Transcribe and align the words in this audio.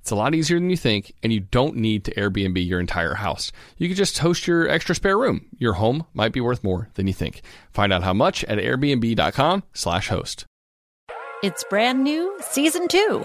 It's 0.00 0.10
a 0.10 0.16
lot 0.16 0.34
easier 0.34 0.58
than 0.58 0.70
you 0.70 0.76
think, 0.76 1.14
and 1.22 1.32
you 1.32 1.40
don't 1.40 1.76
need 1.76 2.04
to 2.04 2.14
Airbnb 2.14 2.66
your 2.66 2.80
entire 2.80 3.14
house. 3.14 3.52
You 3.76 3.88
could 3.88 3.96
just 3.96 4.18
host 4.18 4.46
your 4.46 4.68
extra 4.68 4.94
spare 4.94 5.18
room. 5.18 5.46
Your 5.58 5.74
home 5.74 6.06
might 6.14 6.32
be 6.32 6.40
worth 6.40 6.64
more 6.64 6.88
than 6.94 7.06
you 7.06 7.12
think. 7.12 7.42
Find 7.70 7.92
out 7.92 8.02
how 8.02 8.14
much 8.14 8.42
at 8.44 8.58
airbnb.com/slash 8.58 10.08
host. 10.08 10.46
It's 11.42 11.64
brand 11.64 12.02
new, 12.02 12.36
season 12.40 12.88
two. 12.88 13.24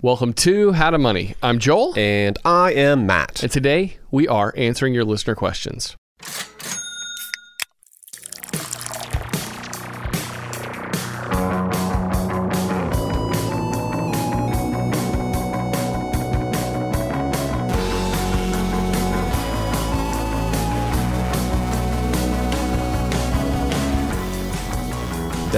Welcome 0.00 0.32
to 0.34 0.70
How 0.74 0.90
to 0.90 0.98
Money. 0.98 1.34
I'm 1.42 1.58
Joel. 1.58 1.92
And 1.98 2.38
I 2.44 2.72
am 2.72 3.04
Matt. 3.04 3.42
And 3.42 3.50
today 3.50 3.96
we 4.12 4.28
are 4.28 4.54
answering 4.56 4.94
your 4.94 5.04
listener 5.04 5.34
questions. 5.34 5.96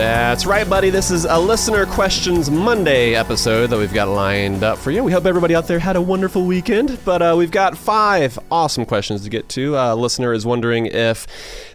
That's 0.00 0.46
right, 0.46 0.66
buddy. 0.66 0.88
This 0.88 1.10
is 1.10 1.26
a 1.26 1.38
Listener 1.38 1.84
Questions 1.84 2.50
Monday 2.50 3.14
episode 3.14 3.66
that 3.66 3.78
we've 3.78 3.92
got 3.92 4.08
lined 4.08 4.64
up 4.64 4.78
for 4.78 4.90
you. 4.90 5.04
We 5.04 5.12
hope 5.12 5.26
everybody 5.26 5.54
out 5.54 5.66
there 5.66 5.78
had 5.78 5.94
a 5.94 6.00
wonderful 6.00 6.46
weekend, 6.46 6.98
but 7.04 7.20
uh, 7.20 7.34
we've 7.36 7.50
got 7.50 7.76
five 7.76 8.38
awesome 8.50 8.86
questions 8.86 9.24
to 9.24 9.28
get 9.28 9.50
to. 9.50 9.76
Uh, 9.76 9.94
listener 9.94 10.32
is 10.32 10.46
wondering 10.46 10.86
if 10.86 11.26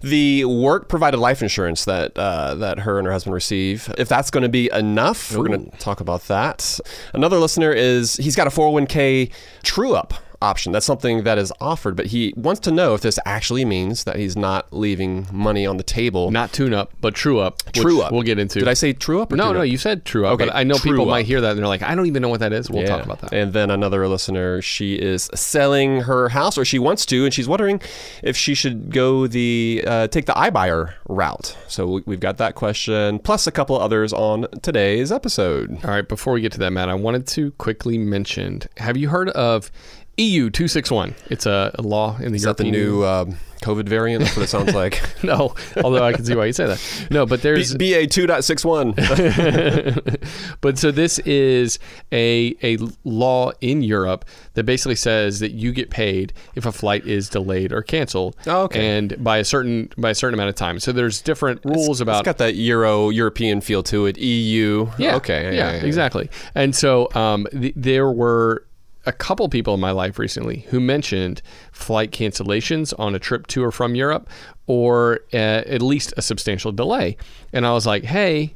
the 0.02 0.44
work 0.46 0.90
provided 0.90 1.18
life 1.18 1.44
insurance 1.44 1.86
that 1.86 2.18
uh, 2.18 2.56
that 2.56 2.80
her 2.80 2.98
and 2.98 3.06
her 3.06 3.14
husband 3.14 3.36
receive, 3.36 3.94
if 4.00 4.10
that's 4.10 4.32
going 4.32 4.42
to 4.42 4.50
be 4.50 4.72
enough. 4.74 5.32
Ooh. 5.32 5.42
We're 5.42 5.48
going 5.48 5.70
to 5.70 5.78
talk 5.78 6.00
about 6.02 6.24
that. 6.24 6.80
Another 7.14 7.38
listener 7.38 7.72
is 7.72 8.16
he's 8.16 8.36
got 8.36 8.48
a 8.48 8.50
401k 8.50 9.32
true 9.62 9.94
up 9.94 10.16
option. 10.46 10.72
That's 10.72 10.86
something 10.86 11.24
that 11.24 11.38
is 11.38 11.52
offered, 11.60 11.96
but 11.96 12.08
he 12.08 12.34
wants 12.38 12.62
to 12.62 12.72
know 12.72 12.94
if 12.94 13.02
this 13.02 13.18
actually 13.26 13.66
means 13.66 14.04
that 14.04 14.18
he's 14.18 14.38
not 14.38 14.72
leaving 14.72 15.28
money 15.32 15.66
on 15.66 15.78
the 15.78 15.84
table. 15.84 16.32
Not 16.32 16.54
tune 16.54 16.74
up, 16.74 16.94
but 17.02 17.16
true 17.16 17.40
up. 17.40 17.64
True 17.74 18.02
up. 18.02 18.12
We'll 18.12 18.22
get 18.22 18.38
into. 18.40 18.60
Did 18.60 18.68
I 18.68 18.76
say 18.76 18.94
true 18.94 19.22
up? 19.22 19.32
no, 19.32 19.52
no, 19.52 19.62
up? 19.62 19.68
you 19.68 19.78
said 19.78 20.06
true 20.06 20.26
up. 20.26 20.40
Okay, 20.40 20.50
I 20.54 20.64
know 20.64 20.78
people 20.78 21.02
up. 21.02 21.08
might 21.10 21.26
hear 21.26 21.42
that 21.42 21.52
and 21.52 21.60
they're 21.60 21.68
like, 21.68 21.82
I 21.82 21.96
don't 21.96 22.06
even 22.06 22.22
know 22.22 22.30
what 22.30 22.40
that 22.42 22.54
is. 22.54 22.70
We'll 22.70 22.84
yeah. 22.84 22.90
talk 22.90 23.06
about 23.06 23.20
that. 23.22 23.34
And 23.34 23.54
then 23.54 23.72
another 23.72 24.08
listener, 24.08 24.62
she 24.62 24.96
is 24.96 25.30
selling 25.34 26.02
her 26.02 26.30
house, 26.30 26.58
or 26.58 26.66
she 26.66 26.80
wants 26.80 27.06
to, 27.08 27.26
and 27.26 27.34
she's 27.34 27.48
wondering 27.48 27.82
if 28.24 28.38
she 28.38 28.54
should 28.54 28.92
go 28.92 29.28
the 29.28 29.84
uh, 29.86 30.08
take 30.08 30.26
the 30.26 30.34
iBuyer 30.34 30.94
route. 31.10 31.58
So 31.68 32.02
we've 32.06 32.20
got 32.20 32.38
that 32.38 32.56
question, 32.56 33.20
plus 33.20 33.48
a 33.48 33.52
couple 33.52 33.80
others 33.80 34.14
on 34.14 34.48
today's 34.62 35.12
episode. 35.12 35.84
All 35.84 35.92
right, 35.92 36.08
before 36.08 36.34
we 36.34 36.42
get 36.42 36.52
to 36.54 36.60
that, 36.60 36.72
Matt, 36.72 36.90
I 36.90 36.94
wanted 36.94 37.28
to 37.28 37.52
quickly 37.52 37.98
mention: 37.98 38.62
Have 38.78 38.98
you 38.98 39.10
heard 39.10 39.30
of 39.30 39.72
EU 40.18 40.50
two 40.50 40.68
six 40.68 40.90
one. 40.90 41.16
It's 41.30 41.46
a, 41.46 41.72
a, 41.76 41.82
law 41.82 42.18
in 42.18 42.32
the 42.32 42.38
Is 42.38 42.44
European 42.44 42.72
that 42.72 42.78
the 42.78 42.86
new 42.86 43.04
uh, 43.04 43.26
COVID 43.62 43.90
variant? 43.90 44.24
That's 44.24 44.38
what 44.38 44.44
it 44.44 44.50
sounds 44.50 44.74
like. 44.74 45.02
no, 45.24 45.56
although 45.84 46.04
I 46.04 46.14
can 46.14 46.24
see 46.24 46.36
why 46.36 46.46
you 46.46 46.54
say 46.54 46.68
that. 46.68 47.08
No, 47.12 47.26
but 47.26 47.42
there's 47.42 47.76
BA 47.76 48.08
two 48.08 48.28
point 48.28 48.44
six 48.44 48.64
one. 48.64 48.94
But 50.62 50.78
so 50.78 50.92
this 50.92 51.20
is 51.20 51.80
a 52.12 52.56
a 52.64 52.78
law 53.04 53.52
in 53.62 53.82
Europe 53.82 54.26
that 54.54 54.64
basically 54.64 54.96
says 54.96 55.40
that 55.40 55.52
you 55.52 55.72
get 55.72 55.90
paid 55.90 56.34
if 56.56 56.66
a 56.66 56.72
flight 56.72 57.06
is 57.06 57.30
delayed 57.30 57.72
or 57.72 57.82
canceled. 57.82 58.36
Oh, 58.48 58.64
okay. 58.64 58.98
And 58.98 59.22
by 59.24 59.38
a 59.38 59.44
certain 59.44 59.90
by 59.98 60.12
a 60.12 60.16
certain 60.16 60.34
amount 60.34 60.50
of 60.50 60.56
time. 60.56 60.80
So 60.80 60.92
there's 60.92 61.22
different 61.22 61.64
rules 61.66 61.90
it's, 61.90 62.02
about. 62.02 62.20
It's 62.22 62.26
got 62.26 62.38
that 62.38 62.56
Euro 62.56 63.10
European 63.10 63.62
feel 63.62 63.84
to 63.84 64.06
it. 64.06 64.18
EU. 64.18 64.88
Yeah. 64.98 65.16
Okay. 65.18 65.44
Yeah. 65.44 65.52
yeah, 65.52 65.76
yeah 65.78 65.86
exactly. 65.86 66.30
And 66.56 66.76
so 66.76 67.14
um, 67.14 67.48
th- 67.52 67.74
there 67.76 68.12
were 68.12 68.66
a 69.06 69.12
couple 69.12 69.48
people 69.50 69.74
in 69.74 69.80
my 69.80 69.92
life 69.92 70.18
recently 70.18 70.60
who 70.70 70.80
mentioned 70.80 71.42
flight 71.72 72.12
cancellations 72.12 72.94
on 73.00 73.16
a 73.16 73.20
trip 73.20 73.48
to 73.48 73.64
or 73.64 73.72
from 73.72 73.96
Europe 73.96 74.30
or 74.68 75.20
uh, 75.34 75.38
at 75.38 75.82
least 75.82 76.14
a 76.18 76.22
substantial 76.22 76.72
delay. 76.72 77.18
And 77.54 77.66
I 77.66 77.74
was 77.74 77.86
like, 77.86 78.04
hey, 78.04 78.56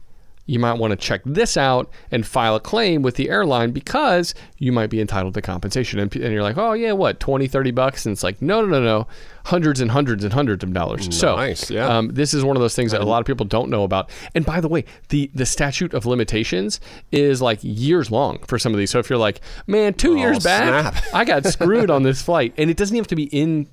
you 0.50 0.58
might 0.58 0.74
want 0.74 0.90
to 0.90 0.98
check 0.98 1.22
this 1.26 1.56
out 1.58 1.92
and 2.10 2.26
file 2.26 2.56
a 2.56 2.60
claim 2.60 3.04
with 3.04 3.16
the 3.16 3.30
airline 3.30 3.70
because 3.70 4.34
you 4.58 4.72
might 4.72 4.90
be 4.90 5.00
entitled 5.00 5.36
to 5.36 5.42
compensation. 5.44 6.00
And, 6.00 6.14
and 6.16 6.34
you're 6.34 6.42
like, 6.42 6.58
oh, 6.58 6.74
yeah, 6.74 6.92
what, 6.94 7.20
20, 7.20 7.48
30 7.48 7.70
bucks? 7.72 8.08
And 8.08 8.14
it's 8.14 8.24
like, 8.24 8.42
no, 8.42 8.62
no, 8.62 8.68
no, 8.68 8.82
no, 8.82 9.08
hundreds 9.46 9.80
and 9.80 9.92
hundreds 9.92 10.24
and 10.24 10.34
hundreds 10.34 10.64
of 10.64 10.74
dollars. 10.74 11.08
Nice, 11.36 11.68
so, 11.68 11.74
yeah. 11.76 11.88
Um, 11.88 12.10
this 12.10 12.34
is 12.34 12.44
one 12.44 12.58
of 12.58 12.62
those 12.62 12.76
things 12.76 12.92
that 12.94 13.02
a 13.02 13.06
lot 13.06 13.20
of 13.20 13.28
people 13.28 13.46
don't 13.46 13.70
know 13.70 13.84
about. 13.84 14.10
And 14.34 14.44
by 14.44 14.60
the 14.60 14.68
way, 14.68 14.86
the, 15.10 15.30
the 15.36 15.46
statute 15.46 15.94
of 15.94 16.08
limitations 16.08 16.80
is 17.12 17.44
like 17.44 17.60
years 17.62 18.10
long 18.10 18.40
for 18.48 18.58
some 18.58 18.74
of 18.74 18.80
these. 18.80 18.90
So 18.90 18.98
if 18.98 19.08
you're 19.08 19.20
like, 19.20 19.42
man, 19.68 19.94
two 19.94 20.14
oh, 20.14 20.16
years 20.16 20.44
back, 20.44 21.04
I 21.14 21.26
got 21.26 21.46
screwed 21.46 21.90
on 21.92 22.02
this 22.02 22.24
flight, 22.24 22.56
and 22.58 22.72
it 22.72 22.78
doesn't 22.78 22.96
even 22.96 23.04
have 23.04 23.10
to 23.10 23.16
be 23.16 23.26
in 23.26 23.68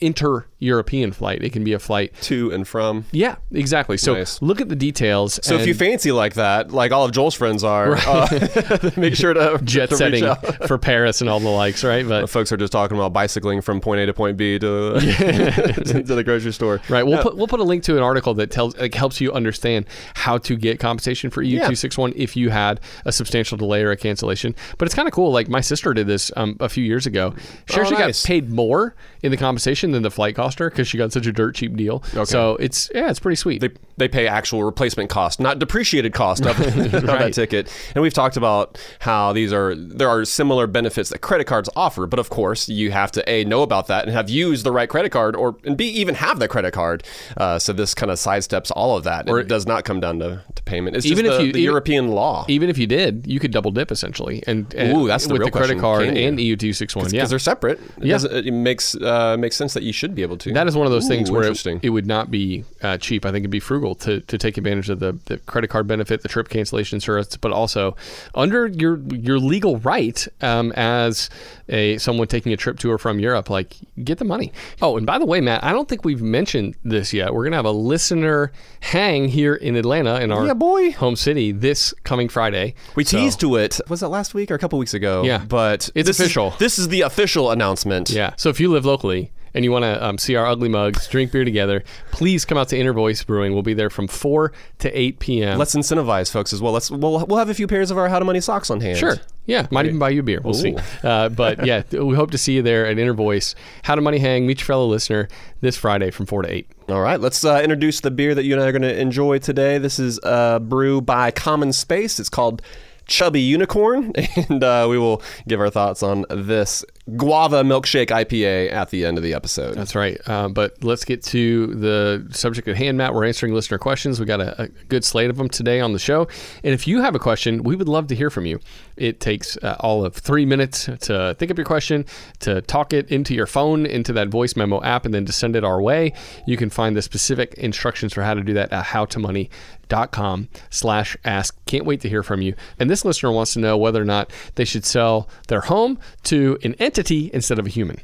inter-European 0.00 1.12
flight. 1.12 1.42
It 1.42 1.52
can 1.52 1.62
be 1.62 1.74
a 1.74 1.78
flight 1.78 2.14
to 2.22 2.50
and 2.50 2.66
from. 2.66 3.04
Yeah, 3.12 3.36
exactly. 3.50 3.98
So 3.98 4.14
nice. 4.14 4.40
look 4.40 4.60
at 4.60 4.68
the 4.68 4.76
details. 4.76 5.38
So 5.42 5.56
if 5.56 5.66
you 5.66 5.74
fancy 5.74 6.12
like 6.12 6.34
that, 6.34 6.70
like 6.70 6.92
all 6.92 7.04
of 7.04 7.12
Joel's 7.12 7.34
friends 7.34 7.62
are, 7.62 7.92
right. 7.92 8.06
uh, 8.06 8.90
make 8.96 9.14
sure 9.14 9.34
to 9.34 9.60
jet 9.64 9.90
to 9.90 9.96
setting 9.96 10.24
for 10.66 10.78
Paris 10.78 11.20
and 11.20 11.28
all 11.28 11.40
the 11.40 11.48
likes, 11.48 11.84
right? 11.84 12.08
But 12.08 12.30
folks 12.30 12.52
are 12.52 12.56
just 12.56 12.72
talking 12.72 12.96
about 12.96 13.12
bicycling 13.12 13.60
from 13.60 13.80
point 13.80 14.00
A 14.00 14.06
to 14.06 14.14
point 14.14 14.38
B 14.38 14.58
to, 14.58 14.66
to 15.00 16.02
the 16.02 16.22
grocery 16.24 16.52
store. 16.52 16.80
Right. 16.88 17.06
We'll 17.06 17.22
put 17.22 17.36
we'll 17.36 17.48
put 17.48 17.60
a 17.60 17.64
link 17.64 17.82
to 17.84 17.96
an 17.96 18.02
article 18.02 18.32
that 18.34 18.50
tells 18.50 18.76
like 18.76 18.94
helps 18.94 19.20
you 19.20 19.32
understand 19.32 19.86
how 20.14 20.38
to 20.38 20.56
get 20.56 20.80
compensation 20.80 21.30
for 21.30 21.42
EU 21.42 21.66
two 21.66 21.74
six 21.74 21.98
one 21.98 22.12
if 22.16 22.36
you 22.36 22.48
had 22.50 22.80
a 23.04 23.12
substantial 23.12 23.58
delay 23.58 23.82
or 23.82 23.90
a 23.90 23.96
cancellation. 23.96 24.54
But 24.78 24.86
it's 24.86 24.94
kind 24.94 25.06
of 25.06 25.12
cool. 25.12 25.32
Like 25.32 25.48
my 25.48 25.60
sister 25.60 25.92
did 25.92 26.06
this 26.06 26.30
um, 26.36 26.56
a 26.60 26.68
few 26.68 26.84
years 26.84 27.06
ago. 27.06 27.34
She 27.68 27.78
oh, 27.78 27.82
actually 27.82 27.98
nice. 27.98 28.22
got 28.22 28.26
paid 28.26 28.50
more 28.50 28.94
in 29.22 29.30
the 29.30 29.36
compensation 29.36 29.65
than 29.66 30.02
the 30.02 30.10
flight 30.10 30.34
cost 30.34 30.58
her 30.58 30.70
because 30.70 30.88
she 30.88 30.98
got 30.98 31.12
such 31.12 31.26
a 31.26 31.32
dirt 31.32 31.54
cheap 31.54 31.76
deal. 31.76 32.02
Okay. 32.14 32.24
So 32.24 32.56
it's 32.56 32.90
yeah, 32.94 33.10
it's 33.10 33.20
pretty 33.20 33.36
sweet. 33.36 33.60
They, 33.60 33.70
they 33.96 34.08
pay 34.08 34.26
actual 34.26 34.64
replacement 34.64 35.10
cost, 35.10 35.40
not 35.40 35.58
depreciated 35.58 36.12
cost 36.12 36.44
of, 36.46 36.58
right. 36.58 36.76
of 36.94 37.02
that 37.02 37.32
ticket. 37.34 37.72
And 37.94 38.02
we've 38.02 38.14
talked 38.14 38.36
about 38.36 38.78
how 39.00 39.32
these 39.32 39.52
are 39.52 39.74
there 39.74 40.08
are 40.08 40.24
similar 40.24 40.66
benefits 40.66 41.10
that 41.10 41.20
credit 41.20 41.44
cards 41.44 41.68
offer, 41.76 42.06
but 42.06 42.18
of 42.18 42.30
course 42.30 42.68
you 42.68 42.90
have 42.90 43.10
to 43.12 43.28
a 43.28 43.44
know 43.44 43.62
about 43.62 43.88
that 43.88 44.04
and 44.04 44.12
have 44.12 44.30
used 44.30 44.64
the 44.64 44.72
right 44.72 44.88
credit 44.88 45.10
card, 45.10 45.34
or 45.36 45.56
and 45.64 45.76
b 45.76 45.88
even 45.88 46.14
have 46.14 46.38
the 46.38 46.48
credit 46.48 46.72
card. 46.72 47.04
Uh, 47.36 47.58
so 47.58 47.72
this 47.72 47.94
kind 47.94 48.10
of 48.10 48.18
sidesteps 48.18 48.70
all 48.74 48.96
of 48.96 49.04
that. 49.04 49.28
Or 49.28 49.40
it 49.40 49.48
does 49.48 49.66
not 49.66 49.84
come 49.84 50.00
down 50.00 50.18
to, 50.20 50.42
to 50.54 50.62
payment. 50.62 50.96
It's 50.96 51.06
even 51.06 51.26
if 51.26 51.32
the, 51.32 51.46
you, 51.46 51.52
the 51.52 51.58
even, 51.58 51.62
European 51.62 52.08
law. 52.08 52.44
Even 52.48 52.70
if 52.70 52.78
you 52.78 52.86
did, 52.86 53.26
you 53.26 53.40
could 53.40 53.50
double 53.50 53.70
dip 53.70 53.90
essentially, 53.90 54.42
and, 54.46 54.72
and 54.74 54.96
Ooh, 54.96 55.06
that's 55.06 55.26
the 55.26 55.34
with 55.34 55.44
the 55.44 55.50
credit 55.50 55.78
question. 55.78 55.80
card 55.80 56.16
and 56.16 56.40
EU 56.40 56.56
two 56.56 56.72
six 56.72 56.94
one. 56.94 57.06
Yeah, 57.06 57.10
because 57.12 57.30
they're 57.30 57.38
separate. 57.38 57.80
It 57.98 58.04
yeah, 58.04 58.18
it 58.30 58.52
makes 58.52 58.94
uh, 58.94 59.36
makes 59.38 59.55
makes 59.56 59.72
sense 59.72 59.74
that 59.74 59.82
you 59.82 59.92
should 59.92 60.14
be 60.14 60.22
able 60.22 60.36
to. 60.38 60.52
That 60.52 60.66
is 60.66 60.76
one 60.76 60.86
of 60.86 60.92
those 60.92 61.08
things 61.08 61.30
Ooh, 61.30 61.34
where 61.34 61.42
interesting. 61.42 61.76
it, 61.78 61.84
it 61.86 61.90
would 61.90 62.06
not 62.06 62.30
be 62.30 62.64
uh, 62.82 62.98
cheap. 62.98 63.24
I 63.24 63.30
think 63.30 63.42
it'd 63.42 63.50
be 63.50 63.60
frugal 63.60 63.94
to, 63.96 64.20
to 64.20 64.38
take 64.38 64.58
advantage 64.58 64.90
of 64.90 65.00
the, 65.00 65.18
the 65.26 65.38
credit 65.38 65.68
card 65.68 65.86
benefit, 65.86 66.22
the 66.22 66.28
trip 66.28 66.48
cancellation 66.48 66.96
insurance, 66.96 67.36
but 67.36 67.52
also 67.52 67.96
under 68.34 68.66
your 68.66 68.98
your 69.14 69.38
legal 69.38 69.78
right 69.78 70.26
um, 70.42 70.72
as 70.72 71.30
a 71.68 71.96
someone 71.98 72.26
taking 72.28 72.52
a 72.52 72.56
trip 72.56 72.78
to 72.80 72.90
or 72.90 72.98
from 72.98 73.18
Europe, 73.18 73.48
like 73.50 73.76
get 74.04 74.18
the 74.18 74.24
money. 74.24 74.52
Oh, 74.82 74.96
and 74.96 75.06
by 75.06 75.18
the 75.18 75.26
way, 75.26 75.40
Matt, 75.40 75.64
I 75.64 75.72
don't 75.72 75.88
think 75.88 76.04
we've 76.04 76.22
mentioned 76.22 76.74
this 76.84 77.12
yet. 77.12 77.32
We're 77.32 77.44
gonna 77.44 77.56
have 77.56 77.64
a 77.64 77.70
listener 77.70 78.52
hang 78.80 79.28
here 79.28 79.54
in 79.54 79.76
Atlanta 79.76 80.20
in 80.20 80.30
our 80.32 80.46
Yeah, 80.46 80.54
boy. 80.54 80.92
home 80.92 81.16
city 81.16 81.52
this 81.52 81.94
coming 82.04 82.28
Friday. 82.28 82.74
we 82.94 83.04
So- 83.04 83.16
teased 83.18 83.40
to 83.40 83.56
it. 83.56 83.80
Was 83.88 84.02
it 84.02 84.08
last 84.08 84.34
week 84.34 84.50
or 84.50 84.54
a 84.54 84.58
couple 84.58 84.78
weeks 84.78 84.94
ago? 84.94 85.22
Yeah. 85.24 85.44
but 85.48 85.88
It's 85.94 86.06
this 86.08 86.20
is- 86.20 86.26
official. 86.26 86.54
this 86.58 86.78
is 86.78 86.88
the 86.88 87.00
official 87.02 87.50
announcement. 87.50 88.10
Yeah. 88.10 88.34
So 88.36 88.48
if 88.50 88.60
you 88.60 88.70
live 88.70 88.84
locally 88.84 89.32
and 89.56 89.64
you 89.64 89.72
want 89.72 89.84
to 89.84 90.04
um, 90.04 90.18
see 90.18 90.36
our 90.36 90.46
ugly 90.46 90.68
mugs, 90.68 91.08
drink 91.08 91.32
beer 91.32 91.42
together, 91.42 91.82
please 92.12 92.44
come 92.44 92.58
out 92.58 92.68
to 92.68 92.78
Inner 92.78 92.92
Voice 92.92 93.24
Brewing. 93.24 93.54
We'll 93.54 93.62
be 93.62 93.72
there 93.72 93.88
from 93.88 94.06
4 94.06 94.52
to 94.80 94.98
8 94.98 95.18
p.m. 95.18 95.58
Let's 95.58 95.74
incentivize 95.74 96.30
folks 96.30 96.52
as 96.52 96.60
well. 96.60 96.74
Let's 96.74 96.90
we'll, 96.90 97.24
we'll 97.24 97.38
have 97.38 97.48
a 97.48 97.54
few 97.54 97.66
pairs 97.66 97.90
of 97.90 97.96
our 97.96 98.10
How 98.10 98.18
to 98.18 98.24
Money 98.26 98.42
socks 98.42 98.68
on 98.68 98.82
hand. 98.82 98.98
Sure. 98.98 99.16
Yeah. 99.46 99.66
Might 99.70 99.86
even 99.86 99.98
buy 99.98 100.10
you 100.10 100.20
a 100.20 100.22
beer. 100.22 100.42
We'll 100.44 100.52
see. 100.52 100.76
Uh, 101.02 101.30
but 101.30 101.64
yeah, 101.64 101.82
we 101.90 102.14
hope 102.14 102.32
to 102.32 102.38
see 102.38 102.56
you 102.56 102.62
there 102.62 102.86
at 102.86 102.98
Inner 102.98 103.14
Voice. 103.14 103.54
How 103.82 103.94
to 103.94 104.02
Money 104.02 104.18
Hang, 104.18 104.46
meet 104.46 104.60
your 104.60 104.66
fellow 104.66 104.86
listener 104.86 105.26
this 105.62 105.76
Friday 105.76 106.10
from 106.10 106.26
4 106.26 106.42
to 106.42 106.52
8. 106.52 106.68
All 106.90 107.00
right, 107.00 107.18
let's 107.18 107.42
uh, 107.42 107.60
introduce 107.62 108.00
the 108.00 108.10
beer 108.10 108.34
that 108.34 108.44
you 108.44 108.52
and 108.52 108.62
I 108.62 108.66
are 108.66 108.72
going 108.72 108.82
to 108.82 109.00
enjoy 109.00 109.38
today. 109.38 109.78
This 109.78 109.98
is 109.98 110.20
a 110.22 110.60
brew 110.60 111.00
by 111.00 111.30
Common 111.30 111.72
Space. 111.72 112.20
It's 112.20 112.28
called 112.28 112.60
Chubby 113.06 113.40
Unicorn, 113.40 114.12
and 114.50 114.62
uh, 114.62 114.86
we 114.90 114.98
will 114.98 115.22
give 115.48 115.60
our 115.60 115.70
thoughts 115.70 116.02
on 116.02 116.26
this 116.28 116.84
guava 117.14 117.62
milkshake 117.62 118.08
IPA 118.08 118.72
at 118.72 118.90
the 118.90 119.04
end 119.04 119.16
of 119.16 119.22
the 119.22 119.32
episode. 119.34 119.74
That's 119.74 119.94
right. 119.94 120.20
Uh, 120.26 120.48
but 120.48 120.82
let's 120.82 121.04
get 121.04 121.22
to 121.24 121.68
the 121.68 122.26
subject 122.30 122.66
at 122.66 122.76
hand, 122.76 122.98
Matt. 122.98 123.14
We're 123.14 123.24
answering 123.24 123.54
listener 123.54 123.78
questions. 123.78 124.18
We 124.18 124.26
got 124.26 124.40
a, 124.40 124.62
a 124.62 124.68
good 124.88 125.04
slate 125.04 125.30
of 125.30 125.36
them 125.36 125.48
today 125.48 125.80
on 125.80 125.92
the 125.92 125.98
show. 125.98 126.26
And 126.64 126.74
if 126.74 126.88
you 126.88 127.02
have 127.02 127.14
a 127.14 127.20
question, 127.20 127.62
we 127.62 127.76
would 127.76 127.88
love 127.88 128.08
to 128.08 128.14
hear 128.16 128.30
from 128.30 128.46
you. 128.46 128.58
It 128.96 129.20
takes 129.20 129.56
uh, 129.58 129.76
all 129.80 130.04
of 130.04 130.14
three 130.14 130.46
minutes 130.46 130.86
to 130.86 131.34
think 131.38 131.50
up 131.50 131.58
your 131.58 131.66
question, 131.66 132.06
to 132.40 132.62
talk 132.62 132.92
it 132.92 133.10
into 133.10 133.34
your 133.34 133.46
phone, 133.46 133.86
into 133.86 134.12
that 134.14 134.28
voice 134.28 134.56
memo 134.56 134.82
app, 134.82 135.04
and 135.04 135.12
then 135.12 135.26
to 135.26 135.32
send 135.32 135.56
it 135.56 135.64
our 135.64 135.80
way. 135.80 136.12
You 136.46 136.56
can 136.56 136.70
find 136.70 136.96
the 136.96 137.02
specific 137.02 137.54
instructions 137.54 138.12
for 138.12 138.22
how 138.22 138.34
to 138.34 138.42
do 138.42 138.54
that 138.54 138.72
at 138.72 138.86
howtomoney.com 138.86 140.48
slash 140.70 141.16
ask. 141.24 141.56
Can't 141.66 141.84
wait 141.84 142.00
to 142.00 142.08
hear 142.08 142.22
from 142.22 142.42
you. 142.42 142.54
And 142.78 142.88
this 142.88 143.04
listener 143.04 143.32
wants 143.32 143.52
to 143.54 143.60
know 143.60 143.76
whether 143.76 144.00
or 144.00 144.06
not 144.06 144.30
they 144.54 144.64
should 144.64 144.84
sell 144.84 145.28
their 145.48 145.62
home 145.62 145.98
to 146.24 146.58
an 146.62 146.74
entity 146.74 147.30
instead 147.32 147.58
of 147.58 147.66
a 147.66 147.70
human. 147.70 148.00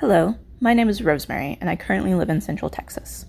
Hello, 0.00 0.34
my 0.60 0.74
name 0.74 0.88
is 0.88 1.02
Rosemary, 1.02 1.56
and 1.60 1.70
I 1.70 1.76
currently 1.76 2.14
live 2.14 2.28
in 2.28 2.40
Central 2.40 2.68
Texas. 2.68 3.26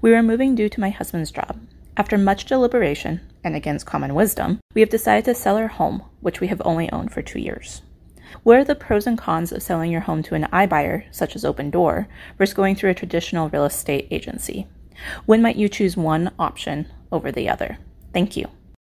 We 0.00 0.14
are 0.14 0.22
moving 0.22 0.54
due 0.54 0.68
to 0.68 0.80
my 0.80 0.90
husband's 0.90 1.32
job. 1.32 1.58
After 1.96 2.16
much 2.16 2.44
deliberation, 2.44 3.20
and 3.44 3.56
against 3.56 3.86
common 3.86 4.14
wisdom, 4.14 4.60
we 4.74 4.80
have 4.80 4.90
decided 4.90 5.24
to 5.26 5.34
sell 5.34 5.56
our 5.56 5.68
home, 5.68 6.02
which 6.20 6.40
we 6.40 6.48
have 6.48 6.62
only 6.64 6.90
owned 6.92 7.12
for 7.12 7.22
two 7.22 7.40
years. 7.40 7.82
What 8.42 8.56
are 8.56 8.64
the 8.64 8.74
pros 8.74 9.06
and 9.06 9.18
cons 9.18 9.52
of 9.52 9.62
selling 9.62 9.90
your 9.90 10.00
home 10.02 10.22
to 10.24 10.34
an 10.34 10.44
iBuyer, 10.52 11.04
such 11.10 11.36
as 11.36 11.44
Opendoor, 11.44 12.06
versus 12.38 12.54
going 12.54 12.74
through 12.74 12.90
a 12.90 12.94
traditional 12.94 13.48
real 13.48 13.64
estate 13.64 14.08
agency? 14.10 14.66
When 15.26 15.42
might 15.42 15.56
you 15.56 15.68
choose 15.68 15.96
one 15.96 16.32
option 16.38 16.86
over 17.10 17.30
the 17.30 17.48
other? 17.48 17.78
Thank 18.12 18.36
you. 18.36 18.48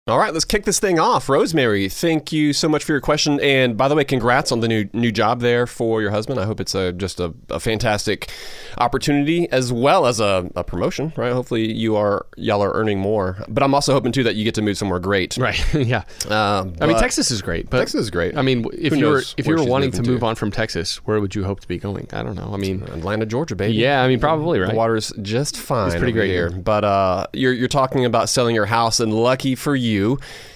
All 0.08 0.18
right, 0.18 0.32
let's 0.32 0.46
kick 0.46 0.64
this 0.64 0.80
thing 0.80 0.98
off. 0.98 1.28
Rosemary, 1.28 1.90
thank 1.90 2.32
you 2.32 2.54
so 2.54 2.66
much 2.66 2.82
for 2.82 2.92
your 2.92 3.00
question. 3.02 3.38
And 3.40 3.76
by 3.76 3.88
the 3.88 3.94
way, 3.94 4.04
congrats 4.04 4.50
on 4.50 4.60
the 4.60 4.68
new 4.68 4.88
new 4.94 5.12
job 5.12 5.40
there 5.40 5.66
for 5.66 6.00
your 6.00 6.10
husband. 6.10 6.40
I 6.40 6.46
hope 6.46 6.60
it's 6.60 6.74
a, 6.74 6.94
just 6.94 7.20
a, 7.20 7.34
a 7.50 7.60
fantastic 7.60 8.30
opportunity 8.78 9.50
as 9.50 9.70
well 9.70 10.06
as 10.06 10.18
a, 10.18 10.50
a 10.56 10.64
promotion, 10.64 11.12
right? 11.14 11.32
Hopefully 11.32 11.70
you 11.70 11.94
are 11.96 12.24
y'all 12.38 12.64
are 12.64 12.72
earning 12.72 12.98
more. 12.98 13.36
But 13.48 13.62
I'm 13.62 13.74
also 13.74 13.92
hoping 13.92 14.12
too 14.12 14.22
that 14.22 14.34
you 14.34 14.44
get 14.44 14.54
to 14.54 14.62
move 14.62 14.78
somewhere 14.78 14.98
great. 14.98 15.36
Right. 15.48 15.74
yeah. 15.74 16.02
Uh, 16.28 16.68
I 16.80 16.86
mean, 16.86 16.98
Texas 16.98 17.30
is 17.30 17.42
great, 17.42 17.70
but 17.70 17.78
Texas 17.78 18.02
is 18.02 18.10
great. 18.10 18.36
I 18.36 18.42
mean, 18.42 18.66
if 18.72 18.94
you 18.94 19.06
were 19.06 19.12
knows 19.12 19.34
if 19.38 19.46
you 19.46 19.56
were 19.56 19.64
wanting 19.64 19.92
to 19.92 20.02
move 20.02 20.20
to. 20.20 20.26
on 20.26 20.34
from 20.34 20.50
Texas, 20.50 20.96
where 21.06 21.20
would 21.20 21.34
you 21.34 21.44
hope 21.44 21.60
to 21.60 21.68
be 21.68 21.78
going? 21.78 22.06
I 22.12 22.22
don't 22.22 22.34
know. 22.34 22.50
I 22.52 22.56
mean, 22.56 22.82
Atlanta, 22.82 23.24
Georgia, 23.24 23.56
baby. 23.56 23.74
yeah, 23.74 24.02
I 24.02 24.08
mean, 24.08 24.20
probably 24.20 24.58
right. 24.58 24.70
The 24.70 24.76
water's 24.76 25.12
just 25.22 25.56
fine. 25.56 25.88
It's 25.88 25.96
pretty 25.96 26.12
great 26.12 26.28
here. 26.28 26.50
here. 26.50 26.58
But 26.58 26.84
uh, 26.84 27.26
you're 27.32 27.52
you're 27.52 27.68
talking 27.68 28.04
about 28.04 28.28
selling 28.28 28.54
your 28.54 28.66
house, 28.66 29.00
and 29.00 29.14
lucky 29.14 29.54
for 29.54 29.74
you, 29.74 29.97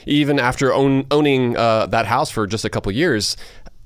even 0.07 0.39
after 0.39 0.73
own, 0.73 1.07
owning 1.11 1.57
uh, 1.57 1.87
that 1.87 2.07
house 2.07 2.31
for 2.31 2.47
just 2.47 2.65
a 2.65 2.71
couple 2.71 2.93
years. 2.93 3.37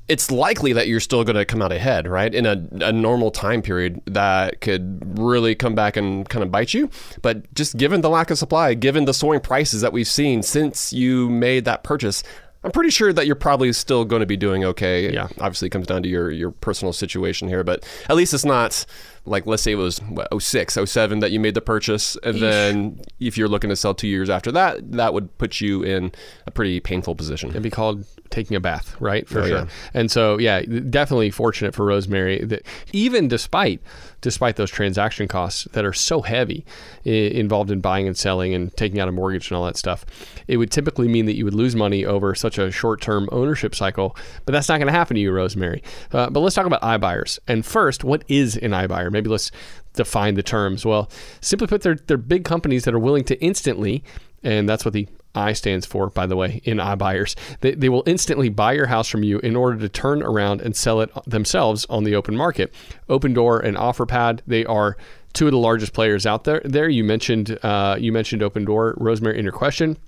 It's 0.09 0.31
likely 0.31 0.73
that 0.73 0.87
you're 0.87 1.01
still 1.01 1.25
going 1.25 1.35
to 1.35 1.45
come 1.45 1.61
out 1.61 1.73
ahead, 1.73 2.07
right? 2.07 2.33
In 2.33 2.47
a, 2.47 2.53
a 2.81 2.93
normal 2.93 3.33
time 3.33 3.61
period, 3.61 4.01
that 4.07 4.61
could 4.61 5.19
really 5.19 5.57
come 5.57 5.75
back 5.75 5.97
and 5.97 6.29
kind 6.29 6.45
of 6.45 6.53
bite 6.53 6.73
you. 6.73 6.91
But 7.23 7.53
just 7.55 7.77
given 7.77 8.03
the 8.03 8.09
lack 8.09 8.31
of 8.31 8.39
supply, 8.39 8.75
given 8.75 9.05
the 9.05 9.13
soaring 9.13 9.41
prices 9.41 9.81
that 9.81 9.93
we've 9.93 10.07
seen 10.07 10.45
since 10.45 10.93
you 10.93 11.29
made 11.29 11.65
that 11.65 11.83
purchase, 11.83 12.23
I'm 12.63 12.71
pretty 12.71 12.91
sure 12.91 13.13
that 13.13 13.27
you're 13.27 13.37
probably 13.37 13.73
still 13.73 14.05
going 14.05 14.21
to 14.21 14.27
be 14.27 14.37
doing 14.37 14.65
okay. 14.65 15.13
Yeah. 15.13 15.29
Obviously, 15.39 15.67
it 15.67 15.71
comes 15.71 15.87
down 15.87 16.03
to 16.03 16.09
your, 16.09 16.31
your 16.31 16.51
personal 16.51 16.93
situation 16.93 17.49
here, 17.49 17.63
but 17.63 17.85
at 18.09 18.17
least 18.17 18.35
it's 18.35 18.45
not 18.45 18.87
like, 19.27 19.47
let's 19.47 19.63
say 19.63 19.73
it 19.73 19.77
was 19.77 19.99
what, 19.99 20.29
06, 20.43 20.79
07 20.85 21.19
that 21.21 21.31
you 21.33 21.41
made 21.41 21.55
the 21.55 21.61
purchase. 21.61 22.17
And 22.23 22.41
then 22.41 23.01
if 23.21 23.37
you're 23.37 23.49
looking 23.49 23.71
to 23.71 23.77
sell 23.77 23.95
two 23.95 24.09
years 24.09 24.31
after 24.31 24.53
that, 24.53 24.93
that 24.93 25.13
would 25.15 25.37
put 25.39 25.61
you 25.61 25.83
in 25.83 26.13
a 26.47 26.51
pretty 26.51 26.81
painful 26.81 27.15
position. 27.15 27.51
It'd 27.51 27.63
be 27.63 27.71
called 27.71 28.05
taking 28.31 28.57
a 28.57 28.61
bath, 28.61 28.97
right? 29.01 29.29
For 29.29 29.41
Oh, 29.43 29.47
sure. 29.47 29.57
yeah. 29.59 29.67
And 29.95 30.11
so, 30.11 30.39
yeah, 30.39 30.61
definitely 30.63 31.31
fortunate 31.31 31.75
for 31.75 31.85
Rosemary 31.87 32.45
that 32.45 32.63
even 32.93 33.29
despite 33.29 33.81
despite 34.23 34.57
those 34.57 34.71
transaction 34.71 35.29
costs 35.29 35.69
that 35.73 35.85
are 35.85 35.93
so 35.93 36.21
heavy 36.23 36.65
i- 37.05 37.11
involved 37.11 37.71
in 37.71 37.81
buying 37.81 38.09
and 38.09 38.17
selling 38.17 38.55
and 38.55 38.75
taking 38.77 38.99
out 38.99 39.07
a 39.07 39.13
mortgage 39.13 39.51
and 39.51 39.57
all 39.57 39.65
that 39.65 39.77
stuff, 39.77 40.05
it 40.49 40.57
would 40.57 40.71
typically 40.71 41.07
mean 41.07 41.27
that 41.27 41.37
you 41.37 41.45
would 41.45 41.55
lose 41.55 41.77
money 41.77 42.05
over 42.05 42.35
such 42.35 42.59
a 42.59 42.73
short-term 42.73 43.29
ownership 43.31 43.73
cycle. 43.73 44.17
But 44.45 44.51
that's 44.53 44.69
not 44.69 44.79
going 44.79 44.87
to 44.89 44.93
happen 44.93 45.15
to 45.15 45.21
you, 45.21 45.31
Rosemary. 45.31 45.81
Uh, 46.13 46.29
but 46.31 46.41
let's 46.41 46.57
talk 46.57 46.67
about 46.67 46.83
iBuyers. 46.83 47.39
And 47.47 47.65
first, 47.65 48.03
what 48.03 48.25
is 48.27 48.57
an 48.57 48.73
iBuyer? 48.73 49.13
Maybe 49.17 49.31
let's 49.31 49.51
define 49.95 50.35
the 50.35 50.43
terms. 50.43 50.85
Well, 50.85 51.11
simply 51.41 51.67
put, 51.67 51.83
they're, 51.83 51.99
they're 52.07 52.17
big 52.17 52.45
companies 52.45 52.85
that 52.85 52.95
are 52.95 52.99
willing 52.99 53.25
to 53.25 53.41
instantly, 53.43 54.05
and 54.43 54.69
that's 54.69 54.85
what 54.85 54.95
the 54.95 55.09
I 55.35 55.53
stands 55.53 55.85
for, 55.85 56.09
by 56.09 56.27
the 56.27 56.37
way, 56.37 56.61
in 56.65 56.79
iBuyers. 56.79 57.35
They, 57.61 57.75
they 57.75 57.89
will 57.89 58.03
instantly 58.07 58.49
buy 58.49 58.73
your 58.73 58.87
house 58.87 59.09
from 59.09 59.23
you 59.23 59.39
in 59.41 59.55
order 59.55 59.79
to 59.79 59.89
turn 59.89 60.23
around 60.23 60.63
and 60.63 60.75
sell 60.75 61.01
it 61.01 61.11
themselves 61.27 61.85
on 61.91 62.05
the 62.05 62.15
open 62.15 62.37
market. 62.37 62.73
Opendoor 63.09 63.63
and 63.63 63.77
OfferPad, 63.77 64.41
they 64.47 64.65
are 64.65 64.97
two 65.35 65.47
of 65.47 65.53
the 65.53 65.59
largest 65.59 65.93
players 65.93 66.25
out 66.27 66.45
there. 66.45 66.63
There, 66.65 66.89
you 66.89 67.05
mentioned 67.05 67.59
uh, 67.63 67.97
you 68.01 68.13
mentioned 68.13 68.43
Opendoor, 68.43 68.95
Rosemary, 68.97 69.39
in 69.39 69.45
your 69.45 69.53
question. 69.53 69.99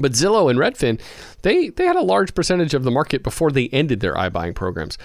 But 0.00 0.12
Zillow 0.12 0.50
and 0.50 0.58
Redfin, 0.58 1.00
they 1.42 1.68
they 1.70 1.84
had 1.84 1.96
a 1.96 2.02
large 2.02 2.34
percentage 2.34 2.72
of 2.72 2.84
the 2.84 2.90
market 2.90 3.22
before 3.22 3.50
they 3.50 3.68
ended 3.68 4.00
their 4.00 4.14
iBuying 4.14 4.54
programs. 4.54 4.96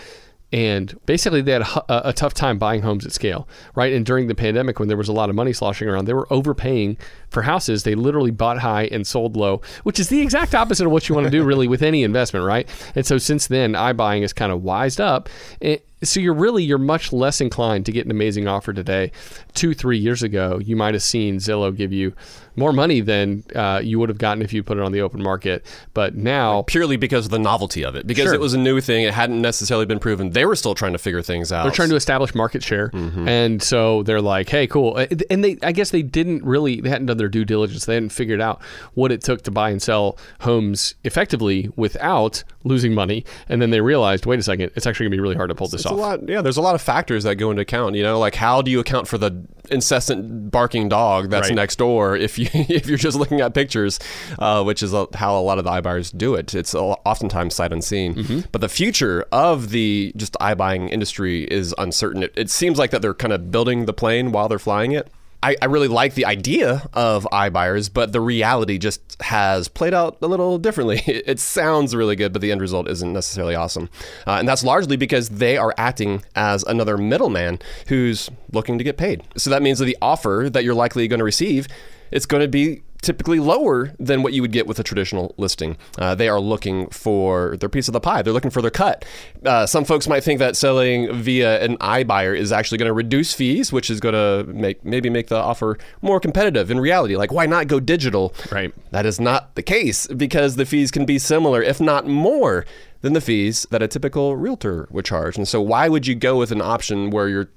And 0.53 0.95
basically, 1.07 1.41
they 1.41 1.53
had 1.53 1.63
a, 1.63 2.09
a, 2.09 2.13
tough 2.13 2.35
time 2.35 2.59
buying 2.59 2.83
homes 2.83 3.07
at 3.07 3.11
scale, 3.11 3.47
right? 3.73 3.91
And 3.91 4.05
during 4.05 4.27
the 4.27 4.35
pandemic, 4.35 4.77
when 4.77 4.87
there 4.87 4.95
was 4.95 5.09
a 5.09 5.13
lot 5.13 5.31
of 5.31 5.35
money 5.35 5.51
sloshing 5.51 5.89
around, 5.89 6.05
they 6.05 6.13
were 6.13 6.31
overpaying 6.31 6.99
for 7.31 7.41
houses. 7.41 7.81
They 7.81 7.95
literally 7.95 8.29
bought 8.29 8.59
high 8.59 8.83
and 8.91 9.05
sold 9.07 9.35
low, 9.35 9.61
which 9.81 9.99
is 9.99 10.09
the 10.09 10.21
exact 10.21 10.53
opposite 10.53 10.85
of 10.85 10.91
what 10.91 11.09
you 11.09 11.15
want 11.15 11.25
to 11.25 11.31
do, 11.31 11.43
really, 11.43 11.67
with 11.67 11.81
any 11.81 12.03
investment, 12.03 12.45
right? 12.45 12.69
And 12.93 13.03
so 13.03 13.17
since 13.17 13.47
then, 13.47 13.73
iBuying 13.73 14.21
has 14.21 14.31
kind 14.31 14.51
of 14.51 14.61
wised 14.61 15.01
up. 15.01 15.27
It, 15.59 15.87
so 16.03 16.19
you're 16.19 16.33
really 16.33 16.63
you're 16.63 16.77
much 16.77 17.11
less 17.13 17.41
inclined 17.41 17.85
to 17.87 17.91
get 17.91 18.05
an 18.05 18.11
amazing 18.11 18.47
offer 18.47 18.73
today. 18.73 19.11
Two 19.53 19.73
three 19.73 19.97
years 19.97 20.23
ago, 20.23 20.59
you 20.63 20.75
might 20.75 20.93
have 20.93 21.03
seen 21.03 21.37
Zillow 21.37 21.75
give 21.75 21.91
you 21.93 22.13
more 22.55 22.71
money 22.71 23.01
than 23.01 23.43
uh, 23.55 23.81
you 23.83 23.97
would 23.97 24.09
have 24.09 24.19
gotten 24.19 24.43
if 24.43 24.53
you 24.53 24.61
put 24.63 24.77
it 24.77 24.83
on 24.83 24.91
the 24.91 25.01
open 25.01 25.21
market. 25.23 25.65
But 25.93 26.15
now 26.15 26.61
Purely 26.63 26.97
because 26.97 27.25
of 27.25 27.31
the 27.31 27.39
novelty 27.39 27.83
of 27.83 27.95
it, 27.95 28.05
because 28.05 28.25
Sure. 28.25 28.33
it 28.33 28.39
was 28.39 28.53
a 28.53 28.59
new 28.59 28.79
thing, 28.79 29.03
it 29.05 29.13
hadn't 29.13 29.41
necessarily 29.41 29.85
been 29.85 29.99
proven. 29.99 30.29
They 30.31 30.45
were 30.45 30.55
still 30.55 30.75
trying 30.75 30.93
to 30.93 30.97
figure 30.99 31.21
things 31.21 31.51
out. 31.51 31.63
They're 31.63 31.71
trying 31.71 31.89
to 31.89 31.95
establish 31.95 32.35
market 32.35 32.63
share, 32.63 32.91
and 32.93 33.61
so 33.61 34.03
they're 34.03 34.21
like, 34.21 34.49
"Hey, 34.49 34.67
cool." 34.67 34.95
Uh, 34.97 35.07
And 35.29 35.43
they, 35.43 35.57
I 35.63 35.71
guess, 35.71 35.89
they 35.91 36.01
didn't 36.03 36.43
really, 36.43 36.79
they 36.81 36.89
hadn't 36.89 37.07
done 37.07 37.17
their 37.17 37.27
due 37.29 37.45
diligence. 37.45 37.85
They 37.85 37.95
hadn't 37.95 38.09
figured 38.09 38.41
out 38.41 38.61
what 38.93 39.11
it 39.11 39.21
took 39.21 39.41
to 39.43 39.51
buy 39.51 39.69
and 39.71 39.81
sell 39.81 40.17
homes 40.41 40.95
effectively 41.03 41.69
without 41.75 42.43
losing 42.63 42.93
money. 42.93 43.25
And 43.49 43.61
then 43.61 43.71
they 43.71 43.81
realized, 43.81 44.25
wait 44.25 44.39
a 44.39 44.43
second, 44.43 44.71
it's 44.75 44.85
actually 44.87 45.05
gonna 45.05 45.15
be 45.17 45.19
really 45.19 45.35
hard 45.35 45.49
to 45.49 45.55
pull 45.55 45.67
this 45.67 45.81
It's 45.81 45.89
a 45.93 46.01
lot. 46.01 46.27
Yeah, 46.27 46.41
there's 46.41 46.57
a 46.57 46.61
lot 46.61 46.75
of 46.75 46.81
factors 46.81 47.23
that 47.23 47.35
go 47.35 47.49
into 47.51 47.61
account. 47.61 47.95
You 47.95 48.03
know, 48.03 48.19
like 48.19 48.35
how 48.35 48.61
do 48.61 48.69
you 48.71 48.79
account 48.79 49.07
for 49.07 49.17
the 49.17 49.43
incessant 49.71 50.51
barking 50.51 50.89
dog 50.89 51.29
that's 51.29 51.47
Right. 51.47 51.55
next 51.55 51.77
door 51.77 52.15
if 52.27 52.37
you 52.37 52.47
if 52.53 52.87
you're 52.87 52.97
just 52.97 53.17
looking 53.17 53.41
at 53.41 53.53
pictures, 53.53 53.99
uh, 54.39 54.63
which 54.63 54.83
is 54.83 54.93
a, 54.93 55.07
how 55.13 55.37
a 55.37 55.41
lot 55.41 55.57
of 55.57 55.63
the 55.63 55.71
iBuyers 55.71 56.15
do 56.17 56.35
it. 56.35 56.53
It's 56.53 56.73
a, 56.73 56.79
oftentimes 56.79 57.55
sight 57.55 57.71
unseen. 57.71 58.15
Mm-hmm. 58.15 58.39
But 58.51 58.61
the 58.61 58.69
future 58.69 59.25
of 59.31 59.69
the 59.69 60.13
just 60.17 60.33
iBuying 60.41 60.89
industry 60.91 61.43
is 61.45 61.73
uncertain. 61.77 62.23
It, 62.23 62.33
it 62.35 62.49
seems 62.49 62.77
like 62.77 62.91
that 62.91 63.01
they're 63.01 63.13
kind 63.13 63.33
of 63.33 63.51
building 63.51 63.85
the 63.85 63.93
plane 63.93 64.31
while 64.31 64.47
they're 64.49 64.59
flying 64.59 64.91
it. 64.91 65.09
I, 65.43 65.57
I 65.61 65.65
really 65.65 65.89
like 65.89 66.13
the 66.13 66.25
idea 66.25 66.87
of 66.93 67.27
iBuyers, 67.31 67.93
but 67.93 68.13
the 68.13 68.21
reality 68.21 68.77
just 68.77 69.21
has 69.21 69.67
played 69.67 69.93
out 69.93 70.17
a 70.21 70.27
little 70.27 70.57
differently. 70.57 71.01
It, 71.23 71.39
sounds 71.39 71.95
really 71.95 72.15
good, 72.15 72.31
but 72.31 72.41
the 72.41 72.51
end 72.51 72.61
result 72.61 72.87
isn't 72.87 73.11
necessarily 73.11 73.55
awesome. 73.55 73.89
Uh, 74.25 74.37
and 74.39 74.47
that's 74.47 74.63
largely 74.63 74.95
because 74.95 75.29
they 75.29 75.57
are 75.57 75.73
acting 75.77 76.23
as 76.35 76.63
another 76.63 76.97
middleman 76.97 77.59
who's 77.87 78.29
looking 78.51 78.77
to 78.77 78.83
get 78.83 78.97
paid. 78.97 79.21
So 79.35 79.49
that 79.49 79.61
means 79.61 79.79
that 79.79 79.85
the 79.85 79.97
offer 80.01 80.49
that 80.51 80.63
you're 80.63 80.73
likely 80.73 81.07
going 81.07 81.19
to 81.19 81.25
receive, 81.25 81.67
it's 82.11 82.25
going 82.25 82.41
to 82.41 82.47
be 82.47 82.83
typically 83.03 83.39
lower 83.39 83.93
than 83.99 84.23
what 84.23 84.33
you 84.33 84.41
would 84.41 84.51
get 84.51 84.65
with 84.65 84.79
a 84.79 84.83
traditional 84.83 85.35
listing. 85.37 85.77
Uh, 85.97 86.15
they 86.15 86.27
are 86.27 86.39
looking 86.39 86.89
for 86.89 87.57
their 87.57 87.69
piece 87.69 87.87
of 87.87 87.93
the 87.93 87.99
pie. 87.99 88.21
They're 88.21 88.33
looking 88.33 88.51
for 88.51 88.61
their 88.61 88.71
cut. 88.71 89.05
Uh, 89.45 89.65
some 89.65 89.85
folks 89.85 90.07
might 90.07 90.23
think 90.23 90.39
that 90.39 90.55
selling 90.55 91.13
via 91.13 91.61
an 91.61 91.77
iBuyer 91.77 92.37
is 92.37 92.51
actually 92.51 92.77
going 92.77 92.87
to 92.87 92.93
reduce 92.93 93.33
fees, 93.33 93.71
which 93.71 93.89
is 93.89 93.99
going 93.99 94.13
to 94.13 94.51
make 94.51 94.83
maybe 94.83 95.09
make 95.09 95.27
the 95.27 95.35
offer 95.35 95.77
more 96.01 96.19
competitive. 96.19 96.71
In 96.71 96.79
reality, 96.79 97.15
like 97.15 97.31
why 97.31 97.45
not 97.45 97.67
go 97.67 97.79
digital? 97.79 98.33
Right. 98.51 98.73
That 98.91 99.05
is 99.05 99.19
not 99.19 99.55
the 99.55 99.63
case 99.63 100.07
because 100.07 100.55
the 100.55 100.65
fees 100.65 100.91
can 100.91 101.05
be 101.05 101.19
similar, 101.19 101.61
if 101.61 101.79
not 101.79 102.07
more. 102.07 102.65
Than 103.01 103.11
the 103.11 103.19
fees 103.19 103.67
that 103.69 103.83
a 103.83 103.89
typical 103.89 104.37
realtor 104.37 104.87
would 104.89 105.03
charge. 105.03 105.35
And 105.35 105.45
so, 105.45 105.59
why 105.59 105.89
would 105.89 106.07
you 106.07 106.15
go 106.15 106.37
with 106.37 106.53
an 106.53 106.61
option 106.61 107.09
where 107.09 107.27
you're 107.27 107.49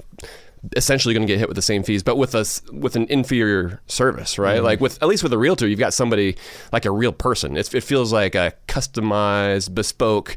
essentially 0.76 1.14
going 1.14 1.26
to 1.26 1.32
get 1.32 1.38
hit 1.38 1.48
with 1.48 1.56
the 1.56 1.62
same 1.62 1.82
fees, 1.82 2.02
but 2.02 2.16
with 2.16 2.34
us 2.34 2.62
with 2.72 2.96
an 2.96 3.06
inferior 3.08 3.80
service, 3.86 4.38
right? 4.38 4.56
Mm-hmm. 4.56 4.64
Like 4.64 4.80
with 4.80 5.02
at 5.02 5.08
least 5.08 5.22
with 5.22 5.32
a 5.32 5.38
realtor, 5.38 5.68
you've 5.68 5.78
got 5.78 5.94
somebody 5.94 6.36
like 6.72 6.84
a 6.84 6.90
real 6.90 7.12
person. 7.12 7.56
It's, 7.56 7.74
it 7.74 7.82
feels 7.82 8.12
like 8.12 8.34
a 8.34 8.54
customized, 8.68 9.74
bespoke, 9.74 10.36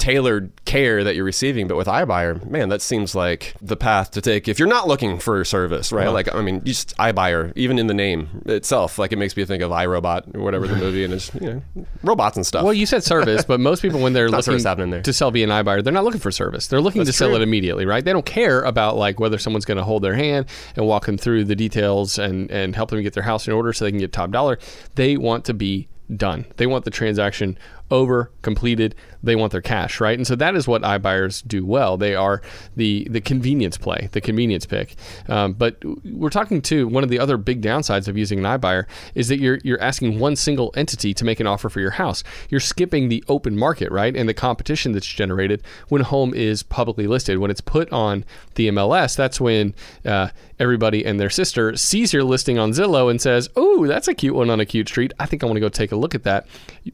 tailored 0.00 0.50
care 0.64 1.04
that 1.04 1.14
you're 1.14 1.24
receiving. 1.24 1.68
But 1.68 1.76
with 1.76 1.86
iBuyer, 1.86 2.48
man, 2.50 2.70
that 2.70 2.82
seems 2.82 3.14
like 3.14 3.54
the 3.60 3.76
path 3.76 4.10
to 4.12 4.20
take 4.20 4.48
if 4.48 4.58
you're 4.58 4.66
not 4.66 4.88
looking 4.88 5.18
for 5.18 5.44
service, 5.44 5.92
right? 5.92 6.06
Uh-huh. 6.06 6.12
Like 6.12 6.34
I 6.34 6.40
mean, 6.42 6.64
just 6.64 6.96
iBuyer, 6.96 7.52
even 7.54 7.78
in 7.78 7.86
the 7.86 7.94
name 7.94 8.42
itself, 8.46 8.98
like 8.98 9.12
it 9.12 9.16
makes 9.16 9.36
me 9.36 9.44
think 9.44 9.62
of 9.62 9.70
iRobot 9.70 10.34
or 10.34 10.40
whatever 10.40 10.66
the 10.66 10.76
movie, 10.76 11.04
and 11.04 11.14
it's 11.14 11.32
you 11.34 11.62
know 11.74 11.86
robots 12.02 12.36
and 12.36 12.44
stuff. 12.44 12.64
Well, 12.64 12.72
you 12.72 12.86
said 12.86 13.04
service, 13.04 13.44
but 13.44 13.60
most 13.60 13.82
people 13.82 14.00
when 14.00 14.12
they're 14.12 14.28
looking 14.30 14.42
service 14.42 14.64
happening 14.64 14.90
there. 14.90 15.02
to 15.02 15.12
sell 15.12 15.30
via 15.30 15.44
an 15.44 15.64
iBuyer, 15.64 15.84
they're 15.84 15.92
not 15.92 16.04
looking 16.04 16.20
for 16.20 16.32
service. 16.32 16.66
They're 16.66 16.80
looking 16.80 17.00
That's 17.04 17.16
to 17.16 17.24
sell 17.24 17.36
it 17.36 17.42
immediately, 17.42 17.86
right? 17.86 18.04
They 18.04 18.12
don't 18.12 18.26
care 18.26 18.62
about 18.62 18.96
like 18.96 19.20
whether 19.20 19.38
someone's 19.38 19.66
going 19.66 19.78
to 19.78 19.84
hold 19.84 20.02
their 20.02 20.14
hand 20.14 20.46
and 20.76 20.86
walk 20.86 21.06
them 21.06 21.18
through 21.18 21.44
the 21.44 21.56
details 21.56 22.18
and 22.18 22.50
and 22.50 22.74
help 22.74 22.90
them 22.90 23.02
get 23.02 23.12
their 23.12 23.22
house 23.22 23.46
in 23.46 23.52
order 23.52 23.72
so 23.72 23.84
they 23.84 23.90
can 23.90 24.00
get 24.00 24.12
top 24.12 24.30
dollar. 24.30 24.58
They 24.94 25.16
want 25.16 25.44
to 25.44 25.54
be 25.54 25.88
done. 26.16 26.46
They 26.56 26.66
want 26.66 26.84
the 26.84 26.90
transaction 26.90 27.58
over, 27.90 28.30
completed. 28.42 28.94
They 29.22 29.36
want 29.36 29.52
their 29.52 29.60
cash, 29.60 30.00
right? 30.00 30.16
And 30.16 30.26
so 30.26 30.36
that 30.36 30.54
is 30.54 30.66
what 30.66 30.82
iBuyers 30.82 31.46
do 31.46 31.64
well. 31.66 31.96
They 31.96 32.14
are 32.14 32.40
the 32.76 33.06
the 33.10 33.20
convenience 33.20 33.76
play, 33.76 34.08
the 34.12 34.20
convenience 34.20 34.66
pick. 34.66 34.94
Um, 35.28 35.52
but 35.52 35.76
we're 36.04 36.30
talking 36.30 36.62
too. 36.62 36.88
One 36.88 37.04
of 37.04 37.10
the 37.10 37.18
other 37.18 37.36
big 37.36 37.62
downsides 37.62 38.08
of 38.08 38.16
using 38.16 38.38
an 38.38 38.60
iBuyer 38.60 38.86
is 39.14 39.28
that 39.28 39.38
you're 39.38 39.58
you're 39.62 39.80
asking 39.80 40.18
one 40.18 40.36
single 40.36 40.72
entity 40.76 41.12
to 41.14 41.24
make 41.24 41.40
an 41.40 41.46
offer 41.46 41.68
for 41.68 41.80
your 41.80 41.90
house. 41.92 42.22
You're 42.48 42.60
skipping 42.60 43.08
the 43.08 43.22
open 43.28 43.58
market, 43.58 43.90
right, 43.90 44.16
and 44.16 44.28
the 44.28 44.34
competition 44.34 44.92
that's 44.92 45.06
generated 45.06 45.62
when 45.88 46.00
a 46.00 46.04
home 46.04 46.32
is 46.34 46.62
publicly 46.62 47.06
listed. 47.06 47.38
When 47.38 47.50
it's 47.50 47.60
put 47.60 47.90
on 47.92 48.24
the 48.54 48.68
MLS, 48.68 49.16
that's 49.16 49.40
when 49.40 49.74
uh, 50.04 50.28
everybody 50.58 51.04
and 51.04 51.18
their 51.18 51.30
sister 51.30 51.76
sees 51.76 52.12
your 52.12 52.24
listing 52.24 52.58
on 52.58 52.72
Zillow 52.72 53.10
and 53.10 53.20
says, 53.20 53.48
"Oh, 53.56 53.86
that's 53.86 54.08
a 54.08 54.14
cute 54.14 54.34
one 54.34 54.50
on 54.50 54.60
a 54.60 54.66
cute 54.66 54.88
street. 54.88 55.12
I 55.18 55.26
think 55.26 55.42
I 55.42 55.46
want 55.46 55.56
to 55.56 55.60
go 55.60 55.68
take 55.68 55.92
a 55.92 55.96
look 55.96 56.14
at 56.14 56.22
that." 56.24 56.46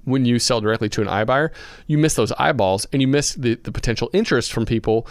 When 0.04 0.24
you 0.24 0.38
sell 0.38 0.60
directly 0.60 0.85
to 0.90 1.02
an 1.02 1.08
iBuyer, 1.08 1.50
you 1.86 1.98
miss 1.98 2.14
those 2.14 2.32
eyeballs 2.32 2.86
and 2.92 3.02
you 3.02 3.08
miss 3.08 3.34
the, 3.34 3.54
the 3.56 3.72
potential 3.72 4.10
interest 4.12 4.52
from 4.52 4.66
people. 4.66 5.06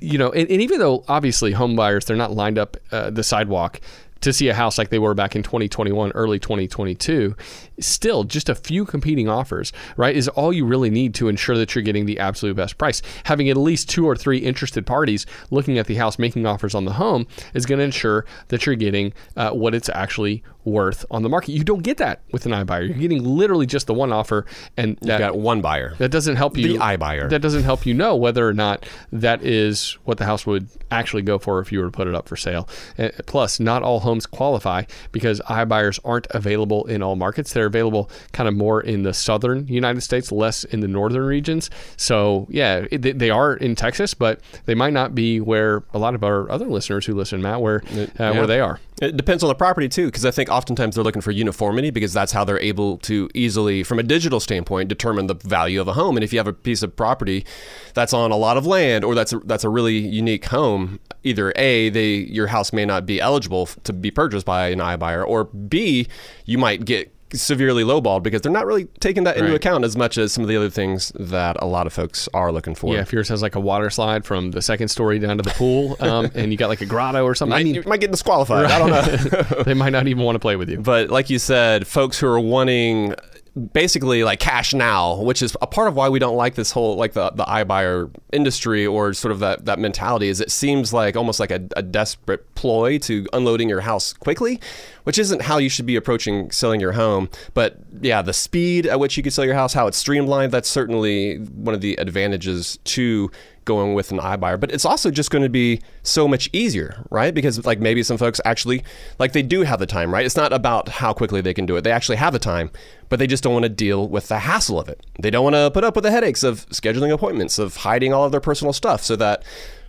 You 0.00 0.18
know, 0.18 0.30
and, 0.30 0.50
and 0.50 0.60
even 0.62 0.78
though 0.78 1.04
obviously 1.08 1.52
home 1.52 1.76
buyers 1.76 2.04
they're 2.04 2.16
not 2.16 2.32
lined 2.32 2.58
up 2.58 2.76
uh, 2.92 3.10
the 3.10 3.22
sidewalk 3.22 3.80
to 4.20 4.32
see 4.32 4.48
a 4.48 4.54
house 4.54 4.78
like 4.78 4.88
they 4.88 4.98
were 4.98 5.14
back 5.14 5.36
in 5.36 5.42
2021, 5.42 6.10
early 6.12 6.38
2022, 6.38 7.36
still 7.78 8.24
just 8.24 8.48
a 8.48 8.54
few 8.54 8.84
competing 8.84 9.28
offers, 9.28 9.72
right, 9.96 10.16
is 10.16 10.28
all 10.28 10.52
you 10.52 10.64
really 10.64 10.90
need 10.90 11.14
to 11.14 11.28
ensure 11.28 11.56
that 11.56 11.74
you're 11.74 11.82
getting 11.82 12.06
the 12.06 12.18
absolute 12.18 12.54
best 12.54 12.78
price. 12.78 13.02
Having 13.24 13.50
at 13.50 13.56
least 13.56 13.88
two 13.88 14.06
or 14.06 14.16
three 14.16 14.38
interested 14.38 14.86
parties 14.86 15.26
looking 15.50 15.78
at 15.78 15.86
the 15.86 15.94
house, 15.94 16.18
making 16.18 16.46
offers 16.46 16.74
on 16.74 16.84
the 16.84 16.94
home, 16.94 17.26
is 17.54 17.66
going 17.66 17.78
to 17.78 17.84
ensure 17.84 18.24
that 18.48 18.66
you're 18.66 18.74
getting 18.74 19.12
uh, 19.36 19.50
what 19.50 19.74
it's 19.74 19.88
actually 19.90 20.42
worth 20.66 21.06
on 21.10 21.22
the 21.22 21.28
market. 21.28 21.52
You 21.52 21.64
don't 21.64 21.82
get 21.82 21.96
that 21.98 22.22
with 22.32 22.44
an 22.44 22.52
iBuyer. 22.52 22.88
You're 22.88 22.98
getting 22.98 23.24
literally 23.24 23.66
just 23.66 23.86
the 23.86 23.94
one 23.94 24.12
offer, 24.12 24.44
and 24.76 24.98
that, 25.02 25.18
got 25.18 25.38
one 25.38 25.60
buyer. 25.60 25.94
that 25.98 26.10
doesn't 26.10 26.36
help 26.36 26.58
you. 26.58 26.72
The 26.72 26.78
iBuyer. 26.78 27.30
That 27.30 27.40
doesn't 27.40 27.62
help 27.62 27.86
you 27.86 27.94
know 27.94 28.16
whether 28.16 28.46
or 28.46 28.52
not 28.52 28.84
that 29.12 29.42
is 29.42 29.96
what 30.04 30.18
the 30.18 30.24
house 30.24 30.44
would 30.44 30.68
actually 30.90 31.22
go 31.22 31.38
for 31.38 31.60
if 31.60 31.70
you 31.72 31.78
were 31.78 31.86
to 31.86 31.90
put 31.90 32.08
it 32.08 32.14
up 32.14 32.28
for 32.28 32.36
sale. 32.36 32.68
Uh, 32.98 33.10
plus, 33.26 33.60
not 33.60 33.82
all 33.82 34.00
homes 34.00 34.26
qualify 34.26 34.82
because 35.12 35.40
iBuyers 35.42 36.00
aren't 36.04 36.26
available 36.30 36.84
in 36.86 37.02
all 37.02 37.16
markets. 37.16 37.52
They're 37.52 37.65
available 37.66 38.10
kind 38.32 38.48
of 38.48 38.54
more 38.54 38.80
in 38.80 39.02
the 39.02 39.12
southern 39.12 39.66
United 39.68 40.00
States, 40.00 40.32
less 40.32 40.64
in 40.64 40.80
the 40.80 40.88
northern 40.88 41.24
regions. 41.24 41.68
So, 41.96 42.46
yeah, 42.50 42.86
it, 42.90 43.02
they- 43.02 43.12
they 43.12 43.30
are 43.30 43.54
in 43.54 43.74
Texas, 43.74 44.14
but 44.14 44.40
they 44.66 44.74
might 44.74 44.92
not 44.92 45.14
be 45.14 45.40
where 45.40 45.82
a 45.92 45.98
lot 45.98 46.14
of 46.14 46.22
our 46.22 46.50
other 46.50 46.66
listeners 46.66 47.06
who 47.06 47.14
listen, 47.14 47.42
Matt, 47.42 47.60
where 47.60 47.82
uh, 47.96 48.06
yeah. 48.18 48.30
where 48.30 48.46
they 48.46 48.60
are. 48.60 48.78
It 49.02 49.14
depends 49.16 49.42
on 49.42 49.48
the 49.48 49.54
property 49.54 49.90
too, 49.90 50.06
because 50.06 50.24
I 50.24 50.30
think 50.30 50.48
oftentimes 50.48 50.94
they're 50.94 51.04
looking 51.04 51.20
for 51.20 51.30
uniformity 51.30 51.90
because 51.90 52.14
that's 52.14 52.32
how 52.32 52.44
they're 52.44 52.60
able 52.60 52.96
to 52.98 53.28
easily, 53.34 53.82
from 53.82 53.98
a 53.98 54.02
digital 54.02 54.40
standpoint, 54.40 54.88
determine 54.88 55.26
the 55.26 55.34
value 55.34 55.82
of 55.82 55.88
a 55.88 55.92
home. 55.92 56.16
And 56.16 56.24
if 56.24 56.32
you 56.32 56.38
have 56.38 56.46
a 56.46 56.52
piece 56.54 56.82
of 56.82 56.96
property 56.96 57.44
that's 57.92 58.14
on 58.14 58.30
a 58.30 58.36
lot 58.36 58.56
of 58.56 58.64
land, 58.66 59.04
or 59.04 59.14
that's 59.14 59.34
a, 59.34 59.38
that's 59.40 59.64
a 59.64 59.68
really 59.68 59.98
unique 59.98 60.46
home, 60.46 60.98
either 61.24 61.52
a 61.56 61.90
they 61.90 62.14
your 62.14 62.46
house 62.46 62.72
may 62.72 62.86
not 62.86 63.04
be 63.04 63.20
eligible 63.20 63.66
to 63.84 63.92
be 63.92 64.10
purchased 64.10 64.46
by 64.46 64.68
an 64.68 64.78
iBuyer, 64.78 65.26
or 65.26 65.44
b 65.44 66.06
you 66.46 66.56
might 66.56 66.84
get 66.84 67.12
severely 67.32 67.82
lowballed 67.82 68.22
because 68.22 68.40
they're 68.40 68.52
not 68.52 68.66
really 68.66 68.84
taking 69.00 69.24
that 69.24 69.36
into 69.36 69.48
Right. 69.50 69.56
account 69.56 69.84
as 69.84 69.96
much 69.96 70.16
as 70.16 70.32
some 70.32 70.42
of 70.44 70.48
the 70.48 70.56
other 70.56 70.70
things 70.70 71.12
that 71.18 71.56
a 71.60 71.66
lot 71.66 71.86
of 71.86 71.92
folks 71.92 72.28
are 72.32 72.52
looking 72.52 72.74
for. 72.74 72.94
Yeah, 72.94 73.00
if 73.00 73.12
yours 73.12 73.28
has 73.30 73.42
like 73.42 73.54
a 73.56 73.60
water 73.60 73.90
slide 73.90 74.24
from 74.24 74.52
the 74.52 74.62
second 74.62 74.88
story 74.88 75.18
down 75.18 75.36
to 75.38 75.42
the 75.42 75.50
pool, 75.50 75.96
um, 76.00 76.30
and 76.34 76.52
you 76.52 76.58
got 76.58 76.68
like 76.68 76.80
a 76.82 76.86
grotto 76.86 77.24
or 77.24 77.34
something, 77.34 77.54
I 77.58 77.64
mean, 77.64 77.74
you 77.74 77.82
might 77.86 78.00
get 78.00 78.10
disqualified. 78.10 78.66
I 78.66 78.78
don't 78.78 78.90
know. 78.90 79.62
they 79.64 79.74
might 79.74 79.90
not 79.90 80.06
even 80.06 80.22
want 80.22 80.36
to 80.36 80.40
play 80.40 80.56
with 80.56 80.68
you. 80.70 80.78
But 80.80 81.10
like 81.10 81.28
you 81.30 81.38
said, 81.38 81.86
folks 81.86 82.18
who 82.20 82.26
are 82.28 82.40
wanting 82.40 83.14
basically 83.56 84.22
like 84.22 84.38
cash 84.38 84.74
now, 84.74 85.20
which 85.22 85.40
is 85.40 85.56
a 85.62 85.66
part 85.66 85.88
of 85.88 85.94
why 85.94 86.08
we 86.08 86.18
don't 86.18 86.36
like 86.36 86.54
this 86.54 86.70
whole 86.70 86.96
like 86.96 87.14
the 87.14 87.30
the 87.30 87.44
iBuyer 87.44 88.14
industry 88.32 88.86
or 88.86 89.14
sort 89.14 89.32
of 89.32 89.38
that 89.40 89.64
that 89.64 89.78
mentality 89.78 90.28
is 90.28 90.40
it 90.40 90.50
seems 90.50 90.92
like 90.92 91.16
almost 91.16 91.40
like 91.40 91.50
a, 91.50 91.66
a 91.76 91.82
desperate 91.82 92.54
ploy 92.54 92.98
to 92.98 93.26
unloading 93.32 93.68
your 93.68 93.80
house 93.80 94.12
quickly, 94.12 94.60
which 95.04 95.18
isn't 95.18 95.42
how 95.42 95.58
you 95.58 95.68
should 95.68 95.86
be 95.86 95.96
approaching 95.96 96.50
selling 96.50 96.80
your 96.80 96.92
home. 96.92 97.30
But 97.54 97.78
yeah, 98.00 98.20
the 98.22 98.34
speed 98.34 98.86
at 98.86 99.00
which 99.00 99.16
you 99.16 99.22
can 99.22 99.32
sell 99.32 99.44
your 99.44 99.54
house, 99.54 99.72
how 99.72 99.86
it's 99.86 99.98
streamlined, 99.98 100.52
that's 100.52 100.68
certainly 100.68 101.36
one 101.36 101.74
of 101.74 101.80
the 101.80 101.94
advantages 101.96 102.78
to 102.84 103.30
going 103.66 103.92
with 103.92 104.10
an 104.10 104.18
iBuyer. 104.18 104.58
But 104.58 104.72
it's 104.72 104.86
also 104.86 105.10
just 105.10 105.30
going 105.30 105.42
to 105.42 105.50
be 105.50 105.82
so 106.02 106.26
much 106.26 106.48
easier, 106.54 107.04
right? 107.10 107.34
Because 107.34 107.66
like 107.66 107.78
maybe 107.78 108.02
some 108.02 108.16
folks 108.16 108.40
actually 108.46 108.82
like 109.18 109.32
they 109.32 109.42
do 109.42 109.62
have 109.62 109.78
the 109.78 109.86
time, 109.86 110.12
right? 110.12 110.24
It's 110.24 110.36
not 110.36 110.54
about 110.54 110.88
how 110.88 111.12
quickly 111.12 111.42
they 111.42 111.52
can 111.52 111.66
do 111.66 111.76
it. 111.76 111.82
They 111.82 111.92
actually 111.92 112.16
have 112.16 112.32
the 112.32 112.38
time, 112.38 112.70
but 113.10 113.18
they 113.18 113.26
just 113.26 113.42
don't 113.42 113.52
want 113.52 113.64
to 113.64 113.68
deal 113.68 114.08
with 114.08 114.28
the 114.28 114.38
hassle 114.38 114.80
of 114.80 114.88
it. 114.88 115.04
They 115.20 115.30
don't 115.30 115.44
want 115.44 115.56
to 115.56 115.70
put 115.70 115.84
up 115.84 115.94
with 115.94 116.04
the 116.04 116.10
headaches 116.10 116.42
of 116.42 116.66
scheduling 116.70 117.12
appointments, 117.12 117.58
of 117.58 117.76
hiding 117.76 118.14
all 118.14 118.24
of 118.24 118.32
their 118.32 118.40
personal 118.40 118.72
stuff 118.72 119.02
so 119.02 119.16
that 119.16 119.44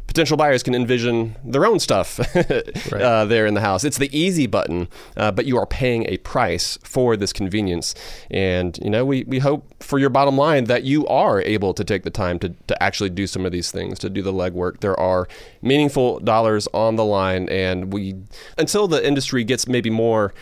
potential 0.08 0.38
buyers 0.38 0.64
can 0.64 0.74
envision 0.74 1.36
their 1.44 1.66
own 1.66 1.80
stuff 1.80 2.20
uh, 2.94 3.26
there 3.26 3.46
in 3.46 3.54
the 3.54 3.62
house. 3.62 3.84
It's 3.84 3.98
the 3.98 4.18
easy 4.18 4.48
button, 4.48 4.88
uh, 5.16 5.32
but 5.32 5.46
you 5.46 5.58
are 5.58 5.66
paying 5.66 6.06
a 6.08 6.18
price 6.18 6.80
for 6.84 7.16
this 7.16 7.34
convenience. 7.34 7.94
And, 8.32 8.78
you 8.82 8.90
know, 8.90 9.06
we, 9.06 9.26
we 9.26 9.40
hope 9.40 9.84
for 9.84 10.00
your 10.00 10.10
bottom 10.10 10.38
line 10.38 10.64
that 10.66 10.84
you 10.84 11.06
are 11.08 11.42
able 11.42 11.74
to 11.74 11.84
take 11.84 12.04
the 12.04 12.10
time 12.10 12.40
to, 12.40 12.50
to 12.68 12.84
actually 12.84 13.10
do 13.10 13.28
some 13.28 13.46
of 13.46 13.52
these 13.52 13.70
things, 13.72 14.00
to 14.00 14.10
do 14.10 14.22
the 14.22 14.34
legwork. 14.34 14.80
There 14.80 15.00
are 15.00 15.28
meaningful 15.62 16.20
dollars 16.20 16.68
on 16.74 16.96
the 16.96 17.06
line. 17.06 17.50
And 17.50 17.94
we, 17.94 18.16
until 18.58 18.88
the 18.88 19.06
industry 19.06 19.44
gets 19.44 19.68
maybe 19.68 19.90
more 19.90 20.34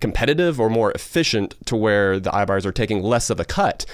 competitive 0.00 0.60
or 0.60 0.68
more 0.68 0.90
efficient 0.92 1.54
to 1.64 1.76
where 1.76 2.18
the 2.18 2.30
iBuyers 2.30 2.66
are 2.66 2.72
taking 2.72 3.02
less 3.02 3.30
of 3.30 3.38
a 3.38 3.44
cut, 3.44 3.86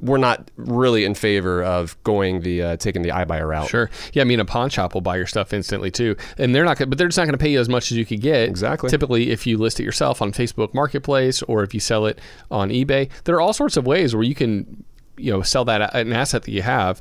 we're 0.00 0.18
not 0.18 0.50
really 0.56 1.04
in 1.04 1.14
favor 1.14 1.62
of 1.62 2.02
going 2.04 2.40
the 2.40 2.62
uh, 2.62 2.76
taking 2.76 3.02
the 3.02 3.10
iBuyer 3.10 3.48
route. 3.48 3.68
Sure. 3.68 3.90
Yeah, 4.12 4.22
I 4.22 4.24
mean, 4.24 4.40
a 4.40 4.44
pawn 4.44 4.70
shop 4.70 4.94
will 4.94 5.00
buy 5.00 5.16
your 5.16 5.26
stuff 5.26 5.52
instantly 5.52 5.90
too, 5.90 6.16
and 6.38 6.54
they're 6.54 6.64
not, 6.64 6.78
gonna, 6.78 6.88
but 6.88 6.98
they're 6.98 7.08
just 7.08 7.18
not 7.18 7.24
going 7.24 7.32
to 7.32 7.38
pay 7.38 7.50
you 7.50 7.60
as 7.60 7.68
much 7.68 7.90
as 7.90 7.96
you 7.96 8.04
could 8.04 8.20
get. 8.20 8.48
Exactly. 8.48 8.90
Typically, 8.90 9.30
if 9.30 9.46
you 9.46 9.58
list 9.58 9.80
it 9.80 9.84
yourself 9.84 10.20
on 10.20 10.32
Facebook 10.32 10.74
Marketplace 10.74 11.42
or 11.42 11.62
if 11.62 11.72
you 11.72 11.80
sell 11.80 12.06
it 12.06 12.18
on 12.50 12.70
eBay, 12.70 13.10
there 13.24 13.34
are 13.36 13.40
all 13.40 13.52
sorts 13.52 13.76
of 13.76 13.86
ways 13.86 14.14
where 14.14 14.24
you 14.24 14.34
can, 14.34 14.84
you 15.16 15.32
know, 15.32 15.42
sell 15.42 15.64
that 15.64 15.94
an 15.94 16.12
asset 16.12 16.42
that 16.42 16.50
you 16.50 16.62
have 16.62 17.00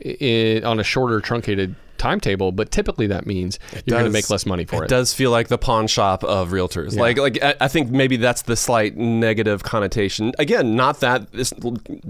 in, 0.00 0.64
on 0.64 0.78
a 0.78 0.84
shorter, 0.84 1.20
truncated 1.20 1.74
timetable, 1.98 2.52
but 2.52 2.70
typically 2.70 3.06
that 3.08 3.26
means 3.26 3.58
you're 3.72 3.98
going 3.98 4.04
to 4.04 4.10
make 4.10 4.28
less 4.30 4.46
money 4.46 4.64
for 4.64 4.82
it. 4.82 4.86
It 4.86 4.88
does 4.88 5.14
feel 5.14 5.30
like 5.30 5.48
the 5.48 5.58
pawn 5.58 5.86
shop 5.86 6.24
of 6.24 6.50
realtors. 6.50 6.96
Like, 6.96 7.18
like 7.18 7.42
I, 7.42 7.54
I 7.60 7.68
think 7.68 7.90
maybe 7.90 8.16
that's 8.16 8.42
the 8.42 8.56
slight 8.56 8.96
negative 8.96 9.62
connotation. 9.62 10.32
Again, 10.38 10.76
not 10.76 11.00
that 11.00 11.32
this, 11.32 11.52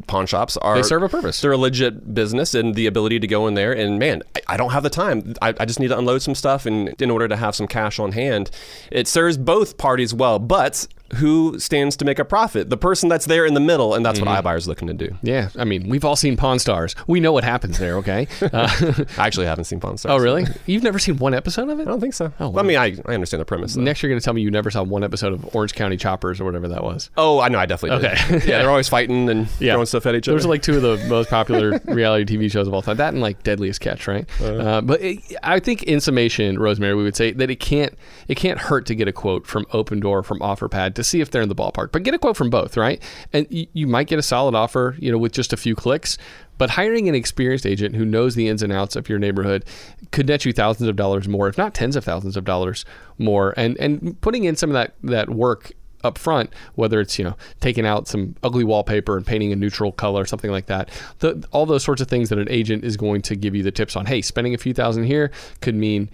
pawn 0.07 0.26
shops 0.26 0.57
are 0.59 0.76
They 0.76 0.83
serve 0.83 1.02
a 1.02 1.09
purpose. 1.09 1.40
They're 1.40 1.52
a 1.52 1.59
legit 1.59 2.14
business, 2.14 2.55
and 2.55 2.75
the 2.75 2.87
ability 2.87 3.21
to 3.21 3.26
go 3.26 3.47
in 3.47 3.55
there 3.55 3.73
and 3.73 3.99
man, 3.99 4.23
I, 4.35 4.40
I 4.49 4.57
don't 4.57 4.71
have 4.71 4.83
the 4.83 4.90
time. 4.90 5.35
I, 5.43 5.55
I 5.59 5.64
just 5.64 5.81
need 5.81 5.88
to 5.88 5.99
unload 5.99 6.23
some 6.23 6.35
stuff, 6.35 6.66
and 6.66 7.00
in 7.00 7.11
order 7.11 7.28
to 7.28 7.37
have 7.37 7.55
some 7.55 7.66
cash 7.66 7.99
on 7.99 8.12
hand, 8.12 8.50
it 8.90 9.09
serves 9.09 9.37
both 9.37 9.78
parties 9.78 10.14
well. 10.14 10.38
But 10.38 10.87
who 11.15 11.59
stands 11.59 11.97
to 11.99 12.05
make 12.05 12.19
a 12.19 12.25
profit? 12.25 12.69
The 12.71 12.77
person 12.77 13.09
that's 13.09 13.27
there 13.27 13.47
in 13.47 13.55
the 13.55 13.61
middle, 13.61 13.95
and 13.95 14.05
that's 14.05 14.19
Mm-hmm. 14.19 14.29
what 14.29 14.45
iBuyer's 14.45 14.67
looking 14.67 14.89
to 14.89 14.95
do. 14.95 15.17
yeah, 15.23 15.51
I 15.59 15.65
mean, 15.65 15.89
we've 15.89 16.05
all 16.05 16.17
seen 16.17 16.37
Pawn 16.37 16.59
Stars. 16.59 16.95
We 17.07 17.21
know 17.21 17.33
what 17.33 17.45
happens 17.45 17.79
there. 17.79 17.97
Okay. 17.99 18.27
Uh, 18.43 18.69
I 19.19 19.27
actually 19.27 19.47
haven't 19.47 19.65
seen 19.65 19.79
Pawn 19.81 19.99
Stars. 19.99 20.13
oh, 20.21 20.23
really? 20.23 20.45
You've 20.67 20.83
never 20.83 20.99
seen 20.99 21.17
one 21.19 21.35
episode 21.35 21.69
of 21.69 21.79
it? 21.79 21.83
I 21.83 21.85
don't 21.91 22.01
think 22.01 22.15
so. 22.15 22.33
Oh, 22.41 22.59
I 22.59 22.63
mean, 22.63 22.77
I, 22.79 22.97
I 23.07 23.15
understand 23.15 23.41
the 23.41 23.45
premise. 23.45 23.75
though. 23.75 23.83
Next, 23.83 24.03
you're 24.03 24.11
going 24.11 24.21
to 24.21 24.25
tell 24.25 24.35
me 24.35 24.41
you 24.43 24.51
never 24.51 24.71
saw 24.71 24.83
one 24.83 25.05
episode 25.05 25.33
of 25.33 25.55
Orange 25.55 25.75
County 25.75 25.97
Choppers 25.97 26.41
or 26.41 26.45
whatever 26.45 26.69
that 26.69 26.83
was. 26.83 27.11
Oh, 27.17 27.41
I 27.41 27.49
know. 27.49 27.59
I 27.59 27.67
definitely 27.67 28.01
did. 28.09 28.13
Okay. 28.19 28.49
yeah, 28.51 28.59
they're 28.59 28.71
always 28.77 28.89
fighting 28.89 29.29
and 29.31 29.49
Yeah. 29.61 29.75
throwing 29.75 29.87
stuff 29.87 30.07
at 30.07 30.15
each 30.15 30.29
other. 30.29 30.37
Those 30.37 30.47
are 30.47 30.49
like 30.51 30.63
two 30.63 30.77
of 30.77 30.83
the 30.83 30.97
most 31.09 31.31
popular 31.31 31.79
reality 31.87 32.37
TV 32.37 32.51
shows 32.51 32.67
of 32.67 32.75
all 32.75 32.83
time. 32.83 32.97
That 32.97 33.13
and 33.15 33.21
like 33.23 33.43
Deadliest 33.43 33.81
Catch, 33.81 34.09
right? 34.09 34.27
Uh, 34.41 34.81
but 34.81 35.01
it, 35.03 35.19
I 35.43 35.61
think 35.61 35.83
in 35.85 36.01
summation, 36.01 36.59
Rosemary, 36.59 36.95
we 36.95 37.03
would 37.05 37.17
say 37.17 37.33
that 37.33 37.51
it 37.51 37.61
can't 37.61 37.95
it 38.29 38.37
can't 38.37 38.59
hurt 38.59 38.87
to 38.87 38.95
get 38.95 39.07
a 39.09 39.13
quote 39.13 39.47
from 39.47 39.65
Opendoor 39.67 40.25
from 40.25 40.41
OfferPad 40.41 40.95
to 40.97 41.05
see 41.05 41.21
if 41.21 41.31
they're 41.31 41.43
in 41.43 41.49
the 41.49 41.55
ballpark. 41.55 41.93
But 41.93 42.03
get 42.03 42.15
a 42.15 42.19
quote 42.19 42.37
from 42.37 42.50
both, 42.50 42.76
right? 42.76 43.00
And 43.33 43.47
you, 43.50 43.87
might 43.87 44.09
get 44.09 44.19
a 44.19 44.23
solid 44.23 44.55
offer, 44.55 44.97
you 44.99 45.12
know, 45.12 45.19
with 45.19 45.33
just 45.33 45.53
a 45.53 45.57
few 45.57 45.75
clicks. 45.75 46.19
But 46.59 46.71
hiring 46.71 47.09
an 47.09 47.15
experienced 47.15 47.67
agent 47.67 47.95
who 47.95 48.05
knows 48.05 48.35
the 48.35 48.49
ins 48.49 48.62
and 48.62 48.73
outs 48.73 48.97
of 48.97 49.09
your 49.09 49.19
neighborhood 49.19 49.65
could 50.11 50.26
net 50.26 50.45
you 50.45 50.53
thousands 50.53 50.88
of 50.88 50.97
dollars 50.97 51.29
more, 51.29 51.49
if 51.49 51.59
not 51.59 51.75
tens 51.75 51.97
of 51.97 52.05
thousands 52.05 52.37
of 52.37 52.45
dollars 52.45 52.85
more. 53.19 53.55
And 53.57 53.76
and 53.79 54.21
putting 54.23 54.45
in 54.45 54.57
some 54.57 54.71
of 54.71 54.75
that 54.75 54.95
that 55.03 55.31
work 55.31 55.73
up 56.03 56.17
front, 56.17 56.50
whether 56.75 57.00
it's 57.00 57.19
you 57.19 57.25
know 57.25 57.37
taking 57.61 57.87
out 57.87 58.09
some 58.09 58.37
ugly 58.43 58.65
wallpaper 58.65 59.17
and 59.17 59.26
painting 59.26 59.53
a 59.53 59.57
neutral 59.57 59.93
color, 59.93 60.25
something 60.25 60.50
like 60.50 60.67
that. 60.67 60.88
The, 61.19 61.47
all 61.53 61.67
those 61.67 61.85
sorts 61.85 62.00
of 62.00 62.09
things 62.09 62.31
that 62.31 62.38
an 62.38 62.49
agent 62.50 62.85
is 62.85 62.97
going 62.97 63.23
to 63.23 63.37
give 63.37 63.55
you 63.55 63.62
the 63.62 63.71
tips 63.71 63.97
on. 63.97 64.07
Hey, 64.07 64.23
spending 64.23 64.55
a 64.55 64.59
few 64.59 64.73
thousand 64.73 65.05
here 65.05 65.31
could 65.61 65.75
mean 65.75 66.09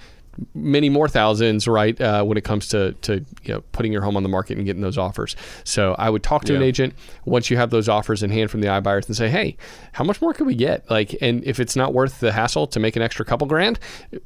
many 0.55 0.89
more 0.89 1.09
thousands, 1.09 1.69
right? 1.69 2.01
Uh, 2.01 2.25
when 2.25 2.39
it 2.39 2.45
comes 2.45 2.69
to 2.69 2.93
to 3.03 3.25
you 3.43 3.55
know 3.55 3.61
putting 3.73 3.93
your 3.93 4.03
home 4.03 4.17
on 4.17 4.23
the 4.23 4.29
market 4.29 4.57
and 4.57 4.67
getting 4.67 4.83
those 4.83 4.99
offers. 4.99 5.37
So 5.65 5.95
I 5.99 6.11
would 6.11 6.23
talk 6.23 6.45
to 6.45 6.57
an 6.57 6.63
agent 6.63 6.95
once 7.25 7.51
you 7.51 7.57
have 7.57 7.71
those 7.71 7.89
offers 7.89 8.23
in 8.23 8.31
hand 8.31 8.51
from 8.51 8.61
the 8.61 8.69
iBuyers 8.69 9.07
and 9.07 9.17
say, 9.17 9.29
hey, 9.29 9.57
how 9.93 10.05
much 10.05 10.21
more 10.21 10.33
could 10.33 10.47
we 10.47 10.55
get? 10.55 10.91
Like, 10.91 11.17
and 11.21 11.45
if 11.45 11.61
it's 11.61 11.77
not 11.77 11.93
worth 11.93 12.21
the 12.21 12.33
hassle 12.33 12.67
to 12.69 12.81
make 12.81 12.97
an 12.97 13.03
extra 13.03 13.25
couple 13.25 13.47
grand, 13.47 13.79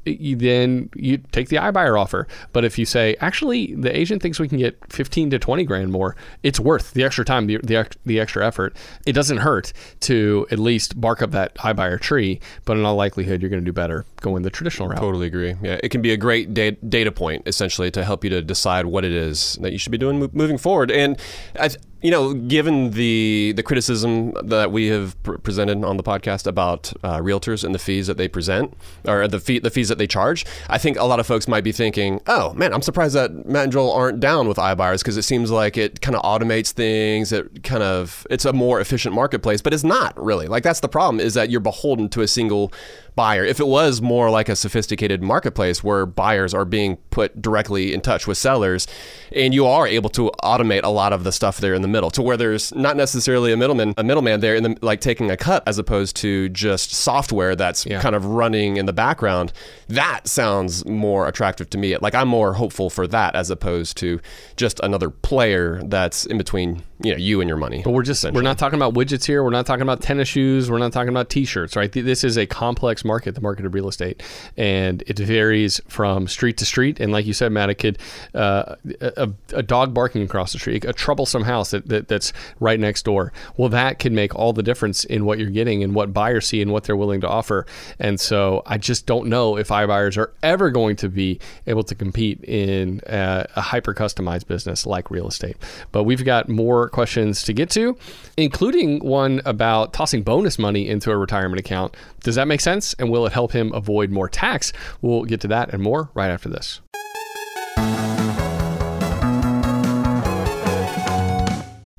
you, 0.05 0.37
then 0.37 0.91
you 0.95 1.19
take 1.19 1.49
the 1.49 1.57
iBuyer 1.57 1.99
offer. 1.99 2.27
But 2.53 2.65
if 2.65 2.79
you 2.79 2.85
say, 2.85 3.17
actually, 3.21 3.75
the 3.75 3.97
agent 3.97 4.23
thinks 4.23 4.39
we 4.39 4.49
can 4.49 4.59
get 4.59 4.79
15 4.93 5.31
to 5.31 5.39
20 5.39 5.65
grand 5.65 5.93
more, 5.93 6.17
it's 6.43 6.61
worth 6.61 6.93
the 6.93 7.05
extra 7.05 7.25
time, 7.25 7.47
the, 7.47 7.59
the, 7.59 7.89
the 8.05 8.21
extra 8.21 8.47
effort. 8.47 8.77
It 9.07 9.13
doesn't 9.13 9.39
hurt 9.39 9.73
to 10.01 10.47
at 10.51 10.59
least 10.59 11.01
bark 11.01 11.23
up 11.23 11.33
that 11.33 11.55
iBuyer 11.57 12.01
tree, 12.01 12.41
but 12.65 12.77
in 12.77 12.85
all 12.85 12.97
likelihood, 12.97 13.41
you're 13.43 13.51
going 13.51 13.63
to 13.63 13.67
do 13.67 13.73
better 13.73 14.05
going 14.21 14.43
the 14.43 14.51
traditional 14.51 14.89
route. 14.89 14.99
Totally 14.99 15.27
agree. 15.27 15.55
Yeah, 15.63 15.79
can 15.97 16.03
be 16.03 16.13
a 16.13 16.17
great 16.17 16.55
da- 16.55 16.77
data 16.89 17.11
point 17.11 17.43
essentially 17.47 17.91
to 17.91 18.05
help 18.05 18.23
you 18.23 18.31
to 18.31 18.43
decide 18.43 18.87
what 18.87 19.05
it 19.05 19.13
is 19.13 19.59
that 19.63 19.73
you 19.73 19.79
should 19.79 19.93
be 19.93 19.99
doing 19.99 20.21
mo- 20.21 20.31
moving 20.33 20.59
forward. 20.59 20.91
And 20.91 21.19
I, 21.59 21.71
you 22.03 22.11
know, 22.11 22.35
given 22.35 22.91
the 22.91 23.55
the 23.57 23.63
criticism 23.63 24.33
that 24.45 24.71
we 24.71 24.89
have 24.89 25.21
pr- 25.23 25.39
presented 25.39 25.83
on 25.83 25.97
the 25.97 26.03
podcast 26.03 26.47
about 26.47 26.93
uh, 27.03 27.19
realtors 27.19 27.65
and 27.65 27.75
the 27.75 27.79
fees 27.79 28.07
that 28.07 28.19
they 28.19 28.29
present 28.29 28.77
or 29.07 29.27
the 29.27 29.41
fee 29.41 29.59
the 29.59 29.71
fees 29.71 29.89
that 29.89 29.99
they 29.99 30.07
charge, 30.07 30.45
I 30.69 30.79
think 30.79 30.99
a 30.99 31.05
lot 31.05 31.19
of 31.19 31.27
folks 31.27 31.49
might 31.49 31.65
be 31.65 31.73
thinking, 31.73 32.21
"Oh 32.27 32.53
man, 32.53 32.75
I'm 32.75 32.83
surprised 32.83 33.15
that 33.15 33.47
Matt 33.47 33.65
and 33.65 33.73
Joel 33.73 33.93
aren't 33.93 34.21
down 34.21 34.47
with 34.47 34.59
iBuyers 34.59 34.99
because 34.99 35.17
it 35.17 35.23
seems 35.23 35.51
like 35.51 35.77
it 35.79 36.01
kind 36.03 36.15
of 36.15 36.23
automates 36.23 36.71
things. 36.71 37.33
It 37.33 37.65
kind 37.65 37.83
of 37.83 38.27
it's 38.31 38.45
a 38.45 38.53
more 38.53 38.79
efficient 38.79 39.15
marketplace, 39.15 39.63
but 39.63 39.73
it's 39.73 39.85
not 39.85 40.13
really. 40.23 40.47
Like 40.47 40.63
that's 40.63 40.81
the 40.81 40.89
problem 40.89 41.19
is 41.19 41.35
that 41.35 41.49
you're 41.51 41.61
beholden 41.61 42.09
to 42.11 42.21
a 42.21 42.29
single 42.29 42.73
buyer. 43.17 43.45
If 43.45 43.59
it 43.61 43.67
was 43.67 44.01
more 44.01 44.31
like 44.31 44.49
a 44.49 44.55
sophisticated 44.57 45.23
marketplace 45.23 45.83
where 45.83 46.07
buyers 46.07 46.55
are 46.55 46.65
being 46.65 46.97
put 47.11 47.41
directly 47.43 47.93
in 47.95 48.01
touch 48.03 48.27
with 48.27 48.39
sellers 48.39 48.87
and 49.33 49.53
you 49.55 49.67
are 49.67 49.87
able 49.89 50.11
to 50.11 50.31
automate 50.45 50.83
a 50.85 50.89
lot 50.91 51.13
of 51.13 51.25
the 51.25 51.33
stuff 51.33 51.59
there 51.59 51.75
in 51.75 51.83
the 51.83 51.89
middle 51.89 52.11
to 52.11 52.23
where 52.23 52.37
there's 52.37 52.75
not 52.75 52.97
necessarily 52.97 53.53
a 53.53 53.57
middleman 53.57 53.95
a 53.97 54.05
middleman 54.05 54.41
there 54.41 54.55
in 54.55 54.63
the 54.63 54.77
like 54.83 55.01
taking 55.01 55.31
a 55.31 55.37
cut 55.37 55.63
as 55.67 55.79
opposed 55.79 56.15
to 56.17 56.49
just 56.51 56.93
software 56.93 57.57
that's 57.57 57.87
Yeah. 57.87 58.01
kind 58.01 58.15
of 58.15 58.25
running 58.27 58.77
in 58.77 58.87
the 58.87 58.93
background 58.93 59.53
that 59.89 60.29
sounds 60.29 60.85
more 60.87 61.27
attractive 61.27 61.71
to 61.71 61.79
me 61.79 61.97
like 61.99 62.15
I'm 62.15 62.29
more 62.29 62.53
hopeful 62.53 62.91
for 62.91 63.07
that 63.09 63.35
as 63.35 63.51
opposed 63.51 63.97
to 63.99 64.21
just 64.57 64.79
another 64.81 65.09
player 65.11 65.81
that's 65.85 66.27
in 66.27 66.37
between 66.39 66.83
you 67.01 67.13
know 67.13 67.17
you 67.19 67.41
and 67.41 67.49
your 67.49 67.57
money 67.59 67.81
But 67.85 67.93
we're 67.93 68.03
just 68.03 68.25
we're 68.33 68.43
not 68.43 68.59
talking 68.59 68.79
about 68.79 68.95
widgets 68.95 69.25
here. 69.27 69.43
We're 69.45 69.51
not 69.51 69.67
talking 69.67 69.83
about 69.83 70.01
tennis 70.01 70.29
shoes. 70.29 70.71
We're 70.71 70.79
not 70.79 70.93
talking 70.93 71.11
about 71.11 71.29
t-shirts, 71.29 71.77
right? 71.77 71.93
This 71.93 72.25
is 72.25 72.37
a 72.39 72.47
complex 72.47 73.05
market, 73.07 73.35
the 73.35 73.41
market 73.41 73.65
of 73.65 73.75
real 73.75 73.89
estate, 73.89 74.23
and 74.57 75.03
it 75.07 75.19
varies 75.19 75.81
from 75.89 76.29
street 76.29 76.57
to 76.59 76.67
street. 76.67 77.01
And 77.01 77.13
like 77.13 77.27
you 77.27 77.33
said, 77.33 77.53
Matt, 77.53 77.77
could 77.79 77.99
uh, 78.35 78.77
a, 79.01 79.31
a 79.53 79.63
dog 79.63 79.95
barking 79.95 80.23
across 80.23 80.53
the 80.53 80.59
street, 80.59 80.85
a 80.85 80.93
troublesome 80.93 81.45
house 81.45 81.71
that, 81.71 81.89
that 81.89 82.09
that's 82.09 82.33
right 82.61 82.79
next 82.79 83.05
door. 83.05 83.33
Well, 83.57 83.69
that 83.71 83.99
can 83.99 84.15
make 84.15 84.35
all 84.35 84.53
the 84.53 84.63
difference 84.63 85.05
in 85.05 85.25
what 85.25 85.39
you're 85.39 85.51
getting 85.51 85.83
and 85.83 85.95
what 85.95 86.13
buyers 86.13 86.47
see 86.47 86.63
and 86.63 86.73
what 86.73 86.85
they're 86.85 86.97
willing 86.97 87.21
to 87.21 87.29
offer. 87.29 87.67
And 87.99 88.19
so 88.21 88.63
I 88.67 88.79
just 88.79 89.07
don't 89.07 89.29
know 89.29 89.57
if 89.57 89.69
iBuyers 89.69 90.17
are 90.17 90.33
ever 90.43 90.71
going 90.71 90.97
to 90.97 91.09
be 91.09 91.39
able 91.67 91.83
to 91.85 91.95
compete 91.95 92.43
in 92.45 93.01
uh, 93.03 93.45
a 93.57 93.61
hyper 93.61 93.95
customized 93.95 94.47
business 94.47 94.87
like 94.87 95.11
real 95.11 95.29
estate. 95.29 95.57
But 95.93 96.05
we've 96.05 96.25
got 96.25 96.49
more 96.49 96.89
questions 96.89 97.43
to 97.45 97.53
get 97.53 97.71
to, 97.71 97.97
including 98.37 99.01
one 99.01 99.41
about 99.45 99.93
tossing 99.93 100.23
bonus 100.23 100.59
money 100.59 100.89
into 100.89 101.11
a 101.11 101.17
retirement 101.17 101.61
account. 101.61 101.95
Does 102.23 102.35
that 102.35 102.49
make 102.49 102.61
sense? 102.61 102.95
And 102.99 103.11
will 103.11 103.27
it 103.27 103.33
help 103.33 103.53
him 103.53 103.73
avoid 103.73 104.11
more 104.11 104.29
tax? 104.29 104.73
We'll 105.01 105.25
get 105.25 105.41
to 105.43 105.49
that 105.49 105.73
and 105.73 105.83
more 105.83 106.11
right 106.15 106.31
after 106.31 106.49
this. 106.49 106.81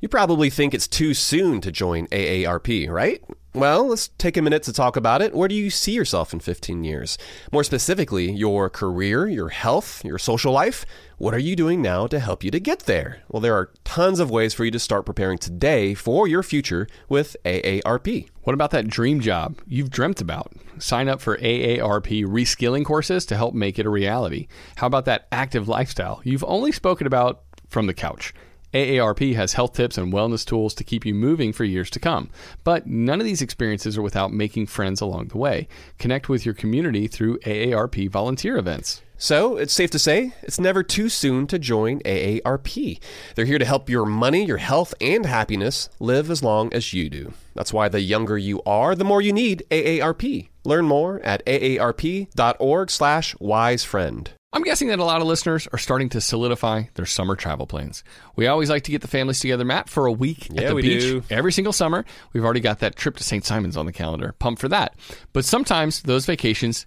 You 0.00 0.08
probably 0.08 0.48
think 0.48 0.74
it's 0.74 0.86
too 0.86 1.12
soon 1.12 1.60
to 1.60 1.72
join 1.72 2.06
AARP, 2.06 2.88
right? 2.88 3.22
Well, 3.52 3.88
let's 3.88 4.08
take 4.18 4.36
a 4.36 4.42
minute 4.42 4.62
to 4.62 4.72
talk 4.72 4.94
about 4.94 5.20
it. 5.20 5.34
Where 5.34 5.48
do 5.48 5.54
you 5.54 5.70
see 5.70 5.92
yourself 5.92 6.32
in 6.32 6.38
15 6.38 6.84
years? 6.84 7.18
More 7.50 7.64
specifically, 7.64 8.30
your 8.30 8.70
career, 8.70 9.26
your 9.26 9.48
health, 9.48 10.04
your 10.04 10.18
social 10.18 10.52
life. 10.52 10.86
What 11.16 11.34
are 11.34 11.38
you 11.40 11.56
doing 11.56 11.82
now 11.82 12.06
to 12.06 12.20
help 12.20 12.44
you 12.44 12.52
to 12.52 12.60
get 12.60 12.80
there? 12.80 13.22
Well, 13.28 13.40
there 13.40 13.56
are 13.56 13.72
tons 13.82 14.20
of 14.20 14.30
ways 14.30 14.54
for 14.54 14.64
you 14.64 14.70
to 14.70 14.78
start 14.78 15.04
preparing 15.04 15.38
today 15.38 15.94
for 15.94 16.28
your 16.28 16.44
future 16.44 16.86
with 17.08 17.36
AARP. 17.44 18.28
What 18.44 18.54
about 18.54 18.70
that 18.70 18.86
dream 18.86 19.18
job 19.20 19.60
you've 19.66 19.90
dreamt 19.90 20.20
about? 20.20 20.52
Sign 20.80 21.08
up 21.08 21.20
for 21.20 21.36
AARP 21.38 22.24
reskilling 22.24 22.84
courses 22.84 23.26
to 23.26 23.36
help 23.36 23.54
make 23.54 23.78
it 23.78 23.86
a 23.86 23.90
reality. 23.90 24.48
How 24.76 24.86
about 24.86 25.04
that 25.06 25.28
active 25.32 25.68
lifestyle 25.68 26.20
you've 26.24 26.44
only 26.44 26.72
spoken 26.72 27.06
about 27.06 27.42
from 27.68 27.86
the 27.86 27.94
couch? 27.94 28.32
AARP 28.74 29.34
has 29.34 29.54
health 29.54 29.72
tips 29.72 29.96
and 29.96 30.12
wellness 30.12 30.44
tools 30.44 30.74
to 30.74 30.84
keep 30.84 31.06
you 31.06 31.14
moving 31.14 31.52
for 31.52 31.64
years 31.64 31.88
to 31.90 31.98
come. 31.98 32.28
But 32.64 32.86
none 32.86 33.18
of 33.18 33.24
these 33.24 33.40
experiences 33.40 33.96
are 33.96 34.02
without 34.02 34.32
making 34.32 34.66
friends 34.66 35.00
along 35.00 35.28
the 35.28 35.38
way. 35.38 35.68
Connect 35.98 36.28
with 36.28 36.44
your 36.44 36.54
community 36.54 37.06
through 37.06 37.38
AARP 37.38 38.10
volunteer 38.10 38.58
events. 38.58 39.02
So, 39.20 39.56
it's 39.56 39.72
safe 39.72 39.90
to 39.90 39.98
say 39.98 40.32
it's 40.42 40.60
never 40.60 40.84
too 40.84 41.08
soon 41.08 41.48
to 41.48 41.58
join 41.58 41.98
AARP. 42.00 43.00
They're 43.34 43.46
here 43.46 43.58
to 43.58 43.64
help 43.64 43.90
your 43.90 44.06
money, 44.06 44.44
your 44.44 44.58
health, 44.58 44.94
and 45.00 45.26
happiness 45.26 45.88
live 45.98 46.30
as 46.30 46.44
long 46.44 46.72
as 46.72 46.92
you 46.92 47.10
do. 47.10 47.32
That's 47.54 47.72
why 47.72 47.88
the 47.88 48.00
younger 48.00 48.38
you 48.38 48.62
are, 48.64 48.94
the 48.94 49.02
more 49.02 49.20
you 49.20 49.32
need 49.32 49.64
AARP. 49.72 50.50
Learn 50.68 50.84
more 50.84 51.18
at 51.20 51.42
aarp.org 51.46 52.90
slash 52.90 53.34
wisefriend. 53.36 54.28
I'm 54.52 54.62
guessing 54.62 54.88
that 54.88 54.98
a 54.98 55.04
lot 55.04 55.22
of 55.22 55.26
listeners 55.26 55.66
are 55.72 55.78
starting 55.78 56.10
to 56.10 56.20
solidify 56.20 56.82
their 56.94 57.06
summer 57.06 57.36
travel 57.36 57.66
plans. 57.66 58.04
We 58.36 58.46
always 58.48 58.68
like 58.68 58.82
to 58.84 58.90
get 58.90 59.00
the 59.00 59.08
families 59.08 59.40
together, 59.40 59.64
Matt, 59.64 59.88
for 59.88 60.04
a 60.04 60.12
week 60.12 60.48
Yeah, 60.50 60.62
at 60.62 60.68
the 60.68 60.74
we 60.74 60.82
beach 60.82 61.02
do. 61.02 61.22
every 61.30 61.52
single 61.52 61.72
summer. 61.72 62.04
We've 62.34 62.44
already 62.44 62.60
got 62.60 62.80
that 62.80 62.96
trip 62.96 63.16
to 63.16 63.24
St. 63.24 63.46
Simon's 63.46 63.78
on 63.78 63.86
the 63.86 63.92
calendar. 63.92 64.34
Pumped 64.38 64.60
for 64.60 64.68
that. 64.68 64.94
But 65.32 65.46
sometimes 65.46 66.02
those 66.02 66.26
vacations 66.26 66.86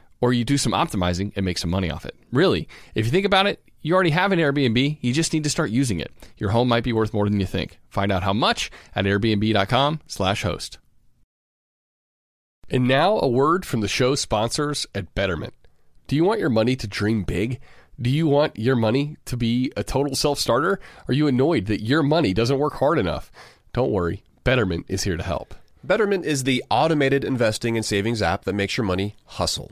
or 0.21 0.31
you 0.31 0.45
do 0.45 0.57
some 0.57 0.71
optimizing 0.71 1.33
and 1.35 1.43
make 1.43 1.57
some 1.57 1.69
money 1.71 1.91
off 1.91 2.05
it. 2.05 2.15
Really, 2.31 2.69
if 2.95 3.05
you 3.05 3.11
think 3.11 3.25
about 3.25 3.47
it, 3.47 3.61
you 3.81 3.95
already 3.95 4.11
have 4.11 4.31
an 4.31 4.39
Airbnb, 4.39 4.99
you 5.01 5.11
just 5.11 5.33
need 5.33 5.43
to 5.43 5.49
start 5.49 5.71
using 5.71 5.99
it. 5.99 6.11
Your 6.37 6.51
home 6.51 6.67
might 6.67 6.83
be 6.83 6.93
worth 6.93 7.13
more 7.13 7.27
than 7.27 7.39
you 7.39 7.47
think. 7.47 7.79
Find 7.89 8.11
out 8.11 8.23
how 8.23 8.33
much 8.33 8.69
at 8.95 9.05
airbnb.com/host. 9.05 10.77
And 12.69 12.87
now 12.87 13.19
a 13.19 13.27
word 13.27 13.65
from 13.65 13.81
the 13.81 13.87
show 13.87 14.15
sponsors 14.15 14.85
at 14.95 15.13
Betterment. 15.15 15.53
Do 16.07 16.15
you 16.15 16.23
want 16.23 16.39
your 16.39 16.49
money 16.49 16.75
to 16.77 16.87
dream 16.87 17.23
big? 17.23 17.59
Do 17.99 18.09
you 18.09 18.27
want 18.27 18.57
your 18.57 18.75
money 18.75 19.17
to 19.25 19.35
be 19.35 19.71
a 19.75 19.83
total 19.83 20.15
self-starter? 20.15 20.79
Are 21.07 21.13
you 21.13 21.27
annoyed 21.27 21.65
that 21.65 21.83
your 21.83 22.01
money 22.01 22.33
doesn't 22.33 22.59
work 22.59 22.75
hard 22.75 22.97
enough? 22.97 23.31
Don't 23.73 23.91
worry, 23.91 24.23
Betterment 24.43 24.85
is 24.87 25.03
here 25.03 25.17
to 25.17 25.23
help. 25.23 25.53
Betterment 25.83 26.25
is 26.25 26.43
the 26.43 26.63
automated 26.69 27.23
investing 27.23 27.75
and 27.75 27.85
savings 27.85 28.21
app 28.21 28.45
that 28.45 28.53
makes 28.53 28.77
your 28.77 28.85
money 28.85 29.15
hustle. 29.25 29.71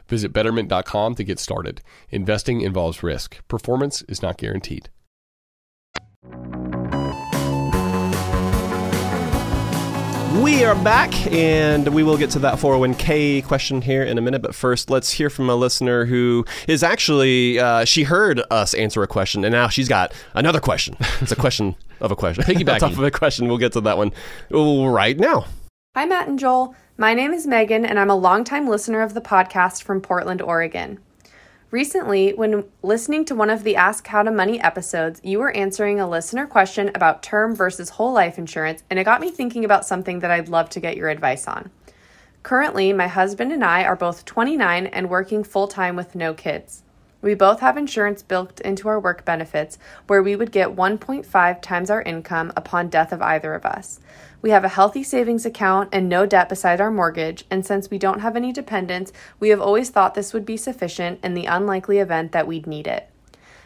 Visit 0.11 0.33
betterment.com 0.33 1.15
to 1.15 1.23
get 1.23 1.39
started. 1.39 1.81
Investing 2.09 2.59
involves 2.59 3.01
risk. 3.01 3.37
Performance 3.47 4.01
is 4.09 4.21
not 4.21 4.35
guaranteed. 4.35 4.89
We 10.43 10.65
are 10.65 10.75
back, 10.83 11.13
and 11.31 11.87
we 11.93 12.03
will 12.03 12.17
get 12.17 12.29
to 12.31 12.39
that 12.39 12.55
401k 12.55 13.45
question 13.45 13.81
here 13.81 14.03
in 14.03 14.17
a 14.17 14.21
minute. 14.21 14.41
But 14.41 14.53
first, 14.53 14.89
let's 14.89 15.11
hear 15.11 15.29
from 15.29 15.49
a 15.49 15.55
listener 15.55 16.03
who 16.03 16.45
is 16.67 16.83
actually, 16.83 17.57
uh, 17.57 17.85
she 17.85 18.03
heard 18.03 18.41
us 18.51 18.73
answer 18.73 19.01
a 19.03 19.07
question, 19.07 19.45
and 19.45 19.53
now 19.53 19.69
she's 19.69 19.87
got 19.87 20.11
another 20.33 20.59
question. 20.59 20.97
It's 21.21 21.31
a 21.31 21.37
question 21.37 21.73
of 22.01 22.11
a 22.11 22.17
question. 22.17 22.43
Piggybacking. 22.47 22.79
Top 22.79 22.91
of 22.97 22.99
a 22.99 23.11
question. 23.11 23.47
We'll 23.47 23.59
get 23.59 23.71
to 23.73 23.81
that 23.81 23.97
one 23.97 24.11
right 24.49 25.17
now. 25.17 25.45
Hi, 25.93 26.05
Matt 26.05 26.29
and 26.29 26.39
Joel. 26.39 26.73
My 26.95 27.13
name 27.13 27.33
is 27.33 27.45
Megan, 27.45 27.83
and 27.83 27.99
I'm 27.99 28.09
a 28.09 28.15
longtime 28.15 28.65
listener 28.65 29.01
of 29.01 29.13
the 29.13 29.19
podcast 29.19 29.83
from 29.83 29.99
Portland, 29.99 30.41
Oregon. 30.41 30.99
Recently, 31.69 32.31
when 32.31 32.63
listening 32.81 33.25
to 33.25 33.35
one 33.35 33.49
of 33.49 33.65
the 33.65 33.75
Ask 33.75 34.07
How 34.07 34.23
to 34.23 34.31
Money 34.31 34.57
episodes, 34.61 35.19
you 35.21 35.39
were 35.39 35.51
answering 35.51 35.99
a 35.99 36.09
listener 36.09 36.47
question 36.47 36.91
about 36.95 37.21
term 37.21 37.53
versus 37.53 37.89
whole 37.89 38.13
life 38.13 38.37
insurance, 38.37 38.83
and 38.89 38.99
it 38.99 39.03
got 39.03 39.19
me 39.19 39.31
thinking 39.31 39.65
about 39.65 39.85
something 39.85 40.19
that 40.19 40.31
I'd 40.31 40.47
love 40.47 40.69
to 40.69 40.79
get 40.79 40.95
your 40.95 41.09
advice 41.09 41.45
on. 41.45 41.71
Currently, 42.41 42.93
my 42.93 43.07
husband 43.07 43.51
and 43.51 43.61
I 43.61 43.83
are 43.83 43.97
both 43.97 44.23
29 44.23 44.87
and 44.87 45.09
working 45.09 45.43
full 45.43 45.67
time 45.67 45.97
with 45.97 46.15
no 46.15 46.33
kids. 46.33 46.83
We 47.21 47.35
both 47.35 47.59
have 47.59 47.77
insurance 47.77 48.23
built 48.23 48.59
into 48.61 48.87
our 48.87 48.99
work 48.99 49.23
benefits 49.23 49.77
where 50.07 50.23
we 50.23 50.35
would 50.35 50.51
get 50.51 50.75
1.5 50.75 51.61
times 51.61 51.89
our 51.91 52.01
income 52.01 52.51
upon 52.57 52.89
death 52.89 53.11
of 53.11 53.21
either 53.21 53.53
of 53.53 53.65
us. 53.65 53.99
We 54.41 54.49
have 54.49 54.63
a 54.63 54.69
healthy 54.69 55.03
savings 55.03 55.45
account 55.45 55.89
and 55.91 56.09
no 56.09 56.25
debt 56.25 56.49
beside 56.49 56.81
our 56.81 56.89
mortgage, 56.89 57.45
and 57.51 57.63
since 57.63 57.91
we 57.91 57.99
don't 57.99 58.21
have 58.21 58.35
any 58.35 58.51
dependents, 58.51 59.13
we 59.39 59.49
have 59.49 59.61
always 59.61 59.91
thought 59.91 60.15
this 60.15 60.33
would 60.33 60.47
be 60.47 60.57
sufficient 60.57 61.19
in 61.23 61.35
the 61.35 61.45
unlikely 61.45 61.99
event 61.99 62.31
that 62.31 62.47
we'd 62.47 62.65
need 62.65 62.87
it. 62.87 63.10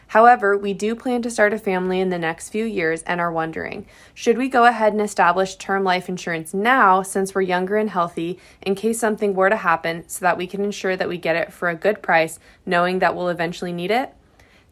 However, 0.08 0.58
we 0.58 0.74
do 0.74 0.96
plan 0.96 1.22
to 1.24 1.30
start 1.30 1.54
a 1.54 1.58
family 1.60 2.00
in 2.00 2.10
the 2.10 2.18
next 2.20 2.50
few 2.50 2.65
years 2.65 3.02
and 3.04 3.20
are 3.20 3.32
wondering 3.32 3.86
should 4.13 4.38
we 4.38 4.48
go 4.50 4.65
ahead 4.65 4.94
and 4.94 5.02
establish 5.02 5.56
term 5.56 5.84
life 5.84 6.08
insurance 6.10 6.54
now 6.54 7.02
since 7.02 7.34
we're 7.36 7.41
younger 7.41 7.76
and 7.78 7.89
healthy 7.89 8.39
in 8.62 8.76
case 8.76 9.00
something 9.00 9.34
were 9.34 9.50
to 9.50 9.56
happen 9.58 10.08
so 10.08 10.20
that 10.26 10.38
we 10.38 10.48
can 10.48 10.63
ensure 10.63 10.96
that 10.96 11.10
we 11.10 11.18
get 11.18 11.36
it 11.36 11.52
for 11.52 11.70
a 11.70 11.76
good 11.76 12.02
price, 12.02 12.39
knowing 12.65 13.00
that 13.00 13.15
we'll 13.15 13.30
eventually 13.30 13.74
need 13.74 13.91
it? 13.91 14.13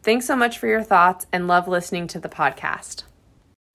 Thanks 0.02 0.26
so 0.26 0.36
much 0.36 0.58
for 0.58 0.66
your 0.66 0.82
thoughts 0.82 1.26
and 1.32 1.48
love 1.48 1.66
listening 1.66 2.06
to 2.08 2.20
the 2.20 2.28
podcast. 2.28 3.04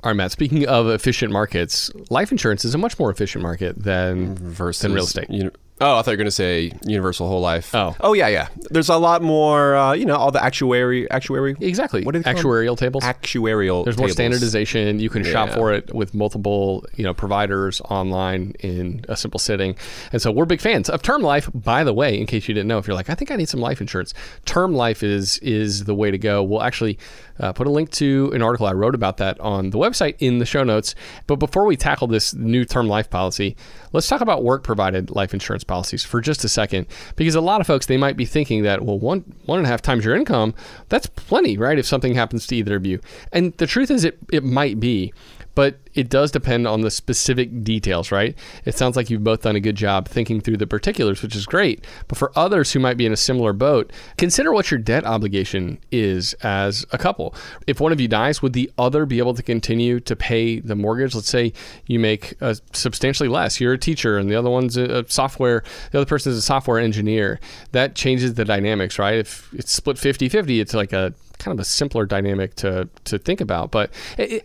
All 0.01 0.11
right, 0.11 0.15
Matt. 0.15 0.31
Speaking 0.31 0.65
of 0.67 0.87
efficient 0.87 1.33
markets, 1.33 1.91
life 2.09 2.31
insurance 2.31 2.63
is 2.63 2.73
a 2.73 2.77
much 2.77 2.97
more 2.97 3.11
efficient 3.11 3.41
market 3.41 3.83
than 3.83 4.35
Versus 4.35 4.81
than 4.81 4.93
real 4.93 5.03
estate. 5.03 5.29
uni- 5.29 5.49
oh, 5.81 5.97
I 5.97 6.01
thought 6.01 6.07
you 6.07 6.13
were 6.13 6.17
going 6.17 6.25
to 6.25 6.31
say 6.31 6.71
universal 6.85 7.27
whole 7.27 7.41
life. 7.41 7.73
Oh. 7.73 7.95
oh 8.01 8.13
yeah, 8.13 8.27
yeah. 8.27 8.47
There's 8.69 8.89
a 8.89 8.97
lot 8.97 9.21
more. 9.21 9.75
Uh, 9.75 9.93
you 9.93 10.05
know, 10.05 10.15
all 10.15 10.31
the 10.31 10.43
actuary, 10.43 11.09
actuary, 11.09 11.55
Exactly. 11.59 12.03
What 12.03 12.13
do 12.13 12.19
they? 12.19 12.31
Actuarial 12.31 12.77
tables. 12.77 13.03
actuarial. 13.03 13.83
There's 13.83 13.97
more 13.97 14.09
standardization. 14.09 14.99
You 14.99 15.09
can 15.09 15.23
shop 15.23 15.49
for 15.49 15.73
it 15.73 15.93
with 15.93 16.13
multiple, 16.13 16.85
you 16.95 17.03
know, 17.03 17.13
providers 17.13 17.81
online 17.81 18.53
in 18.59 19.05
a 19.07 19.15
simple 19.15 19.39
sitting. 19.39 19.75
And 20.11 20.21
so 20.21 20.31
we're 20.31 20.45
big 20.45 20.61
fans 20.61 20.89
of 20.89 21.01
term 21.01 21.21
life. 21.21 21.49
By 21.53 21.83
the 21.83 21.93
way, 21.93 22.19
in 22.19 22.25
case 22.25 22.47
you 22.47 22.53
didn't 22.53 22.67
know, 22.67 22.77
if 22.77 22.87
you're 22.87 22.95
like, 22.95 23.09
I 23.09 23.15
think 23.15 23.31
I 23.31 23.35
need 23.35 23.49
some 23.49 23.59
life 23.59 23.81
insurance, 23.81 24.13
term 24.45 24.73
life 24.73 25.03
is 25.03 25.37
is 25.39 25.85
the 25.85 25.95
way 25.95 26.11
to 26.11 26.17
go. 26.17 26.43
We'll 26.43 26.63
actually 26.63 26.97
uh, 27.39 27.53
put 27.53 27.67
a 27.67 27.69
link 27.69 27.91
to 27.91 28.31
an 28.33 28.41
article 28.41 28.67
I 28.67 28.73
wrote 28.73 28.95
about 28.95 29.17
that 29.17 29.39
on 29.39 29.69
the 29.69 29.77
website 29.77 30.15
in 30.19 30.39
the 30.39 30.45
show 30.45 30.63
notes. 30.63 30.95
But 31.27 31.37
before 31.37 31.65
we 31.65 31.77
tackle 31.77 32.07
this 32.07 32.33
new 32.33 32.65
term 32.65 32.87
life 32.87 33.09
policy, 33.09 33.55
let's 33.93 34.07
talk 34.07 34.21
about 34.21 34.43
work 34.43 34.63
provided 34.63 35.11
life 35.11 35.33
insurance 35.33 35.63
policies 35.63 36.03
for 36.03 36.21
just 36.21 36.43
a 36.43 36.49
second, 36.49 36.87
because 37.15 37.35
a 37.35 37.41
lot 37.41 37.61
of 37.61 37.67
folks 37.67 37.85
they 37.85 37.97
might 37.97 38.17
be 38.17 38.25
thinking 38.25 38.63
that 38.63 38.83
well, 38.83 38.99
one 38.99 39.23
one 39.45 39.59
and 39.59 39.65
a 39.67 39.69
half 39.69 39.81
times 39.81 40.05
your 40.05 40.15
income, 40.15 40.53
that's 40.89 41.07
plenty, 41.07 41.57
right? 41.57 41.79
If 41.79 41.85
something 41.85 42.13
happens 42.13 42.47
to 42.47 42.55
either 42.55 42.75
of 42.75 42.85
you, 42.85 42.99
and 43.31 43.53
the 43.57 43.67
truth 43.67 43.91
is, 43.91 44.03
it 44.03 44.17
it 44.31 44.43
might 44.43 44.79
be, 44.79 45.13
but 45.55 45.79
it 45.93 46.09
does 46.09 46.31
depend 46.31 46.67
on 46.67 46.81
the 46.81 46.91
specific 46.91 47.63
details, 47.63 48.11
right? 48.11 48.37
It 48.65 48.77
sounds 48.77 48.95
like 48.95 49.09
you've 49.09 49.23
both 49.23 49.41
done 49.41 49.55
a 49.55 49.59
good 49.59 49.75
job 49.75 50.07
thinking 50.07 50.39
through 50.39 50.57
the 50.57 50.67
particulars, 50.67 51.21
which 51.21 51.35
is 51.35 51.45
great. 51.45 51.85
But 52.07 52.17
for 52.17 52.31
others 52.35 52.71
who 52.71 52.79
might 52.79 52.97
be 52.97 53.05
in 53.05 53.11
a 53.11 53.17
similar 53.17 53.53
boat, 53.53 53.91
consider 54.17 54.53
what 54.53 54.71
your 54.71 54.79
debt 54.79 55.05
obligation 55.05 55.79
is 55.91 56.33
as 56.35 56.85
a 56.91 56.97
couple. 56.97 57.35
If 57.67 57.79
one 57.79 57.91
of 57.91 57.99
you 57.99 58.07
dies, 58.07 58.41
would 58.41 58.53
the 58.53 58.71
other 58.77 59.05
be 59.05 59.17
able 59.17 59.33
to 59.33 59.43
continue 59.43 59.99
to 60.01 60.15
pay 60.15 60.59
the 60.59 60.75
mortgage? 60.75 61.15
Let's 61.15 61.29
say 61.29 61.53
you 61.87 61.99
make 61.99 62.35
uh, 62.41 62.55
substantially 62.73 63.29
less. 63.29 63.59
You're 63.59 63.73
a 63.73 63.77
teacher 63.77 64.17
and 64.17 64.29
the 64.29 64.35
other 64.35 64.49
one's 64.49 64.77
a, 64.77 64.99
a 64.99 65.09
software, 65.09 65.63
the 65.91 65.99
other 65.99 66.05
person 66.05 66.31
is 66.31 66.37
a 66.37 66.43
software 66.43 66.79
engineer. 66.79 67.39
That 67.71 67.95
changes 67.95 68.35
the 68.35 68.45
dynamics, 68.45 68.99
right? 68.99 69.15
If 69.15 69.53
it's 69.53 69.71
split 69.71 69.97
50 69.97 70.29
50, 70.29 70.59
it's 70.59 70.73
like 70.73 70.93
a 70.93 71.13
kind 71.39 71.57
of 71.57 71.59
a 71.59 71.65
simpler 71.65 72.05
dynamic 72.05 72.55
to 72.55 72.87
to 73.05 73.17
think 73.17 73.41
about. 73.41 73.71
But 73.71 73.91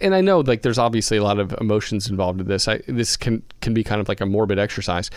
and 0.00 0.14
I 0.14 0.20
know 0.20 0.40
like 0.40 0.62
there's 0.62 0.78
obviously 0.78 1.18
a 1.18 1.22
lot 1.22 1.38
of 1.38 1.52
emotions 1.60 2.08
involved 2.08 2.40
in 2.40 2.46
this. 2.46 2.66
I, 2.68 2.80
this 2.86 3.16
can 3.16 3.42
can 3.60 3.74
be 3.74 3.84
kind 3.84 4.00
of 4.00 4.08
like 4.08 4.20
a 4.20 4.26
morbid 4.26 4.58
exercise. 4.58 5.10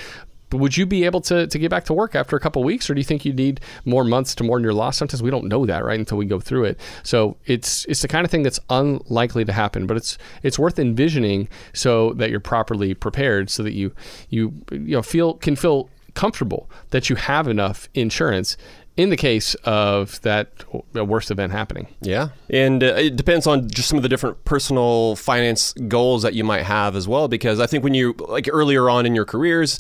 But 0.49 0.57
would 0.57 0.77
you 0.77 0.85
be 0.85 1.03
able 1.03 1.19
to, 1.21 1.45
to 1.45 1.59
get 1.59 1.69
back 1.69 1.83
to 1.85 1.93
work 1.93 2.15
after 2.15 2.35
a 2.37 2.39
couple 2.39 2.63
weeks, 2.63 2.89
or 2.89 2.93
do 2.93 3.01
you 3.01 3.03
think 3.03 3.25
you 3.25 3.33
need 3.33 3.59
more 3.83 4.05
months 4.05 4.33
to 4.35 4.45
mourn 4.45 4.63
your 4.63 4.73
loss? 4.73 4.97
Sometimes 4.97 5.21
we 5.21 5.29
don't 5.29 5.45
know 5.45 5.65
that, 5.65 5.83
right, 5.83 5.99
until 5.99 6.17
we 6.17 6.25
go 6.25 6.39
through 6.39 6.63
it. 6.65 6.79
So 7.03 7.35
it's 7.45 7.85
it's 7.85 8.01
the 8.01 8.07
kind 8.07 8.23
of 8.23 8.31
thing 8.31 8.43
that's 8.43 8.59
unlikely 8.69 9.43
to 9.45 9.51
happen, 9.51 9.87
but 9.87 9.97
it's 9.97 10.17
it's 10.43 10.57
worth 10.57 10.79
envisioning 10.79 11.49
so 11.73 12.13
that 12.13 12.29
you're 12.29 12.39
properly 12.39 12.93
prepared, 12.93 13.49
so 13.49 13.61
that 13.63 13.73
you 13.73 13.93
you 14.29 14.53
you 14.71 14.95
know 14.95 15.01
feel 15.01 15.33
can 15.33 15.55
feel 15.55 15.89
comfortable 16.13 16.67
that 16.89 17.09
you 17.11 17.15
have 17.15 17.47
enough 17.47 17.87
insurance 17.93 18.57
in 18.97 19.11
the 19.11 19.15
case 19.15 19.53
of 19.63 20.19
that 20.21 20.49
worst 20.93 21.31
event 21.31 21.51
happening. 21.51 21.87
Yeah. 22.01 22.29
And 22.49 22.83
uh, 22.83 22.87
it 22.97 23.15
depends 23.15 23.45
on 23.47 23.69
just 23.69 23.87
some 23.87 23.97
of 23.97 24.03
the 24.03 24.09
different 24.09 24.43
personal 24.43 25.15
finance 25.15 25.73
goals 25.87 26.23
that 26.23 26.33
you 26.33 26.43
might 26.43 26.63
have 26.63 26.95
as 26.95 27.07
well. 27.07 27.27
Because 27.27 27.59
I 27.59 27.67
think 27.67 27.83
when 27.83 27.93
you, 27.93 28.15
like 28.27 28.49
earlier 28.51 28.89
on 28.89 29.05
in 29.05 29.13
your 29.13 29.25
careers, 29.25 29.79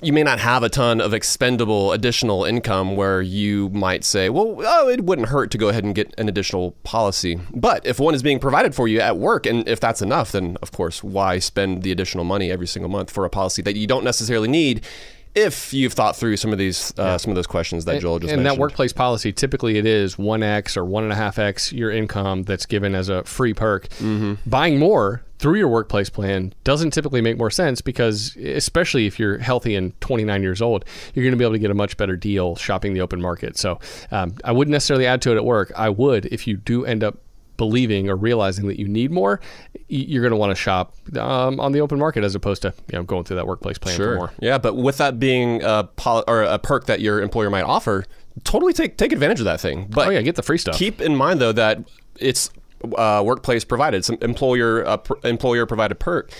you 0.00 0.12
may 0.12 0.22
not 0.22 0.38
have 0.38 0.62
a 0.62 0.68
ton 0.68 1.00
of 1.00 1.12
expendable 1.12 1.90
additional 1.90 2.44
income 2.44 2.94
where 2.94 3.20
you 3.20 3.68
might 3.70 4.04
say, 4.04 4.28
well, 4.28 4.56
oh, 4.64 4.88
it 4.88 5.02
wouldn't 5.02 5.28
hurt 5.28 5.50
to 5.50 5.58
go 5.58 5.68
ahead 5.68 5.82
and 5.82 5.92
get 5.92 6.14
an 6.16 6.28
additional 6.28 6.70
policy. 6.84 7.40
But 7.52 7.84
if 7.84 7.98
one 7.98 8.14
is 8.14 8.22
being 8.22 8.38
provided 8.38 8.76
for 8.76 8.86
you 8.86 9.00
at 9.00 9.16
work, 9.16 9.44
and 9.44 9.66
if 9.68 9.80
that's 9.80 10.00
enough, 10.00 10.30
then 10.30 10.56
of 10.62 10.70
course, 10.70 11.02
why 11.02 11.40
spend 11.40 11.82
the 11.82 11.90
additional 11.90 12.22
money 12.22 12.52
every 12.52 12.68
single 12.68 12.88
month 12.88 13.10
for 13.10 13.24
a 13.24 13.30
policy 13.30 13.62
that 13.62 13.74
you 13.76 13.88
don't 13.88 14.04
necessarily 14.04 14.46
need? 14.46 14.84
If 15.34 15.72
you've 15.72 15.92
thought 15.92 16.16
through 16.16 16.36
some 16.36 16.52
of 16.52 16.58
these, 16.58 16.92
uh, 16.98 17.18
some 17.18 17.30
of 17.30 17.36
those 17.36 17.46
questions 17.46 17.84
that 17.84 18.00
Joel 18.00 18.18
just 18.18 18.32
and 18.32 18.42
mentioned, 18.42 18.58
that 18.58 18.60
workplace 18.60 18.92
policy, 18.92 19.32
typically 19.32 19.78
it 19.78 19.86
is 19.86 20.16
1x 20.16 20.76
or 20.76 20.84
1.5x 20.84 21.72
your 21.72 21.90
income 21.90 22.42
that's 22.42 22.66
given 22.66 22.94
as 22.94 23.08
a 23.08 23.24
free 23.24 23.54
perk. 23.54 23.88
Mm-hmm. 23.88 24.34
Buying 24.48 24.78
more 24.78 25.22
through 25.38 25.56
your 25.56 25.68
workplace 25.68 26.10
plan 26.10 26.52
doesn't 26.64 26.90
typically 26.90 27.20
make 27.20 27.38
more 27.38 27.50
sense 27.50 27.80
because, 27.80 28.36
especially 28.36 29.06
if 29.06 29.18
you're 29.18 29.38
healthy 29.38 29.76
and 29.76 29.98
29 30.00 30.42
years 30.42 30.60
old, 30.60 30.84
you're 31.14 31.24
going 31.24 31.32
to 31.32 31.38
be 31.38 31.44
able 31.44 31.54
to 31.54 31.60
get 31.60 31.70
a 31.70 31.74
much 31.74 31.96
better 31.96 32.16
deal 32.16 32.56
shopping 32.56 32.94
the 32.94 33.00
open 33.00 33.20
market. 33.20 33.56
So 33.56 33.78
um, 34.10 34.34
I 34.44 34.52
wouldn't 34.52 34.72
necessarily 34.72 35.06
add 35.06 35.22
to 35.22 35.32
it 35.32 35.36
at 35.36 35.44
work. 35.44 35.72
I 35.76 35.88
would 35.90 36.26
if 36.26 36.46
you 36.46 36.56
do 36.56 36.84
end 36.84 37.04
up 37.04 37.18
believing 37.58 38.08
or 38.08 38.16
realizing 38.16 38.66
that 38.68 38.78
you 38.78 38.88
need 38.88 39.10
more, 39.10 39.40
you're 39.88 40.22
going 40.22 40.30
to 40.30 40.36
want 40.36 40.50
to 40.50 40.54
shop 40.54 40.94
um, 41.18 41.60
on 41.60 41.72
the 41.72 41.80
open 41.80 41.98
market 41.98 42.24
as 42.24 42.34
opposed 42.34 42.62
to 42.62 42.72
you 42.90 42.98
know 42.98 43.02
going 43.02 43.24
through 43.24 43.36
that 43.36 43.46
workplace 43.46 43.76
plan 43.76 43.96
for 43.96 44.14
more. 44.14 44.32
Yeah, 44.40 44.56
but 44.56 44.76
with 44.76 44.96
that 44.96 45.18
being 45.18 45.62
a 45.62 45.84
pol- 45.96 46.24
or 46.26 46.42
a 46.42 46.58
perk 46.58 46.86
that 46.86 47.02
your 47.02 47.20
employer 47.20 47.50
might 47.50 47.64
offer, 47.64 48.06
totally 48.44 48.72
take 48.72 48.96
take 48.96 49.12
advantage 49.12 49.40
of 49.40 49.44
that 49.44 49.60
thing. 49.60 49.88
But 49.90 50.08
oh 50.08 50.10
yeah, 50.10 50.22
get 50.22 50.36
the 50.36 50.42
free 50.42 50.56
stuff. 50.58 50.78
keep 50.78 51.02
in 51.02 51.14
mind 51.14 51.40
though 51.40 51.52
that 51.52 51.84
it's 52.18 52.50
uh, 52.96 53.22
workplace 53.24 53.64
provided, 53.64 54.04
some 54.04 54.18
employer 54.20 54.86
uh, 54.86 54.96
pr- 54.98 55.14
employer 55.24 55.66
provided 55.66 55.96
perk. 55.98 56.32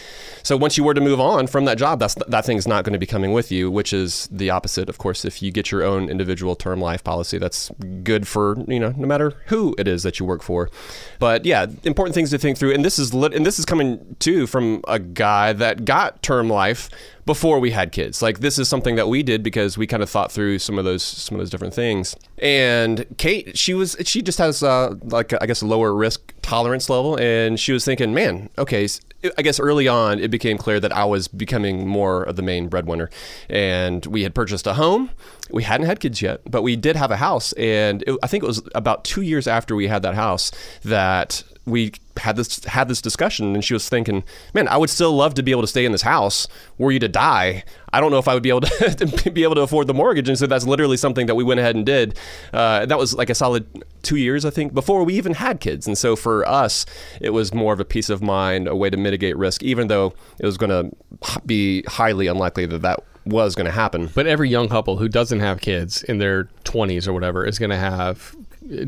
So 0.43 0.57
once 0.57 0.77
you 0.77 0.85
were 0.85 0.95
to 0.95 1.01
move 1.01 1.21
on 1.21 1.47
from 1.47 1.65
that 1.67 1.79
job, 1.79 1.99
that's 1.99 2.15
that 2.15 2.45
thing's 2.45 2.67
not 2.67 2.85
going 2.85 2.93
to 2.93 2.99
be 2.99 3.07
coming 3.07 3.33
with 3.33 3.51
you, 3.53 3.71
which 3.71 3.93
is 3.93 4.29
the 4.31 4.51
opposite, 4.51 4.89
of 4.89 4.99
course. 4.99 5.25
If 5.25 5.43
you 5.43 5.51
get 5.51 5.71
your 5.71 5.83
own 5.83 6.09
individual 6.09 6.57
term 6.57 6.81
life 6.81 7.05
policy, 7.05 7.39
that's 7.39 7.71
good 8.03 8.27
for 8.27 8.57
you 8.67 8.81
know 8.81 8.95
no 8.97 9.07
matter 9.07 9.35
who 9.47 9.75
it 9.79 9.89
is 9.89 10.03
that 10.05 10.19
you 10.19 10.27
work 10.27 10.43
for. 10.43 10.71
But 11.19 11.45
yeah, 11.45 11.67
important 11.85 12.15
things 12.15 12.31
to 12.31 12.39
think 12.39 12.57
through, 12.59 12.73
and 12.73 12.85
this 12.85 12.99
is 12.99 13.13
lit- 13.13 13.35
and 13.35 13.45
this 13.45 13.59
is 13.59 13.65
coming 13.65 14.17
too 14.19 14.47
from 14.47 14.83
a 14.87 14.99
guy 14.99 15.53
that 15.53 15.85
got 15.85 16.23
term 16.23 16.49
life 16.49 16.89
before 17.29 17.61
we 17.61 17.73
had 17.73 17.93
kids. 17.93 18.23
Like 18.23 18.41
this 18.41 18.59
is 18.59 18.71
something 18.71 18.97
that 18.97 19.07
we 19.07 19.23
did 19.23 19.43
because 19.43 19.77
we 19.77 19.87
kind 19.87 20.03
of 20.03 20.09
thought 20.09 20.33
through 20.33 20.61
some 20.61 20.79
of 20.79 20.87
those 20.87 21.03
some 21.03 21.35
of 21.35 21.41
those 21.41 21.51
different 21.51 21.75
things. 21.75 22.17
And 22.39 23.05
Kate, 23.19 23.57
she 23.57 23.75
was 23.75 23.97
she 24.05 24.23
just 24.23 24.39
has 24.39 24.63
uh, 24.63 24.95
like 25.03 25.35
I 25.39 25.45
guess 25.45 25.61
a 25.61 25.67
lower 25.67 25.95
risk 25.95 26.33
tolerance 26.41 26.89
level, 26.89 27.17
and 27.21 27.61
she 27.61 27.73
was 27.73 27.85
thinking, 27.85 28.15
man, 28.15 28.49
okay. 28.57 28.89
I 29.37 29.43
guess 29.43 29.59
early 29.59 29.89
on 29.89 30.21
it 30.21 30.31
became 30.31 30.57
clear 30.57 30.79
that 30.79 30.93
I 30.93 31.05
was 31.05 31.27
becoming 31.27 31.89
more 31.89 32.23
of 32.23 32.37
the 32.37 32.43
main 32.43 32.69
breadwinner, 32.69 33.11
and 33.51 34.07
we 34.07 34.23
had 34.23 34.35
purchased 34.35 34.67
a 34.67 34.75
home. 34.75 35.11
We 35.51 35.65
hadn't 35.65 35.87
had 35.87 36.01
kids 36.01 36.23
yet, 36.23 36.41
but 36.49 36.63
we 36.63 36.77
did 36.77 36.97
have 36.97 37.11
a 37.11 37.17
house, 37.17 37.53
and 37.55 38.05
it, 38.07 38.17
I 38.23 38.27
think 38.27 38.43
it 38.45 38.47
was 38.47 38.63
about 38.75 39.05
two 39.05 39.23
years 39.23 39.47
after 39.47 39.75
we 39.75 39.89
had 39.89 40.03
that 40.03 40.15
house 40.15 40.51
that 40.83 41.43
we 41.67 41.93
had 42.19 42.37
this 42.37 42.65
had 42.65 42.89
this 42.89 43.01
discussion 43.01 43.55
and 43.55 43.65
she 43.65 43.73
was 43.73 43.89
thinking 43.89 44.25
man 44.55 44.69
i 44.69 44.77
would 44.77 44.91
still 44.91 45.13
love 45.13 45.35
to 45.35 45.43
be 45.43 45.51
able 45.51 45.63
to 45.63 45.69
stay 45.69 45.85
in 45.85 45.93
this 45.93 46.03
house. 46.03 46.49
Were 46.77 46.93
you 46.93 46.99
to 47.01 47.09
die 47.09 47.65
i 47.93 48.01
don't 48.01 48.11
know 48.11 48.19
if 48.19 48.29
i 48.29 48.35
would 48.35 48.43
be 48.43 48.49
able 48.49 48.63
to, 48.63 49.31
be 49.33 49.43
able 49.43 49.55
to 49.55 49.63
afford 49.63 49.87
the 49.87 49.95
mortgage. 49.95 50.29
And 50.29 50.39
so 50.39 50.47
that's 50.47 50.67
literally 50.67 50.97
something 50.97 51.27
that 51.27 51.35
we 51.35 51.45
went 51.45 51.61
ahead 51.61 51.77
and 51.77 51.87
did. 51.87 52.19
Uh, 52.53 52.87
that 52.87 52.99
was 52.99 53.15
like 53.15 53.31
a 53.31 53.35
solid 53.35 53.67
two 54.03 54.17
years 54.17 54.45
i 54.45 54.51
think 54.51 54.75
before 54.75 55.05
we 55.05 55.15
even 55.15 55.35
had 55.35 55.61
kids. 55.61 55.87
And 55.87 55.97
so 55.97 56.17
for 56.17 56.47
us 56.47 56.87
it 57.21 57.31
was 57.31 57.55
more 57.55 57.73
of 57.73 57.81
a 57.81 57.85
peace 57.85 58.11
of 58.11 58.23
mind 58.23 58.69
a 58.69 58.77
way 58.77 58.91
to 58.91 58.97
mitigate 58.97 59.37
risk 59.37 59.63
even 59.63 59.89
though 59.89 60.15
it 60.39 60.47
was 60.47 60.57
going 60.57 60.71
to 60.71 61.41
be 61.47 61.83
highly 61.87 62.27
unlikely 62.27 62.67
that 62.67 62.83
that 62.83 63.01
was 63.29 63.55
going 63.55 63.67
to 63.67 63.73
happen. 63.73 64.09
But 64.15 64.27
every 64.27 64.49
young 64.49 64.69
couple 64.69 64.97
who 64.97 65.09
doesn't 65.09 65.41
have 65.41 65.61
kids 65.61 66.03
in 66.03 66.19
their 66.19 66.45
20s 66.65 67.07
or 67.07 67.13
whatever 67.13 67.45
is 67.45 67.59
going 67.59 67.71
to 67.71 67.77
have 67.77 68.35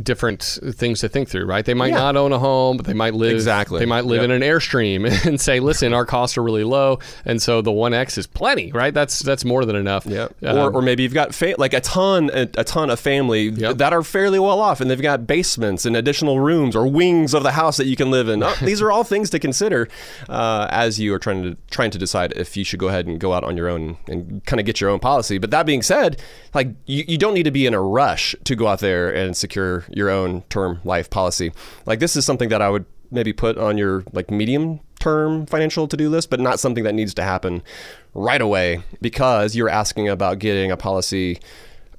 different 0.03 0.43
things 0.73 1.01
to 1.01 1.09
think 1.09 1.29
through, 1.29 1.45
right? 1.47 1.65
They 1.65 1.75
might 1.75 1.89
Yeah. 1.93 1.99
not 1.99 2.17
own 2.17 2.33
a 2.33 2.39
home, 2.39 2.77
but 2.77 2.87
they 2.87 2.93
might 2.95 3.15
live 3.15 3.33
Exactly. 3.33 3.79
They 3.81 3.87
might 3.87 4.05
live 4.05 4.23
Yep. 4.23 4.25
in 4.25 4.31
an 4.31 4.43
airstream 4.43 5.07
and 5.27 5.41
say, 5.41 5.61
"Listen, 5.61 5.93
our 5.95 6.05
costs 6.05 6.37
are 6.37 6.43
really 6.43 6.65
low, 6.65 6.99
and 7.25 7.41
so 7.41 7.63
the 7.63 7.71
1x 7.73 8.19
is 8.19 8.27
plenty, 8.27 8.73
right? 8.73 8.93
That's 8.93 9.21
that's 9.21 9.45
more 9.45 9.65
than 9.65 9.77
enough." 9.77 10.07
Yeah, 10.07 10.29
Um, 10.45 10.59
or, 10.59 10.71
or 10.73 10.83
maybe 10.83 11.03
you've 11.03 11.15
got 11.15 11.35
fa- 11.35 11.55
like 11.59 11.73
a 11.75 11.81
ton, 11.81 12.31
a, 12.33 12.43
a 12.59 12.65
ton 12.65 12.91
of 12.91 12.99
family 13.01 13.49
Yep. 13.51 13.79
that 13.79 13.93
are 13.93 14.03
fairly 14.03 14.39
well 14.39 14.61
off, 14.61 14.81
and 14.81 14.91
they've 14.91 15.01
got 15.01 15.27
basements 15.27 15.87
and 15.87 15.97
additional 15.97 16.41
rooms 16.41 16.75
or 16.75 16.87
wings 16.87 17.35
of 17.35 17.43
the 17.43 17.53
house 17.53 17.77
that 17.77 17.87
you 17.87 17.97
can 17.97 18.11
live 18.11 18.29
in. 18.29 18.43
Oh, 18.43 18.55
these 18.63 18.83
are 18.83 18.91
all 18.91 19.05
things 19.05 19.31
to 19.31 19.39
consider 19.39 19.89
uh, 20.29 20.67
as 20.71 20.99
you 20.99 21.15
are 21.15 21.19
trying 21.19 21.43
to 21.43 21.57
trying 21.71 21.91
to 21.91 21.99
decide 21.99 22.33
if 22.37 22.57
you 22.57 22.65
should 22.65 22.79
go 22.81 22.89
ahead 22.89 23.07
and 23.07 23.21
go 23.21 23.33
out 23.33 23.45
on 23.45 23.57
your 23.57 23.69
own 23.69 23.97
and 24.09 24.45
kind 24.47 24.59
of 24.61 24.67
get 24.67 24.81
your 24.81 24.91
own 24.91 24.99
policy. 24.99 25.39
But 25.39 25.51
that 25.51 25.67
being 25.67 25.83
said, 25.83 26.21
like 26.55 26.69
you, 26.87 27.05
you 27.07 27.19
don't 27.19 27.35
need 27.35 27.45
to 27.45 27.51
be 27.51 27.67
in 27.67 27.75
a 27.75 27.81
rush 27.81 28.35
to 28.45 28.57
go 28.57 28.67
out 28.67 28.81
there 28.81 29.11
and 29.15 29.37
secure 29.37 29.60
your 29.91 30.11
own 30.11 30.43
term 30.49 30.81
life 30.85 31.11
policy. 31.11 31.53
Like 31.87 31.99
this 32.01 32.17
is 32.17 32.25
something 32.25 32.49
that 32.49 32.63
I 32.63 32.71
would 32.71 32.85
maybe 33.11 33.33
put 33.33 33.59
on 33.59 33.77
your 33.79 34.05
like 34.13 34.31
medium 34.31 34.81
term 35.01 35.47
financial 35.47 35.89
to-do 35.89 36.11
list 36.11 36.29
but 36.29 36.39
not 36.39 36.61
something 36.61 36.85
that 36.85 36.95
needs 36.95 37.15
to 37.15 37.23
happen 37.23 37.63
right 38.13 38.43
away 38.43 38.83
because 39.01 39.57
you're 39.57 39.69
asking 39.69 40.09
about 40.09 40.39
getting 40.39 40.71
a 40.71 40.77
policy 40.77 41.41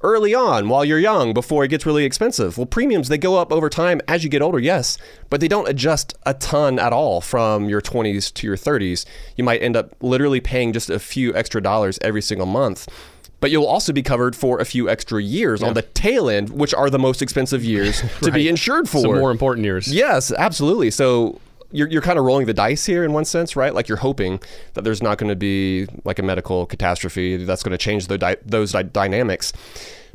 early 0.04 0.34
on 0.34 0.68
while 0.68 0.84
you're 0.84 1.00
young 1.00 1.34
before 1.34 1.64
it 1.64 1.68
gets 1.68 1.86
really 1.86 2.06
expensive. 2.06 2.58
Well, 2.58 2.66
premiums 2.66 3.08
they 3.08 3.18
go 3.18 3.38
up 3.38 3.52
over 3.52 3.70
time 3.70 4.02
as 4.08 4.24
you 4.24 4.30
get 4.30 4.42
older, 4.42 4.60
yes, 4.60 4.98
but 5.30 5.42
they 5.42 5.48
don't 5.48 5.68
adjust 5.68 6.14
a 6.26 6.34
ton 6.34 6.80
at 6.80 6.94
all 6.94 7.22
from 7.22 7.70
your 7.70 7.82
20s 7.82 8.34
to 8.34 8.48
your 8.48 8.58
30s. 8.58 9.06
You 9.36 9.44
might 9.44 9.62
end 9.62 9.76
up 9.76 9.96
literally 10.02 10.40
paying 10.40 10.74
just 10.74 10.90
a 10.90 11.00
few 11.00 11.34
extra 11.36 11.62
dollars 11.62 12.00
every 12.02 12.22
single 12.22 12.48
month. 12.48 12.88
But 13.42 13.52
you'll 13.52 13.66
also 13.66 13.92
be 13.92 14.04
covered 14.04 14.36
for 14.36 14.60
a 14.60 14.66
few 14.66 14.88
extra 14.90 15.22
years 15.22 15.62
on 15.62 15.74
the 15.74 15.82
tail 15.82 16.30
end, 16.30 16.52
which 16.52 16.74
are 16.74 16.90
the 16.90 17.00
most 17.00 17.22
expensive 17.22 17.64
years 17.66 18.02
to 18.22 18.32
be 18.32 18.48
insured 18.48 18.88
for. 18.88 19.02
some 19.02 19.16
more 19.16 19.32
important 19.32 19.66
years. 19.66 19.94
Yes, 19.94 20.32
absolutely. 20.32 20.92
So 20.92 21.40
you're, 21.72 21.88
you're 21.88 22.02
kind 22.02 22.20
of 22.20 22.26
rolling 22.26 22.46
the 22.46 22.54
dice 22.54 22.86
here 22.86 23.04
in 23.04 23.14
one 23.14 23.26
sense, 23.26 23.56
right? 23.56 23.74
Like 23.74 23.88
you're 23.88 23.98
hoping 23.98 24.40
that 24.76 24.84
there's 24.84 25.02
not 25.02 25.18
going 25.18 25.30
to 25.30 25.36
be 25.36 25.88
like 26.04 26.20
a 26.20 26.24
medical 26.24 26.66
catastrophe 26.66 27.38
that's 27.38 27.64
going 27.64 27.72
to 27.72 27.78
change 27.78 28.08
the 28.08 28.18
di- 28.18 28.38
those 28.46 28.74
dy- 28.74 28.84
dynamics. 28.84 29.54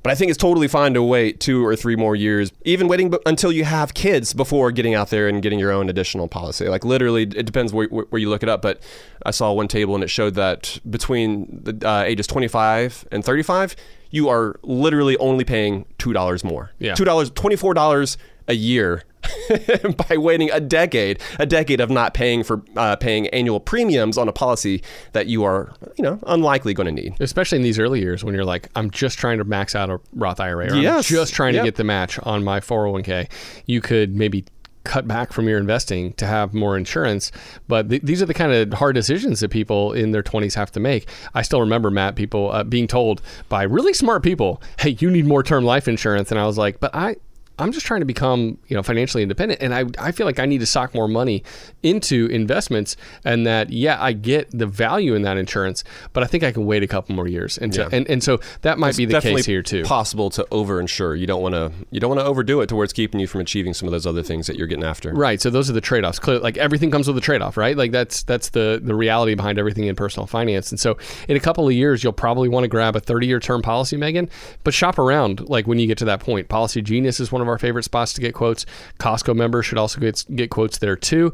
But 0.07 0.13
I 0.13 0.15
think 0.15 0.31
it's 0.31 0.39
totally 0.39 0.69
fine 0.69 0.95
to 0.95 1.03
wait 1.03 1.41
two 1.41 1.67
or 1.67 1.75
three 1.75 1.97
more 1.97 2.15
years, 2.15 2.53
even 2.65 2.87
waiting 2.87 3.11
b- 3.11 3.19
until 3.27 3.51
you 3.51 3.65
have 3.65 3.93
kids 3.93 4.35
before 4.35 4.71
getting 4.71 4.95
out 4.95 5.11
there 5.11 5.27
and 5.27 5.43
getting 5.43 5.59
your 5.59 5.73
own 5.73 5.91
additional 5.91 6.29
policy. 6.29 6.69
Like 6.69 6.85
literally, 6.85 7.23
it 7.23 7.45
depends 7.45 7.73
where, 7.73 7.89
where 7.89 8.21
you 8.21 8.31
look 8.31 8.45
it 8.45 8.49
up. 8.49 8.63
But 8.63 8.81
I 9.25 9.33
saw 9.33 9.51
one 9.51 9.67
table 9.67 9.97
and 9.97 10.05
it 10.05 10.09
showed 10.09 10.37
that 10.37 10.79
between 10.89 11.61
the 11.65 11.85
uh, 11.85 12.05
ages 12.05 12.29
25 12.29 13.09
and 13.11 13.25
35, 13.25 13.75
you 14.11 14.29
are 14.29 14.61
literally 14.63 15.17
only 15.17 15.43
paying 15.43 15.87
two 15.99 16.13
dollars 16.13 16.45
more. 16.45 16.71
Yeah. 16.79 16.95
two 16.95 17.05
dollars, 17.05 17.31
twenty 17.31 17.57
four 17.57 17.75
dollars 17.75 18.17
a 18.47 18.55
year 18.55 19.03
by 20.09 20.17
waiting 20.17 20.51
a 20.51 20.61
decade, 20.61 21.21
a 21.39 21.47
decade 21.47 21.81
of 21.81 21.91
not 21.91 22.15
paying 22.15 22.43
for 22.43 22.63
uh, 22.77 22.97
paying 22.97 23.27
annual 23.29 23.61
premiums 23.61 24.19
on 24.19 24.29
a 24.29 24.33
policy 24.33 24.83
that 25.13 25.27
you 25.27 25.45
are, 25.45 25.73
you 25.97 26.03
know, 26.03 26.19
unlikely 26.27 26.75
going 26.75 26.87
to 26.95 27.03
need. 27.03 27.15
Especially 27.21 27.57
in 27.57 27.63
these 27.63 27.79
early 27.79 28.01
years 28.01 28.25
when 28.25 28.35
you're 28.35 28.45
like, 28.45 28.69
I'm 28.77 28.91
just 28.91 29.19
trying 29.19 29.39
to 29.39 29.45
max 29.45 29.75
out 29.75 29.91
a 29.91 30.01
Roth 30.15 30.41
IRA, 30.41 30.73
or 30.73 30.77
Yes. 30.77 31.11
I'm 31.11 31.17
just 31.17 31.35
trying 31.35 31.55
Yep. 31.55 31.63
to 31.63 31.67
get 31.69 31.75
the 31.77 31.85
match 31.85 32.19
on 32.21 32.45
my 32.45 32.61
401k. 32.61 33.29
You 33.67 33.81
could 33.81 34.15
maybe 34.17 34.45
cut 34.85 35.09
back 35.09 35.33
from 35.33 35.49
your 35.49 35.59
investing 35.59 36.13
to 36.13 36.25
have 36.27 36.55
more 36.55 36.77
insurance. 36.77 37.33
But 37.67 37.89
th- 37.91 38.03
these 38.03 38.23
are 38.23 38.27
the 38.27 38.35
kind 38.35 38.53
of 38.53 38.73
hard 38.79 38.95
decisions 38.95 39.41
that 39.41 39.49
people 39.51 39.93
in 39.93 40.13
their 40.13 40.23
20s 40.23 40.55
have 40.55 40.71
to 40.73 40.81
make. 40.81 41.09
I 41.35 41.43
still 41.43 41.61
remember, 41.61 41.91
Matt, 41.91 42.15
people 42.15 42.53
uh, 42.53 42.63
being 42.63 42.87
told 42.87 43.21
by 43.49 43.65
really 43.65 43.93
smart 43.93 44.23
people, 44.23 44.63
hey, 44.79 44.91
you 45.01 45.11
need 45.11 45.27
more 45.27 45.43
term 45.43 45.65
life 45.65 45.89
insurance. 45.89 46.31
And 46.31 46.39
I 46.39 46.47
was 46.47 46.57
like, 46.57 46.79
but 46.79 46.95
I. 46.95 47.17
I'm 47.59 47.73
just 47.73 47.87
trying 47.87 48.01
to 48.01 48.07
become, 48.07 48.59
you 48.69 48.77
know, 48.77 48.83
financially 48.83 49.23
independent, 49.23 49.63
and 49.63 49.75
I, 49.75 49.85
I 49.99 50.13
feel 50.13 50.27
like 50.27 50.39
I 50.39 50.47
need 50.47 50.59
to 50.61 50.67
sock 50.67 50.95
more 50.95 51.09
money 51.09 51.43
into 51.83 52.27
investments, 52.27 52.97
and 53.25 53.47
that 53.47 53.71
yeah, 53.71 54.03
I 54.03 54.13
get 54.13 54.51
the 54.51 54.67
value 54.67 55.15
in 55.15 55.23
that 55.23 55.37
insurance, 55.37 55.85
but 56.13 56.23
I 56.23 56.27
think 56.27 56.45
I 56.45 56.53
can 56.53 56.67
wait 56.67 56.83
a 56.83 56.87
couple 56.87 57.15
more 57.15 57.27
years, 57.29 57.57
and 57.59 57.75
Yeah. 57.75 57.89
and, 57.93 58.09
and 58.09 58.23
so 58.23 58.41
that 58.63 58.79
might 58.79 58.97
be 58.97 59.05
the 59.07 59.21
case 59.21 59.47
here 59.47 59.63
too. 59.63 59.85
Possible 59.85 60.31
to 60.31 60.45
overinsure. 60.51 61.19
You 61.19 61.27
don't 61.27 61.43
want 61.43 61.55
to. 61.55 61.73
You 61.91 62.01
don't 62.01 62.11
want 62.11 62.21
to 62.21 62.27
overdo 62.27 62.61
it 62.61 62.69
to 62.69 62.77
where 62.77 62.85
it's 62.85 62.93
keeping 62.93 63.21
you 63.21 63.27
from 63.27 63.41
achieving 63.41 63.75
some 63.75 63.89
of 63.89 63.93
those 63.93 64.07
other 64.07 64.23
things 64.23 64.47
that 64.47 64.57
you're 64.57 64.67
getting 64.67 64.85
after. 64.85 65.13
Right. 65.13 65.41
So 65.41 65.51
those 65.51 65.71
are 65.71 65.73
the 65.73 65.81
trade-offs. 65.81 66.21
Like 66.27 66.57
everything 66.59 66.91
comes 66.91 67.07
with 67.07 67.17
a 67.17 67.21
trade-off, 67.21 67.57
right? 67.57 67.77
Like 67.77 67.93
that's 67.93 68.23
that's 68.23 68.51
the 68.51 68.81
the 68.83 68.95
reality 68.95 69.35
behind 69.35 69.59
everything 69.59 69.85
in 69.85 69.95
personal 69.97 70.27
finance. 70.27 70.71
And 70.71 70.79
so 70.81 70.99
in 71.29 71.37
a 71.37 71.41
couple 71.41 71.67
of 71.67 71.73
years, 71.75 72.03
you'll 72.05 72.13
probably 72.13 72.49
want 72.49 72.65
to 72.65 72.69
grab 72.69 72.97
a 72.97 73.01
30-year 73.01 73.41
term 73.41 73.63
policy, 73.63 73.97
Megan. 73.97 74.29
But 74.65 74.75
shop 74.75 74.99
around, 74.99 75.49
like 75.49 75.67
when 75.67 75.79
you 75.79 75.87
get 75.87 75.99
to 75.99 76.05
that 76.07 76.21
point. 76.21 76.49
Policygenius 76.49 77.21
is 77.21 77.31
one 77.33 77.43
of 77.43 77.46
our 77.49 77.59
favorite 77.59 77.85
spots 77.85 78.13
to 78.15 78.21
get 78.21 78.35
quotes. 78.35 78.67
Costco 78.99 79.35
members 79.35 79.67
should 79.67 79.79
also 79.79 80.01
get 80.01 80.25
get 80.35 80.51
quotes 80.51 80.79
there 80.79 80.97
too. 80.97 81.33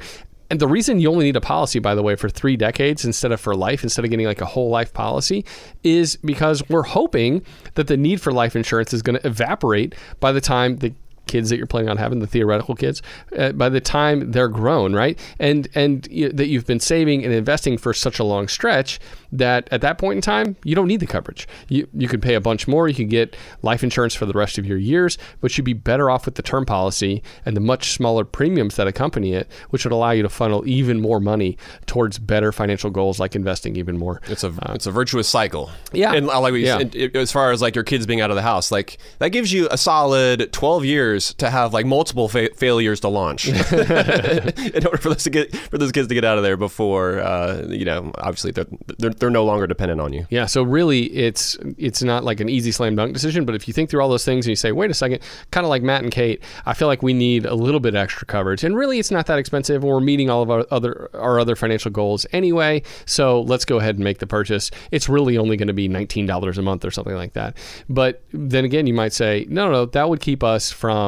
And 0.53 0.61
the 0.61 0.69
reason 0.69 1.01
you 1.01 1.11
only 1.11 1.25
need 1.25 1.37
a 1.37 1.41
policy, 1.41 1.79
by 1.79 1.95
the 1.95 2.03
way, 2.03 2.15
for 2.15 2.29
three 2.29 2.59
decades 2.59 3.07
instead 3.07 3.33
of 3.33 3.41
for 3.41 3.55
life, 3.55 3.83
instead 3.83 4.05
of 4.05 4.11
getting 4.11 4.27
like 4.27 4.43
a 4.43 4.47
whole 4.47 4.69
life 4.69 4.93
policy, 4.93 5.47
is 5.83 6.17
because 6.17 6.63
we're 6.69 6.83
hoping 6.83 7.43
that 7.73 7.87
the 7.87 7.97
need 7.97 8.21
for 8.21 8.33
life 8.33 8.55
insurance 8.55 8.93
is 8.93 9.01
going 9.01 9.19
to 9.19 9.27
evaporate 9.27 9.95
by 10.21 10.31
the 10.31 10.43
time 10.43 10.77
the 10.77 10.93
kids 11.27 11.51
that 11.51 11.57
you're 11.57 11.67
planning 11.67 11.89
on 11.89 11.97
having, 11.97 12.19
the 12.19 12.27
theoretical 12.27 12.75
kids, 12.75 13.01
uh, 13.39 13.53
by 13.53 13.69
the 13.69 13.81
time 13.81 14.33
they're 14.33 14.49
grown, 14.49 14.95
right? 14.95 15.19
And 15.39 15.69
and 15.75 16.07
you, 16.11 16.29
that 16.31 16.47
you've 16.49 16.67
been 16.67 16.81
saving 16.81 17.25
and 17.25 17.33
investing 17.33 17.79
for 17.79 17.95
such 17.95 18.19
a 18.19 18.25
long 18.25 18.49
stretch 18.49 18.99
that 19.31 19.69
at 19.71 19.81
that 19.81 19.97
point 19.99 20.17
in 20.17 20.21
time 20.21 20.57
you 20.65 20.75
don't 20.75 20.89
need 20.89 21.01
the 21.01 21.07
coverage. 21.07 21.49
You 21.69 21.89
you 21.95 22.09
could 22.09 22.21
pay 22.23 22.35
a 22.35 22.41
bunch 22.41 22.69
more. 22.69 22.89
You 22.89 22.95
can 22.95 23.09
get 23.09 23.37
life 23.63 23.83
insurance 23.83 24.15
for 24.15 24.27
the 24.27 24.33
rest 24.35 24.59
of 24.59 24.67
your 24.67 24.79
years, 24.79 25.17
but 25.41 25.57
you'd 25.57 25.65
be 25.65 25.73
better 25.73 26.11
off 26.11 26.27
with 26.27 26.35
the 26.35 26.43
term 26.43 26.67
policy 26.67 27.23
and 27.47 27.57
the 27.57 27.61
much 27.61 27.93
smaller 27.93 28.25
premiums 28.25 28.77
that 28.77 28.87
accompany 28.87 29.33
it, 29.33 29.51
which 29.71 29.85
would 29.85 29.93
allow 29.93 30.11
you 30.11 30.23
to 30.23 30.29
funnel 30.29 30.67
even 30.67 31.01
more 31.01 31.21
money 31.21 31.57
towards 31.87 32.19
better 32.19 32.53
financial 32.53 32.91
goals 32.91 33.19
like 33.21 33.35
investing 33.35 33.77
even 33.77 33.97
more. 33.97 34.21
It's 34.29 34.45
a 34.45 34.53
it's 34.71 34.87
a 34.87 34.91
virtuous 34.91 35.29
cycle. 35.29 35.71
Uh, 35.71 36.03
Yeah. 36.03 36.13
and 36.15 36.27
like 36.27 36.55
Yeah. 36.55 36.79
said, 36.79 36.97
as 37.15 37.31
far 37.33 37.53
as 37.53 37.63
like 37.63 37.75
your 37.75 37.85
kids 37.85 38.07
being 38.07 38.21
out 38.21 38.31
of 38.31 38.37
the 38.37 38.43
house, 38.43 38.71
like 38.73 38.99
that 39.19 39.29
gives 39.31 39.53
you 39.53 39.69
a 39.71 39.79
solid 39.79 40.53
twelve 40.53 40.85
years 40.85 41.12
years 41.13 41.35
to 41.35 41.51
have 41.51 41.73
like 41.73 41.87
multiple 41.87 42.29
fa- 42.29 42.55
failures 42.55 43.01
to 43.01 43.09
launch 43.09 43.49
in 43.49 44.87
order 44.87 44.99
for 44.99 45.09
those 45.11 45.25
to 45.25 45.31
get 45.31 45.55
for 45.55 45.79
those 45.79 45.93
kids 45.93 46.09
to 46.09 46.15
get 46.15 46.25
out 46.25 46.37
of 46.37 46.43
there 46.43 46.57
before 46.57 47.21
uh, 47.21 47.65
you 47.69 47.85
know 47.85 48.11
obviously 48.19 48.51
they're, 48.51 48.67
they're 48.99 49.11
they're 49.11 49.31
no 49.31 49.45
longer 49.45 49.67
dependent 49.67 50.01
on 50.01 50.13
you. 50.13 50.27
Yeah, 50.31 50.47
so 50.47 50.63
really, 50.63 51.05
it's 51.05 51.57
it's 51.79 52.03
not 52.03 52.25
like 52.25 52.41
an 52.41 52.49
easy 52.49 52.73
slam 52.73 52.97
dunk 52.97 53.13
decision. 53.13 53.45
But 53.45 53.55
if 53.55 53.69
you 53.69 53.75
think 53.75 53.91
through 53.91 54.03
all 54.03 54.09
those 54.09 54.25
things 54.25 54.47
and 54.47 54.51
you 54.51 54.57
say, 54.57 54.73
wait 54.73 54.91
a 54.91 54.95
second, 54.95 55.21
kind 55.51 55.65
of 55.65 55.71
like 55.71 55.83
Matt 55.83 56.03
and 56.03 56.13
Kate, 56.13 56.43
I 56.67 56.75
feel 56.75 56.89
like 56.89 57.03
we 57.03 57.13
need 57.13 57.47
a 57.47 57.55
little 57.55 57.81
bit 57.81 57.95
extra 57.95 58.27
coverage, 58.27 58.65
and 58.65 58.77
really, 58.77 58.99
it's 58.99 59.11
not 59.11 59.27
that 59.27 59.39
expensive. 59.39 59.85
We're 59.85 60.01
meeting 60.01 60.31
all 60.31 60.43
of 60.43 60.51
our 60.51 60.67
other 60.71 61.11
our 61.15 61.39
other 61.39 61.57
financial 61.57 61.91
goals 61.91 62.27
anyway, 62.33 62.83
so 63.07 63.43
let's 63.43 63.65
go 63.65 63.79
ahead 63.79 63.97
and 63.97 64.05
make 64.05 64.19
the 64.19 64.27
purchase. 64.27 64.71
It's 64.91 65.09
really 65.09 65.37
only 65.39 65.57
going 65.57 65.69
to 65.69 65.75
be 65.75 65.89
nineteen 65.89 66.27
dollars 66.27 66.59
a 66.59 66.63
month 66.63 66.85
or 66.85 66.91
something 66.91 67.15
like 67.15 67.35
that. 67.35 67.57
But 67.89 68.23
then 68.33 68.65
again, 68.65 68.87
you 68.87 68.95
might 68.95 69.13
say, 69.13 69.47
no, 69.49 69.71
no, 69.71 69.87
that 69.87 70.09
would 70.09 70.21
keep 70.21 70.43
us 70.43 70.71
from 70.71 71.02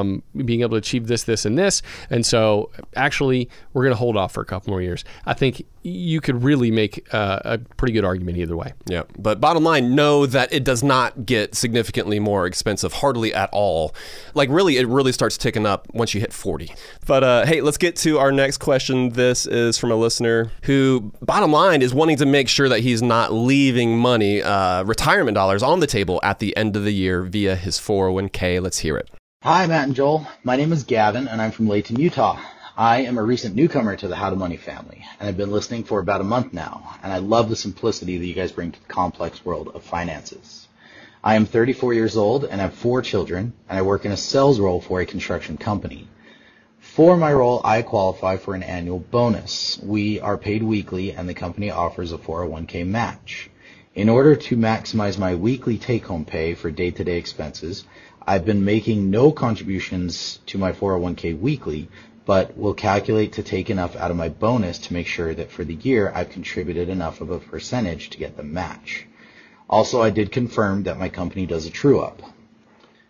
being 0.44 0.60
able 0.62 0.70
to 0.70 0.76
achieve 0.76 1.06
this, 1.06 1.24
this, 1.24 1.44
and 1.44 1.58
this, 1.58 1.82
and 2.10 2.24
so 2.24 2.70
actually, 2.96 3.48
we're 3.72 3.82
going 3.82 3.94
to 3.94 3.98
hold 3.98 4.16
off 4.16 4.32
for 4.32 4.40
a 4.40 4.46
couple 4.46 4.70
more 4.70 4.82
years. 4.82 5.04
I 5.26 5.34
think 5.34 5.64
you 5.84 6.20
could 6.20 6.42
really 6.42 6.70
make 6.70 7.06
uh, 7.12 7.40
a 7.44 7.58
pretty 7.58 7.92
good 7.92 8.04
argument 8.04 8.38
either 8.38 8.56
way. 8.56 8.72
Yeah, 8.86 9.02
but 9.18 9.40
bottom 9.40 9.62
line, 9.62 9.94
know 9.94 10.24
that 10.26 10.52
it 10.52 10.64
does 10.64 10.82
not 10.82 11.26
get 11.26 11.54
significantly 11.54 12.18
more 12.18 12.46
expensive, 12.46 12.94
hardly 12.94 13.34
at 13.34 13.50
all. 13.52 13.94
Like 14.34 14.48
really, 14.48 14.78
it 14.78 14.88
really 14.88 15.12
starts 15.12 15.36
ticking 15.36 15.66
up 15.66 15.86
once 15.92 16.14
you 16.14 16.20
hit 16.20 16.32
forty. 16.32 16.72
But 17.06 17.22
uh, 17.22 17.46
hey, 17.46 17.60
let's 17.60 17.76
get 17.76 17.96
to 17.96 18.18
our 18.18 18.32
next 18.32 18.58
question. 18.58 19.10
This 19.10 19.46
is 19.46 19.76
from 19.76 19.90
a 19.90 19.96
listener 19.96 20.50
who, 20.62 21.12
bottom 21.20 21.52
line, 21.52 21.82
is 21.82 21.92
wanting 21.92 22.16
to 22.16 22.26
make 22.26 22.48
sure 22.48 22.68
that 22.68 22.80
he's 22.80 23.02
not 23.02 23.32
leaving 23.32 23.98
money, 23.98 24.42
uh, 24.42 24.84
retirement 24.84 25.34
dollars, 25.34 25.62
on 25.62 25.80
the 25.80 25.86
table 25.86 26.18
at 26.22 26.38
the 26.38 26.56
end 26.56 26.76
of 26.76 26.84
the 26.84 26.92
year 26.92 27.22
via 27.22 27.56
his 27.56 27.78
401k. 27.78 28.62
Let's 28.62 28.78
hear 28.78 28.96
it. 28.96 29.10
Hi, 29.44 29.66
Matt 29.66 29.88
and 29.88 29.94
Joel. 29.94 30.26
My 30.42 30.56
name 30.56 30.72
is 30.72 30.84
Gavin, 30.84 31.28
and 31.28 31.42
I'm 31.42 31.50
from 31.50 31.68
Layton, 31.68 32.00
Utah. 32.00 32.40
I 32.78 33.02
am 33.02 33.18
a 33.18 33.22
recent 33.22 33.54
newcomer 33.54 33.94
to 33.94 34.08
the 34.08 34.16
How 34.16 34.30
to 34.30 34.36
Money 34.36 34.56
family, 34.56 35.04
and 35.20 35.28
I've 35.28 35.36
been 35.36 35.50
listening 35.50 35.84
for 35.84 36.00
about 36.00 36.22
a 36.22 36.24
month 36.24 36.54
now, 36.54 36.96
and 37.02 37.12
I 37.12 37.18
love 37.18 37.50
the 37.50 37.54
simplicity 37.54 38.16
that 38.16 38.24
you 38.24 38.32
guys 38.32 38.52
bring 38.52 38.72
to 38.72 38.80
the 38.80 38.88
complex 38.88 39.44
world 39.44 39.70
of 39.74 39.82
finances. 39.82 40.66
I 41.22 41.34
am 41.34 41.44
34 41.44 41.92
years 41.92 42.16
old 42.16 42.44
and 42.44 42.58
have 42.58 42.72
four 42.72 43.02
children, 43.02 43.52
and 43.68 43.78
I 43.78 43.82
work 43.82 44.06
in 44.06 44.12
a 44.12 44.16
sales 44.16 44.58
role 44.58 44.80
for 44.80 45.02
a 45.02 45.06
construction 45.06 45.58
company. 45.58 46.08
For 46.78 47.14
my 47.18 47.34
role, 47.34 47.60
I 47.64 47.82
qualify 47.82 48.38
for 48.38 48.54
an 48.54 48.62
annual 48.62 48.98
bonus. 48.98 49.78
We 49.82 50.20
are 50.20 50.38
paid 50.38 50.62
weekly, 50.62 51.12
and 51.12 51.28
the 51.28 51.34
company 51.34 51.70
offers 51.70 52.12
a 52.12 52.16
401k 52.16 52.86
match. 52.86 53.50
In 53.94 54.08
order 54.08 54.34
to 54.34 54.56
maximize 54.56 55.18
my 55.18 55.36
weekly 55.36 55.78
take-home 55.78 56.24
pay 56.24 56.54
for 56.54 56.68
day-to-day 56.68 57.16
expenses, 57.16 57.84
I've 58.26 58.46
been 58.46 58.64
making 58.64 59.10
no 59.10 59.32
contributions 59.32 60.38
to 60.46 60.56
my 60.56 60.72
401k 60.72 61.38
weekly, 61.38 61.88
but 62.24 62.56
will 62.56 62.72
calculate 62.72 63.34
to 63.34 63.42
take 63.42 63.68
enough 63.68 63.96
out 63.96 64.10
of 64.10 64.16
my 64.16 64.30
bonus 64.30 64.78
to 64.78 64.94
make 64.94 65.06
sure 65.06 65.34
that 65.34 65.50
for 65.50 65.62
the 65.62 65.74
year 65.74 66.10
I've 66.14 66.30
contributed 66.30 66.88
enough 66.88 67.20
of 67.20 67.30
a 67.30 67.38
percentage 67.38 68.10
to 68.10 68.18
get 68.18 68.36
the 68.36 68.42
match. 68.42 69.06
Also, 69.68 70.00
I 70.00 70.08
did 70.08 70.32
confirm 70.32 70.84
that 70.84 70.98
my 70.98 71.10
company 71.10 71.44
does 71.44 71.66
a 71.66 71.70
true 71.70 72.00
up. 72.00 72.22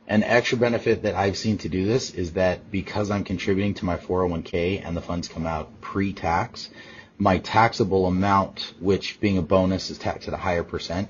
An 0.09 0.25
extra 0.25 0.59
benefit 0.59 1.03
that 1.03 1.15
I've 1.15 1.37
seen 1.37 1.59
to 1.59 1.69
do 1.69 1.87
this 1.87 2.11
is 2.11 2.33
that 2.33 2.71
because 2.73 3.11
I'm 3.11 3.25
contributing 3.25 3.75
to 3.75 3.85
my 3.85 3.97
401k 3.97 4.85
and 4.85 4.97
the 4.97 5.01
funds 5.01 5.29
come 5.29 5.47
out 5.47 5.81
pre-tax, 5.81 6.71
my 7.19 7.39
taxable 7.39 8.07
amount, 8.07 8.75
which 8.81 9.21
being 9.21 9.39
a 9.39 9.43
bonus 9.43 9.91
is 9.91 9.99
taxed 9.99 10.27
at 10.27 10.35
a 10.35 10.39
higher 10.39 10.65
percent, 10.65 11.09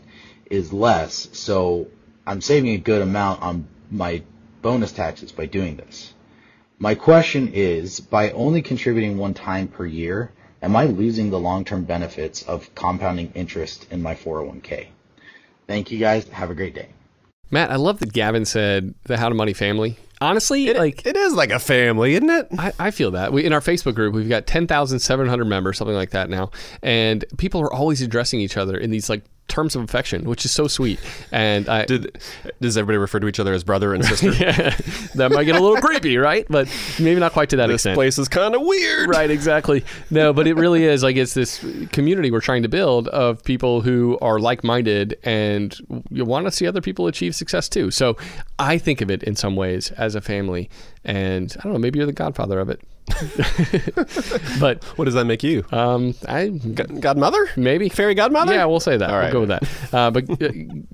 is 0.51 0.75
less. 0.75 1.31
So 1.33 1.89
I'm 2.27 2.43
saving 2.43 2.75
a 2.75 2.79
good 2.79 3.03
amount 3.03 3.43
on 3.43 3.67
my 3.91 4.23
bonus 4.63 4.93
taxes 4.93 5.33
by 5.33 5.47
doing 5.47 5.77
this. 5.77 6.15
My 6.79 6.95
question 6.95 7.51
is, 7.53 8.01
by 8.01 8.31
only 8.31 8.63
contributing 8.63 9.17
one 9.17 9.35
time 9.35 9.69
per 9.69 9.87
year, 9.87 10.33
am 10.63 10.75
I 10.75 10.87
losing 10.87 11.31
the 11.31 11.39
long-term 11.39 11.85
benefits 11.85 12.43
of 12.43 12.75
compounding 12.75 13.33
interest 13.35 13.87
in 13.91 14.03
my 14.03 14.15
401k? 14.15 14.89
Thank 15.67 15.91
you 15.91 15.99
guys. 15.99 16.29
Have 16.29 16.51
a 16.51 16.55
great 16.55 16.75
day. 16.75 16.89
Matt, 17.51 17.71
I 17.71 17.77
love 17.77 18.01
that 18.01 18.13
Gavin 18.13 18.45
said 18.45 18.95
the 19.05 19.17
How 19.17 19.29
to 19.29 19.35
Money 19.35 19.53
family. 19.53 19.99
Honestly, 20.21 20.69
It, 20.69 20.77
like 20.77 21.05
it 21.07 21.17
is 21.17 21.35
like 21.35 21.51
a 21.51 21.59
family, 21.59 22.15
isn't 22.15 22.31
it? 22.31 22.49
I, 22.59 22.73
I 22.79 22.91
feel 22.91 23.11
that 23.13 23.33
we, 23.33 23.45
in 23.45 23.53
our 23.53 23.61
Facebook 23.61 23.95
group, 23.95 24.15
we've 24.15 24.29
got 24.29 24.47
ten 24.47 24.67
thousand 24.67 25.01
seven 25.01 25.29
hundred 25.29 25.47
members, 25.47 25.77
something 25.77 25.95
like 25.95 26.11
that 26.11 26.31
now, 26.31 26.51
and 26.83 27.25
people 27.37 27.61
are 27.61 27.73
always 27.73 28.01
addressing 28.01 28.41
each 28.41 28.57
other 28.57 28.77
in 28.77 28.91
these 28.91 29.11
like 29.11 29.25
terms 29.49 29.77
of 29.77 29.83
affection, 29.83 30.25
which 30.25 30.45
is 30.45 30.51
so 30.53 30.67
sweet. 30.67 30.99
And 31.31 31.69
I, 31.69 31.85
Did, 31.85 32.19
does 32.61 32.77
everybody 32.77 32.99
refer 32.99 33.21
to 33.21 33.29
each 33.29 33.39
other 33.39 33.53
as 33.53 33.63
brother 33.63 33.95
and 33.95 34.05
sister? 34.05 34.33
yeah, 34.39 34.77
that 35.15 35.31
might 35.33 35.45
get 35.45 35.57
a 35.57 35.61
little 35.61 35.81
creepy, 35.81 36.17
right? 36.17 36.47
But 36.49 36.69
maybe 36.99 37.21
not 37.21 37.33
quite 37.33 37.51
to 37.51 37.57
that 37.57 37.67
This 37.67 37.77
extent. 37.83 37.95
place 37.95 38.19
is 38.19 38.29
kind 38.29 38.55
of 38.55 38.63
weird. 38.63 39.09
Right, 39.11 39.31
exactly. 39.31 39.85
No, 40.11 40.33
but 40.33 40.47
it 40.47 40.55
really 40.55 40.85
is 40.85 41.03
like 41.03 41.17
it's 41.17 41.35
this 41.35 41.65
community 41.93 42.31
we're 42.31 42.41
trying 42.41 42.63
to 42.63 42.69
build 42.69 43.09
of 43.09 43.45
people 43.45 43.81
who 43.83 44.19
are 44.21 44.39
like-minded 44.41 45.19
and 45.25 45.77
you 46.11 46.25
want 46.25 46.47
to 46.47 46.51
see 46.51 46.67
other 46.67 46.81
people 46.81 47.07
achieve 47.07 47.35
success 47.35 47.69
too. 47.69 47.91
So 47.91 48.17
I 48.59 48.79
think 48.79 49.01
of 49.01 49.11
it 49.11 49.23
in 49.23 49.37
some 49.37 49.57
ways 49.57 49.91
as 49.93 50.15
a 50.15 50.21
family, 50.21 50.71
and 51.05 51.55
I 51.61 51.63
don't 51.65 51.73
know, 51.75 51.79
maybe 51.79 51.99
you're 51.99 52.07
the 52.07 52.13
godfather 52.13 52.59
of 52.61 52.71
it. 52.71 52.81
but 54.61 54.83
What 54.97 55.05
does 55.05 55.15
that 55.15 55.25
make 55.27 55.43
you? 55.43 55.65
um, 55.73 56.15
I 56.29 56.49
God- 56.49 57.01
godmother? 57.01 57.49
maybe 57.57 57.89
Fairy 57.89 58.15
godmother? 58.15 58.55
Yeah, 58.55 58.65
we'll 58.67 58.81
say 58.81 58.97
that. 58.97 59.11
All 59.11 59.17
right. 59.17 59.33
We'll 59.33 59.47
go 59.47 59.53
with 59.53 59.61
that. 59.91 59.95
Uh, 59.95 60.11
but 60.11 60.31
uh, 60.43 60.49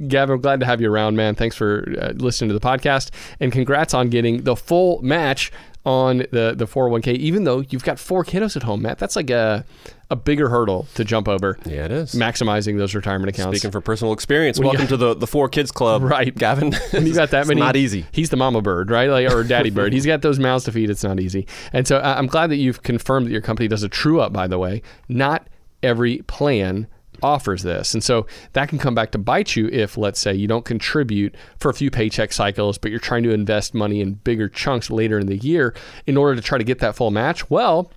Gavin, 0.08 0.34
I'm 0.34 0.40
glad 0.40 0.60
to 0.60 0.66
have 0.66 0.80
you 0.80 0.90
around, 0.92 1.16
man. 1.16 1.34
Thanks 1.34 1.56
for 1.56 1.86
uh, 2.00 2.12
listening 2.16 2.48
to 2.50 2.54
the 2.58 2.60
podcast, 2.66 3.10
and 3.40 3.52
congrats 3.52 3.94
on 3.94 4.08
getting 4.10 4.42
the 4.42 4.56
full 4.56 5.00
match 5.02 5.52
on 5.86 6.18
the 6.30 6.54
the 6.56 6.66
401k. 6.66 7.14
Even 7.16 7.44
though 7.44 7.60
you've 7.70 7.84
got 7.84 7.98
four 7.98 8.24
kiddos 8.24 8.56
at 8.56 8.62
home, 8.64 8.82
Matt, 8.82 8.98
that's 8.98 9.16
like 9.16 9.30
a 9.30 9.64
a 10.10 10.16
bigger 10.16 10.48
hurdle 10.48 10.86
to 10.94 11.04
jump 11.04 11.28
over. 11.28 11.56
Yeah, 11.64 11.84
it 11.84 11.92
is. 11.92 12.14
Maximizing 12.14 12.76
those 12.78 12.94
retirement 12.94 13.30
accounts. 13.30 13.56
Speaking 13.56 13.70
from 13.70 13.82
personal 13.82 14.12
experience, 14.12 14.58
welcome 14.58 14.88
to 14.88 14.96
the, 14.96 15.14
the 15.14 15.26
Four 15.26 15.48
Kids 15.48 15.70
Club. 15.70 16.02
Right. 16.02 16.34
Gavin. 16.34 16.72
when 16.90 17.06
you 17.06 17.14
got 17.14 17.30
that 17.30 17.40
It's 17.40 17.48
many, 17.48 17.60
not 17.60 17.76
easy. 17.76 18.04
He's 18.10 18.30
the 18.30 18.36
mama 18.36 18.60
bird, 18.60 18.90
right? 18.90 19.08
Like, 19.08 19.30
or 19.30 19.44
daddy 19.44 19.70
bird. 19.70 19.92
He's 19.92 20.04
got 20.06 20.22
those 20.22 20.38
mouths 20.40 20.64
to 20.64 20.72
feed. 20.72 20.90
It's 20.90 21.04
not 21.04 21.20
easy. 21.20 21.46
And 21.72 21.86
so 21.86 21.98
I- 21.98 22.18
I'm 22.18 22.26
glad 22.26 22.48
that 22.50 22.56
you've 22.56 22.82
confirmed 22.82 23.26
that 23.26 23.30
your 23.30 23.40
company 23.40 23.68
does 23.68 23.84
a 23.84 23.88
true 23.88 24.20
up. 24.20 24.32
By 24.32 24.48
the 24.48 24.58
way, 24.58 24.82
not 25.08 25.46
every 25.82 26.18
plan 26.22 26.88
offers 27.22 27.62
this, 27.62 27.94
and 27.94 28.02
so 28.02 28.26
that 28.52 28.68
can 28.68 28.78
come 28.78 28.94
back 28.94 29.10
to 29.12 29.18
bite 29.18 29.56
you 29.56 29.68
if, 29.68 29.96
let's 29.96 30.20
say, 30.20 30.34
you 30.34 30.48
don't 30.48 30.64
contribute 30.64 31.34
for 31.58 31.70
a 31.70 31.74
few 31.74 31.90
paycheck 31.90 32.32
cycles, 32.32 32.78
but 32.78 32.90
you're 32.90 33.00
trying 33.00 33.22
to 33.22 33.30
invest 33.30 33.74
money 33.74 34.00
in 34.00 34.14
bigger 34.14 34.48
chunks 34.48 34.90
later 34.90 35.18
in 35.18 35.26
the 35.26 35.38
year 35.38 35.74
in 36.06 36.16
order 36.16 36.36
to 36.36 36.42
try 36.42 36.58
to 36.58 36.64
get 36.64 36.78
that 36.80 36.96
full 36.96 37.10
match. 37.10 37.48
Well 37.50 37.90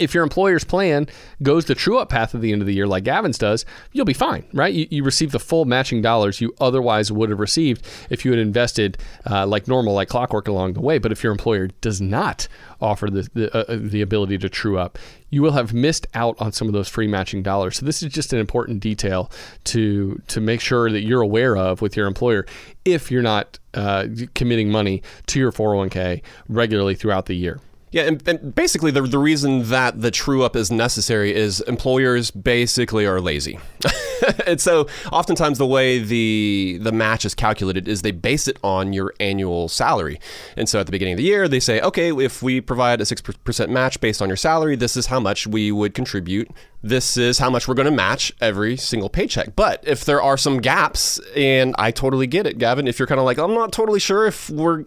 if 0.00 0.14
your 0.14 0.22
employer's 0.22 0.64
plan 0.64 1.06
goes 1.42 1.66
the 1.66 1.74
true 1.74 1.98
up 1.98 2.08
path 2.08 2.34
at 2.34 2.40
the 2.40 2.52
end 2.52 2.62
of 2.62 2.66
the 2.66 2.74
year, 2.74 2.86
like 2.86 3.04
Gavin's 3.04 3.38
does, 3.38 3.64
you'll 3.92 4.04
be 4.04 4.12
fine, 4.12 4.44
right? 4.52 4.72
You, 4.72 4.86
you 4.90 5.04
receive 5.04 5.32
the 5.32 5.38
full 5.38 5.64
matching 5.64 6.02
dollars 6.02 6.40
you 6.40 6.54
otherwise 6.60 7.10
would 7.12 7.30
have 7.30 7.40
received 7.40 7.86
if 8.10 8.24
you 8.24 8.30
had 8.30 8.40
invested 8.40 8.98
uh, 9.28 9.46
like 9.46 9.68
normal, 9.68 9.94
like 9.94 10.08
clockwork 10.08 10.48
along 10.48 10.74
the 10.74 10.80
way. 10.80 10.98
But 10.98 11.12
if 11.12 11.22
your 11.22 11.32
employer 11.32 11.68
does 11.80 12.00
not 12.00 12.48
offer 12.80 13.10
the 13.10 13.28
the, 13.34 13.54
uh, 13.54 13.78
the 13.80 14.02
ability 14.02 14.38
to 14.38 14.48
true 14.48 14.78
up, 14.78 14.98
you 15.30 15.42
will 15.42 15.52
have 15.52 15.72
missed 15.74 16.06
out 16.14 16.36
on 16.40 16.52
some 16.52 16.68
of 16.68 16.74
those 16.74 16.88
free 16.88 17.06
matching 17.06 17.42
dollars. 17.42 17.76
So 17.76 17.86
this 17.86 18.02
is 18.02 18.12
just 18.12 18.32
an 18.32 18.38
important 18.38 18.80
detail 18.80 19.30
to 19.64 20.20
to 20.28 20.40
make 20.40 20.60
sure 20.60 20.90
that 20.90 21.02
you're 21.02 21.20
aware 21.20 21.56
of 21.56 21.82
with 21.82 21.96
your 21.96 22.06
employer 22.06 22.46
if 22.84 23.10
you're 23.10 23.22
not 23.22 23.58
uh, 23.74 24.06
committing 24.34 24.70
money 24.70 25.02
to 25.26 25.38
your 25.38 25.52
401k 25.52 26.22
regularly 26.48 26.94
throughout 26.94 27.26
the 27.26 27.34
year. 27.34 27.60
Yeah, 27.90 28.02
and, 28.02 28.26
and 28.28 28.54
basically 28.54 28.90
the, 28.90 29.02
the 29.02 29.18
reason 29.18 29.64
that 29.70 30.00
the 30.00 30.10
true 30.10 30.42
up 30.42 30.56
is 30.56 30.70
necessary 30.70 31.34
is 31.34 31.60
employers 31.62 32.30
basically 32.30 33.06
are 33.06 33.20
lazy. 33.20 33.58
and 34.46 34.60
so 34.60 34.86
oftentimes 35.12 35.58
the 35.58 35.66
way 35.66 35.98
the 35.98 36.78
the 36.82 36.92
match 36.92 37.24
is 37.24 37.34
calculated 37.34 37.88
is 37.88 38.02
they 38.02 38.10
base 38.10 38.48
it 38.48 38.58
on 38.62 38.92
your 38.92 39.14
annual 39.20 39.68
salary. 39.68 40.20
And 40.56 40.68
so 40.68 40.80
at 40.80 40.86
the 40.86 40.92
beginning 40.92 41.14
of 41.14 41.18
the 41.18 41.24
year 41.24 41.48
they 41.48 41.60
say, 41.60 41.80
okay, 41.80 42.12
if 42.12 42.42
we 42.42 42.60
provide 42.60 43.00
a 43.00 43.04
6% 43.04 43.68
match 43.68 44.00
based 44.00 44.20
on 44.20 44.28
your 44.28 44.36
salary, 44.36 44.76
this 44.76 44.96
is 44.96 45.06
how 45.06 45.20
much 45.20 45.46
we 45.46 45.72
would 45.72 45.94
contribute. 45.94 46.50
This 46.82 47.16
is 47.16 47.38
how 47.38 47.50
much 47.50 47.66
we're 47.66 47.74
going 47.74 47.86
to 47.86 47.90
match 47.90 48.32
every 48.40 48.76
single 48.76 49.08
paycheck. 49.08 49.56
But 49.56 49.82
if 49.86 50.04
there 50.04 50.22
are 50.22 50.36
some 50.36 50.60
gaps, 50.60 51.18
and 51.34 51.74
I 51.76 51.90
totally 51.90 52.28
get 52.28 52.46
it, 52.46 52.58
Gavin, 52.58 52.86
if 52.86 52.98
you're 52.98 53.08
kind 53.08 53.18
of 53.18 53.24
like, 53.24 53.38
I'm 53.38 53.54
not 53.54 53.72
totally 53.72 53.98
sure 53.98 54.26
if 54.26 54.48
we're 54.48 54.84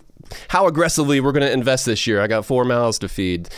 how 0.49 0.67
aggressively 0.67 1.19
we're 1.19 1.31
going 1.31 1.45
to 1.45 1.51
invest 1.51 1.85
this 1.85 2.05
year. 2.07 2.21
I 2.21 2.27
got 2.27 2.45
four 2.45 2.65
mouths 2.65 2.99
to 2.99 3.09
feed. 3.09 3.49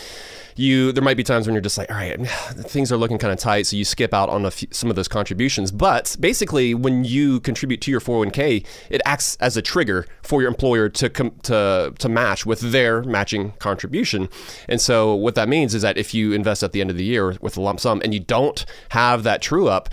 You, 0.56 0.92
there 0.92 1.04
might 1.04 1.18
be 1.18 1.24
times 1.24 1.48
when 1.48 1.56
you're 1.56 1.62
just 1.62 1.78
like, 1.78 1.90
all 1.90 1.98
right, 1.98 2.16
things 2.28 2.92
are 2.92 2.98
looking 2.98 3.18
kind 3.18 3.34
of 3.34 3.40
tight, 3.40 3.66
so 3.66 3.76
you 3.76 3.86
skip 3.86 4.14
out 4.14 4.30
on 4.30 4.50
few, 4.52 4.68
some 4.72 4.90
of 4.90 4.96
those 4.96 5.08
contributions. 5.08 5.72
But 5.72 6.16
basically, 6.20 6.74
when 6.74 7.04
you 7.04 7.40
contribute 7.40 7.82
to 7.82 7.92
your 7.92 8.00
401k, 8.00 8.66
it 8.90 9.02
acts 9.06 9.36
as 9.38 9.58
a 9.58 9.62
trigger 9.62 10.06
for 10.22 10.42
your 10.42 10.50
employer 10.50 10.90
to 10.90 11.10
com- 11.10 11.36
to 11.44 11.94
to 11.98 12.10
match 12.10 12.46
with 12.46 12.60
their 12.60 13.04
matching 13.04 13.54
contribution. 13.60 14.30
And 14.70 14.80
so, 14.80 15.16
what 15.16 15.36
that 15.36 15.50
means 15.50 15.74
is 15.74 15.82
that 15.82 15.98
if 15.98 16.14
you 16.14 16.34
invest 16.34 16.64
at 16.64 16.72
the 16.72 16.82
end 16.82 16.90
of 16.90 16.98
the 16.98 17.06
year 17.06 17.36
with 17.42 17.58
a 17.58 17.62
lump 17.62 17.80
sum 17.80 18.02
and 18.04 18.14
you 18.14 18.20
don't 18.20 18.66
have 18.90 19.24
that 19.24 19.42
true 19.42 19.68
up, 19.68 19.90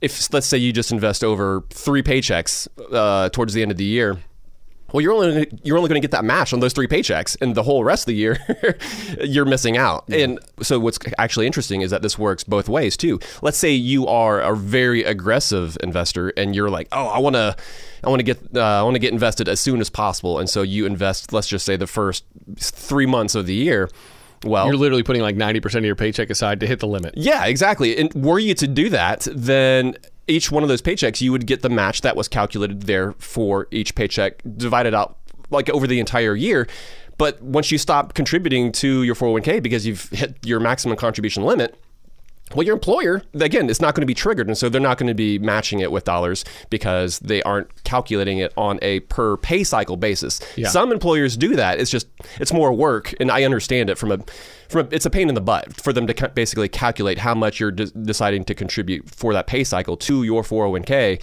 if 0.00 0.32
let's 0.32 0.46
say 0.46 0.58
you 0.58 0.72
just 0.72 0.92
invest 0.92 1.24
over 1.24 1.62
three 1.70 2.02
paychecks 2.02 2.68
uh, 2.92 3.30
towards 3.30 3.54
the 3.54 3.62
end 3.62 3.70
of 3.70 3.78
the 3.78 3.84
year 3.84 4.18
well, 4.94 5.00
you're 5.00 5.12
only 5.12 5.50
you're 5.64 5.76
only 5.76 5.88
going 5.88 6.00
to 6.00 6.04
get 6.04 6.12
that 6.12 6.24
match 6.24 6.52
on 6.52 6.60
those 6.60 6.72
three 6.72 6.86
paychecks, 6.86 7.36
and 7.40 7.56
the 7.56 7.64
whole 7.64 7.82
rest 7.82 8.04
of 8.04 8.06
the 8.06 8.14
year, 8.14 8.38
you're 9.20 9.44
missing 9.44 9.76
out. 9.76 10.04
And 10.08 10.38
so, 10.62 10.78
what's 10.78 11.00
actually 11.18 11.46
interesting 11.46 11.80
is 11.80 11.90
that 11.90 12.00
this 12.00 12.16
works 12.16 12.44
both 12.44 12.68
ways 12.68 12.96
too. 12.96 13.18
Let's 13.42 13.58
say 13.58 13.72
you 13.72 14.06
are 14.06 14.40
a 14.40 14.54
very 14.54 15.02
aggressive 15.02 15.76
investor, 15.82 16.28
and 16.36 16.54
you're 16.54 16.70
like, 16.70 16.86
oh, 16.92 17.08
I 17.08 17.18
want 17.18 17.34
to. 17.34 17.56
I 18.04 18.08
want 18.08 18.20
to 18.20 18.24
get 18.24 18.38
uh, 18.54 18.60
I 18.60 18.82
want 18.84 18.94
to 18.94 19.00
get 19.00 19.12
invested 19.12 19.48
as 19.48 19.58
soon 19.58 19.80
as 19.80 19.90
possible, 19.90 20.38
and 20.38 20.48
so 20.48 20.62
you 20.62 20.86
invest. 20.86 21.32
Let's 21.32 21.48
just 21.48 21.66
say 21.66 21.74
the 21.74 21.88
first 21.88 22.22
three 22.56 23.06
months 23.06 23.34
of 23.34 23.46
the 23.46 23.54
year. 23.54 23.90
Well, 24.44 24.66
You're 24.66 24.76
literally 24.76 25.02
putting 25.02 25.22
like 25.22 25.36
90% 25.36 25.74
of 25.76 25.84
your 25.84 25.96
paycheck 25.96 26.30
aside 26.30 26.60
to 26.60 26.66
hit 26.66 26.80
the 26.80 26.86
limit. 26.86 27.14
yeah, 27.16 27.44
exactly. 27.46 27.96
And 27.96 28.12
were 28.14 28.38
you 28.38 28.54
to 28.54 28.66
do 28.66 28.88
that, 28.90 29.26
then 29.34 29.94
each 30.28 30.50
one 30.50 30.62
of 30.62 30.68
those 30.68 30.82
paychecks, 30.82 31.20
you 31.20 31.32
would 31.32 31.46
get 31.46 31.62
the 31.62 31.68
match 31.70 32.00
that 32.02 32.16
was 32.16 32.28
calculated 32.28 32.82
there 32.82 33.12
for 33.18 33.68
each 33.70 33.94
paycheck, 33.94 34.40
divided 34.56 34.94
out 34.94 35.18
like 35.50 35.68
over 35.70 35.86
the 35.86 36.00
entire 36.00 36.34
year. 36.34 36.66
But 37.16 37.40
once 37.42 37.70
you 37.70 37.78
stop 37.78 38.14
contributing 38.14 38.72
to 38.72 39.02
your 39.04 39.14
401k 39.14 39.62
because 39.62 39.86
you've 39.86 40.08
hit 40.10 40.36
your 40.44 40.58
maximum 40.60 40.96
contribution 40.96 41.44
limit, 41.44 41.76
well, 42.54 42.64
your 42.64 42.74
employer, 42.74 43.22
again, 43.34 43.68
it's 43.68 43.80
not 43.80 43.94
going 43.94 44.02
to 44.02 44.06
be 44.06 44.14
triggered. 44.14 44.46
And 44.46 44.56
so 44.56 44.68
they're 44.68 44.80
not 44.80 44.98
going 44.98 45.08
to 45.08 45.14
be 45.14 45.38
matching 45.38 45.80
it 45.80 45.90
with 45.90 46.04
dollars 46.04 46.44
because 46.70 47.18
they 47.20 47.42
aren't 47.42 47.84
calculating 47.84 48.38
it 48.38 48.52
on 48.56 48.78
a 48.82 49.00
per 49.00 49.36
pay 49.36 49.64
cycle 49.64 49.96
basis. 49.96 50.40
Yeah. 50.56 50.68
Some 50.68 50.92
employers 50.92 51.36
do 51.36 51.56
that. 51.56 51.80
It's 51.80 51.90
just, 51.90 52.06
it's 52.40 52.52
more 52.52 52.72
work. 52.72 53.14
And 53.20 53.30
I 53.30 53.44
understand 53.44 53.90
it 53.90 53.98
from 53.98 54.12
a, 54.12 54.18
from 54.68 54.86
a, 54.86 54.88
it's 54.94 55.06
a 55.06 55.10
pain 55.10 55.28
in 55.28 55.34
the 55.34 55.40
butt 55.40 55.80
for 55.80 55.92
them 55.92 56.06
to 56.06 56.14
ca- 56.14 56.28
basically 56.28 56.68
calculate 56.68 57.18
how 57.18 57.34
much 57.34 57.60
you're 57.60 57.70
de- 57.70 57.90
deciding 57.90 58.44
to 58.44 58.54
contribute 58.54 59.10
for 59.10 59.32
that 59.32 59.46
pay 59.46 59.64
cycle 59.64 59.96
to 59.98 60.22
your 60.22 60.42
401k. 60.42 61.20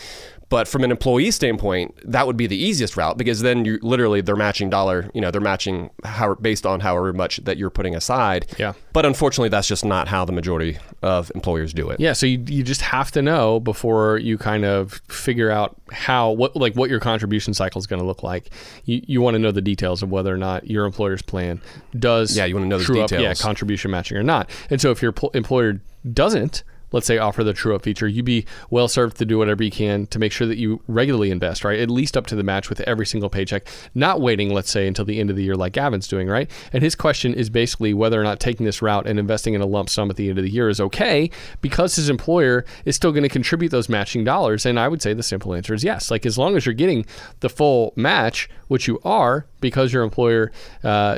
But 0.52 0.68
from 0.68 0.84
an 0.84 0.92
employee 0.92 1.32
standpoint, 1.32 1.96
that 2.04 2.28
would 2.28 2.36
be 2.36 2.46
the 2.46 2.62
easiest 2.62 2.98
route 2.98 3.18
because 3.18 3.40
then 3.40 3.64
you 3.64 3.80
literally 3.82 4.20
they're 4.20 4.36
matching 4.36 4.70
dollar, 4.70 5.10
you 5.14 5.22
know, 5.22 5.32
they're 5.32 5.40
matching 5.40 5.90
how 6.04 6.36
based 6.36 6.66
on 6.66 6.82
however 6.82 7.14
much 7.14 7.38
that 7.46 7.56
you're 7.56 7.70
putting 7.70 7.96
aside. 7.96 8.48
Yeah. 8.60 8.74
But 8.92 9.06
unfortunately, 9.06 9.48
that's 9.48 9.70
just 9.70 9.86
not 9.86 10.10
how 10.10 10.26
the 10.26 10.34
majority 10.34 10.78
of 11.02 11.32
employers 11.36 11.74
do 11.74 11.90
it. 11.90 12.02
Yeah, 12.02 12.12
so 12.12 12.26
you, 12.26 12.44
you 12.48 12.64
just 12.64 12.82
have 12.82 13.12
to 13.12 13.22
know 13.22 13.62
before 13.62 14.18
you 14.18 14.38
kind 14.38 14.66
of 14.66 15.02
figure 15.08 15.50
out 15.50 15.78
how 15.90 16.32
what 16.32 16.54
like 16.54 16.76
what 16.76 16.90
your 16.90 17.00
contribution 17.00 17.54
cycle 17.54 17.80
is 17.80 17.88
going 17.88 18.02
to 18.02 18.06
look 18.06 18.22
like. 18.22 18.50
You, 18.84 19.02
you 19.08 19.22
want 19.22 19.36
to 19.36 19.40
know 19.40 19.54
the 19.54 19.62
details 19.62 20.04
of 20.04 20.12
whether 20.12 20.34
or 20.34 20.38
not 20.38 20.70
your 20.70 20.86
employer's 20.86 21.22
plan 21.22 21.62
does 21.98 22.36
Yeah, 22.36 22.44
you 22.44 22.56
wanna 22.56 22.68
know 22.68 22.78
the 22.78 22.86
details 22.86 23.14
up, 23.14 23.20
yeah, 23.22 23.34
contribution 23.36 23.90
matching 23.90 24.18
or 24.18 24.24
not. 24.24 24.50
And 24.70 24.82
so 24.82 24.92
if 24.92 25.02
your 25.02 25.14
pl- 25.14 25.32
employer 25.34 25.80
doesn't 26.12 26.64
let's 26.92 27.08
say 27.08 27.18
offer 27.18 27.44
the 27.44 27.54
true 27.54 27.76
up 27.76 27.84
feature, 27.84 28.08
you'd 28.08 28.26
be 28.26 28.46
well 28.70 28.88
served 28.88 29.18
to 29.18 29.26
do 29.26 29.38
whatever 29.38 29.64
you 29.64 29.72
can 29.72 30.08
to 30.08 30.20
make 30.20 30.32
sure 30.32 30.48
that 30.48 30.58
you 30.58 30.82
regularly 30.88 31.32
invest, 31.32 31.64
right? 31.64 31.80
At 31.80 31.90
least 31.90 32.18
up 32.18 32.28
to 32.28 32.36
the 32.36 32.44
match 32.44 32.70
with 32.70 32.82
every 32.82 33.06
single 33.06 33.30
paycheck, 33.30 33.68
not 33.96 34.22
waiting, 34.22 34.54
let's 34.54 34.72
say, 34.72 34.88
until 34.88 35.06
the 35.06 35.20
end 35.20 35.30
of 35.30 35.36
the 35.36 35.44
year 35.44 35.56
like 35.56 35.74
Gavin's 35.74 36.08
doing, 36.08 36.28
right? 36.28 36.50
And 36.74 36.84
his 36.84 36.96
question 36.96 37.34
is 37.34 37.50
basically 37.50 37.94
whether 37.94 38.20
or 38.20 38.24
not 38.24 38.40
taking 38.40 38.66
this 38.66 38.82
route 38.82 39.08
and 39.08 39.20
investing 39.20 39.54
in 39.54 39.62
a 39.62 39.66
lump 39.66 39.90
sum 39.90 40.10
at 40.10 40.16
the 40.16 40.30
end 40.30 40.38
of 40.38 40.44
the 40.44 40.52
year 40.52 40.70
is 40.70 40.82
okay 40.82 41.30
because 41.62 41.96
his 41.96 42.10
employer 42.10 42.66
is 42.86 42.96
still 42.96 43.12
going 43.12 43.24
to 43.24 43.30
contribute 43.30 43.70
those 43.70 43.90
matching 43.90 44.24
dollars. 44.24 44.66
And 44.66 44.80
I 44.80 44.88
would 44.88 45.02
say 45.02 45.14
the 45.14 45.24
simple 45.24 45.54
answer 45.54 45.74
is 45.74 45.84
yes. 45.84 46.12
Like 46.12 46.26
as 46.26 46.38
long 46.38 46.56
as 46.56 46.66
you're 46.66 46.74
getting 46.74 47.06
the 47.40 47.50
full 47.50 47.94
match, 47.96 48.50
which 48.68 48.88
you 48.88 49.00
are 49.04 49.46
because 49.62 49.94
your 49.94 50.04
employer 50.04 50.52
uh, 50.84 51.18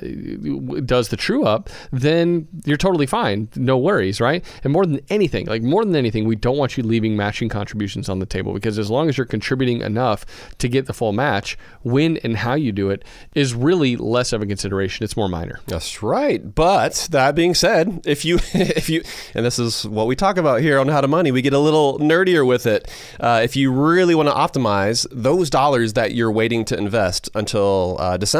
does 0.85 1.09
the 1.09 1.17
true 1.17 1.45
up, 1.45 1.69
then 1.91 2.47
you're 2.65 2.77
totally 2.77 3.05
fine. 3.05 3.49
No 3.55 3.77
worries, 3.77 4.21
right? 4.21 4.43
And 4.63 4.71
more 4.71 4.85
than 4.85 4.99
anything, 5.09 5.47
like 5.47 5.63
more 5.63 5.83
than 5.85 5.95
anything, 5.95 6.25
we 6.25 6.35
don't 6.35 6.57
want 6.57 6.77
you 6.77 6.83
leaving 6.83 7.15
matching 7.15 7.49
contributions 7.49 8.09
on 8.09 8.19
the 8.19 8.25
table 8.25 8.53
because 8.53 8.77
as 8.77 8.89
long 8.89 9.09
as 9.09 9.17
you're 9.17 9.25
contributing 9.25 9.81
enough 9.81 10.25
to 10.59 10.67
get 10.67 10.85
the 10.85 10.93
full 10.93 11.13
match, 11.13 11.57
when 11.81 12.17
and 12.17 12.37
how 12.37 12.53
you 12.53 12.71
do 12.71 12.89
it 12.89 13.03
is 13.33 13.53
really 13.53 13.95
less 13.95 14.33
of 14.33 14.41
a 14.41 14.45
consideration. 14.45 15.03
It's 15.03 15.17
more 15.17 15.29
minor. 15.29 15.59
That's 15.67 16.03
right. 16.03 16.53
But 16.53 17.07
that 17.11 17.35
being 17.35 17.53
said, 17.53 18.01
if 18.05 18.25
you 18.25 18.39
if 18.53 18.89
you 18.89 19.03
and 19.33 19.45
this 19.45 19.59
is 19.59 19.87
what 19.87 20.07
we 20.07 20.15
talk 20.15 20.37
about 20.37 20.61
here 20.61 20.79
on 20.79 20.87
How 20.87 21.01
to 21.01 21.07
Money, 21.07 21.31
we 21.31 21.41
get 21.41 21.53
a 21.53 21.59
little 21.59 21.99
nerdier 21.99 22.45
with 22.45 22.65
it. 22.65 22.89
Uh, 23.19 23.41
if 23.43 23.55
you 23.55 23.71
really 23.71 24.15
want 24.15 24.29
to 24.29 24.35
optimize 24.35 25.07
those 25.11 25.49
dollars 25.49 25.93
that 25.93 26.13
you're 26.13 26.31
waiting 26.31 26.65
to 26.65 26.77
invest 26.77 27.29
until 27.35 27.97
uh, 27.99 28.17
December, 28.17 28.32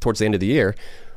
towards 0.00 0.18
the 0.18 0.24
end 0.24 0.34
of 0.34 0.40
the 0.40 0.46
year. 0.46 0.74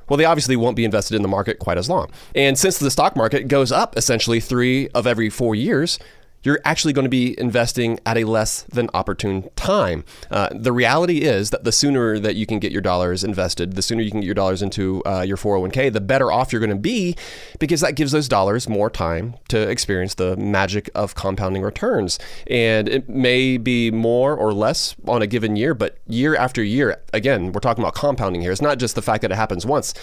Well, 0.10 0.18
they 0.18 0.26
obviously 0.26 0.56
won't 0.56 0.76
be 0.76 0.86
invested 0.86 1.16
in 1.16 1.22
the 1.22 1.28
market 1.28 1.60
quite 1.60 1.78
as 1.78 1.90
long. 1.90 2.12
And 2.36 2.58
since 2.58 2.78
the 2.78 2.92
stock 2.92 3.16
market 3.16 3.48
goes 3.48 3.72
up 3.72 3.98
essentially 3.98 4.40
three 4.40 4.90
of 4.90 5.08
every 5.08 5.30
four 5.30 5.56
years, 5.56 5.98
you're 6.46 6.60
actually 6.64 6.94
going 6.94 7.04
to 7.06 7.10
be 7.10 7.38
investing 7.40 8.00
at 8.06 8.18
a 8.18 8.24
less 8.24 8.64
than 8.64 8.90
opportune 8.94 9.50
time. 9.56 10.06
Uh, 10.30 10.50
the 10.54 10.72
reality 10.72 11.24
is 11.24 11.50
that 11.50 11.64
the 11.64 11.72
sooner 11.72 12.20
that 12.20 12.36
you 12.36 12.46
can 12.46 12.60
get 12.60 12.72
your 12.72 12.82
dollars 12.82 13.24
invested, 13.24 13.74
the 13.74 13.82
sooner 13.82 14.02
you 14.02 14.12
can 14.12 14.22
get 14.22 14.26
your 14.26 14.36
dollars 14.36 14.62
into 14.62 15.04
uh, 15.06 15.22
your 15.22 15.38
401k, 15.38 15.92
the 15.92 16.02
better 16.02 16.32
off 16.32 16.54
you're 16.54 16.60
going 16.60 16.70
to 16.70 16.76
be 16.76 17.16
because 17.60 17.82
that 17.82 17.96
gives 17.96 18.12
those 18.12 18.28
dollars 18.28 18.70
more 18.70 18.90
time 18.90 19.36
to 19.48 19.60
experience 19.70 20.14
the 20.14 20.38
magic 20.38 20.90
of 20.94 21.16
compounding 21.16 21.64
returns. 21.64 22.20
And 22.48 22.88
it 22.88 23.10
may 23.10 23.58
be 23.58 23.90
more 23.90 24.36
or 24.36 24.54
less 24.54 24.96
on 25.08 25.22
a 25.22 25.28
given 25.28 25.56
year, 25.56 25.74
but 25.74 25.98
year 26.08 26.36
after 26.36 26.64
year, 26.64 27.02
again, 27.14 27.52
we're 27.52 27.60
talking 27.60 27.84
about 27.84 27.96
compounding 27.96 28.42
here. 28.42 28.52
It's 28.52 28.62
not 28.62 28.78
just 28.78 28.94
the 28.94 29.02
fact 29.02 29.24
that 29.24 29.32
it 29.32 29.36
happens 29.36 29.66
once. 29.66 29.94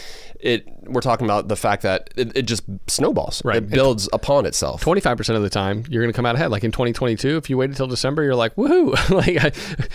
It 0.41 0.67
we're 0.87 1.01
talking 1.01 1.27
about 1.27 1.49
the 1.49 1.57
fact 1.57 1.83
that 1.83 2.11
it, 2.17 2.37
it 2.37 2.43
just 2.43 2.65
snowballs. 2.87 3.43
Right. 3.45 3.59
It 3.59 3.71
builds 3.71 4.09
upon 4.13 4.47
itself. 4.47 4.85
25% 4.85 5.37
of 5.37 5.43
the 5.43 5.51
time 5.51 5.85
you're 5.89 6.03
going 6.03 6.13
to 6.13 6.17
come 6.17 6.27
out 6.27 6.35
ahead 6.35 6.51
like 6.51 6.65
in 6.65 6.73
2022 6.73 7.37
if 7.37 7.51
you 7.51 7.57
waited 7.57 7.77
till 7.77 7.87
december 7.87 8.23
you're 8.23 8.35
like 8.35 8.55
woohoo 8.57 8.93
like 9.11 9.37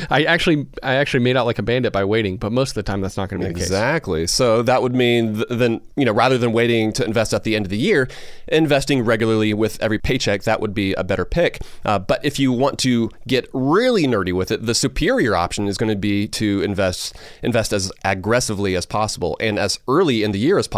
I, 0.09 0.21
I 0.21 0.23
actually 0.25 0.67
i 0.83 0.95
actually 0.95 1.21
made 1.21 1.37
out 1.37 1.45
like 1.45 1.59
a 1.59 1.63
bandit 1.63 1.93
by 1.93 2.03
waiting 2.03 2.37
but 2.37 2.51
most 2.51 2.71
of 2.71 2.75
the 2.75 2.83
time 2.83 3.01
that's 3.01 3.17
not 3.17 3.29
going 3.29 3.41
to 3.41 3.47
be 3.47 3.53
the 3.53 3.59
case 3.59 3.67
Exactly. 3.67 4.27
So 4.27 4.61
that 4.63 4.81
would 4.81 4.95
mean 4.95 5.35
th- 5.35 5.47
then 5.49 5.81
you 5.95 6.05
know 6.05 6.11
rather 6.13 6.37
than 6.37 6.51
waiting 6.51 6.91
to 6.93 7.05
invest 7.05 7.33
at 7.33 7.43
the 7.43 7.55
end 7.55 7.65
of 7.65 7.69
the 7.69 7.77
year, 7.77 8.07
investing 8.47 9.03
regularly 9.03 9.53
with 9.53 9.81
every 9.81 9.99
paycheck 9.99 10.43
that 10.43 10.59
would 10.61 10.73
be 10.73 10.93
a 10.93 11.03
better 11.03 11.25
pick. 11.25 11.59
Uh, 11.85 11.99
but 11.99 12.23
if 12.23 12.39
you 12.39 12.51
want 12.51 12.79
to 12.79 13.09
get 13.27 13.47
really 13.53 14.05
nerdy 14.05 14.33
with 14.33 14.51
it, 14.51 14.65
the 14.65 14.73
superior 14.73 15.35
option 15.35 15.67
is 15.67 15.77
going 15.77 15.89
to 15.89 15.95
be 15.95 16.27
to 16.29 16.61
invest 16.61 17.15
invest 17.43 17.73
as 17.73 17.91
aggressively 18.03 18.75
as 18.75 18.85
possible 18.85 19.37
and 19.39 19.59
as 19.59 19.79
early 19.87 20.23
in 20.23 20.31
the 20.31 20.39
year 20.39 20.57
as 20.57 20.67
possible. 20.67 20.76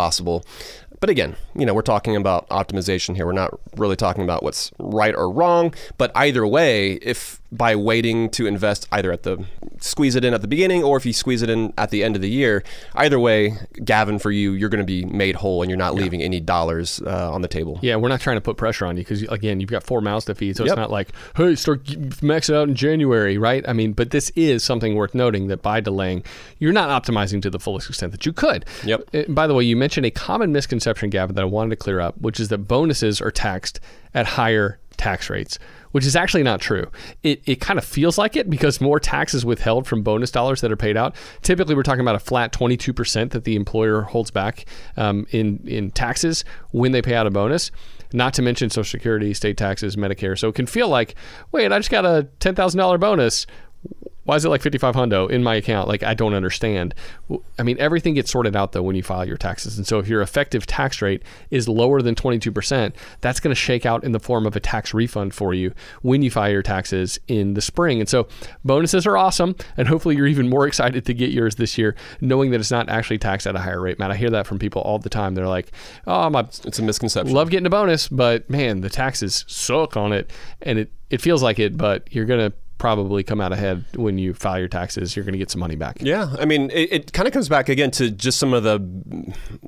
But 0.99 1.09
again, 1.09 1.35
you 1.55 1.65
know, 1.65 1.73
we're 1.73 1.81
talking 1.81 2.15
about 2.15 2.47
optimization 2.49 3.15
here. 3.15 3.25
We're 3.25 3.31
not 3.31 3.57
really 3.77 3.95
talking 3.95 4.23
about 4.23 4.43
what's 4.43 4.71
right 4.79 5.15
or 5.15 5.31
wrong. 5.31 5.73
But 5.97 6.11
either 6.15 6.45
way, 6.45 6.93
if 6.93 7.38
by 7.51 7.75
waiting 7.75 8.29
to 8.29 8.45
invest 8.45 8.87
either 8.91 9.11
at 9.11 9.23
the 9.23 9.43
squeeze 9.79 10.15
it 10.15 10.23
in 10.23 10.33
at 10.35 10.41
the 10.41 10.47
beginning 10.47 10.83
or 10.83 10.97
if 10.97 11.05
you 11.05 11.13
squeeze 11.13 11.41
it 11.41 11.49
in 11.49 11.73
at 11.77 11.89
the 11.89 12.03
end 12.03 12.15
of 12.15 12.21
the 12.21 12.29
year, 12.29 12.63
either 12.95 13.19
way, 13.19 13.53
Gavin, 13.83 14.19
for 14.19 14.29
you, 14.29 14.51
you're 14.51 14.69
going 14.69 14.81
to 14.81 14.85
be 14.85 15.03
made 15.05 15.35
whole 15.35 15.61
and 15.63 15.69
you're 15.69 15.77
not 15.77 15.95
leaving 15.95 16.21
any 16.21 16.39
dollars 16.39 17.01
uh, 17.07 17.31
on 17.31 17.41
the 17.41 17.47
table. 17.47 17.79
yeah, 17.81 17.95
we're 17.95 18.09
not 18.09 18.21
trying 18.21 18.37
to 18.37 18.41
put 18.41 18.55
pressure 18.57 18.85
on 18.85 18.97
you 18.97 19.01
because 19.03 19.23
again, 19.23 19.59
you've 19.59 19.69
got 19.69 19.83
four 19.83 19.99
mouths 20.01 20.25
to 20.25 20.35
feed, 20.35 20.57
so 20.57 20.63
Yep. 20.63 20.71
it's 20.73 20.77
not 20.77 20.91
like, 20.91 21.09
hey, 21.37 21.55
start 21.55 22.21
max 22.21 22.49
it 22.49 22.55
out 22.55 22.67
in 22.67 22.75
January, 22.75 23.37
right? 23.37 23.63
I 23.67 23.73
mean, 23.73 23.93
but 23.93 24.11
this 24.11 24.31
is 24.35 24.63
something 24.63 24.93
worth 24.95 25.15
noting 25.15 25.47
that 25.47 25.61
by 25.63 25.79
delaying, 25.79 26.23
you're 26.59 26.73
not 26.73 26.89
optimizing 27.03 27.41
to 27.41 27.49
the 27.49 27.59
fullest 27.59 27.89
extent 27.89 28.11
that 28.11 28.25
you 28.27 28.33
could. 28.33 28.65
Yep. 28.83 29.09
Uh, 29.13 29.23
By 29.29 29.47
the 29.47 29.53
way, 29.55 29.63
you 29.63 29.75
mentioned 29.75 30.05
a 30.05 30.11
common 30.11 30.51
misconception, 30.51 31.09
Gavin, 31.09 31.35
that 31.35 31.41
I 31.41 31.45
wanted 31.45 31.71
to 31.71 31.75
clear 31.77 31.99
up, 31.99 32.15
which 32.19 32.39
is 32.39 32.49
that 32.49 32.59
bonuses 32.59 33.21
are 33.21 33.31
taxed 33.31 33.79
at 34.13 34.25
higher 34.27 34.77
tax 34.97 35.29
rates, 35.29 35.57
which 35.91 36.05
is 36.05 36.15
actually 36.15 36.43
not 36.43 36.61
true. 36.61 36.89
It, 37.23 37.41
it 37.45 37.61
kind 37.61 37.79
of 37.79 37.85
feels 37.85 38.17
like 38.17 38.35
it 38.35 38.49
because 38.49 38.81
more 38.81 38.99
tax 38.99 39.33
is 39.33 39.45
withheld 39.45 39.87
from 39.87 40.03
bonus 40.03 40.31
dollars 40.31 40.61
that 40.61 40.71
are 40.71 40.77
paid 40.77 40.97
out. 40.97 41.15
Typically, 41.41 41.75
we're 41.75 41.83
talking 41.83 42.01
about 42.01 42.15
a 42.15 42.19
flat 42.19 42.53
22% 42.53 43.31
that 43.31 43.43
the 43.43 43.55
employer 43.55 44.01
holds 44.01 44.31
back 44.31 44.65
um, 44.97 45.25
in, 45.31 45.59
in 45.67 45.91
taxes 45.91 46.43
when 46.71 46.91
they 46.91 47.01
pay 47.01 47.15
out 47.15 47.27
a 47.27 47.31
bonus. 47.31 47.71
Not 48.11 48.33
to 48.35 48.41
mention 48.41 48.69
Social 48.71 48.89
Security, 48.89 49.33
state 49.35 49.55
taxes, 49.57 49.95
Medicare. 49.95 50.37
So 50.37 50.49
it 50.49 50.55
can 50.55 50.65
feel 50.65 50.89
like, 50.89 51.13
wait, 51.51 51.71
I 51.71 51.77
just 51.77 51.91
got 51.91 52.05
a 52.05 52.27
$10,000 52.39 52.99
bonus 52.99 53.45
why 54.29 54.35
is 54.35 54.45
it 54.45 54.49
like 54.49 54.61
55 54.61 54.93
hundo 54.93 55.27
in 55.27 55.41
my 55.41 55.55
account? 55.55 55.87
Like 55.87 56.03
i 56.03 56.13
don't 56.13 56.35
understand. 56.35 56.93
I 57.57 57.63
mean 57.63 57.77
everything 57.79 58.13
gets 58.13 58.29
sorted 58.29 58.55
out 58.55 58.73
though 58.73 58.83
when 58.83 58.95
you 58.95 59.01
file 59.01 59.25
your 59.25 59.37
taxes. 59.37 59.75
And 59.75 59.87
so 59.87 59.97
if 59.97 60.07
your 60.07 60.21
effective 60.21 60.67
tax 60.67 61.01
rate 61.01 61.23
is 61.49 61.67
lower 61.67 62.03
than 62.03 62.13
22% 62.13 62.93
that's 63.21 63.39
going 63.39 63.49
to 63.49 63.59
shake 63.59 63.87
out 63.87 64.03
in 64.03 64.11
the 64.11 64.19
form 64.19 64.45
of 64.45 64.55
a 64.55 64.59
tax 64.59 64.93
refund 64.93 65.33
for 65.33 65.55
you 65.55 65.73
when 66.03 66.21
you 66.21 66.29
file 66.29 66.51
your 66.51 66.61
taxes 66.61 67.19
in 67.27 67.55
the 67.55 67.61
spring. 67.61 67.99
And 67.99 68.07
so 68.07 68.27
bonuses 68.63 69.07
are 69.07 69.17
awesome 69.17 69.55
and 69.77 69.87
hopefully 69.87 70.15
you're 70.15 70.27
even 70.27 70.47
more 70.47 70.67
excited 70.71 71.07
to 71.07 71.13
get 71.15 71.31
yours 71.31 71.55
this 71.55 71.75
year 71.75 71.95
knowing 72.21 72.51
that 72.51 72.59
it's 72.59 72.69
not 72.69 72.87
actually 72.87 73.17
taxed 73.17 73.47
at 73.47 73.55
a 73.55 73.59
higher 73.59 73.81
rate. 73.81 73.97
Matt 73.97 74.11
i 74.11 74.15
hear 74.15 74.29
that 74.29 74.45
from 74.45 74.59
people 74.59 74.83
all 74.83 74.99
the 74.99 75.09
time. 75.09 75.33
They're 75.33 75.47
like 75.47 75.71
oh 76.05 76.29
my 76.29 76.41
It's 76.41 76.77
a 76.77 76.83
misconception. 76.83 77.33
love 77.33 77.49
getting 77.49 77.65
a 77.65 77.71
bonus, 77.71 78.07
but 78.07 78.47
man, 78.47 78.81
the 78.81 78.91
taxes 78.91 79.43
suck 79.47 79.97
on 79.97 80.13
it, 80.13 80.29
and 80.61 80.77
it 80.77 80.91
it 81.09 81.19
feels 81.19 81.41
like 81.41 81.57
it, 81.57 81.75
but 81.75 82.07
you're 82.11 82.25
gonna 82.25 82.53
probably 82.79 83.23
come 83.23 83.39
out 83.39 83.51
ahead 83.53 83.85
when 83.95 84.17
you 84.17 84.33
file 84.33 84.57
your 84.57 84.67
taxes. 84.67 85.15
You're 85.15 85.23
going 85.25 85.33
to 85.33 85.37
get 85.39 85.51
some 85.51 85.59
money 85.59 85.75
back. 85.75 85.97
Yeah, 86.01 86.35
I 86.39 86.45
mean, 86.45 86.71
it, 86.71 86.91
it 86.91 87.13
kind 87.13 87.27
of 87.27 87.33
comes 87.33 87.47
back 87.47 87.69
again 87.69 87.91
to 87.91 88.09
just 88.09 88.39
some 88.39 88.53
of 88.53 88.63
the 88.63 88.79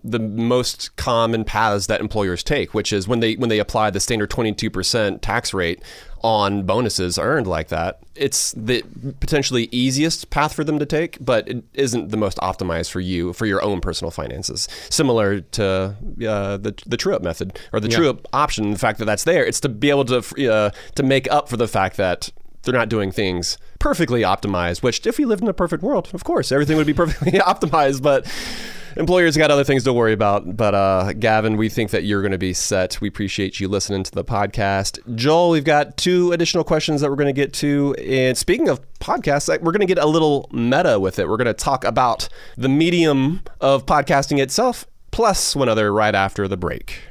the 0.03 0.20
most 0.20 0.95
common 0.95 1.43
paths 1.43 1.86
that 1.88 2.01
employers 2.01 2.43
take, 2.43 2.74
which 2.74 2.91
is 2.91 3.07
when 3.07 3.20
they 3.20 3.36
when 3.36 3.49
they 3.49 3.59
apply 3.59 3.91
the 3.91 3.99
standard 3.99 4.32
22% 4.32 5.22
tax 5.22 5.53
rate 5.53 5.84
on 6.24 6.64
bonuses 6.68 7.18
earned 7.18 7.47
like 7.47 7.70
that. 7.70 7.99
It's 8.16 8.51
the 8.51 8.84
potentially 9.20 9.68
easiest 9.72 10.30
path 10.30 10.53
for 10.53 10.64
them 10.64 10.78
to 10.78 10.86
take, 10.86 11.18
but 11.20 11.47
it 11.47 11.64
isn't 11.74 12.09
the 12.09 12.18
most 12.18 12.38
optimized 12.38 12.91
for 12.91 12.99
you 12.99 13.34
for 13.34 13.47
your 13.47 13.64
own 13.64 13.82
personal 13.82 14.12
finances. 14.12 14.68
Similar 14.89 15.41
to 15.41 15.64
uh, 16.28 16.57
the 16.57 16.80
the 16.86 16.97
true 16.97 17.16
up 17.16 17.24
method 17.24 17.57
or 17.74 17.80
the 17.80 17.89
Yeah. 17.89 17.97
true 17.97 18.09
up 18.09 18.28
option. 18.34 18.72
The 18.72 18.78
fact 18.80 18.99
that 18.99 19.05
that's 19.05 19.24
there, 19.24 19.43
it's 19.45 19.59
to 19.62 19.70
be 19.70 19.89
able 19.89 20.05
to 20.05 20.51
uh, 20.53 20.70
to 20.95 21.03
make 21.03 21.30
up 21.32 21.49
for 21.49 21.57
the 21.57 21.68
fact 21.68 21.97
that 21.97 22.30
they're 22.64 22.74
not 22.74 22.89
doing 22.89 23.12
things 23.12 23.57
perfectly 23.80 24.22
optimized. 24.22 24.84
Which, 24.84 25.05
if 25.05 25.18
we 25.18 25.26
lived 25.26 25.41
in 25.41 25.47
a 25.47 25.53
perfect 25.53 25.84
world, 25.84 26.09
of 26.14 26.24
course, 26.24 26.51
everything 26.51 26.78
would 26.78 26.88
be 26.88 26.93
perfectly 27.01 27.32
optimized. 27.39 28.01
But 28.01 28.28
employers 28.97 29.38
got 29.38 29.51
other 29.51 29.64
things 29.64 29.84
to 29.84 29.93
worry 29.93 30.14
about. 30.14 30.55
But 30.55 30.76
uh, 30.76 31.14
Gavin, 31.14 31.57
we 31.57 31.70
think 31.70 31.91
that 31.91 32.03
you're 32.03 32.22
going 32.22 32.32
to 32.32 32.38
be 32.38 32.53
set. 32.53 32.99
We 33.01 33.07
appreciate 33.07 33.59
you 33.59 33.68
listening 33.68 34.03
to 34.03 34.12
the 34.12 34.24
podcast. 34.24 35.16
Joel, 35.16 35.51
we've 35.51 35.64
got 35.64 35.97
two 35.97 36.32
additional 36.32 36.64
questions 36.64 37.01
that 37.01 37.09
we're 37.09 37.16
going 37.16 37.34
to 37.34 37.34
get 37.34 37.53
to. 37.53 37.95
And 37.95 38.38
speaking 38.38 38.70
of 38.70 38.82
podcasts, 38.99 39.49
we're 39.62 39.72
going 39.72 39.82
to 39.82 39.93
get 39.93 39.97
a 39.97 40.07
little 40.07 40.49
meta 40.51 40.99
with 40.99 41.20
it. 41.20 41.28
We're 41.28 41.38
going 41.38 41.45
to 41.47 41.53
talk 41.53 41.84
about 41.84 42.30
the 42.57 42.70
medium 42.70 43.41
of 43.59 43.86
podcasting 43.86 44.39
itself, 44.39 44.86
plus 45.12 45.55
one 45.55 45.70
other 45.70 45.91
right 45.93 46.16
after 46.16 46.47
the 46.47 46.57
break. 46.57 47.11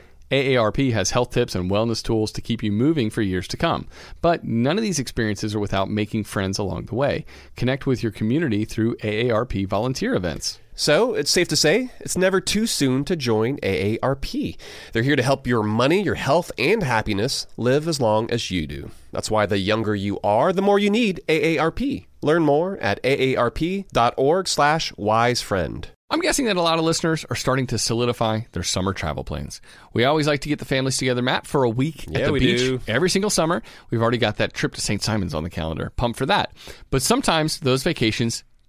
AARP 0.31 0.93
has 0.93 1.11
health 1.11 1.31
tips 1.31 1.55
and 1.55 1.69
wellness 1.69 2.01
tools 2.01 2.31
to 2.31 2.41
keep 2.41 2.63
you 2.63 2.71
moving 2.71 3.09
for 3.09 3.21
years 3.21 3.47
to 3.49 3.57
come. 3.57 3.87
But 4.21 4.43
none 4.45 4.77
of 4.77 4.83
these 4.83 4.99
experiences 4.99 5.53
are 5.53 5.59
without 5.59 5.89
making 5.89 6.23
friends 6.23 6.57
along 6.57 6.85
the 6.85 6.95
way. 6.95 7.25
Connect 7.57 7.85
with 7.85 8.01
your 8.01 8.11
community 8.11 8.63
through 8.63 8.95
AARP 8.97 9.67
volunteer 9.67 10.15
events. 10.15 10.59
So 10.81 11.13
it's 11.13 11.29
safe 11.29 11.47
to 11.49 11.55
say 11.55 11.91
it's 11.99 12.17
never 12.17 12.41
too 12.41 12.65
soon 12.65 13.05
to 13.05 13.15
join 13.15 13.57
AARP. 13.57 14.57
They're 14.91 15.03
here 15.03 15.15
to 15.15 15.21
help 15.21 15.45
your 15.45 15.61
money, 15.61 16.01
your 16.01 16.15
health, 16.15 16.51
and 16.57 16.81
happiness 16.81 17.45
live 17.55 17.87
as 17.87 18.01
long 18.01 18.31
as 18.31 18.49
you 18.49 18.65
do. 18.65 18.89
That's 19.11 19.29
why 19.29 19.45
the 19.45 19.59
younger 19.59 19.93
you 19.93 20.19
are, 20.23 20.51
the 20.51 20.63
more 20.63 20.79
you 20.79 20.89
need 20.89 21.21
AARP. 21.29 22.07
Learn 22.23 22.41
more 22.41 22.79
at 22.79 22.99
aarp.org 23.03 24.47
slash 24.47 24.91
wisefriend. 24.93 25.85
I'm 26.09 26.19
guessing 26.19 26.45
that 26.45 26.57
a 26.57 26.61
lot 26.63 26.79
of 26.79 26.83
listeners 26.83 27.25
are 27.29 27.35
starting 27.35 27.67
to 27.67 27.77
solidify 27.77 28.41
their 28.51 28.63
summer 28.63 28.91
travel 28.93 29.23
plans. 29.23 29.61
We 29.93 30.03
always 30.03 30.25
like 30.25 30.41
to 30.41 30.49
get 30.49 30.57
the 30.57 30.65
families 30.65 30.97
together, 30.97 31.21
Matt, 31.21 31.45
for 31.45 31.63
a 31.63 31.69
week 31.69 32.05
Yeah, 32.09 32.21
at 32.21 32.25
the 32.25 32.31
we 32.33 32.39
beach 32.39 32.59
do. 32.59 32.81
every 32.87 33.11
single 33.11 33.29
summer. 33.29 33.61
We've 33.91 34.01
already 34.01 34.17
got 34.17 34.37
that 34.37 34.55
trip 34.55 34.73
to 34.73 34.81
St. 34.81 35.03
Simon's 35.03 35.35
on 35.35 35.43
the 35.43 35.49
calendar. 35.51 35.91
Pumped 35.95 36.17
for 36.17 36.25
that. 36.25 36.51
But 36.89 37.03
sometimes 37.03 37.59
those 37.59 37.83
vacations 37.83 38.43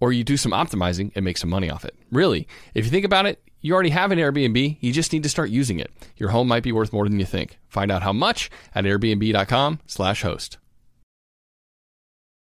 or 0.00 0.12
you 0.12 0.24
do 0.24 0.36
some 0.36 0.52
optimizing 0.52 1.12
and 1.14 1.24
make 1.24 1.38
some 1.38 1.50
money 1.50 1.70
off 1.70 1.84
it. 1.84 1.94
Really, 2.10 2.46
if 2.74 2.84
you 2.84 2.90
think 2.90 3.04
about 3.04 3.26
it, 3.26 3.42
you 3.60 3.74
already 3.74 3.90
have 3.90 4.12
an 4.12 4.18
Airbnb, 4.18 4.76
you 4.80 4.92
just 4.92 5.12
need 5.12 5.22
to 5.22 5.28
start 5.28 5.50
using 5.50 5.80
it. 5.80 5.90
Your 6.16 6.30
home 6.30 6.48
might 6.48 6.62
be 6.62 6.72
worth 6.72 6.92
more 6.92 7.08
than 7.08 7.18
you 7.18 7.26
think. 7.26 7.58
Find 7.68 7.90
out 7.90 8.02
how 8.02 8.12
much 8.12 8.50
at 8.74 8.84
airbnb.com/host. 8.84 10.58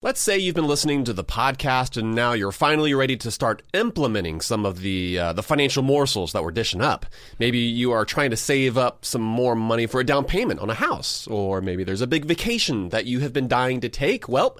Let's 0.05 0.21
say 0.21 0.37
you've 0.37 0.53
been 0.53 0.67
listening 0.67 1.03
to 1.05 1.13
the 1.13 1.23
podcast 1.23 1.97
and 1.97 2.13
now 2.13 2.33
you're 2.33 2.51
finally 2.51 2.93
ready 2.93 3.17
to 3.17 3.31
start 3.31 3.63
implementing 3.73 4.39
some 4.39 4.63
of 4.63 4.81
the 4.81 5.17
uh, 5.17 5.33
the 5.33 5.41
financial 5.41 5.81
morsels 5.81 6.31
that 6.31 6.43
we're 6.43 6.51
dishing 6.51 6.79
up. 6.79 7.07
Maybe 7.39 7.57
you 7.57 7.91
are 7.91 8.05
trying 8.05 8.29
to 8.29 8.37
save 8.37 8.77
up 8.77 9.03
some 9.03 9.23
more 9.23 9.55
money 9.55 9.87
for 9.87 9.99
a 9.99 10.05
down 10.05 10.25
payment 10.25 10.59
on 10.59 10.69
a 10.69 10.75
house, 10.75 11.25
or 11.25 11.59
maybe 11.59 11.83
there's 11.83 12.01
a 12.01 12.07
big 12.07 12.25
vacation 12.25 12.89
that 12.89 13.07
you 13.07 13.21
have 13.21 13.33
been 13.33 13.47
dying 13.47 13.81
to 13.81 13.89
take. 13.89 14.29
Well, 14.29 14.59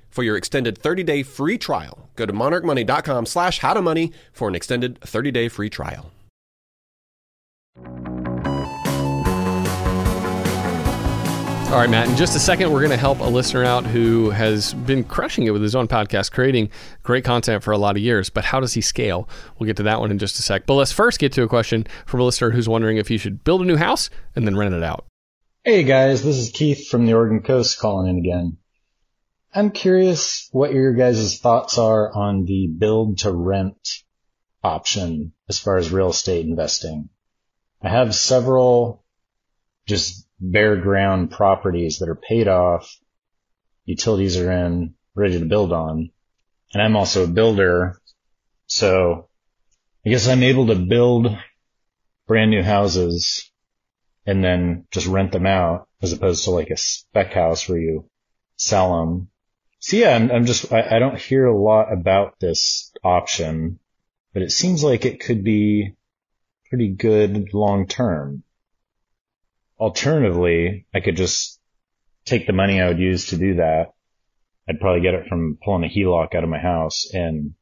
for 0.11 0.23
your 0.23 0.37
extended 0.37 0.77
30 0.77 1.03
day 1.03 1.23
free 1.23 1.57
trial. 1.57 2.09
Go 2.15 2.25
to 2.25 2.33
monarchmoney.com 2.33 3.25
slash 3.25 3.59
how 3.59 3.73
to 3.73 3.81
money 3.81 4.11
for 4.31 4.47
an 4.47 4.55
extended 4.55 4.99
30 5.01 5.31
day 5.31 5.47
free 5.49 5.69
trial. 5.69 6.11
All 11.71 11.77
right, 11.77 11.89
Matt. 11.89 12.09
In 12.09 12.17
just 12.17 12.35
a 12.35 12.39
second, 12.39 12.69
we're 12.69 12.81
going 12.81 12.91
to 12.91 12.97
help 12.97 13.21
a 13.21 13.23
listener 13.23 13.63
out 13.63 13.85
who 13.85 14.29
has 14.31 14.73
been 14.73 15.05
crushing 15.05 15.45
it 15.45 15.51
with 15.51 15.61
his 15.61 15.73
own 15.73 15.87
podcast, 15.87 16.33
creating 16.33 16.69
great 17.01 17.23
content 17.23 17.63
for 17.63 17.71
a 17.71 17.77
lot 17.77 17.95
of 17.95 18.01
years. 18.01 18.29
But 18.29 18.43
how 18.43 18.59
does 18.59 18.73
he 18.73 18.81
scale? 18.81 19.29
We'll 19.57 19.67
get 19.67 19.77
to 19.77 19.83
that 19.83 20.01
one 20.01 20.11
in 20.11 20.19
just 20.19 20.37
a 20.37 20.41
sec. 20.41 20.65
But 20.65 20.73
let's 20.73 20.91
first 20.91 21.17
get 21.17 21.31
to 21.31 21.43
a 21.43 21.47
question 21.47 21.87
from 22.05 22.19
a 22.19 22.23
listener 22.25 22.51
who's 22.51 22.67
wondering 22.67 22.97
if 22.97 23.07
he 23.07 23.17
should 23.17 23.45
build 23.45 23.61
a 23.61 23.65
new 23.65 23.77
house 23.77 24.09
and 24.35 24.45
then 24.45 24.57
rent 24.57 24.75
it 24.75 24.83
out. 24.83 25.05
Hey 25.63 25.83
guys, 25.83 26.23
this 26.23 26.35
is 26.35 26.49
Keith 26.49 26.89
from 26.89 27.05
the 27.05 27.13
Oregon 27.13 27.41
Coast 27.41 27.79
calling 27.79 28.09
in 28.09 28.17
again. 28.17 28.57
I'm 29.53 29.71
curious 29.71 30.47
what 30.53 30.73
your 30.73 30.93
guys' 30.93 31.39
thoughts 31.39 31.77
are 31.77 32.09
on 32.15 32.45
the 32.45 32.67
build 32.67 33.17
to 33.19 33.33
rent 33.33 34.01
option 34.63 35.33
as 35.49 35.59
far 35.59 35.75
as 35.75 35.91
real 35.91 36.11
estate 36.11 36.45
investing. 36.45 37.09
I 37.81 37.89
have 37.89 38.15
several 38.15 39.03
just 39.87 40.25
bare 40.39 40.77
ground 40.77 41.31
properties 41.31 41.99
that 41.99 42.07
are 42.07 42.15
paid 42.15 42.47
off, 42.47 42.97
utilities 43.83 44.37
are 44.37 44.49
in, 44.49 44.95
ready 45.15 45.37
to 45.37 45.45
build 45.45 45.73
on. 45.73 46.11
And 46.73 46.81
I'm 46.81 46.95
also 46.95 47.25
a 47.25 47.27
builder, 47.27 47.99
so 48.67 49.27
I 50.05 50.11
guess 50.11 50.29
I'm 50.29 50.43
able 50.43 50.67
to 50.67 50.75
build 50.75 51.27
brand 52.25 52.51
new 52.51 52.63
houses 52.63 53.51
and 54.25 54.41
then 54.41 54.87
just 54.91 55.07
rent 55.07 55.33
them 55.33 55.45
out 55.45 55.89
as 56.01 56.13
opposed 56.13 56.45
to 56.45 56.51
like 56.51 56.69
a 56.69 56.77
spec 56.77 57.33
house 57.33 57.67
where 57.67 57.79
you 57.79 58.09
sell 58.55 58.97
them 58.97 59.27
So 59.81 59.97
yeah, 59.97 60.15
I'm, 60.15 60.29
I'm 60.29 60.45
just, 60.45 60.71
I, 60.71 60.97
I 60.97 60.99
don't 60.99 61.17
hear 61.17 61.47
a 61.47 61.59
lot 61.59 61.91
about 61.91 62.39
this 62.39 62.93
option, 63.03 63.79
but 64.31 64.43
it 64.43 64.51
seems 64.51 64.83
like 64.83 65.05
it 65.05 65.19
could 65.19 65.43
be 65.43 65.95
pretty 66.69 66.89
good 66.89 67.51
long 67.51 67.87
term. 67.87 68.43
Alternatively, 69.79 70.85
I 70.93 70.99
could 70.99 71.17
just 71.17 71.59
take 72.25 72.45
the 72.45 72.53
money 72.53 72.79
I 72.79 72.89
would 72.89 72.99
use 72.99 73.29
to 73.29 73.37
do 73.37 73.55
that. 73.55 73.93
I'd 74.69 74.79
probably 74.79 75.01
get 75.01 75.15
it 75.15 75.27
from 75.27 75.57
pulling 75.65 75.83
a 75.83 75.87
HELOC 75.87 76.35
out 76.35 76.43
of 76.43 76.49
my 76.49 76.59
house 76.59 77.09
and 77.11 77.55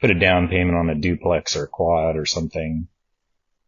put 0.00 0.10
a 0.10 0.18
down 0.18 0.48
payment 0.48 0.78
on 0.78 0.88
a 0.88 0.94
duplex 0.94 1.56
or 1.56 1.66
quad 1.66 2.16
or 2.16 2.24
something. 2.24 2.88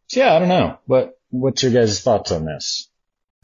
So 0.07 0.21
yeah, 0.21 0.33
I 0.33 0.39
don't 0.39 0.49
know. 0.49 0.79
What, 0.87 1.19
what's 1.29 1.61
your 1.61 1.71
guys' 1.71 2.01
thoughts 2.01 2.31
on 2.31 2.43
this? 2.43 2.89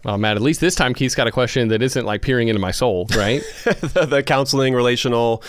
Well, 0.03 0.17
Matt, 0.17 0.35
at 0.35 0.41
least 0.41 0.59
this 0.59 0.75
time 0.75 0.93
Keith's 0.93 1.15
got 1.15 1.27
a 1.27 1.31
question 1.31 1.69
that 1.69 1.81
isn't 1.81 2.05
like 2.05 2.21
peering 2.21 2.49
into 2.49 2.59
my 2.59 2.71
soul, 2.71 3.07
right? 3.15 3.41
the, 3.63 4.05
the 4.09 4.23
counseling, 4.23 4.73
relational. 4.73 5.41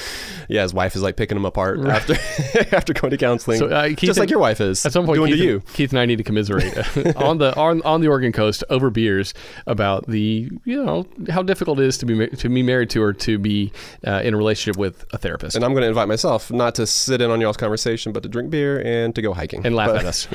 Yeah, 0.49 0.63
his 0.63 0.73
wife 0.73 0.95
is 0.95 1.03
like 1.03 1.17
picking 1.17 1.37
him 1.37 1.45
apart 1.45 1.81
after 1.81 2.15
after 2.73 2.93
going 2.93 3.11
to 3.11 3.17
counseling, 3.17 3.59
So, 3.59 3.67
uh, 3.69 3.89
Keith 3.89 3.99
just 4.01 4.21
like 4.21 4.31
your 4.31 4.39
wife 4.39 4.61
is 4.61 4.87
At 4.87 4.93
some 4.93 5.07
point, 5.07 5.17
doing 5.17 5.33
Keith, 5.33 5.41
to 5.41 5.45
you. 5.45 5.61
Keith 5.73 5.91
and 5.91 5.99
I 5.99 6.07
need 6.07 6.19
to 6.19 6.25
commiserate 6.25 6.77
on 7.17 7.39
the 7.39 7.53
on, 7.57 7.83
on 7.83 8.01
the 8.01 8.07
Oregon 8.09 8.31
coast 8.31 8.63
over 8.71 8.91
beers 8.91 9.35
about 9.67 10.07
the 10.07 10.51
you 10.65 10.85
know 10.85 11.07
how 11.31 11.43
difficult 11.43 11.81
it 11.81 11.87
is 11.87 11.99
to 11.99 12.07
be 12.07 12.29
to 12.29 12.49
be 12.49 12.63
married 12.63 12.91
to 12.91 13.03
or 13.03 13.13
to 13.13 13.39
be 13.39 13.73
uh, 14.07 14.21
in 14.23 14.35
a 14.35 14.37
relationship 14.37 14.79
with 14.79 15.05
a 15.13 15.19
therapist 15.19 15.57
And 15.57 15.65
I'm 15.65 15.73
going 15.73 15.83
to 15.83 15.89
invite 15.89 16.07
myself 16.09 16.53
not 16.53 16.77
to 16.77 16.87
sit 16.87 17.21
in 17.21 17.31
on 17.31 17.41
y'all's 17.41 17.57
conversation, 17.57 18.13
but 18.13 18.23
to 18.23 18.29
drink 18.29 18.51
beer 18.51 18.81
and 18.85 19.15
to 19.17 19.23
go 19.23 19.33
hiking 19.35 19.67
and 19.67 19.75
laugh 19.75 19.89
But- 19.89 19.97
at 19.97 20.05
us. 20.05 20.29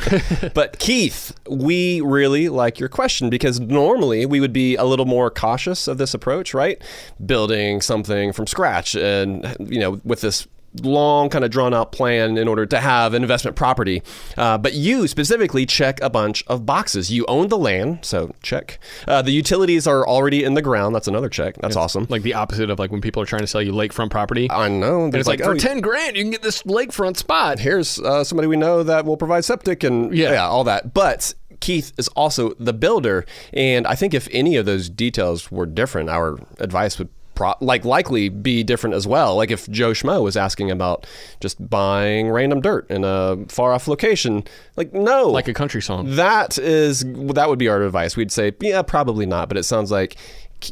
But 0.53 0.77
Keith, 0.79 1.33
we 1.49 2.01
really 2.01 2.49
like 2.49 2.79
your 2.79 2.89
question 2.89 3.29
because 3.29 3.59
normally 3.59 4.08
we 4.09 4.39
would 4.39 4.53
be 4.53 4.75
a 4.75 4.83
little 4.83 5.05
more 5.05 5.29
cautious 5.29 5.87
of 5.87 5.97
this 5.97 6.13
approach, 6.13 6.53
right? 6.53 6.81
Building 7.25 7.81
something 7.81 8.33
from 8.33 8.47
scratch 8.47 8.95
and, 8.95 9.55
you 9.59 9.79
know, 9.79 10.01
with 10.03 10.21
this 10.21 10.47
long 10.81 11.29
kind 11.29 11.43
of 11.43 11.51
drawn 11.51 11.73
out 11.73 11.91
plan 11.91 12.37
in 12.37 12.47
order 12.47 12.65
to 12.65 12.79
have 12.79 13.13
an 13.13 13.21
investment 13.21 13.55
property. 13.55 14.03
Uh, 14.37 14.57
but 14.57 14.73
you 14.73 15.07
specifically 15.07 15.65
check 15.65 15.99
a 16.01 16.09
bunch 16.09 16.43
of 16.47 16.65
boxes. 16.65 17.11
You 17.11 17.25
own 17.27 17.47
the 17.47 17.57
land, 17.57 17.99
so 18.03 18.33
check. 18.41 18.79
Uh, 19.07 19.21
the 19.21 19.31
utilities 19.31 19.87
are 19.87 20.07
already 20.07 20.43
in 20.43 20.53
the 20.53 20.61
ground. 20.61 20.95
That's 20.95 21.07
another 21.07 21.29
check. 21.29 21.55
That's 21.57 21.75
awesome. 21.75 22.07
like 22.09 22.21
the 22.21 22.33
opposite 22.33 22.69
of 22.69 22.79
like 22.79 22.91
when 22.91 23.01
people 23.01 23.21
are 23.21 23.25
trying 23.25 23.41
to 23.41 23.47
sell 23.47 23.61
you 23.61 23.71
lakefront 23.71 24.11
property. 24.11 24.49
I 24.51 24.69
know. 24.69 25.05
and 25.05 25.15
it's 25.15 25.27
like, 25.27 25.41
oh, 25.41 25.53
for 25.53 25.57
ten 25.57 25.81
grand 25.81 26.15
you 26.15 26.23
can 26.23 26.31
get 26.31 26.41
this 26.41 26.63
lakefront 26.63 27.17
spot. 27.17 27.59
here's 27.59 27.99
uh, 27.99 28.23
somebody 28.23 28.47
we 28.47 28.57
know 28.57 28.83
that 28.83 29.05
will 29.05 29.17
provide 29.17 29.45
septic 29.45 29.83
and 29.83 30.15
yeah. 30.15 30.33
Yeah. 30.33 30.47
all 30.47 30.63
that. 30.65 30.93
But 30.93 31.33
Keith 31.59 31.91
is 31.97 32.07
also 32.09 32.53
the 32.59 32.73
builder, 32.73 33.25
and 33.53 33.85
I 33.87 33.95
think 33.95 34.13
if 34.13 34.27
any 34.31 34.55
of 34.55 34.65
those 34.65 34.89
details 34.89 35.51
were 35.51 35.65
different, 35.65 36.09
our 36.09 36.37
advice 36.59 36.97
would. 36.99 37.09
Pro- 37.35 37.55
like 37.61 37.85
likely 37.85 38.27
be 38.27 38.65
different 38.65 38.97
as 38.97 39.07
well. 39.07 39.37
Like 39.37 39.49
if 39.49 39.69
Joe 39.69 39.91
Schmo 39.91 40.21
was 40.21 40.35
asking 40.35 40.71
about 40.71 41.07
just 41.39 41.69
buying 41.69 42.29
random 42.29 42.59
dirt 42.59 42.91
in 42.91 43.05
a 43.05 43.37
far 43.47 43.71
off 43.71 43.87
location, 43.87 44.43
like 44.75 44.93
no, 44.93 45.29
Like 45.29 45.47
a 45.47 45.53
country 45.53 45.81
song. 45.81 46.17
that 46.17 46.57
is 46.57 47.05
that 47.07 47.47
would 47.47 47.57
be 47.57 47.69
our 47.69 47.81
advice. 47.81 48.17
We'd 48.17 48.29
say, 48.33 48.51
yeah, 48.59 48.81
probably 48.81 49.25
not. 49.25 49.47
But 49.47 49.57
it 49.57 49.63
sounds 49.63 49.89
like 49.89 50.17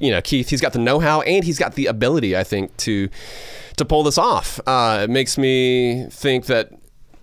you 0.02 0.12
know 0.12 0.20
Keith. 0.22 0.50
He's 0.50 0.60
got 0.60 0.74
the 0.74 0.80
know-how 0.80 1.22
and 1.22 1.46
he's 1.46 1.58
got 1.58 1.76
the 1.76 1.86
ability, 1.86 2.36
I 2.36 2.44
think, 2.44 2.76
to 2.80 3.08
to 3.78 3.86
pull 3.86 4.04
this 4.04 4.18
off. 4.18 4.60
Uh, 4.68 5.04
it 5.06 5.10
makes 5.10 5.38
me 5.38 6.08
think 6.12 6.48
that 6.48 6.74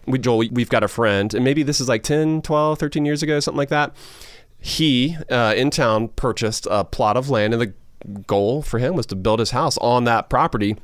we 0.06 0.18
Joel, 0.18 0.38
we- 0.38 0.50
we've 0.50 0.68
got 0.68 0.82
a 0.82 0.88
friend, 0.88 1.32
and 1.34 1.44
maybe 1.44 1.62
this 1.62 1.80
is 1.80 1.88
like 1.88 2.02
10, 2.02 2.42
12, 2.42 2.78
13 2.78 3.04
years 3.04 3.22
ago, 3.22 3.40
something 3.40 3.58
like 3.58 3.68
that. 3.70 3.94
He 4.58 5.16
uh, 5.30 5.54
in 5.56 5.70
town 5.70 6.08
purchased 6.08 6.66
a 6.70 6.84
plot 6.84 7.16
of 7.16 7.28
land, 7.28 7.52
and 7.52 7.60
the 7.62 7.72
goal 8.26 8.62
for 8.62 8.78
him 8.78 8.94
was 8.94 9.06
to 9.06 9.16
build 9.16 9.38
his 9.40 9.50
house 9.50 9.76
on 9.78 10.04
that 10.04 10.30
property. 10.30 10.76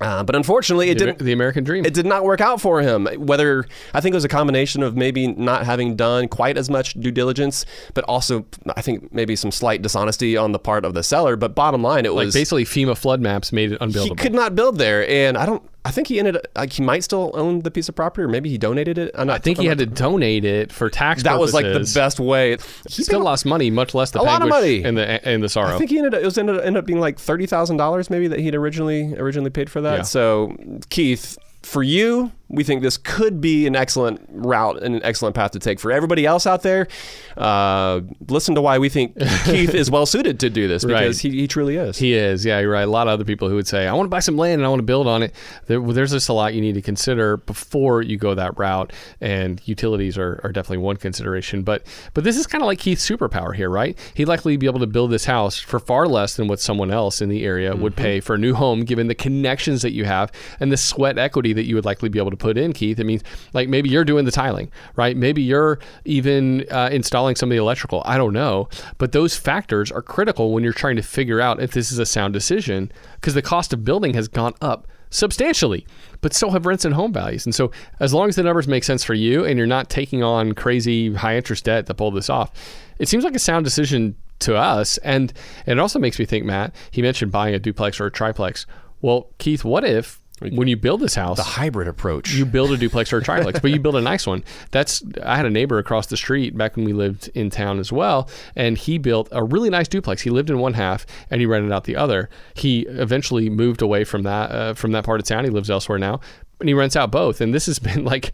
Uh, 0.00 0.22
but 0.22 0.36
unfortunately, 0.36 0.90
it 0.90 0.98
The, 0.98 1.06
didn't 1.06 1.18
the 1.18 1.32
American 1.32 1.64
dream. 1.64 1.84
it 1.84 1.92
did 1.92 2.06
not 2.06 2.22
work 2.22 2.40
out 2.40 2.60
for 2.60 2.80
him. 2.82 3.06
Whether 3.16 3.64
I 3.92 4.00
think 4.00 4.12
it 4.12 4.16
was 4.16 4.24
a 4.24 4.28
combination 4.28 4.82
of 4.84 4.94
maybe 4.96 5.26
not 5.26 5.64
having 5.66 5.96
done 5.96 6.28
quite 6.28 6.56
as 6.56 6.70
much 6.70 6.94
due 6.94 7.10
diligence, 7.10 7.66
but 7.94 8.04
also 8.04 8.46
I 8.76 8.80
think 8.80 9.12
maybe 9.12 9.34
some 9.34 9.50
slight 9.50 9.82
dishonesty 9.82 10.36
on 10.36 10.52
the 10.52 10.60
part 10.60 10.84
of 10.84 10.94
the 10.94 11.02
seller. 11.02 11.34
But 11.34 11.56
bottom 11.56 11.82
line, 11.82 12.06
it 12.06 12.12
like 12.12 12.26
was 12.26 12.34
basically 12.34 12.64
FEMA 12.64 12.96
flood 12.96 13.20
maps 13.20 13.52
made 13.52 13.72
it 13.72 13.80
unbuildable. 13.80 14.10
he 14.10 14.14
could 14.14 14.34
not 14.34 14.54
build 14.54 14.78
there, 14.78 15.08
and 15.08 15.36
I 15.36 15.46
don't. 15.46 15.62
I 15.88 15.90
think 15.90 16.06
he 16.06 16.18
ended 16.18 16.36
like 16.54 16.70
he 16.74 16.82
might 16.82 17.02
still 17.02 17.30
own 17.32 17.60
the 17.60 17.70
piece 17.70 17.88
of 17.88 17.94
property, 17.94 18.22
or 18.22 18.28
maybe 18.28 18.50
he 18.50 18.58
donated 18.58 18.98
it. 18.98 19.10
I'm 19.14 19.26
not, 19.28 19.36
I 19.36 19.38
think 19.38 19.56
he 19.58 19.64
had 19.64 19.78
to 19.78 19.86
donate 19.86 20.44
it 20.44 20.70
for 20.70 20.90
tax. 20.90 21.22
That 21.22 21.40
was 21.40 21.54
like 21.54 21.64
the 21.64 21.90
best 21.94 22.20
way. 22.20 22.58
He 22.88 23.02
still 23.02 23.20
lost 23.22 23.46
money, 23.46 23.70
much 23.70 23.94
less 23.94 24.10
the 24.10 24.20
A 24.20 24.22
lot 24.22 24.42
of 24.42 24.50
money. 24.50 24.82
and 24.84 24.98
the 24.98 25.26
and 25.26 25.42
the 25.42 25.48
sorrow. 25.48 25.74
I 25.74 25.78
think 25.78 25.88
he 25.88 25.96
ended 25.96 26.12
up, 26.14 26.20
it 26.20 26.24
was 26.26 26.36
ended, 26.36 26.56
ended 26.60 26.76
up 26.76 26.84
being 26.84 27.00
like 27.00 27.18
thirty 27.18 27.46
thousand 27.46 27.78
dollars 27.78 28.10
maybe 28.10 28.28
that 28.28 28.38
he'd 28.38 28.54
originally 28.54 29.14
originally 29.16 29.48
paid 29.50 29.70
for 29.70 29.80
that. 29.80 29.96
Yeah. 29.96 30.02
So 30.02 30.54
Keith, 30.90 31.38
for 31.62 31.82
you, 31.82 32.32
we 32.48 32.64
think 32.64 32.82
this 32.82 32.96
could 32.96 33.40
be 33.40 33.66
an 33.66 33.76
excellent 33.76 34.20
route 34.30 34.82
and 34.82 34.94
an 34.94 35.02
excellent 35.04 35.34
path 35.36 35.50
to 35.52 35.58
take. 35.58 35.78
For 35.78 35.92
everybody 35.92 36.24
else 36.24 36.46
out 36.46 36.62
there, 36.62 36.88
uh, 37.36 38.00
listen 38.28 38.54
to 38.54 38.60
why 38.62 38.78
we 38.78 38.88
think 38.88 39.16
Keith 39.44 39.74
is 39.74 39.90
well 39.90 40.06
suited 40.06 40.40
to 40.40 40.50
do 40.50 40.66
this 40.68 40.84
because 40.84 41.22
Right. 41.24 41.32
he, 41.32 41.40
he 41.40 41.48
truly 41.48 41.76
is. 41.76 41.98
He 41.98 42.14
is, 42.14 42.44
yeah, 42.44 42.58
you're 42.60 42.70
right. 42.70 42.82
A 42.86 42.90
lot 42.90 43.06
of 43.06 43.12
other 43.12 43.24
people 43.24 43.48
who 43.48 43.54
would 43.56 43.66
say, 43.68 43.86
"I 43.86 43.92
want 43.92 44.06
to 44.06 44.10
buy 44.10 44.20
some 44.20 44.36
land 44.36 44.54
and 44.60 44.64
I 44.66 44.68
want 44.68 44.80
to 44.80 44.84
build 44.84 45.06
on 45.06 45.22
it." 45.22 45.34
There, 45.66 45.80
well, 45.80 45.92
there's 45.92 46.12
just 46.12 46.28
a 46.28 46.32
lot 46.32 46.54
you 46.54 46.60
need 46.60 46.74
to 46.74 46.82
consider 46.82 47.36
before 47.36 48.02
you 48.02 48.16
go 48.16 48.34
that 48.34 48.58
route, 48.58 48.92
and 49.20 49.60
utilities 49.66 50.16
are, 50.18 50.40
are 50.44 50.52
definitely 50.52 50.78
one 50.84 50.96
consideration. 50.96 51.62
But 51.62 51.84
but 52.14 52.24
this 52.24 52.36
is 52.36 52.46
kind 52.46 52.62
of 52.62 52.66
like 52.66 52.78
Keith's 52.78 53.08
superpower 53.08 53.54
here, 53.54 53.68
right? 53.70 53.98
He'd 54.14 54.26
likely 54.26 54.56
be 54.56 54.66
able 54.66 54.80
to 54.80 54.86
build 54.86 55.10
this 55.10 55.26
house 55.26 55.58
for 55.58 55.78
far 55.78 56.06
less 56.08 56.36
than 56.36 56.48
what 56.48 56.60
someone 56.60 56.90
else 56.90 57.20
in 57.20 57.28
the 57.28 57.44
area 57.44 57.74
would 57.76 57.88
Mm-hmm. 57.88 58.02
pay 58.02 58.20
for 58.20 58.34
a 58.34 58.38
new 58.38 58.54
home, 58.54 58.84
given 58.84 59.08
the 59.08 59.14
connections 59.14 59.82
that 59.82 59.92
you 59.92 60.04
have 60.04 60.30
and 60.60 60.70
the 60.70 60.76
sweat 60.76 61.18
equity 61.18 61.52
that 61.52 61.64
you 61.64 61.74
would 61.74 61.84
likely 61.84 62.08
be 62.08 62.18
able 62.18 62.30
to 62.30 62.36
put 62.38 62.56
in. 62.56 62.72
Keith, 62.72 62.98
It 62.98 63.04
means 63.04 63.22
like 63.52 63.68
maybe 63.68 63.88
you're 63.88 64.04
doing 64.04 64.24
the 64.24 64.30
tiling, 64.30 64.70
right? 64.96 65.16
Maybe 65.16 65.42
you're 65.42 65.78
even 66.04 66.64
uh, 66.70 66.88
installing 66.92 67.36
some 67.36 67.50
of 67.50 67.50
the 67.50 67.60
electrical. 67.60 68.02
I 68.04 68.16
don't 68.16 68.32
know, 68.32 68.68
but 68.98 69.12
those 69.12 69.36
factors 69.36 69.90
are 69.90 70.02
critical 70.02 70.52
when 70.52 70.64
you're 70.64 70.72
trying 70.72 70.96
to 70.96 71.02
figure 71.02 71.40
out 71.40 71.60
if 71.60 71.72
this 71.72 71.92
is 71.92 71.98
a 71.98 72.06
sound 72.06 72.32
decision 72.32 72.90
because 73.14 73.34
the 73.34 73.42
cost 73.42 73.72
of 73.72 73.84
building 73.84 74.14
has 74.14 74.28
gone 74.28 74.54
up 74.60 74.86
substantially, 75.10 75.86
but 76.20 76.34
so 76.34 76.50
have 76.50 76.66
rents 76.66 76.84
and 76.84 76.94
home 76.94 77.12
values. 77.12 77.46
And 77.46 77.54
so, 77.54 77.70
as 78.00 78.12
long 78.12 78.28
as 78.28 78.36
the 78.36 78.42
numbers 78.42 78.68
make 78.68 78.84
sense 78.84 79.04
for 79.04 79.14
you 79.14 79.44
and 79.44 79.58
you're 79.58 79.66
not 79.66 79.88
taking 79.88 80.22
on 80.22 80.52
crazy 80.52 81.14
high 81.14 81.36
interest 81.36 81.64
debt 81.64 81.86
to 81.86 81.94
pull 81.94 82.10
this 82.10 82.30
off, 82.30 82.50
it 82.98 83.08
seems 83.08 83.24
like 83.24 83.34
a 83.34 83.40
sound 83.40 83.64
decision 83.64 84.16
to 84.40 84.56
us. 84.56 84.98
And, 84.98 85.32
and 85.66 85.78
it 85.78 85.82
also 85.82 85.98
makes 85.98 86.18
me 86.18 86.24
think, 86.24 86.44
Matt, 86.44 86.74
he 86.90 87.02
mentioned 87.02 87.32
buying 87.32 87.54
a 87.54 87.58
duplex 87.58 88.00
or 88.00 88.06
a 88.06 88.10
triplex. 88.10 88.66
Well, 89.00 89.30
Keith, 89.38 89.64
what 89.64 89.84
if 89.84 90.20
when 90.40 90.68
you 90.68 90.76
build 90.76 91.00
this 91.00 91.14
house, 91.14 91.36
the 91.36 91.42
hybrid 91.42 91.88
approach. 91.88 92.32
you 92.32 92.46
build 92.46 92.72
a 92.72 92.76
duplex 92.78 93.12
or 93.12 93.18
a 93.18 93.22
triplex, 93.22 93.60
but 93.60 93.70
you 93.70 93.80
build 93.80 93.96
a 93.96 94.00
nice 94.00 94.26
one. 94.26 94.44
That's 94.70 95.02
I 95.22 95.36
had 95.36 95.46
a 95.46 95.50
neighbor 95.50 95.78
across 95.78 96.06
the 96.06 96.16
street 96.16 96.56
back 96.56 96.76
when 96.76 96.84
we 96.84 96.92
lived 96.92 97.30
in 97.34 97.50
town 97.50 97.78
as 97.78 97.92
well, 97.92 98.28
and 98.56 98.76
he 98.76 98.98
built 98.98 99.28
a 99.32 99.44
really 99.44 99.70
nice 99.70 99.88
duplex. 99.88 100.22
He 100.22 100.30
lived 100.30 100.50
in 100.50 100.58
one 100.58 100.74
half 100.74 101.06
and 101.30 101.40
he 101.40 101.46
rented 101.46 101.72
out 101.72 101.84
the 101.84 101.96
other. 101.96 102.28
He 102.54 102.80
eventually 102.82 103.50
moved 103.50 103.82
away 103.82 104.04
from 104.04 104.22
that 104.22 104.50
uh, 104.50 104.74
from 104.74 104.92
that 104.92 105.04
part 105.04 105.20
of 105.20 105.26
town. 105.26 105.44
He 105.44 105.50
lives 105.50 105.70
elsewhere 105.70 105.98
now, 105.98 106.20
and 106.60 106.68
he 106.68 106.74
rents 106.74 106.96
out 106.96 107.10
both. 107.10 107.40
And 107.40 107.52
this 107.54 107.66
has 107.66 107.78
been 107.78 108.04
like 108.04 108.32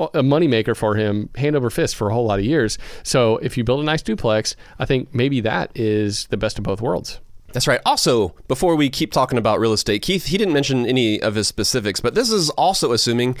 a 0.00 0.22
moneymaker 0.22 0.76
for 0.76 0.96
him, 0.96 1.30
hand 1.36 1.54
over 1.54 1.70
fist 1.70 1.94
for 1.94 2.08
a 2.08 2.14
whole 2.14 2.26
lot 2.26 2.38
of 2.38 2.44
years. 2.44 2.78
So 3.04 3.36
if 3.38 3.56
you 3.56 3.64
build 3.64 3.80
a 3.80 3.84
nice 3.84 4.02
duplex, 4.02 4.56
I 4.78 4.86
think 4.86 5.14
maybe 5.14 5.40
that 5.42 5.70
is 5.74 6.26
the 6.26 6.36
best 6.36 6.58
of 6.58 6.64
both 6.64 6.80
worlds. 6.80 7.20
That's 7.54 7.68
right. 7.68 7.80
Also, 7.86 8.34
before 8.48 8.74
we 8.74 8.90
keep 8.90 9.12
talking 9.12 9.38
about 9.38 9.60
real 9.60 9.72
estate, 9.72 10.02
Keith, 10.02 10.26
he 10.26 10.36
didn't 10.36 10.52
mention 10.52 10.86
any 10.86 11.22
of 11.22 11.36
his 11.36 11.46
specifics, 11.46 12.00
but 12.00 12.16
this 12.16 12.28
is 12.28 12.50
also 12.50 12.90
assuming 12.90 13.36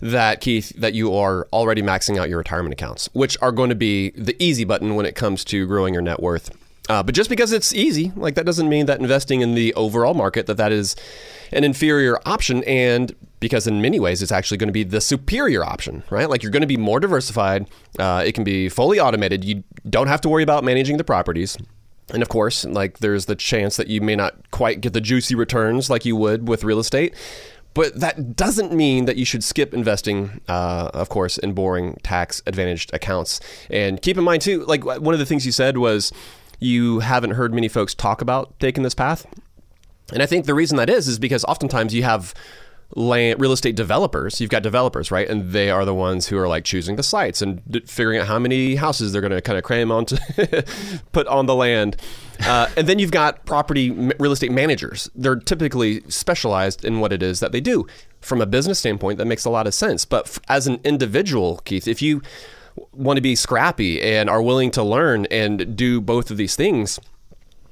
that 0.00 0.40
Keith 0.40 0.72
that 0.76 0.94
you 0.94 1.12
are 1.12 1.48
already 1.52 1.82
maxing 1.82 2.16
out 2.16 2.28
your 2.28 2.38
retirement 2.38 2.72
accounts, 2.72 3.10
which 3.12 3.36
are 3.42 3.50
going 3.50 3.68
to 3.68 3.74
be 3.74 4.10
the 4.10 4.36
easy 4.38 4.62
button 4.62 4.94
when 4.94 5.04
it 5.04 5.16
comes 5.16 5.44
to 5.46 5.66
growing 5.66 5.92
your 5.92 6.02
net 6.02 6.22
worth. 6.22 6.56
Uh, 6.88 7.02
but 7.02 7.12
just 7.12 7.28
because 7.28 7.50
it's 7.50 7.74
easy, 7.74 8.12
like 8.14 8.36
that 8.36 8.46
doesn't 8.46 8.68
mean 8.68 8.86
that 8.86 9.00
investing 9.00 9.40
in 9.40 9.56
the 9.56 9.74
overall 9.74 10.14
market 10.14 10.46
that 10.46 10.58
that 10.58 10.70
is 10.70 10.94
an 11.50 11.64
inferior 11.64 12.20
option 12.24 12.62
and 12.64 13.16
because 13.40 13.66
in 13.66 13.82
many 13.82 13.98
ways 13.98 14.22
it's 14.22 14.30
actually 14.30 14.58
going 14.58 14.68
to 14.68 14.72
be 14.72 14.84
the 14.84 15.00
superior 15.00 15.64
option, 15.64 16.04
right? 16.08 16.30
Like 16.30 16.44
you're 16.44 16.52
going 16.52 16.60
to 16.60 16.68
be 16.68 16.76
more 16.76 17.00
diversified. 17.00 17.68
Uh, 17.98 18.22
it 18.24 18.32
can 18.32 18.44
be 18.44 18.68
fully 18.68 19.00
automated. 19.00 19.44
You 19.44 19.64
don't 19.90 20.06
have 20.06 20.20
to 20.20 20.28
worry 20.28 20.44
about 20.44 20.62
managing 20.62 20.98
the 20.98 21.04
properties. 21.04 21.58
And 22.12 22.22
of 22.22 22.28
course, 22.28 22.64
like 22.64 22.98
there's 22.98 23.26
the 23.26 23.34
chance 23.34 23.76
that 23.76 23.88
you 23.88 24.00
may 24.00 24.16
not 24.16 24.50
quite 24.50 24.80
get 24.80 24.92
the 24.92 25.00
juicy 25.00 25.34
returns 25.34 25.90
like 25.90 26.04
you 26.04 26.16
would 26.16 26.48
with 26.48 26.64
real 26.64 26.78
estate. 26.78 27.14
But 27.74 28.00
that 28.00 28.36
doesn't 28.36 28.72
mean 28.72 29.04
that 29.04 29.16
you 29.16 29.26
should 29.26 29.44
skip 29.44 29.74
investing, 29.74 30.40
uh, 30.48 30.88
of 30.94 31.10
course, 31.10 31.36
in 31.36 31.52
boring 31.52 31.98
tax 32.02 32.42
advantaged 32.46 32.90
accounts. 32.94 33.38
And 33.68 34.00
keep 34.00 34.16
in 34.16 34.24
mind, 34.24 34.40
too, 34.40 34.64
like 34.64 34.82
one 34.86 35.12
of 35.12 35.18
the 35.18 35.26
things 35.26 35.44
you 35.44 35.52
said 35.52 35.76
was 35.76 36.10
you 36.58 37.00
haven't 37.00 37.32
heard 37.32 37.52
many 37.52 37.68
folks 37.68 37.94
talk 37.94 38.22
about 38.22 38.58
taking 38.60 38.82
this 38.82 38.94
path. 38.94 39.26
And 40.10 40.22
I 40.22 40.26
think 40.26 40.46
the 40.46 40.54
reason 40.54 40.78
that 40.78 40.88
is, 40.88 41.06
is 41.06 41.18
because 41.18 41.44
oftentimes 41.44 41.92
you 41.92 42.02
have 42.04 42.32
land 42.94 43.40
real 43.40 43.52
estate 43.52 43.76
developers. 43.76 44.40
You've 44.40 44.50
got 44.50 44.62
developers, 44.62 45.10
right? 45.10 45.28
And 45.28 45.50
they 45.50 45.70
are 45.70 45.84
the 45.84 45.94
ones 45.94 46.28
who 46.28 46.38
are 46.38 46.48
like 46.48 46.64
choosing 46.64 46.96
the 46.96 47.02
sites 47.02 47.42
and 47.42 47.62
d- 47.70 47.82
figuring 47.86 48.20
out 48.20 48.26
how 48.26 48.38
many 48.38 48.76
houses 48.76 49.12
they're 49.12 49.20
going 49.20 49.32
to 49.32 49.42
kind 49.42 49.58
of 49.58 49.64
cram 49.64 49.90
onto 49.90 50.16
put 51.12 51.26
on 51.26 51.46
the 51.46 51.54
land. 51.54 51.96
Uh, 52.46 52.68
and 52.76 52.86
then 52.86 52.98
you've 52.98 53.10
got 53.10 53.44
property 53.44 53.90
m- 53.90 54.12
real 54.18 54.32
estate 54.32 54.52
managers. 54.52 55.10
They're 55.14 55.36
typically 55.36 56.02
specialized 56.08 56.84
in 56.84 57.00
what 57.00 57.12
it 57.12 57.22
is 57.22 57.40
that 57.40 57.52
they 57.52 57.60
do. 57.60 57.86
From 58.20 58.40
a 58.40 58.46
business 58.46 58.78
standpoint, 58.78 59.18
that 59.18 59.26
makes 59.26 59.44
a 59.44 59.50
lot 59.50 59.66
of 59.66 59.74
sense. 59.74 60.04
But 60.04 60.26
f- 60.26 60.40
as 60.48 60.66
an 60.66 60.80
individual, 60.84 61.58
Keith, 61.64 61.88
if 61.88 62.00
you 62.00 62.22
want 62.92 63.16
to 63.16 63.22
be 63.22 63.34
scrappy 63.34 64.00
and 64.00 64.30
are 64.30 64.42
willing 64.42 64.70
to 64.70 64.82
learn 64.82 65.26
and 65.26 65.76
do 65.76 66.00
both 66.00 66.30
of 66.30 66.36
these 66.36 66.56
things, 66.56 67.00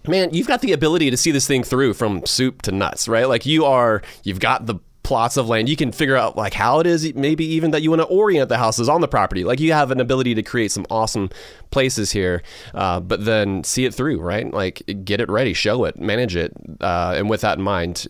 man, 0.09 0.33
you've 0.33 0.47
got 0.47 0.61
the 0.61 0.73
ability 0.73 1.11
to 1.11 1.17
see 1.17 1.31
this 1.31 1.47
thing 1.47 1.63
through 1.63 1.95
from 1.95 2.25
soup 2.27 2.63
to 2.63 2.73
nuts, 2.73 3.09
right? 3.09 3.29
Like 3.29 3.47
you 3.47 3.65
are, 3.65 4.03
you've 4.23 4.41
got 4.41 4.67
the 4.67 4.77
plots 5.05 5.37
of 5.37 5.49
land. 5.49 5.69
You 5.69 5.77
can 5.77 5.93
figure 5.93 6.17
out 6.17 6.37
like 6.37 6.55
how 6.55 6.81
it 6.81 6.87
is, 6.87 7.15
maybe 7.15 7.45
even 7.45 7.71
that 7.71 7.83
you 7.83 7.91
want 7.91 8.01
to 8.01 8.07
orient 8.07 8.49
the 8.49 8.59
houses 8.59 8.89
on 8.89 9.01
the 9.01 9.09
property. 9.09 9.45
Like 9.45 9.61
you 9.61 9.73
have 9.73 9.93
an 9.93 10.01
ability 10.01 10.35
to 10.35 10.43
create 10.43 10.73
some 10.73 10.87
awesome 10.91 11.31
places 11.75 12.13
here, 12.13 12.43
uh, 12.73 13.01
but 13.01 13.25
then 13.25 13.65
see 13.65 13.85
it 13.85 13.93
through, 13.93 14.21
right? 14.21 14.51
Like 14.51 14.83
get 15.05 15.21
it 15.21 15.29
ready, 15.29 15.53
show 15.53 15.85
it, 15.85 15.99
manage 15.99 16.37
it, 16.37 16.53
uh, 16.81 17.15
and 17.17 17.29
with 17.29 17.41
that 17.41 17.59
in 17.59 17.65
mind, 17.65 18.07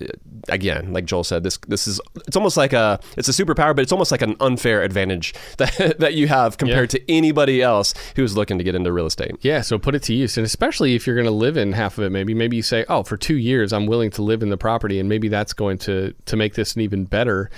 again, 0.48 0.92
like 0.92 1.06
Joel 1.06 1.24
said, 1.24 1.42
this 1.42 1.56
this 1.66 1.86
is 1.86 2.00
it's 2.26 2.36
almost 2.36 2.58
like 2.58 2.74
a 2.74 3.00
it's 3.16 3.28
a 3.28 3.32
superpower, 3.32 3.74
but 3.74 3.80
it's 3.80 3.92
almost 3.92 4.10
like 4.10 4.22
an 4.22 4.36
unfair 4.40 4.82
advantage 4.82 5.34
that 5.56 5.98
that 5.98 6.14
you 6.14 6.28
have 6.28 6.58
compared 6.58 6.90
to 6.90 7.10
anybody 7.10 7.62
else 7.62 7.94
who's 8.16 8.36
looking 8.36 8.58
to 8.58 8.64
get 8.64 8.74
into 8.74 8.92
real 8.92 9.06
estate. 9.06 9.32
Yeah, 9.40 9.62
so 9.62 9.78
put 9.78 9.94
it 9.94 10.02
to 10.04 10.14
use, 10.14 10.36
and 10.36 10.44
especially 10.44 10.94
if 10.94 11.06
you're 11.06 11.16
going 11.16 11.24
to 11.24 11.30
live 11.30 11.56
in 11.56 11.72
half 11.72 11.98
of 11.98 12.04
it, 12.04 12.10
maybe 12.10 12.34
maybe 12.34 12.56
you 12.56 12.62
say, 12.62 12.84
oh, 12.88 13.02
for 13.02 13.16
two 13.16 13.36
years 13.38 13.72
I'm 13.72 13.86
willing 13.86 14.10
to 14.12 14.22
live 14.22 14.42
in 14.42 14.50
the 14.50 14.58
property, 14.58 15.00
and 15.00 15.08
maybe 15.08 15.28
that's 15.28 15.54
going 15.54 15.78
to 15.78 16.14
to 16.26 16.36
make 16.36 16.54
this 16.54 16.74
an 16.74 16.82
even 16.82 17.04
better. 17.06 17.50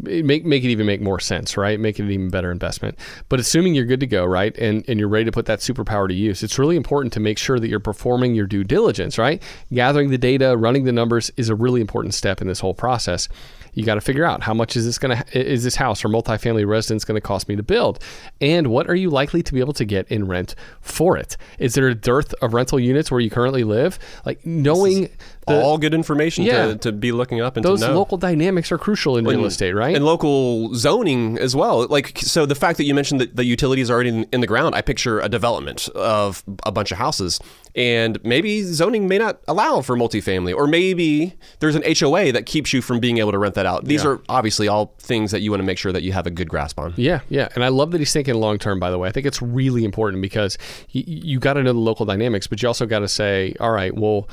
Make 0.00 0.44
make 0.44 0.64
it 0.64 0.68
even 0.68 0.86
make 0.86 1.00
more 1.00 1.20
sense, 1.20 1.56
right? 1.56 1.78
Make 1.78 1.98
it 1.98 2.02
an 2.02 2.10
even 2.10 2.30
better 2.30 2.50
investment. 2.50 2.98
But 3.28 3.40
assuming 3.40 3.74
you're 3.74 3.84
good 3.84 4.00
to 4.00 4.06
go, 4.06 4.24
right, 4.24 4.56
and 4.58 4.84
and 4.88 4.98
you're 4.98 5.08
ready 5.08 5.24
to 5.24 5.32
put 5.32 5.46
that 5.46 5.60
superpower 5.60 6.08
to 6.08 6.14
use, 6.14 6.42
it's 6.42 6.58
really 6.58 6.76
important 6.76 7.12
to 7.14 7.20
make 7.20 7.38
sure 7.38 7.58
that 7.58 7.68
you're 7.68 7.80
performing 7.80 8.34
your 8.34 8.46
due 8.46 8.64
diligence, 8.64 9.18
right? 9.18 9.42
Gathering 9.72 10.10
the 10.10 10.18
data, 10.18 10.56
running 10.56 10.84
the 10.84 10.92
numbers 10.92 11.30
is 11.36 11.48
a 11.48 11.54
really 11.54 11.80
important 11.80 12.14
step 12.14 12.40
in 12.40 12.48
this 12.48 12.60
whole 12.60 12.74
process 12.74 13.28
you 13.74 13.84
got 13.84 13.94
to 13.96 14.00
figure 14.00 14.24
out 14.24 14.42
how 14.42 14.54
much 14.54 14.76
is 14.76 14.84
this 14.84 14.98
going 14.98 15.16
to 15.16 15.38
is 15.38 15.64
this 15.64 15.76
house 15.76 16.04
or 16.04 16.08
multifamily 16.08 16.66
residence 16.66 17.04
going 17.04 17.16
to 17.16 17.20
cost 17.20 17.48
me 17.48 17.56
to 17.56 17.62
build 17.62 18.02
and 18.40 18.68
what 18.68 18.88
are 18.88 18.94
you 18.94 19.10
likely 19.10 19.42
to 19.42 19.52
be 19.52 19.60
able 19.60 19.72
to 19.72 19.84
get 19.84 20.08
in 20.08 20.26
rent 20.26 20.54
for 20.80 21.16
it 21.16 21.36
is 21.58 21.74
there 21.74 21.88
a 21.88 21.94
dearth 21.94 22.32
of 22.40 22.54
rental 22.54 22.80
units 22.80 23.10
where 23.10 23.20
you 23.20 23.30
currently 23.30 23.64
live 23.64 23.98
like 24.24 24.44
knowing 24.46 25.10
the, 25.46 25.60
All 25.60 25.78
good 25.78 25.94
information 25.94 26.44
Yeah. 26.44 26.66
to, 26.68 26.76
to 26.76 26.92
be 26.92 27.12
looking 27.12 27.40
up 27.40 27.56
and 27.56 27.64
those 27.64 27.80
to 27.80 27.88
know. 27.88 27.94
local 27.94 28.16
dynamics 28.18 28.72
are 28.72 28.78
crucial 28.78 29.16
in 29.16 29.24
real 29.26 29.44
estate 29.44 29.72
right 29.74 29.94
And 29.94 30.04
local 30.04 30.74
zoning 30.74 31.38
as 31.38 31.54
well. 31.54 31.86
Like, 31.86 32.18
so 32.18 32.46
the 32.46 32.54
fact 32.54 32.78
that 32.78 32.84
you 32.84 32.94
mentioned 32.94 33.20
that 33.20 33.36
the 33.36 33.44
utilities 33.44 33.90
are 33.90 33.94
already 33.94 34.10
in, 34.10 34.26
in 34.32 34.40
the 34.40 34.46
ground, 34.46 34.74
I 34.74 34.80
picture 34.82 35.20
a 35.20 35.28
development 35.28 35.88
of 35.90 36.42
a 36.64 36.72
bunch 36.72 36.92
of 36.92 36.98
houses. 36.98 37.40
And 37.76 38.22
maybe 38.24 38.62
zoning 38.62 39.08
may 39.08 39.18
not 39.18 39.40
allow 39.48 39.80
for 39.80 39.96
multifamily, 39.96 40.54
or 40.54 40.68
maybe 40.68 41.34
there's 41.58 41.74
an 41.74 41.82
HOA 41.98 42.30
that 42.32 42.46
keeps 42.46 42.72
you 42.72 42.80
from 42.80 43.00
being 43.00 43.18
able 43.18 43.32
to 43.32 43.38
rent 43.38 43.56
that 43.56 43.66
out. 43.66 43.84
These 43.84 44.04
are 44.04 44.20
obviously 44.28 44.68
all 44.68 44.94
things 45.00 45.32
that 45.32 45.40
you 45.40 45.50
want 45.50 45.60
to 45.60 45.64
make 45.64 45.76
sure 45.78 45.90
that 45.90 46.02
you 46.04 46.12
have 46.12 46.26
a 46.26 46.30
good 46.30 46.48
grasp 46.48 46.78
on. 46.78 46.94
Yeah, 46.96 47.20
yeah, 47.28 47.48
and 47.56 47.64
I 47.64 47.68
love 47.68 47.90
that 47.90 47.98
he's 47.98 48.12
thinking 48.12 48.34
long 48.34 48.58
term. 48.58 48.78
By 48.78 48.90
the 48.90 48.98
way, 48.98 49.08
I 49.08 49.12
think 49.12 49.26
it's 49.26 49.42
really 49.42 49.84
important 49.84 50.22
because 50.22 50.56
you, 50.90 51.02
you 51.06 51.38
got 51.40 51.54
to 51.54 51.64
know 51.64 51.72
the 51.72 51.78
local 51.80 52.06
dynamics, 52.06 52.46
but 52.46 52.62
you 52.62 52.68
also 52.68 52.86
got 52.86 53.00
to 53.00 53.08
say, 53.08 53.56
all 53.58 53.72
right, 53.72 53.92
well, 53.92 54.28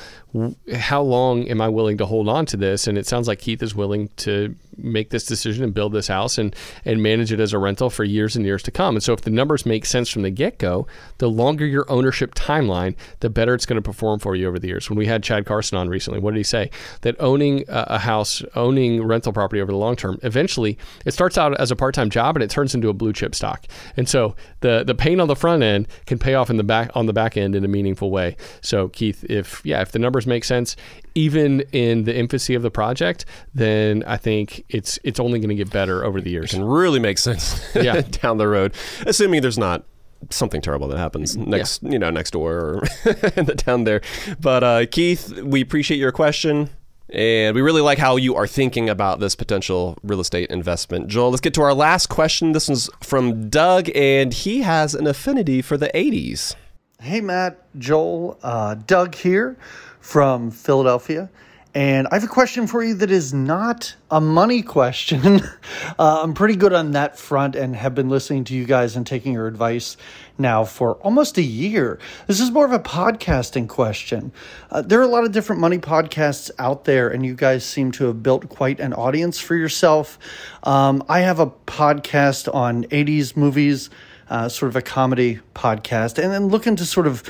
how 0.74 1.02
long 1.02 1.48
am 1.48 1.62
I 1.62 1.70
willing 1.70 1.98
to 1.98 2.06
hold 2.06 2.30
on 2.30 2.46
to 2.48 2.58
this? 2.58 2.88
And 2.88 2.98
it 2.98 3.06
sounds 3.06 3.28
like 3.28 3.40
Keith 3.40 3.62
is 3.62 3.76
willing 3.76 4.10
to 4.18 4.56
make 4.84 5.10
this 5.10 5.26
decision 5.26 5.64
and 5.64 5.74
build 5.74 5.94
this 5.94 6.08
house 6.08 6.38
and 6.38 6.56
and 6.86 7.02
manage 7.02 7.32
it 7.32 7.40
as 7.40 7.54
a 7.54 7.58
rental 7.60 7.90
for 7.90 8.04
years 8.04 8.36
and 8.36 8.46
years 8.46 8.64
to 8.64 8.72
come. 8.72 8.96
And 8.96 9.04
so, 9.04 9.14
if 9.14 9.22
the 9.22 9.30
numbers 9.30 9.66
make 9.66 9.86
sense 9.86 10.10
from 10.10 10.22
the 10.22 10.30
get 10.30 10.58
go, 10.58 10.88
the 11.18 11.30
longer 11.30 11.66
your 11.66 11.90
ownership 11.90 12.36
timeline, 12.36 12.96
the 13.20 13.30
better 13.30 13.54
it's 13.54 13.66
going 13.66 13.82
to 13.82 13.82
perform 13.82 14.20
for 14.20 14.36
you 14.36 14.48
over 14.48 14.60
the 14.60 14.68
years. 14.68 14.90
When 14.90 14.98
we 14.98 15.06
had 15.06 15.24
Chad 15.24 15.46
Carson 15.46 15.78
on 15.78 15.90
recently, 15.90 16.20
what 16.20 16.32
did 16.32 16.38
he 16.38 16.44
say? 16.44 16.70
That 17.02 17.16
owning 17.20 17.66
a 17.68 18.00
house, 18.00 18.44
owning 18.56 19.04
rental 19.04 19.34
property 19.34 19.62
over 19.62 19.72
the 19.72 19.78
long 19.78 19.96
term, 19.96 20.20
eventually 20.24 20.78
it 21.06 21.12
starts 21.12 21.38
out 21.38 21.60
as 21.60 21.72
a 21.72 21.76
part 21.76 21.96
time 21.96 22.10
job 22.10 22.36
and 22.36 22.44
it 22.44 22.50
turns 22.50 22.76
into 22.76 22.90
a 22.90 22.94
blue 22.94 23.14
chip 23.14 23.36
stock. 23.36 23.66
And 23.98 24.08
so 24.08 24.36
the 24.62 24.84
the 24.84 24.96
pain 24.96 25.20
on 25.20 25.28
the 25.28 25.36
front 25.36 25.64
end 25.64 25.88
can 26.06 26.20
pay 26.20 26.36
off 26.36 26.50
in 26.50 26.58
the 26.58 26.64
back 26.64 26.92
on 26.96 27.06
the 27.06 27.14
back 27.14 27.38
end 27.38 27.56
in 27.56 27.64
a 27.66 27.68
meaningful 27.68 28.12
way. 28.12 28.36
So 28.62 28.90
Keith, 28.90 29.24
if 29.30 29.62
yeah, 29.66 29.82
if 29.82 29.92
the 29.92 30.00
numbers 30.00 30.28
make 30.28 30.44
sense, 30.44 30.76
even 31.16 31.62
in 31.72 32.04
the 32.04 32.16
infancy 32.16 32.54
of 32.56 32.62
the 32.62 32.72
project, 32.72 33.26
then 33.54 34.04
I 34.08 34.18
think 34.18 34.64
it's 34.70 35.00
it's 35.04 35.20
only 35.20 35.40
going 35.40 35.50
to 35.50 35.56
get 35.56 35.70
better 35.72 36.04
over 36.04 36.22
the 36.22 36.30
years. 36.30 36.52
Can 36.52 36.64
really 36.64 37.00
make 37.00 37.18
sense 37.18 37.64
Yeah. 37.76 38.02
down 38.22 38.38
the 38.38 38.48
road, 38.48 38.74
assuming 39.06 39.42
there's 39.42 39.58
not 39.58 39.84
something 40.30 40.62
terrible 40.62 40.88
that 40.88 40.98
happens 40.98 41.36
next, 41.36 41.82
you 41.84 41.98
know, 41.98 42.10
next 42.10 42.32
door 42.32 42.54
or 42.54 42.84
in 43.36 43.46
the 43.46 43.56
town 43.56 43.84
there. 43.86 44.02
But 44.40 44.64
uh, 44.64 44.86
Keith, 44.86 45.40
we 45.42 45.62
appreciate 45.62 45.98
your 45.98 46.12
question. 46.12 46.70
And 47.14 47.56
we 47.56 47.62
really 47.62 47.82
like 47.82 47.98
how 47.98 48.16
you 48.16 48.36
are 48.36 48.48
thinking 48.48 48.88
about 48.90 49.20
this 49.20 49.36
potential 49.36 49.98
real 50.02 50.22
estate 50.22 50.50
investment. 50.50 51.08
Joel, 51.10 51.32
let's 51.32 51.42
get 51.42 51.54
to 51.56 51.62
our 51.62 51.74
last 51.74 52.08
question. 52.08 52.54
This 52.54 52.70
one's 52.70 52.90
from 53.02 53.50
Doug, 53.50 53.90
and 53.94 54.34
he 54.34 54.62
has 54.62 54.96
an 54.96 55.08
affinity 55.08 55.62
for 55.62 55.76
the 55.76 55.92
80s. 55.94 56.56
Hey, 57.02 57.20
Matt, 57.20 57.58
Joel, 57.78 58.40
uh, 58.44 58.76
Doug 58.76 59.16
here 59.16 59.58
from 60.02 60.52
Philadelphia. 60.52 61.30
And 61.74 62.10
I 62.12 62.16
have 62.16 62.26
a 62.26 62.28
question 62.28 62.68
for 62.68 62.84
you 62.84 62.96
that 62.96 63.12
is 63.12 63.34
not 63.34 63.96
a 64.10 64.20
money 64.20 64.62
question. 64.62 65.40
uh, 66.00 66.20
I'm 66.22 66.34
pretty 66.34 66.58
good 66.58 66.74
on 66.74 66.92
that 66.92 67.18
front 67.18 67.56
and 67.56 67.74
have 67.78 67.96
been 67.96 68.10
listening 68.10 68.44
to 68.46 68.54
you 68.54 68.66
guys 68.66 68.98
and 68.98 69.08
taking 69.08 69.32
your 69.32 69.48
advice 69.48 69.96
now 70.38 70.66
for 70.66 70.96
almost 70.96 71.38
a 71.38 71.42
year. 71.42 71.98
This 72.28 72.42
is 72.42 72.52
more 72.52 72.66
of 72.66 72.74
a 72.74 72.80
podcasting 72.80 73.70
question. 73.70 74.34
Uh, 74.70 74.82
there 74.82 75.00
are 75.00 75.04
a 75.04 75.08
lot 75.08 75.24
of 75.24 75.32
different 75.32 75.62
money 75.62 75.78
podcasts 75.78 76.52
out 76.60 76.84
there, 76.84 77.08
and 77.08 77.26
you 77.26 77.36
guys 77.36 77.64
seem 77.64 77.94
to 77.94 78.06
have 78.06 78.22
built 78.22 78.50
quite 78.50 78.82
an 78.82 78.92
audience 78.94 79.40
for 79.40 79.56
yourself. 79.56 80.20
Um, 80.64 81.02
I 81.08 81.22
have 81.22 81.40
a 81.40 81.48
podcast 81.48 82.54
on 82.54 82.84
80s 82.86 83.38
movies, 83.38 83.90
uh, 84.30 84.50
sort 84.50 84.68
of 84.68 84.76
a 84.76 84.82
comedy 84.82 85.40
podcast, 85.56 86.22
and 86.22 86.34
then 86.34 86.48
looking 86.48 86.76
to 86.76 86.86
sort 86.86 87.08
of 87.08 87.24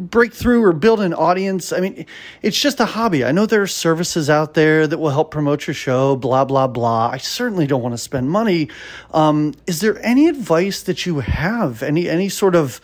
break 0.00 0.32
through 0.32 0.64
or 0.64 0.72
build 0.72 1.00
an 1.00 1.12
audience. 1.12 1.72
I 1.72 1.80
mean, 1.80 2.06
it's 2.40 2.58
just 2.58 2.80
a 2.80 2.86
hobby. 2.86 3.22
I 3.22 3.32
know 3.32 3.44
there 3.44 3.60
are 3.60 3.66
services 3.66 4.30
out 4.30 4.54
there 4.54 4.86
that 4.86 4.98
will 4.98 5.10
help 5.10 5.30
promote 5.30 5.66
your 5.66 5.74
show, 5.74 6.16
blah, 6.16 6.46
blah, 6.46 6.66
blah. 6.66 7.10
I 7.10 7.18
certainly 7.18 7.66
don't 7.66 7.82
want 7.82 7.92
to 7.92 7.98
spend 7.98 8.30
money. 8.30 8.70
Um, 9.12 9.54
is 9.66 9.80
there 9.80 10.02
any 10.04 10.26
advice 10.26 10.82
that 10.84 11.04
you 11.04 11.20
have? 11.20 11.82
Any, 11.82 12.08
any 12.08 12.30
sort 12.30 12.54
of 12.54 12.80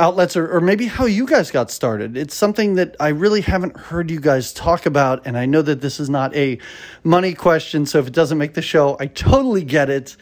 outlets 0.00 0.36
or, 0.36 0.48
or 0.48 0.60
maybe 0.60 0.86
how 0.86 1.06
you 1.06 1.24
guys 1.24 1.52
got 1.52 1.70
started? 1.70 2.16
It's 2.16 2.34
something 2.34 2.74
that 2.74 2.96
I 2.98 3.08
really 3.08 3.40
haven't 3.40 3.76
heard 3.76 4.10
you 4.10 4.18
guys 4.18 4.52
talk 4.52 4.86
about. 4.86 5.24
And 5.24 5.38
I 5.38 5.46
know 5.46 5.62
that 5.62 5.80
this 5.80 6.00
is 6.00 6.10
not 6.10 6.34
a 6.34 6.58
money 7.04 7.32
question. 7.32 7.86
So 7.86 8.00
if 8.00 8.08
it 8.08 8.12
doesn't 8.12 8.38
make 8.38 8.54
the 8.54 8.62
show, 8.62 8.96
I 8.98 9.06
totally 9.06 9.62
get 9.62 9.88
it. 9.88 10.16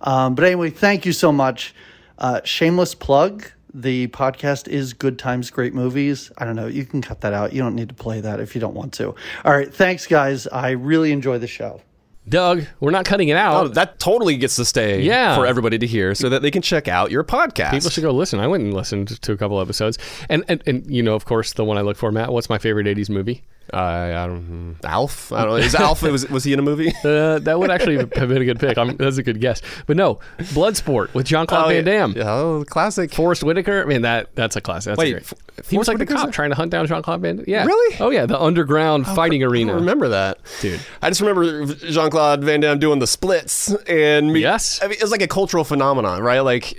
Um, 0.00 0.36
but 0.36 0.44
anyway, 0.44 0.70
thank 0.70 1.04
you 1.04 1.12
so 1.12 1.32
much. 1.32 1.74
Uh, 2.16 2.40
shameless 2.44 2.94
plug. 2.94 3.50
The 3.72 4.08
podcast 4.08 4.66
is 4.68 4.92
Good 4.92 5.18
Times, 5.18 5.50
Great 5.50 5.74
Movies. 5.74 6.30
I 6.38 6.44
don't 6.44 6.56
know. 6.56 6.66
You 6.66 6.84
can 6.84 7.02
cut 7.02 7.20
that 7.20 7.32
out. 7.32 7.52
You 7.52 7.62
don't 7.62 7.74
need 7.76 7.88
to 7.88 7.94
play 7.94 8.20
that 8.20 8.40
if 8.40 8.54
you 8.54 8.60
don't 8.60 8.74
want 8.74 8.92
to. 8.94 9.14
All 9.44 9.52
right. 9.52 9.72
Thanks, 9.72 10.06
guys. 10.06 10.46
I 10.48 10.70
really 10.70 11.12
enjoy 11.12 11.38
the 11.38 11.46
show. 11.46 11.80
Doug, 12.28 12.64
we're 12.80 12.90
not 12.90 13.06
cutting 13.06 13.28
it 13.28 13.36
out. 13.36 13.64
Oh, 13.64 13.68
that 13.68 13.98
totally 13.98 14.36
gets 14.36 14.54
to 14.56 14.64
stay 14.64 15.02
Yeah. 15.02 15.34
for 15.34 15.46
everybody 15.46 15.78
to 15.78 15.86
hear 15.86 16.14
so 16.14 16.28
that 16.28 16.42
they 16.42 16.50
can 16.50 16.62
check 16.62 16.86
out 16.86 17.10
your 17.10 17.24
podcast. 17.24 17.70
People 17.70 17.90
should 17.90 18.02
go 18.02 18.10
listen. 18.12 18.38
I 18.40 18.46
went 18.46 18.62
and 18.62 18.74
listened 18.74 19.20
to 19.22 19.32
a 19.32 19.36
couple 19.36 19.60
episodes, 19.60 19.98
and, 20.28 20.44
and 20.46 20.62
and 20.66 20.88
you 20.94 21.02
know, 21.02 21.14
of 21.14 21.24
course, 21.24 21.54
the 21.54 21.64
one 21.64 21.78
I 21.78 21.80
look 21.80 21.96
for, 21.96 22.12
Matt. 22.12 22.30
What's 22.32 22.48
my 22.50 22.58
favorite 22.58 22.86
'80s 22.86 23.08
movie? 23.08 23.42
I, 23.72 24.24
I 24.24 24.26
don't 24.26 24.76
Alf. 24.84 25.32
I 25.32 25.40
don't 25.44 25.50
know. 25.50 25.56
Is 25.56 25.74
Alf 25.74 26.02
was 26.02 26.28
was 26.28 26.44
he 26.44 26.52
in 26.52 26.58
a 26.58 26.62
movie? 26.62 26.92
Uh, 27.04 27.38
that 27.40 27.58
would 27.58 27.70
actually 27.70 27.96
have 27.96 28.10
been 28.10 28.42
a 28.42 28.44
good 28.44 28.60
pick. 28.60 28.76
I'm, 28.78 28.96
that's 28.96 29.16
a 29.16 29.22
good 29.22 29.40
guess. 29.40 29.62
But 29.86 29.96
no, 29.96 30.18
Bloodsport 30.38 31.12
with 31.14 31.26
Jean 31.26 31.46
Claude 31.46 31.66
Oh, 31.66 31.68
Van. 31.68 31.84
Damme. 31.84 32.12
Yeah, 32.16 32.30
oh, 32.30 32.64
classic. 32.68 33.12
Forest 33.14 33.42
Whitaker. 33.42 33.82
I 33.82 33.86
mean, 33.86 34.02
that 34.02 34.34
that's 34.34 34.56
a 34.56 34.60
classic. 34.60 34.90
That's 34.92 34.98
Wait, 34.98 35.12
great. 35.12 35.22
F- 35.58 35.68
he 35.68 35.78
was 35.78 35.88
like 35.88 35.98
the 35.98 36.06
cop 36.06 36.26
in- 36.26 36.32
trying 36.32 36.50
to 36.50 36.56
hunt 36.56 36.70
down 36.70 36.86
Jean 36.86 37.02
Claude 37.02 37.20
Van 37.22 37.36
Damme. 37.36 37.44
Yeah. 37.48 37.64
Really? 37.64 37.96
Oh 38.00 38.10
yeah, 38.10 38.26
the 38.26 38.40
underground 38.40 39.06
fighting 39.06 39.42
I 39.42 39.46
arena. 39.46 39.72
don't 39.72 39.80
remember 39.80 40.08
that, 40.08 40.38
Dude. 40.60 40.80
I 41.02 41.08
just 41.10 41.20
remember 41.20 41.66
Jean 41.74 42.10
Claude 42.10 42.44
Van 42.44 42.60
Damme 42.60 42.78
doing 42.78 42.98
the 42.98 43.06
splits, 43.06 43.72
and 43.88 44.32
me, 44.32 44.40
Yes. 44.40 44.80
I 44.82 44.86
mean, 44.88 44.94
it 44.98 45.02
was 45.02 45.10
like 45.10 45.22
a 45.22 45.28
cultural 45.28 45.64
phenomenon, 45.64 46.22
right? 46.22 46.40
Like, 46.40 46.74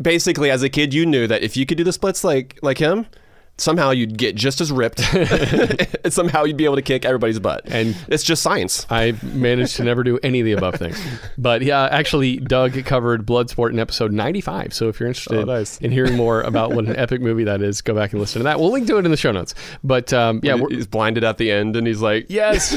basically, 0.00 0.50
as 0.50 0.62
a 0.62 0.68
kid, 0.68 0.94
you 0.94 1.06
knew 1.06 1.26
that 1.26 1.42
if 1.42 1.56
you 1.56 1.66
could 1.66 1.78
do 1.78 1.84
the 1.84 1.92
splits 1.92 2.24
like 2.24 2.58
like 2.62 2.78
him. 2.78 3.06
Somehow 3.58 3.90
you'd 3.90 4.18
get 4.18 4.36
just 4.36 4.60
as 4.60 4.70
ripped, 4.70 5.00
and 5.14 5.88
somehow 6.12 6.44
you'd 6.44 6.58
be 6.58 6.66
able 6.66 6.76
to 6.76 6.82
kick 6.82 7.06
everybody's 7.06 7.38
butt. 7.38 7.62
And- 7.66 7.96
it's 8.08 8.22
just 8.22 8.42
science. 8.42 8.86
I 8.90 9.14
managed 9.22 9.76
to 9.76 9.84
never 9.84 10.04
do 10.04 10.18
any 10.22 10.40
of 10.40 10.44
the 10.44 10.52
above 10.52 10.74
things. 10.74 11.02
But 11.38 11.62
yeah, 11.62 11.84
actually, 11.84 12.38
Doug 12.38 12.82
covered 12.84 13.24
Bloodsport 13.26 13.70
in 13.70 13.78
episode 13.78 14.12
95. 14.12 14.72
So 14.74 14.88
if 14.88 14.98
you're 15.00 15.06
interested 15.08 15.38
Oh, 15.38 15.44
nice. 15.44 15.78
in 15.80 15.90
hearing 15.90 16.16
more 16.16 16.40
about 16.42 16.72
what 16.72 16.86
an 16.86 16.96
epic 16.96 17.20
movie 17.20 17.44
that 17.44 17.60
is, 17.62 17.80
go 17.82 17.94
back 17.94 18.12
and 18.12 18.20
listen 18.20 18.40
to 18.40 18.44
that. 18.44 18.58
We'll 18.58 18.72
link 18.72 18.86
to 18.88 18.96
it 18.98 19.04
in 19.04 19.10
the 19.10 19.16
show 19.16 19.32
notes. 19.32 19.54
But 19.84 20.12
um, 20.12 20.40
yeah, 20.42 20.56
he's 20.70 20.86
blinded 20.86 21.24
at 21.24 21.38
the 21.38 21.50
end, 21.50 21.76
and 21.76 21.86
he's 21.86 22.00
like, 22.02 22.26
yes. 22.28 22.76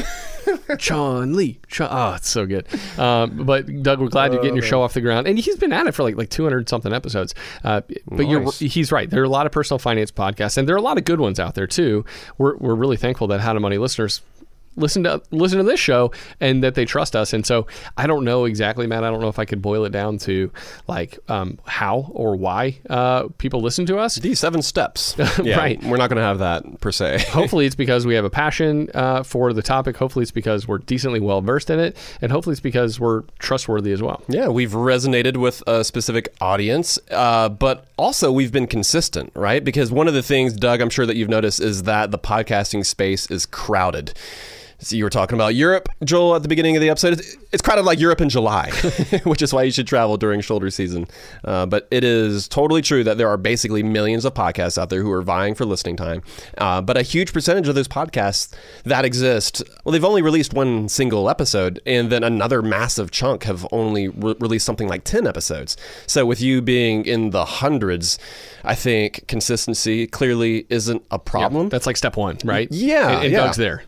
Chong 0.78 1.32
Li. 1.32 1.58
Sean, 1.68 1.88
oh, 1.90 2.14
it's 2.14 2.28
so 2.28 2.46
good. 2.46 2.66
Um, 2.98 3.44
but 3.44 3.82
Doug, 3.82 4.00
we're 4.00 4.08
glad 4.08 4.32
you're 4.32 4.42
getting 4.42 4.56
your 4.56 4.64
show 4.64 4.82
off 4.82 4.94
the 4.94 5.00
ground, 5.00 5.26
and 5.26 5.38
he's 5.38 5.56
been 5.56 5.72
at 5.72 5.86
it 5.86 5.92
for 5.92 6.02
like 6.02 6.16
like 6.16 6.30
200 6.30 6.68
something 6.68 6.92
episodes. 6.92 7.34
Uh, 7.64 7.82
but 8.10 8.26
you're 8.28 8.40
Nice. 8.44 8.58
he's 8.58 8.92
right. 8.92 9.08
There 9.08 9.20
are 9.22 9.24
a 9.24 9.28
lot 9.28 9.46
of 9.46 9.52
personal 9.52 9.78
finance 9.78 10.10
podcasts, 10.10 10.56
and 10.56 10.68
there 10.68 10.74
are 10.74 10.78
a 10.78 10.82
lot 10.82 10.98
of 10.98 11.04
good 11.04 11.20
ones 11.20 11.38
out 11.40 11.54
there 11.54 11.66
too. 11.66 12.04
We're 12.38 12.56
we're 12.56 12.74
really 12.74 12.96
thankful 12.96 13.26
that 13.28 13.40
How 13.40 13.52
to 13.52 13.60
Money 13.60 13.78
listeners 13.78 14.20
listen 14.76 15.02
to 15.04 15.20
listen 15.30 15.58
to 15.58 15.64
this 15.64 15.80
show 15.80 16.12
and 16.40 16.62
that 16.62 16.74
they 16.74 16.84
trust 16.84 17.16
us. 17.16 17.32
And 17.32 17.44
so 17.44 17.66
I 17.96 18.06
don't 18.06 18.24
know 18.24 18.44
exactly, 18.44 18.86
Matt. 18.86 19.04
I 19.04 19.10
don't 19.10 19.20
know 19.20 19.28
if 19.28 19.38
I 19.38 19.44
could 19.44 19.60
boil 19.62 19.84
it 19.84 19.90
down 19.90 20.18
to 20.18 20.50
like 20.86 21.18
um, 21.28 21.58
how 21.66 22.10
or 22.10 22.36
why 22.36 22.78
uh, 22.88 23.28
people 23.38 23.60
listen 23.60 23.86
to 23.86 23.98
us. 23.98 24.16
These 24.16 24.40
seven 24.40 24.62
steps. 24.62 25.16
Yeah, 25.40 25.58
Right. 25.58 25.82
We're 25.82 25.96
not 25.96 26.10
going 26.10 26.18
to 26.18 26.22
have 26.24 26.40
that 26.40 26.80
per 26.80 26.92
se. 26.92 27.24
hopefully 27.30 27.64
it's 27.64 27.74
because 27.74 28.04
we 28.04 28.14
have 28.14 28.24
a 28.24 28.30
passion 28.30 28.90
uh, 28.94 29.22
for 29.22 29.52
the 29.52 29.62
topic. 29.62 29.96
Hopefully 29.96 30.22
it's 30.22 30.32
because 30.32 30.68
we're 30.68 30.78
decently 30.78 31.18
well 31.18 31.40
versed 31.40 31.70
in 31.70 31.78
it, 31.78 31.96
and 32.20 32.30
hopefully 32.30 32.52
it's 32.52 32.60
because 32.60 33.00
we're 33.00 33.22
trustworthy 33.38 33.92
as 33.92 34.02
well. 34.02 34.22
Yeah, 34.28 34.48
we've 34.48 34.72
resonated 34.72 35.36
with 35.38 35.62
a 35.66 35.82
specific 35.82 36.34
audience, 36.40 36.98
uh, 37.10 37.48
but 37.48 37.86
also 37.96 38.30
we've 38.32 38.52
been 38.52 38.66
consistent, 38.66 39.32
right? 39.34 39.64
Because 39.64 39.90
one 39.90 40.08
of 40.08 40.14
the 40.14 40.22
things, 40.22 40.52
Doug, 40.52 40.80
I'm 40.80 40.90
sure 40.90 41.06
that 41.06 41.16
you've 41.16 41.28
noticed 41.30 41.60
is 41.60 41.84
that 41.84 42.10
the 42.10 42.18
podcasting 42.18 42.84
space 42.84 43.30
is 43.30 43.46
crowded. 43.46 44.12
So 44.82 44.96
you 44.96 45.04
were 45.04 45.10
talking 45.10 45.34
about 45.36 45.54
Europe, 45.54 45.88
Joel, 46.04 46.36
at 46.36 46.42
the 46.42 46.48
beginning 46.48 46.74
of 46.76 46.80
the 46.80 46.88
episode. 46.90 47.12
It's- 47.14 47.36
kind 47.70 47.78
of 47.78 47.84
like 47.86 48.00
Europe 48.00 48.20
in 48.20 48.28
July, 48.28 48.70
which 49.24 49.42
is 49.42 49.52
why 49.52 49.62
you 49.62 49.70
should 49.70 49.86
travel 49.86 50.16
during 50.16 50.40
shoulder 50.40 50.70
season. 50.70 51.06
Uh, 51.44 51.66
but 51.66 51.86
it 51.92 52.02
is 52.02 52.48
totally 52.48 52.82
true 52.82 53.04
that 53.04 53.16
there 53.16 53.28
are 53.28 53.36
basically 53.36 53.82
millions 53.82 54.24
of 54.24 54.34
podcasts 54.34 54.76
out 54.76 54.88
there 54.90 55.02
who 55.02 55.10
are 55.12 55.22
vying 55.22 55.54
for 55.54 55.64
listening 55.64 55.96
time. 55.96 56.22
Uh, 56.58 56.80
but 56.80 56.96
a 56.96 57.02
huge 57.02 57.32
percentage 57.32 57.68
of 57.68 57.76
those 57.76 57.86
podcasts 57.86 58.52
that 58.84 59.04
exist, 59.04 59.62
well, 59.84 59.92
they've 59.92 60.04
only 60.04 60.22
released 60.22 60.52
one 60.52 60.88
single 60.88 61.30
episode, 61.30 61.80
and 61.86 62.10
then 62.10 62.24
another 62.24 62.60
massive 62.62 63.10
chunk 63.12 63.44
have 63.44 63.64
only 63.70 64.08
re- 64.08 64.34
released 64.40 64.66
something 64.66 64.88
like 64.88 65.04
10 65.04 65.26
episodes. 65.26 65.76
So 66.08 66.26
with 66.26 66.40
you 66.40 66.60
being 66.62 67.04
in 67.04 67.30
the 67.30 67.44
hundreds, 67.44 68.18
I 68.64 68.74
think 68.74 69.26
consistency 69.28 70.06
clearly 70.08 70.66
isn't 70.70 71.04
a 71.10 71.18
problem. 71.20 71.68
That's 71.68 71.86
like 71.86 71.96
step 71.96 72.16
one, 72.16 72.38
right? 72.44 72.68
Yeah, 72.70 73.10
and, 73.10 73.24
and 73.24 73.32
yeah. 73.32 73.52
There. 73.52 73.82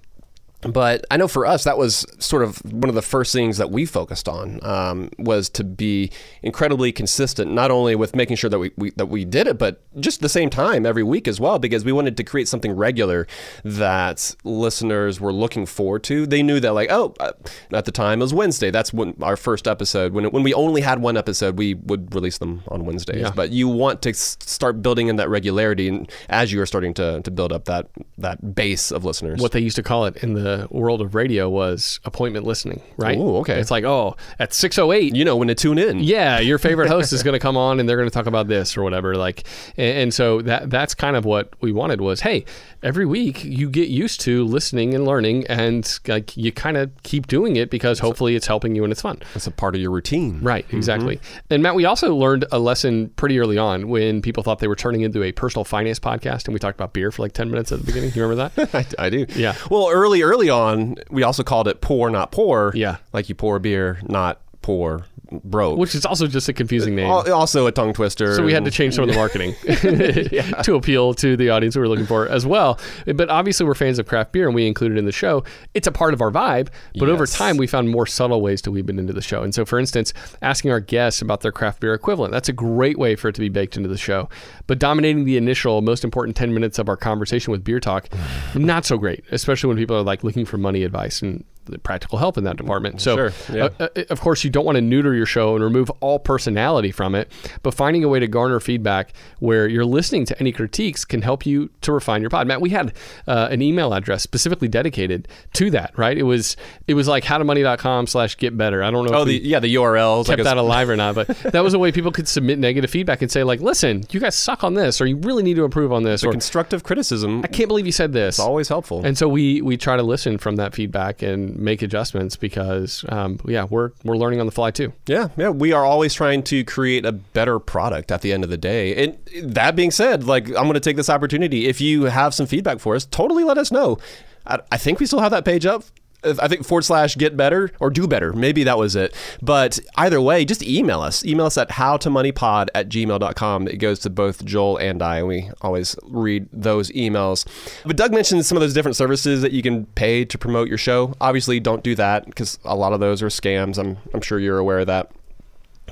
But 0.63 1.05
I 1.11 1.17
know 1.17 1.27
for 1.27 1.45
us, 1.45 1.65
that 1.65 1.77
was 1.77 2.07
sort 2.19 2.43
of 2.43 2.59
one 2.73 2.89
of 2.89 2.95
the 2.95 3.03
first 3.03 3.33
things 3.33 3.59
that 3.59 3.71
we 3.71 3.85
focused 3.85 4.29
on 4.29 4.61
um, 4.63 5.11
was 5.19 5.49
to 5.51 5.65
be 5.65 6.11
incredibly 6.43 6.93
consistent, 6.93 7.51
not 7.51 7.71
only 7.71 7.97
with 7.97 8.15
making 8.15 8.37
sure 8.37 8.49
that 8.49 8.59
we, 8.59 8.71
we 8.77 8.91
that 8.93 9.07
we 9.07 9.25
did 9.25 9.49
it, 9.49 9.59
but 9.59 9.83
just 10.01 10.21
the 10.21 10.29
same 10.29 10.51
time 10.51 10.87
every 10.87 11.03
week 11.03 11.27
as 11.27 11.41
well, 11.41 11.59
because 11.59 11.85
we 11.85 11.91
wanted 11.91 12.17
to 12.17 12.25
create 12.25 12.47
something 12.47 12.73
regular 12.73 13.27
that 13.65 14.37
listeners 14.45 15.21
were 15.21 15.33
looking 15.33 15.67
forward 15.67 16.05
to. 16.05 16.27
They 16.27 16.43
knew 16.43 16.61
that, 16.61 16.73
like, 16.75 16.91
oh, 16.93 17.15
uh, 17.19 17.33
at 17.73 17.85
the 17.85 17.93
time 17.93 18.21
it 18.21 18.25
was 18.25 18.35
Wednesday. 18.35 18.71
That's 18.71 18.93
when 18.93 19.17
our 19.21 19.37
first 19.37 19.67
episode. 19.67 20.13
When 20.13 20.27
it, 20.27 20.33
when 20.33 20.45
we 20.45 20.55
only 20.55 20.81
had 20.81 21.01
one 21.03 21.17
episode, 21.17 21.59
we 21.59 21.75
would 21.75 22.15
release 22.15 22.39
them 22.39 22.63
on 22.69 22.85
Wednesdays. 22.85 23.23
Yeah. 23.23 23.33
But 23.35 23.51
you 23.51 23.67
want 23.69 24.01
to 24.03 24.15
start 24.15 24.81
building 24.81 25.09
in 25.09 25.17
that 25.17 25.29
regularity, 25.29 25.89
and 25.89 26.11
as 26.29 26.53
you 26.53 26.61
are 26.61 26.67
starting 26.67 26.95
to 26.95 27.21
to 27.23 27.31
build 27.33 27.53
up 27.53 27.65
that 27.65 27.89
that 28.19 28.55
base 28.55 28.93
of 28.93 29.05
listeners. 29.05 29.41
What 29.41 29.53
they 29.53 29.61
used 29.61 29.77
to 29.77 29.83
call 29.83 30.07
it 30.07 30.17
in 30.23 30.35
the 30.35 30.52
world 30.71 31.01
of 31.01 31.15
radio 31.15 31.49
was 31.49 32.01
appointment 32.05 32.47
listening, 32.47 32.83
right? 32.97 33.19
Ooh, 33.19 33.37
okay. 33.39 33.61
It's 33.61 33.71
like, 33.71 33.85
oh, 33.85 34.17
at 34.39 34.53
608, 34.53 35.15
you 35.15 35.25
know 35.25 35.37
when 35.37 35.49
to 35.49 35.55
tune 35.55 35.79
in. 35.79 36.01
yeah, 36.01 36.39
your 36.39 36.59
favorite 36.59 36.89
host 36.89 37.13
is 37.13 37.23
going 37.23 37.33
to 37.39 37.39
come 37.39 37.57
on 37.57 37.81
and 37.81 37.89
they're 37.89 37.97
going 37.97 38.09
to 38.09 38.15
talk 38.15 38.27
about 38.27 38.49
this 38.49 38.77
or 38.77 38.83
whatever. 38.83 39.15
Like, 39.15 39.45
and, 39.77 39.99
and 39.99 40.15
so 40.15 40.43
that 40.43 40.71
that's 40.71 40.95
kind 40.95 41.17
of 41.17 41.25
what 41.25 41.53
we 41.61 41.73
wanted 41.73 42.01
was, 42.01 42.21
hey, 42.21 42.45
every 42.83 43.07
week 43.07 43.45
you 43.45 43.71
get 43.71 43.89
used 43.89 44.21
to 44.23 44.45
listening 44.45 44.95
and 44.95 45.07
learning, 45.07 45.47
and 45.47 45.99
like 46.09 46.37
you 46.37 46.53
kind 46.53 46.77
of 46.77 46.91
keep 47.03 47.27
doing 47.27 47.57
it 47.57 47.71
because 47.71 47.99
hopefully 47.99 48.35
it's 48.35 48.47
helping 48.47 48.75
you 48.75 48.85
and 48.85 48.93
it's 48.93 49.03
fun. 49.03 49.21
It's 49.35 49.47
a 49.47 49.51
part 49.51 49.75
of 49.75 49.81
your 49.81 49.91
routine. 49.91 50.41
Right, 50.41 50.67
mm-hmm. 50.67 50.77
exactly. 50.77 51.21
And 51.51 51.63
Matt, 51.63 51.75
we 51.75 51.85
also 51.85 52.15
learned 52.15 52.45
a 52.53 52.59
lesson 52.59 53.11
pretty 53.11 53.39
early 53.39 53.59
on 53.59 53.89
when 53.89 54.23
people 54.23 54.43
thought 54.43 54.59
they 54.59 54.69
were 54.69 54.77
turning 54.77 55.03
into 55.03 55.23
a 55.23 55.33
personal 55.33 55.65
finance 55.65 55.99
podcast, 55.99 56.47
and 56.47 56.55
we 56.55 56.59
talked 56.59 56.79
about 56.79 56.93
beer 56.93 57.11
for 57.11 57.23
like 57.23 57.33
ten 57.33 57.51
minutes 57.51 57.73
at 57.73 57.81
the 57.81 57.87
beginning. 57.87 58.13
You 58.15 58.23
remember 58.27 58.51
that? 58.55 58.75
I, 58.99 59.07
I 59.07 59.11
do. 59.11 59.27
Yeah. 59.35 59.55
Well, 59.71 59.89
early, 59.91 60.23
early 60.23 60.42
on, 60.51 60.97
we 61.11 61.23
also 61.23 61.43
called 61.43 61.69
it 61.69 61.81
pour, 61.81 62.11
not 62.11 62.33
poor. 62.33 62.73
Yeah. 62.75 62.99
Like 63.13 63.29
you 63.29 63.35
pour 63.35 63.59
beer, 63.59 64.01
not 64.05 64.41
poor 64.63 65.05
broke. 65.45 65.79
Which 65.79 65.95
is 65.95 66.05
also 66.05 66.27
just 66.27 66.49
a 66.49 66.53
confusing 66.53 66.95
name. 66.95 67.11
Also 67.11 67.67
a 67.67 67.73
tongue 67.73 67.93
twister. 67.93 68.35
So 68.35 68.45
we 68.45 68.53
had 68.53 68.65
to 68.65 68.71
change 68.71 68.95
some 68.95 69.05
of 69.05 69.11
the 69.11 69.17
marketing 69.17 69.55
to 70.65 70.75
appeal 70.75 71.15
to 71.15 71.37
the 71.37 71.51
audience 71.51 71.77
we 71.77 71.81
were 71.81 71.89
looking 71.89 72.07
for 72.07 72.29
as 72.29 72.47
well. 72.47 72.79
But 73.07 73.31
obviously, 73.31 73.67
we're 73.67 73.75
fans 73.75 73.99
of 73.99 74.07
craft 74.07 74.33
beer, 74.33 74.47
and 74.47 74.55
we 74.55 74.67
included 74.67 74.97
it 74.97 74.99
in 74.99 75.05
the 75.05 75.13
show. 75.13 75.45
It's 75.75 75.87
a 75.87 75.93
part 75.93 76.15
of 76.15 76.21
our 76.21 76.31
vibe, 76.31 76.69
but 76.99 77.09
over 77.09 77.27
time, 77.27 77.57
we 77.57 77.67
found 77.67 77.91
more 77.91 78.07
subtle 78.07 78.41
ways 78.41 78.63
to 78.63 78.71
weave 78.71 78.89
it 78.89 78.99
into 78.99 79.13
the 79.13 79.23
show. 79.23 79.43
And 79.43 79.55
so, 79.55 79.65
for 79.65 79.79
instance, 79.79 80.13
asking 80.41 80.71
our 80.71 80.81
guests 80.81 81.23
about 81.23 81.41
their 81.41 81.53
craft 81.53 81.81
beer 81.81 81.95
equivalent 81.95 82.33
that's 82.33 82.49
a 82.49 82.53
great 82.53 82.99
way 82.99 83.15
for 83.15 83.29
it 83.29 83.35
to 83.35 83.41
be 83.41 83.49
baked 83.49 83.77
into 83.77 83.89
the 83.89 83.99
show. 83.99 84.29
But 84.67 84.79
dominating 84.79 85.25
the 85.25 85.37
initial, 85.37 85.81
most 85.83 86.05
important 86.05 86.37
ten 86.37 86.53
minutes 86.55 86.79
of 86.79 86.89
our 86.89 86.97
conversation 86.97 87.53
with 87.53 87.65
beer 87.65 87.81
talk, 87.81 88.09
not 88.55 88.85
so 88.85 88.99
great, 88.99 89.25
especially 89.31 89.69
when 89.69 89.77
people 89.77 89.97
are 89.97 90.03
like 90.03 90.25
looking 90.25 90.45
for 90.45 90.59
money 90.59 90.83
advice 90.83 91.23
and 91.23 91.45
the 91.67 91.79
practical 91.79 92.19
help 92.19 92.37
in 92.39 92.45
that 92.45 92.57
department. 92.57 93.01
So, 93.01 93.17
Sure, 93.17 93.33
yeah. 93.57 93.69
uh, 93.81 93.89
uh, 93.97 94.03
of 94.11 94.21
course, 94.21 94.45
you 94.45 94.51
don't 94.51 94.65
want 94.65 94.77
to 94.77 94.83
neuter 94.83 95.15
your 95.15 95.27
show 95.27 95.55
and 95.55 95.63
remove 95.65 95.91
all 96.01 96.19
personality 96.19 96.91
from 96.91 97.15
it, 97.15 97.31
but 97.63 97.75
finding 97.75 98.05
a 98.05 98.09
way 98.09 98.19
to 98.21 98.27
garner 98.27 98.59
feedback 98.61 99.13
where 99.39 99.69
you're 99.69 99.85
listening 99.85 100.25
to 100.27 100.39
any 100.41 100.53
critiques 100.53 101.05
can 101.05 101.23
help 101.23 101.47
you 101.47 101.71
to 101.83 101.93
refine 101.93 102.21
your 102.21 102.31
pod. 102.31 102.47
Matt, 102.47 102.61
we 102.61 102.71
had 102.71 102.93
uh, 103.27 103.49
an 103.51 103.63
email 103.63 103.93
address 103.95 104.23
specifically 104.23 104.69
dedicated 104.69 105.29
to 105.55 105.71
that, 105.71 105.97
right? 105.97 106.17
It 106.19 106.23
was 106.25 106.57
it 106.87 106.95
was 106.95 107.09
like 107.09 107.25
howtomoney.com 107.25 108.07
slash 108.07 108.37
get 108.37 108.57
better. 108.57 108.83
I 108.83 108.91
don't 108.91 109.07
know 109.07 109.15
Oh, 109.19 109.23
if 109.23 109.29
the, 109.29 109.39
yeah, 109.43 109.61
the 109.61 109.75
URLs. 109.75 110.27
kept 110.27 110.39
like 110.39 110.45
that 110.45 110.57
alive 110.57 110.89
or 110.89 110.97
not, 110.97 111.15
but 111.15 111.29
that 111.53 111.63
was 111.63 111.75
a 111.75 111.79
way 111.79 111.93
people 111.93 112.11
could 112.13 112.27
submit 112.29 112.59
negative 112.59 112.91
feedback 112.91 113.23
and 113.23 113.31
say 113.31 113.45
like, 113.45 113.61
listen, 113.61 114.05
you 114.11 114.21
guys 114.21 114.35
suck 114.37 114.65
on 114.65 114.75
this, 114.75 115.01
or 115.01 115.07
you 115.07 115.17
really 115.19 115.43
need 115.43 115.55
to 115.55 115.65
improve 115.65 115.93
on 115.93 116.03
this, 116.03 116.25
or 116.25 116.31
constructive 116.31 116.83
criticism. 116.83 117.43
I 117.45 117.49
can't 117.49 117.69
believe 117.69 117.87
you 117.87 117.93
said 117.93 118.13
this. 118.13 118.37
It's 118.37 118.41
always 118.41 118.69
helpful. 118.69 119.05
And 119.05 119.17
so 119.17 119.29
we 119.29 119.61
we 119.63 119.77
try 119.77 119.97
to 119.97 120.03
listen 120.03 120.39
from 120.39 120.57
that 120.57 120.75
feedback 120.75 121.23
and 121.23 121.52
make 121.57 121.83
adjustments 121.83 122.37
because 122.37 123.05
um, 123.09 123.39
yeah 123.47 123.65
we're 123.65 123.91
we're 124.05 124.17
learning 124.17 124.41
on 124.41 124.47
the 124.47 124.53
fly 124.53 124.71
too. 124.71 124.93
Yeah, 125.07 125.29
yeah, 125.37 125.51
we 125.51 125.73
are 125.73 125.85
always 125.85 126.15
trying 126.15 126.43
to 126.45 126.65
create 126.65 127.05
a 127.05 127.13
better 127.13 127.59
product 127.59 128.11
at 128.11 128.23
the 128.23 128.33
end 128.33 128.45
of 128.45 128.51
the 128.51 128.57
day. 128.57 129.05
And 129.05 129.19
that 129.55 129.77
being 129.77 129.91
said, 129.91 130.25
like 130.25 130.49
I'm 130.49 130.65
going 130.65 130.75
to 130.75 130.81
take 130.81 130.97
this 130.97 131.11
opportunity. 131.11 131.67
If 131.67 131.81
you 131.81 132.05
have 132.05 132.35
some 132.35 132.47
feedback 132.47 132.79
for 132.79 132.95
us, 132.95 133.05
totally 133.05 133.45
let 133.45 133.59
us 133.59 133.71
know. 133.71 133.99
I, 134.47 134.61
I 134.71 134.77
think 134.77 135.01
we 135.01 135.07
still 135.07 135.21
have 135.21 135.31
that 135.33 135.45
page 135.45 135.67
up. 135.67 135.85
I 136.25 136.49
think 136.49 136.65
forward 136.65 136.83
slash 136.83 137.17
get 137.17 137.37
better 137.37 137.71
or 137.81 137.91
do 137.91 138.07
better. 138.07 138.33
Maybe 138.33 138.65
that 138.65 138.79
was 138.79 138.97
it. 138.97 139.15
But 139.41 139.79
either 139.97 140.21
way, 140.21 140.45
just 140.45 140.63
email 140.63 141.01
us. 141.01 141.25
Email 141.25 141.47
us 141.47 141.59
at 141.59 141.71
howtomoneypod 141.71 142.69
at 142.75 142.89
gmail.com. 142.89 143.69
It 143.69 143.77
goes 143.77 143.99
to 144.01 144.11
both 144.11 144.45
Joel 144.45 144.77
and 144.79 145.03
I, 145.03 145.19
and 145.19 145.29
we 145.29 145.51
always 145.61 145.97
read 146.05 146.49
those 146.53 146.91
emails. 146.91 147.47
But 147.85 147.97
Doug 147.97 148.13
mentioned 148.13 148.47
some 148.47 148.57
of 148.57 148.61
those 148.61 148.75
different 148.75 148.97
services 148.97 149.43
that 149.43 149.53
you 149.53 149.63
can 149.63 149.87
pay 149.87 150.25
to 150.25 150.39
promote 150.39 150.69
your 150.69 150.79
show. 150.79 151.15
Obviously, 151.21 151.61
don't 151.61 151.83
do 151.83 151.95
that 151.97 152.27
because 152.27 152.59
a 152.65 152.77
lot 152.77 152.93
of 152.93 153.01
those 153.01 153.23
are 153.23 153.29
scams. 153.29 153.79
I'm, 153.79 153.99
I'm 154.15 154.21
sure 154.21 154.39
you're 154.39 154.59
aware 154.59 154.81
of 154.81 154.87
that 154.87 155.11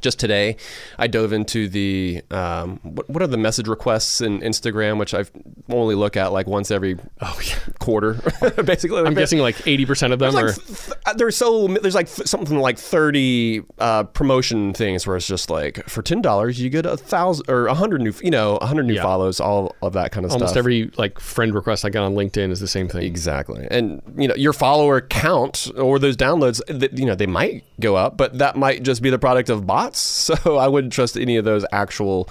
just 0.00 0.18
today 0.18 0.56
i 0.98 1.06
dove 1.06 1.32
into 1.32 1.68
the 1.68 2.22
um, 2.30 2.78
what, 2.82 3.08
what 3.08 3.22
are 3.22 3.26
the 3.26 3.36
message 3.36 3.68
requests 3.68 4.20
in 4.20 4.40
instagram 4.40 4.98
which 4.98 5.14
i 5.14 5.24
only 5.68 5.94
look 5.94 6.16
at 6.16 6.32
like 6.32 6.46
once 6.46 6.70
every 6.70 6.96
quarter 7.78 8.14
basically 8.64 9.00
I'm 9.00 9.14
guessing 9.14 9.38
like 9.38 9.56
80% 9.56 10.12
of 10.12 10.18
them 10.18 10.32
there's 10.34 10.34
are 10.34 10.46
like 10.48 10.66
th- 10.66 10.84
th- 11.04 11.16
there's 11.16 11.36
so 11.36 11.68
there's 11.68 11.94
like 11.94 12.08
th- 12.08 12.28
something 12.28 12.58
like 12.58 12.78
30 12.78 13.62
uh, 13.78 14.04
promotion 14.04 14.72
things 14.74 15.06
where 15.06 15.16
it's 15.16 15.26
just 15.26 15.50
like 15.50 15.88
for 15.88 16.02
$10 16.02 16.58
you 16.58 16.70
get 16.70 16.86
a 16.86 16.96
thousand 16.96 17.48
or 17.48 17.66
a 17.66 17.74
hundred 17.74 18.00
new 18.00 18.12
you 18.22 18.30
know 18.30 18.56
a 18.56 18.66
hundred 18.66 18.86
new 18.86 18.94
Yeah. 18.94 19.02
follows 19.02 19.40
all 19.40 19.74
of 19.82 19.92
that 19.94 20.12
kind 20.12 20.24
of 20.26 20.32
almost 20.32 20.50
stuff 20.52 20.56
Almost 20.56 20.56
every 20.58 20.90
like 20.96 21.18
friend 21.20 21.54
request 21.54 21.84
I 21.84 21.90
got 21.90 22.04
on 22.04 22.14
LinkedIn 22.14 22.50
is 22.50 22.60
the 22.60 22.66
same 22.68 22.88
thing. 22.88 23.02
Exactly. 23.02 23.66
And 23.70 24.02
you 24.16 24.26
know, 24.28 24.34
your 24.34 24.52
follower 24.52 25.00
count 25.00 25.70
or 25.76 25.98
those 25.98 26.16
downloads, 26.16 26.60
th- 26.66 26.92
you 26.98 27.06
know, 27.06 27.14
they 27.14 27.26
might 27.26 27.64
go 27.78 27.94
up, 27.96 28.16
but 28.16 28.38
that 28.38 28.56
might 28.56 28.82
just 28.82 29.02
be 29.02 29.10
the 29.10 29.18
product 29.18 29.48
of 29.50 29.66
bots. 29.66 29.89
So 29.96 30.56
I 30.56 30.68
wouldn't 30.68 30.92
trust 30.92 31.16
any 31.16 31.36
of 31.36 31.44
those 31.44 31.64
actual 31.72 32.28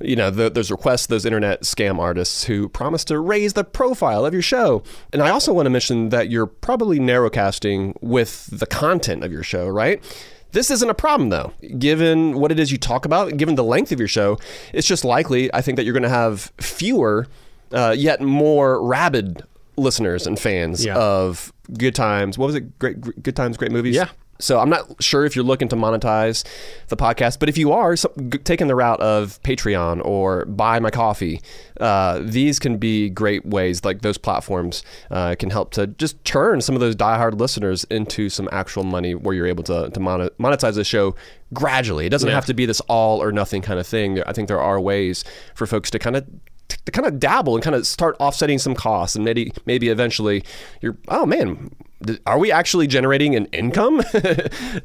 you 0.00 0.16
know, 0.16 0.28
the, 0.28 0.50
those 0.50 0.72
requests, 0.72 1.06
those 1.06 1.24
internet 1.24 1.62
scam 1.62 1.98
artists 2.00 2.44
who 2.44 2.68
promise 2.68 3.04
to 3.04 3.18
raise 3.18 3.52
the 3.52 3.62
profile 3.62 4.26
of 4.26 4.32
your 4.32 4.42
show. 4.42 4.82
And 5.12 5.22
I 5.22 5.30
also 5.30 5.52
want 5.52 5.66
to 5.66 5.70
mention 5.70 6.08
that 6.08 6.28
you're 6.30 6.46
probably 6.48 6.98
narrowcasting 6.98 7.94
with 8.02 8.46
the 8.46 8.66
content 8.66 9.22
of 9.22 9.30
your 9.30 9.44
show, 9.44 9.68
right? 9.68 10.02
This 10.50 10.70
isn't 10.72 10.90
a 10.90 10.94
problem 10.94 11.28
though. 11.30 11.52
Given 11.78 12.38
what 12.40 12.50
it 12.50 12.58
is 12.58 12.72
you 12.72 12.76
talk 12.76 13.04
about, 13.04 13.36
given 13.36 13.54
the 13.54 13.64
length 13.64 13.92
of 13.92 14.00
your 14.00 14.08
show, 14.08 14.36
it's 14.72 14.86
just 14.86 15.04
likely, 15.04 15.52
I 15.54 15.60
think, 15.62 15.76
that 15.76 15.84
you're 15.84 15.94
going 15.94 16.02
to 16.02 16.08
have 16.08 16.52
fewer, 16.60 17.28
uh, 17.72 17.94
yet 17.96 18.20
more 18.20 18.84
rabid 18.84 19.42
listeners 19.76 20.26
and 20.26 20.38
fans 20.38 20.84
Yeah. 20.84 20.96
of 20.96 21.52
Good 21.78 21.94
Times. 21.94 22.36
What 22.36 22.46
was 22.46 22.56
it? 22.56 22.78
Great, 22.80 23.22
Good 23.22 23.36
Times, 23.36 23.56
Great 23.56 23.70
Movies. 23.72 23.94
Yeah. 23.94 24.08
So 24.40 24.58
I'm 24.58 24.68
not 24.68 25.00
sure 25.02 25.24
if 25.24 25.36
you're 25.36 25.44
looking 25.44 25.68
to 25.68 25.76
monetize 25.76 26.44
the 26.88 26.96
podcast, 26.96 27.38
but 27.38 27.48
if 27.48 27.56
you 27.56 27.70
are 27.72 27.94
so, 27.96 28.12
g- 28.28 28.38
taking 28.38 28.66
the 28.66 28.74
route 28.74 29.00
of 29.00 29.40
Patreon 29.44 30.04
or 30.04 30.44
buy 30.46 30.80
my 30.80 30.90
coffee, 30.90 31.40
uh, 31.80 32.18
these 32.22 32.58
can 32.58 32.76
be 32.78 33.08
great 33.10 33.46
ways. 33.46 33.84
Like 33.84 34.02
those 34.02 34.18
platforms 34.18 34.82
uh, 35.10 35.36
can 35.38 35.50
help 35.50 35.70
to 35.74 35.86
just 35.86 36.22
turn 36.24 36.60
some 36.60 36.74
of 36.74 36.80
those 36.80 36.96
diehard 36.96 37.38
listeners 37.38 37.84
into 37.84 38.28
some 38.28 38.48
actual 38.50 38.82
money, 38.82 39.14
where 39.14 39.34
you're 39.34 39.46
able 39.46 39.62
to 39.64 39.88
to 39.90 40.00
monet- 40.00 40.30
monetize 40.40 40.74
the 40.74 40.84
show 40.84 41.14
gradually. 41.52 42.06
It 42.06 42.10
doesn't 42.10 42.28
Yeah. 42.28 42.34
have 42.34 42.46
to 42.46 42.54
be 42.54 42.66
this 42.66 42.80
all 42.88 43.22
or 43.22 43.30
nothing 43.30 43.62
kind 43.62 43.78
of 43.78 43.86
thing. 43.86 44.20
I 44.24 44.32
think 44.32 44.48
there 44.48 44.60
are 44.60 44.80
ways 44.80 45.24
for 45.54 45.66
folks 45.66 45.90
to 45.90 45.98
kind 46.00 46.16
of 46.16 46.26
to 46.86 46.90
kind 46.90 47.06
of 47.06 47.20
dabble 47.20 47.54
and 47.54 47.62
kind 47.62 47.76
of 47.76 47.86
start 47.86 48.16
offsetting 48.18 48.58
some 48.58 48.74
costs 48.74 49.14
and 49.16 49.24
maybe 49.24 49.52
maybe 49.64 49.88
eventually 49.90 50.42
you're 50.80 50.96
oh 51.08 51.24
man 51.24 51.70
are 52.26 52.38
we 52.38 52.50
actually 52.52 52.86
generating 52.86 53.34
an 53.34 53.46
income 53.46 54.00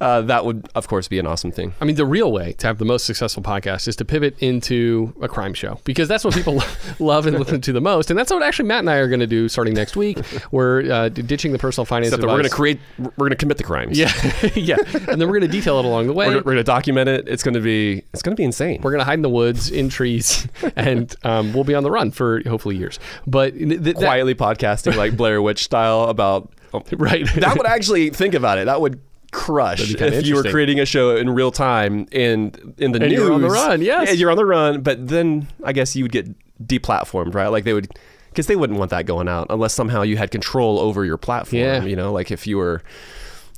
uh, 0.01 0.21
that 0.21 0.45
would 0.45 0.67
of 0.75 0.87
course 0.87 1.07
be 1.07 1.19
an 1.19 1.27
awesome 1.27 1.51
thing 1.51 1.73
I 1.81 1.85
mean, 1.85 1.95
the 1.95 2.05
real 2.05 2.31
way 2.31 2.53
to 2.53 2.67
have 2.67 2.77
the 2.77 2.85
most 2.85 3.05
successful 3.05 3.43
podcast 3.43 3.87
is 3.87 3.95
to 3.97 4.05
pivot 4.05 4.35
into 4.39 5.13
a 5.21 5.27
crime 5.27 5.53
show 5.53 5.79
because 5.83 6.07
that's 6.07 6.23
what 6.23 6.33
people 6.33 6.61
love 6.99 7.25
and 7.25 7.37
listen 7.39 7.61
to 7.61 7.71
the 7.73 7.81
most, 7.81 8.09
and 8.09 8.17
that's 8.19 8.31
what 8.31 8.41
actually 8.43 8.67
Matt 8.67 8.79
and 8.79 8.89
I 8.89 8.95
are 8.97 9.07
going 9.07 9.19
to 9.19 9.27
do 9.27 9.47
starting 9.49 9.73
next 9.73 9.95
week. 9.95 10.17
We're 10.51 10.91
uh, 10.91 11.09
ditching 11.09 11.51
the 11.51 11.57
personal 11.59 11.85
finance. 11.85 12.07
except 12.07 12.21
that 12.21 12.27
we're 12.27 12.33
going 12.33 12.43
to 12.43 12.49
create 12.49 12.79
we're 12.97 13.11
going 13.17 13.29
to 13.31 13.35
commit 13.35 13.57
the 13.57 13.63
crimes 13.63 13.97
Yeah, 13.97 14.11
yeah, 14.55 14.77
and 15.07 15.19
then 15.21 15.27
we're 15.29 15.39
going 15.39 15.41
to 15.41 15.47
detail 15.47 15.79
it 15.79 15.85
along 15.85 16.07
the 16.07 16.13
way. 16.13 16.27
we're, 16.27 16.41
going 16.41 16.57
to 16.57 16.63
document 16.63 17.09
it 17.09 17.27
it's 17.27 17.43
going 17.43 17.53
to 17.53 17.61
be 17.61 18.03
it's 18.13 18.21
going 18.21 18.35
to 18.35 18.39
be 18.39 18.43
insane 18.43 18.81
We're 18.81 18.91
going 18.91 18.99
to 18.99 19.05
hide 19.05 19.15
in 19.19 19.21
the 19.21 19.29
woods, 19.29 19.69
in 19.71 19.89
trees, 19.89 20.47
and 20.75 21.13
um, 21.23 21.53
we'll 21.53 21.63
be 21.63 21.75
on 21.75 21.83
the 21.83 21.91
run 21.91 22.11
for 22.11 22.41
hopefully 22.47 22.77
years. 22.77 22.99
But 23.27 23.53
th- 23.57 23.69
th- 23.69 23.81
that- 23.81 23.95
quietly 23.95 24.35
podcasting 24.35 24.95
like 24.95 25.15
Blair 25.17 25.41
Witch 25.41 25.63
style 25.63 26.03
about 26.03 26.51
oh, 26.73 26.83
right, 26.97 27.25
that 27.35 27.57
would 27.57 27.67
actually 27.67 28.09
think 28.09 28.33
about 28.33 28.57
it. 28.57 28.65
That 28.65 28.81
would 28.81 28.99
crush 29.31 29.77
That'd 29.79 29.93
be 29.95 29.99
kinda 29.99 30.17
if 30.17 30.25
you 30.25 30.35
were 30.35 30.43
creating 30.43 30.79
a 30.79 30.85
show 30.85 31.15
in 31.15 31.29
real 31.29 31.51
time 31.51 32.07
in 32.11 32.51
in 32.79 32.93
the 32.93 32.99
And 32.99 33.09
news 33.11 33.19
you're 33.19 33.31
on 33.31 33.41
the 33.41 33.49
run, 33.49 33.81
yes. 33.81 34.07
yeah, 34.07 34.13
you're 34.13 34.31
on 34.31 34.37
the 34.37 34.45
run 34.45 34.81
but 34.81 35.07
then 35.07 35.47
i 35.63 35.71
guess 35.71 35.95
you 35.95 36.03
would 36.03 36.11
get 36.11 36.27
deplatformed 36.65 37.35
right? 37.35 37.47
Like 37.49 37.63
they 37.63 37.73
would 37.73 37.89
because 38.31 38.47
they 38.47 38.55
wouldn't 38.55 38.79
want 38.79 38.89
that 38.89 39.05
going 39.05 39.27
out 39.27 39.45
unless 39.51 39.73
somehow 39.75 40.01
you 40.01 40.17
had 40.17 40.31
control 40.31 40.79
over 40.79 41.05
your 41.05 41.17
platform 41.17 41.61
Yeah. 41.61 41.83
you 41.83 41.95
know? 41.95 42.11
Like 42.11 42.31
if 42.31 42.47
you 42.47 42.57
were 42.57 42.81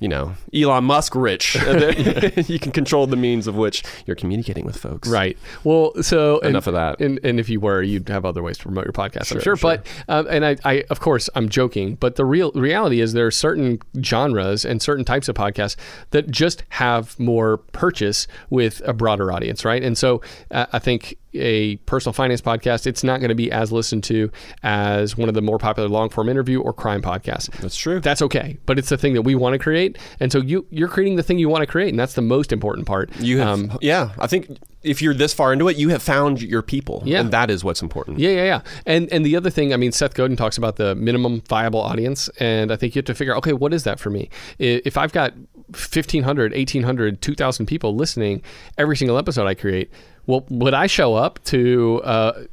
you 0.02 0.08
know 0.10 0.34
elon 0.54 0.84
musk 0.84 1.16
rich 1.16 1.56
you 2.49 2.60
can 2.60 2.72
control 2.74 3.08
the 3.08 3.16
means 3.16 3.47
of 3.47 3.56
which 3.56 3.84
you're 4.06 4.16
communicating 4.18 4.66
with 4.66 4.76
folks 4.76 5.08
Right. 5.08 5.38
Well, 5.64 5.93
so 6.02 6.39
and- 6.39 6.49
Enough 6.49 6.68
of 6.68 6.74
that. 6.74 6.99
And, 6.99 7.20
and 7.24 7.39
if 7.39 7.47
you 7.49 7.60
were, 7.62 7.82
you'd 7.82 8.10
have 8.10 8.26
other 8.26 8.41
ways 8.43 8.58
to 8.58 8.64
promote 8.64 8.84
your 8.86 8.91
podcast. 8.93 9.32
I'm 9.32 9.39
Sure, 9.39 9.41
sure. 9.41 9.56
sure. 9.56 9.78
But 9.78 9.88
um, 10.10 10.28
and 10.30 10.45
I, 10.45 10.58
I, 10.66 10.84
of 10.89 10.99
course, 10.99 11.30
I'm 11.36 11.47
joking. 11.49 11.95
But 11.95 12.16
the 12.18 12.26
real 12.26 12.52
reality 12.54 12.99
is 12.99 13.14
there 13.14 13.28
are 13.28 13.32
certain 13.32 13.80
genres 14.04 14.66
and 14.66 14.82
certain 14.82 15.06
types 15.06 15.30
of 15.30 15.36
podcasts 15.36 15.76
that 16.12 16.30
just 16.30 16.64
have 16.70 17.18
more 17.20 17.58
purchase 17.72 18.28
with 18.49 18.82
a 18.86 18.93
broader 18.93 19.32
audience, 19.32 19.64
right? 19.64 19.84
And 19.84 19.97
so 19.97 20.22
uh, 20.52 20.66
I 20.74 20.80
think 20.80 21.16
a 21.34 21.78
personal 21.86 22.14
finance 22.14 22.42
podcast, 22.42 22.86
it's 22.88 23.04
not 23.04 23.20
going 23.20 23.30
to 23.30 23.36
be 23.36 23.52
as 23.52 23.72
listened 23.72 24.04
to 24.06 24.32
as 24.64 25.18
one 25.18 25.30
of 25.30 25.36
the 25.36 25.42
more 25.42 25.58
popular 25.58 25.88
long 25.90 26.10
form 26.10 26.30
interview 26.30 26.60
or 26.62 26.74
crime 26.74 27.02
podcasts. 27.02 27.50
That's 27.62 27.76
true. 27.76 28.00
That's 28.00 28.22
okay, 28.22 28.58
but 28.66 28.78
it's 28.80 28.90
the 28.90 28.98
thing 28.98 29.14
that 29.14 29.22
we 29.24 29.36
want 29.36 29.54
to 29.54 29.60
create, 29.60 29.98
and 30.20 30.32
so 30.32 30.40
you 30.42 30.66
you're 30.70 30.88
creating 30.90 31.16
the 31.16 31.24
thing 31.24 31.40
you 31.40 31.50
want 31.50 31.62
to 31.62 31.68
create, 31.68 31.90
and 31.90 32.00
that's 32.00 32.14
the 32.16 32.22
most 32.22 32.52
important 32.52 32.88
part. 32.88 33.10
you 33.20 33.38
have 33.40 33.48
Um, 33.48 33.78
yeah 33.82 34.10
i 34.20 34.28
think 34.28 34.48
if 34.84 35.02
you're 35.02 35.14
this 35.14 35.34
far 35.34 35.54
into 35.54 35.68
it 35.68 35.78
you 35.78 35.90
have 35.90 36.02
found 36.02 36.42
your 36.42 36.62
people 36.64 37.04
Yeah. 37.06 37.20
and 37.20 37.32
that 37.32 37.50
is 37.52 37.64
what's 37.64 37.82
important 37.84 38.18
Yeah, 38.20 38.32
yeah, 38.32 38.44
yeah. 38.46 38.62
And 38.86 39.12
and 39.14 39.26
the 39.26 39.36
other 39.36 39.50
thing, 39.52 39.74
I 39.74 39.78
mean, 39.78 39.92
Seth 39.92 40.16
Godin 40.16 40.36
talks 40.38 40.58
about 40.58 40.76
the 40.78 40.96
minimum 40.96 41.42
viable 41.48 41.82
audience, 41.82 42.30
and 42.40 42.72
I 42.72 42.76
think 42.78 42.96
you 42.96 43.00
have 43.00 43.06
to 43.06 43.14
figure, 43.16 43.34
out, 43.34 43.38
okay, 43.40 43.54
what 43.54 43.74
is 43.74 43.84
that 43.84 44.00
for 44.00 44.10
me? 44.10 44.30
If 44.58 44.98
I've 44.98 45.12
got 45.14 45.34
1,500, 45.70 46.52
1,800, 46.54 47.22
2,000 47.22 47.66
people 47.66 47.96
listening 47.96 48.42
every 48.78 48.98
single 48.98 49.18
episode 49.18 49.46
I 49.48 49.54
create, 49.54 49.92
well, 50.28 50.45
would 50.49 50.74
I 50.74 50.88
show 50.88 51.15
up 51.15 51.43
to 51.45 52.01
uh, 52.03 52.43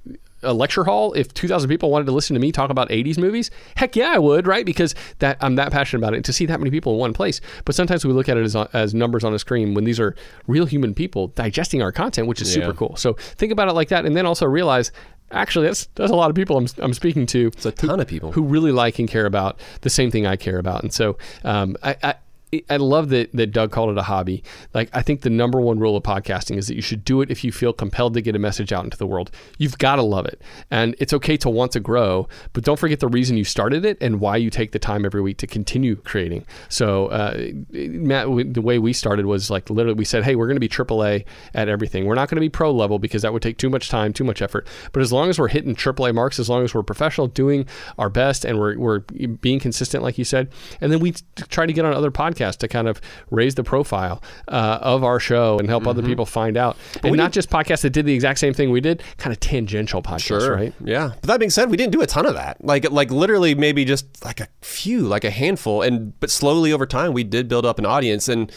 a 0.42 0.52
lecture 0.54 0.84
hall 0.84 1.12
if 1.14 1.34
2,000 1.34 1.68
people 1.68 1.90
wanted 1.90 2.04
to 2.06 2.12
listen 2.12 2.34
to 2.34 2.40
me 2.40 2.52
talk 2.52 2.70
about 2.70 2.88
80s 2.90 3.18
movies? 3.18 3.50
Heck 3.76 3.96
yeah, 3.96 4.12
I 4.14 4.18
would, 4.18 4.46
right? 4.46 4.64
Because 4.64 4.94
that 5.18 5.36
I'm 5.40 5.56
that 5.56 5.72
passionate 5.72 6.00
about 6.00 6.14
it. 6.14 6.24
To 6.24 6.32
see 6.32 6.46
that 6.46 6.60
many 6.60 6.70
people 6.70 6.92
in 6.94 6.98
one 6.98 7.12
place, 7.12 7.40
but 7.64 7.74
sometimes 7.74 8.04
we 8.04 8.12
look 8.12 8.28
at 8.28 8.36
it 8.36 8.44
as, 8.44 8.54
as 8.72 8.94
numbers 8.94 9.24
on 9.24 9.34
a 9.34 9.38
screen 9.38 9.74
when 9.74 9.84
these 9.84 9.98
are 10.00 10.14
real 10.46 10.66
human 10.66 10.94
people 10.94 11.28
digesting 11.28 11.82
our 11.82 11.92
content, 11.92 12.28
which 12.28 12.40
is 12.40 12.54
Yeah. 12.56 12.62
super 12.66 12.76
cool. 12.76 12.94
So 12.96 13.14
think 13.14 13.52
about 13.52 13.68
it 13.68 13.72
like 13.72 13.88
that, 13.88 14.06
and 14.06 14.16
then 14.16 14.26
also 14.26 14.46
realize 14.46 14.92
actually 15.30 15.66
that's 15.66 15.86
that's 15.94 16.10
a 16.10 16.14
lot 16.16 16.30
of 16.30 16.36
people 16.36 16.56
I'm, 16.56 16.66
I'm 16.78 16.94
speaking 16.94 17.26
to. 17.26 17.48
it's 17.48 17.66
a 17.66 17.72
ton 17.72 18.00
of 18.00 18.06
people 18.06 18.32
who 18.32 18.42
really 18.44 18.72
like 18.72 18.98
and 18.98 19.08
care 19.08 19.26
about 19.26 19.58
the 19.82 19.90
same 19.90 20.10
thing 20.10 20.26
I 20.26 20.36
care 20.36 20.58
about, 20.58 20.82
and 20.84 20.92
so 20.92 21.18
um, 21.44 21.76
I. 21.82 21.96
I 22.02 22.14
I 22.70 22.76
love 22.76 23.11
that, 23.11 23.32
that 23.32 23.49
Doug 23.49 23.72
called 23.72 23.90
it 23.90 23.99
a 23.99 24.03
hobby. 24.03 24.42
Like, 24.72 24.88
I 24.94 25.03
think 25.03 25.20
the 25.20 25.30
number 25.30 25.61
one 25.61 25.78
rule 25.78 25.96
of 25.96 26.03
podcasting 26.03 26.57
is 26.57 26.66
that 26.68 26.76
you 26.76 26.82
should 26.82 27.05
do 27.05 27.20
it 27.20 27.30
if 27.30 27.44
you 27.44 27.53
feel 27.53 27.74
compelled 27.74 28.14
to 28.14 28.22
get 28.22 28.34
a 28.34 28.38
message 28.38 28.72
out 28.72 28.84
into 28.84 28.96
the 28.96 29.07
world. 29.07 29.30
You've 29.59 29.76
got 29.76 29.96
to 29.96 30.03
love 30.03 30.24
it. 30.24 30.40
And 30.70 30.96
it's 30.99 31.12
okay 31.12 31.36
to 31.38 31.51
want 31.51 31.72
to 31.72 31.80
grow, 31.80 32.26
but 32.55 32.64
don't 32.64 32.78
forget 32.78 33.01
the 33.01 33.09
reason 33.09 33.36
you 33.36 33.44
started 33.44 33.84
it 33.84 33.99
and 34.01 34.20
why 34.20 34.36
you 34.36 34.49
take 34.49 34.72
the 34.72 34.78
time 34.78 35.05
every 35.05 35.20
week 35.20 35.36
to 35.38 35.46
continue 35.46 35.96
creating. 35.96 36.46
So, 36.70 37.09
uh, 37.09 37.51
Matt, 37.70 38.26
the 38.55 38.62
way 38.62 38.78
we 38.78 38.94
started 38.94 39.26
was 39.26 39.51
like 39.51 39.68
literally 39.68 39.99
we 39.99 40.07
said, 40.07 40.24
hey, 40.24 40.34
we're 40.34 40.46
going 40.46 40.57
to 40.57 40.61
be 40.61 40.68
AAA 40.68 41.26
at 41.55 41.68
everything. 41.68 42.07
We're 42.07 42.14
not 42.14 42.30
going 42.30 42.36
to 42.36 42.40
be 42.40 42.49
pro 42.49 42.72
level 42.72 42.99
because 42.99 43.22
that 43.22 43.32
would 43.32 43.42
take 43.42 43.59
too 43.59 43.68
much 43.68 43.90
time, 43.90 44.14
too 44.14 44.24
much 44.24 44.40
effort. 44.40 44.66
But 44.92 45.03
as 45.03 45.12
long 45.12 45.28
as 45.28 45.38
we're 45.38 45.49
hitting 45.49 45.76
AAA 45.76 46.14
marks, 46.14 46.38
as 46.38 46.49
long 46.49 46.64
as 46.64 46.74
we're 46.74 46.82
professional, 46.82 47.26
doing 47.26 47.66
our 47.99 48.09
best, 48.09 48.46
and 48.46 48.59
we're, 48.59 48.78
we're 48.78 49.01
being 49.01 49.61
consistent, 49.61 50.03
like 50.03 50.16
you 50.16 50.24
said, 50.24 50.51
and 50.80 50.90
then 50.90 51.01
we 51.01 51.12
try 51.51 51.66
to 51.66 51.72
get 51.74 51.84
on 51.84 51.92
other 51.92 52.11
podcasts 52.11 52.38
to 52.59 52.68
kind 52.68 52.89
of 52.89 53.01
raise 53.30 53.55
the 53.55 53.64
profile 53.64 54.22
uh, 54.49 54.78
of 54.80 55.05
our 55.05 55.20
show 55.20 55.59
and 55.59 55.68
help 55.68 55.86
other 55.86 56.03
people 56.03 56.26
find 56.26 56.57
out. 56.57 56.76
and 56.95 57.03
Mm-hmm. 57.03 57.11
we 57.12 57.16
not 57.18 57.32
just 57.32 57.51
podcasts 57.51 57.82
that 57.82 57.91
did 57.91 58.07
the 58.07 58.14
exact 58.14 58.39
same 58.39 58.55
thing 58.55 58.70
we 58.70 58.80
did, 58.80 59.03
kind 59.18 59.32
of 59.32 59.41
tangential 59.41 60.03
podcasts, 60.03 60.49
right? 60.55 60.72
Yeah. 60.84 61.12
But 61.20 61.28
that 61.28 61.39
being 61.39 61.51
said, 61.51 61.70
we 61.70 61.76
didn't 61.76 61.93
do 61.93 62.03
a 62.03 62.07
ton 62.07 62.26
of 62.26 62.34
that. 62.34 62.64
Like 62.64 62.91
like 62.91 63.11
literally 63.11 63.55
maybe 63.55 63.84
just 63.84 64.24
like 64.24 64.41
a 64.41 64.49
few, 64.62 65.01
like 65.03 65.24
a 65.24 65.30
handful. 65.30 65.82
And 65.82 66.18
but 66.20 66.30
slowly 66.30 66.72
over 66.72 66.86
time 66.86 67.12
we 67.12 67.24
did 67.24 67.49
build 67.49 67.64
up 67.66 67.78
an 67.78 67.86
audience 67.86 68.28
and 68.28 68.51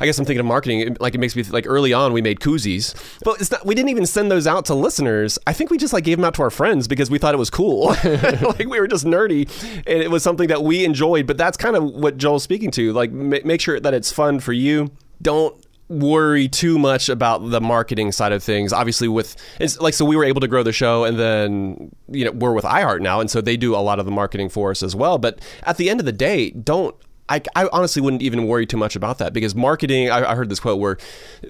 I 0.00 0.06
guess 0.06 0.18
I'm 0.18 0.24
thinking 0.24 0.40
of 0.40 0.46
marketing. 0.46 0.80
it- 0.80 1.00
Like 1.00 1.14
it 1.14 1.18
makes 1.18 1.34
me 1.36 1.42
like 1.44 1.64
early 1.66 1.92
on 1.92 2.12
we 2.12 2.22
made 2.22 2.40
koozies, 2.40 2.94
but 3.24 3.40
it's 3.40 3.50
not. 3.50 3.64
We 3.64 3.74
didn't 3.74 3.88
even 3.90 4.06
send 4.06 4.30
those 4.30 4.46
out 4.46 4.64
to 4.66 4.74
listeners. 4.74 5.38
I 5.46 5.52
think 5.52 5.70
we 5.70 5.78
just 5.78 5.92
like 5.92 6.04
gave 6.04 6.18
them 6.18 6.24
out 6.24 6.34
to 6.34 6.42
our 6.42 6.50
friends 6.50 6.86
because 6.88 7.10
we 7.10 7.18
thought 7.18 7.34
it 7.34 7.38
was 7.38 7.50
cool. 7.50 7.86
like 8.04 8.66
we 8.68 8.78
were 8.80 8.86
just 8.88 9.04
nerdy, 9.04 9.48
and 9.86 10.02
it 10.02 10.10
was 10.10 10.22
something 10.22 10.48
that 10.48 10.62
we 10.62 10.84
enjoyed. 10.84 11.26
But 11.26 11.38
that's 11.38 11.56
kind 11.56 11.76
of 11.76 11.84
what 11.84 12.16
Joel's 12.18 12.42
speaking 12.42 12.70
to. 12.72 12.92
Like 12.92 13.10
ma- 13.12 13.38
make 13.44 13.60
sure 13.60 13.78
that 13.80 13.94
it's 13.94 14.12
fun 14.12 14.40
for 14.40 14.52
you. 14.52 14.90
Don't 15.22 15.56
worry 15.88 16.48
too 16.48 16.80
much 16.80 17.08
about 17.08 17.48
the 17.50 17.60
marketing 17.60 18.10
side 18.10 18.32
of 18.32 18.42
things. 18.42 18.72
Obviously, 18.72 19.06
with 19.08 19.36
it's 19.60 19.80
like 19.80 19.94
so 19.94 20.04
we 20.04 20.16
were 20.16 20.24
able 20.24 20.40
to 20.40 20.48
grow 20.48 20.62
the 20.62 20.72
show, 20.72 21.04
and 21.04 21.18
then 21.18 21.90
you 22.08 22.24
know 22.24 22.32
we're 22.32 22.52
with 22.52 22.64
iHeart 22.64 23.00
now, 23.00 23.20
and 23.20 23.30
so 23.30 23.40
they 23.40 23.56
do 23.56 23.74
a 23.74 23.78
lot 23.78 23.98
of 23.98 24.04
the 24.04 24.10
marketing 24.12 24.48
for 24.48 24.70
us 24.72 24.82
as 24.82 24.94
well. 24.96 25.16
But 25.16 25.40
at 25.62 25.76
the 25.76 25.88
end 25.88 26.00
of 26.00 26.06
the 26.06 26.12
day, 26.12 26.50
don't. 26.50 26.94
I, 27.28 27.42
I 27.56 27.68
honestly 27.72 28.00
wouldn't 28.02 28.22
even 28.22 28.46
worry 28.46 28.66
too 28.66 28.76
much 28.76 28.94
about 28.94 29.18
that 29.18 29.32
because 29.32 29.54
marketing. 29.54 30.10
I, 30.10 30.32
I 30.32 30.34
heard 30.34 30.48
this 30.48 30.60
quote 30.60 30.78
where 30.78 30.96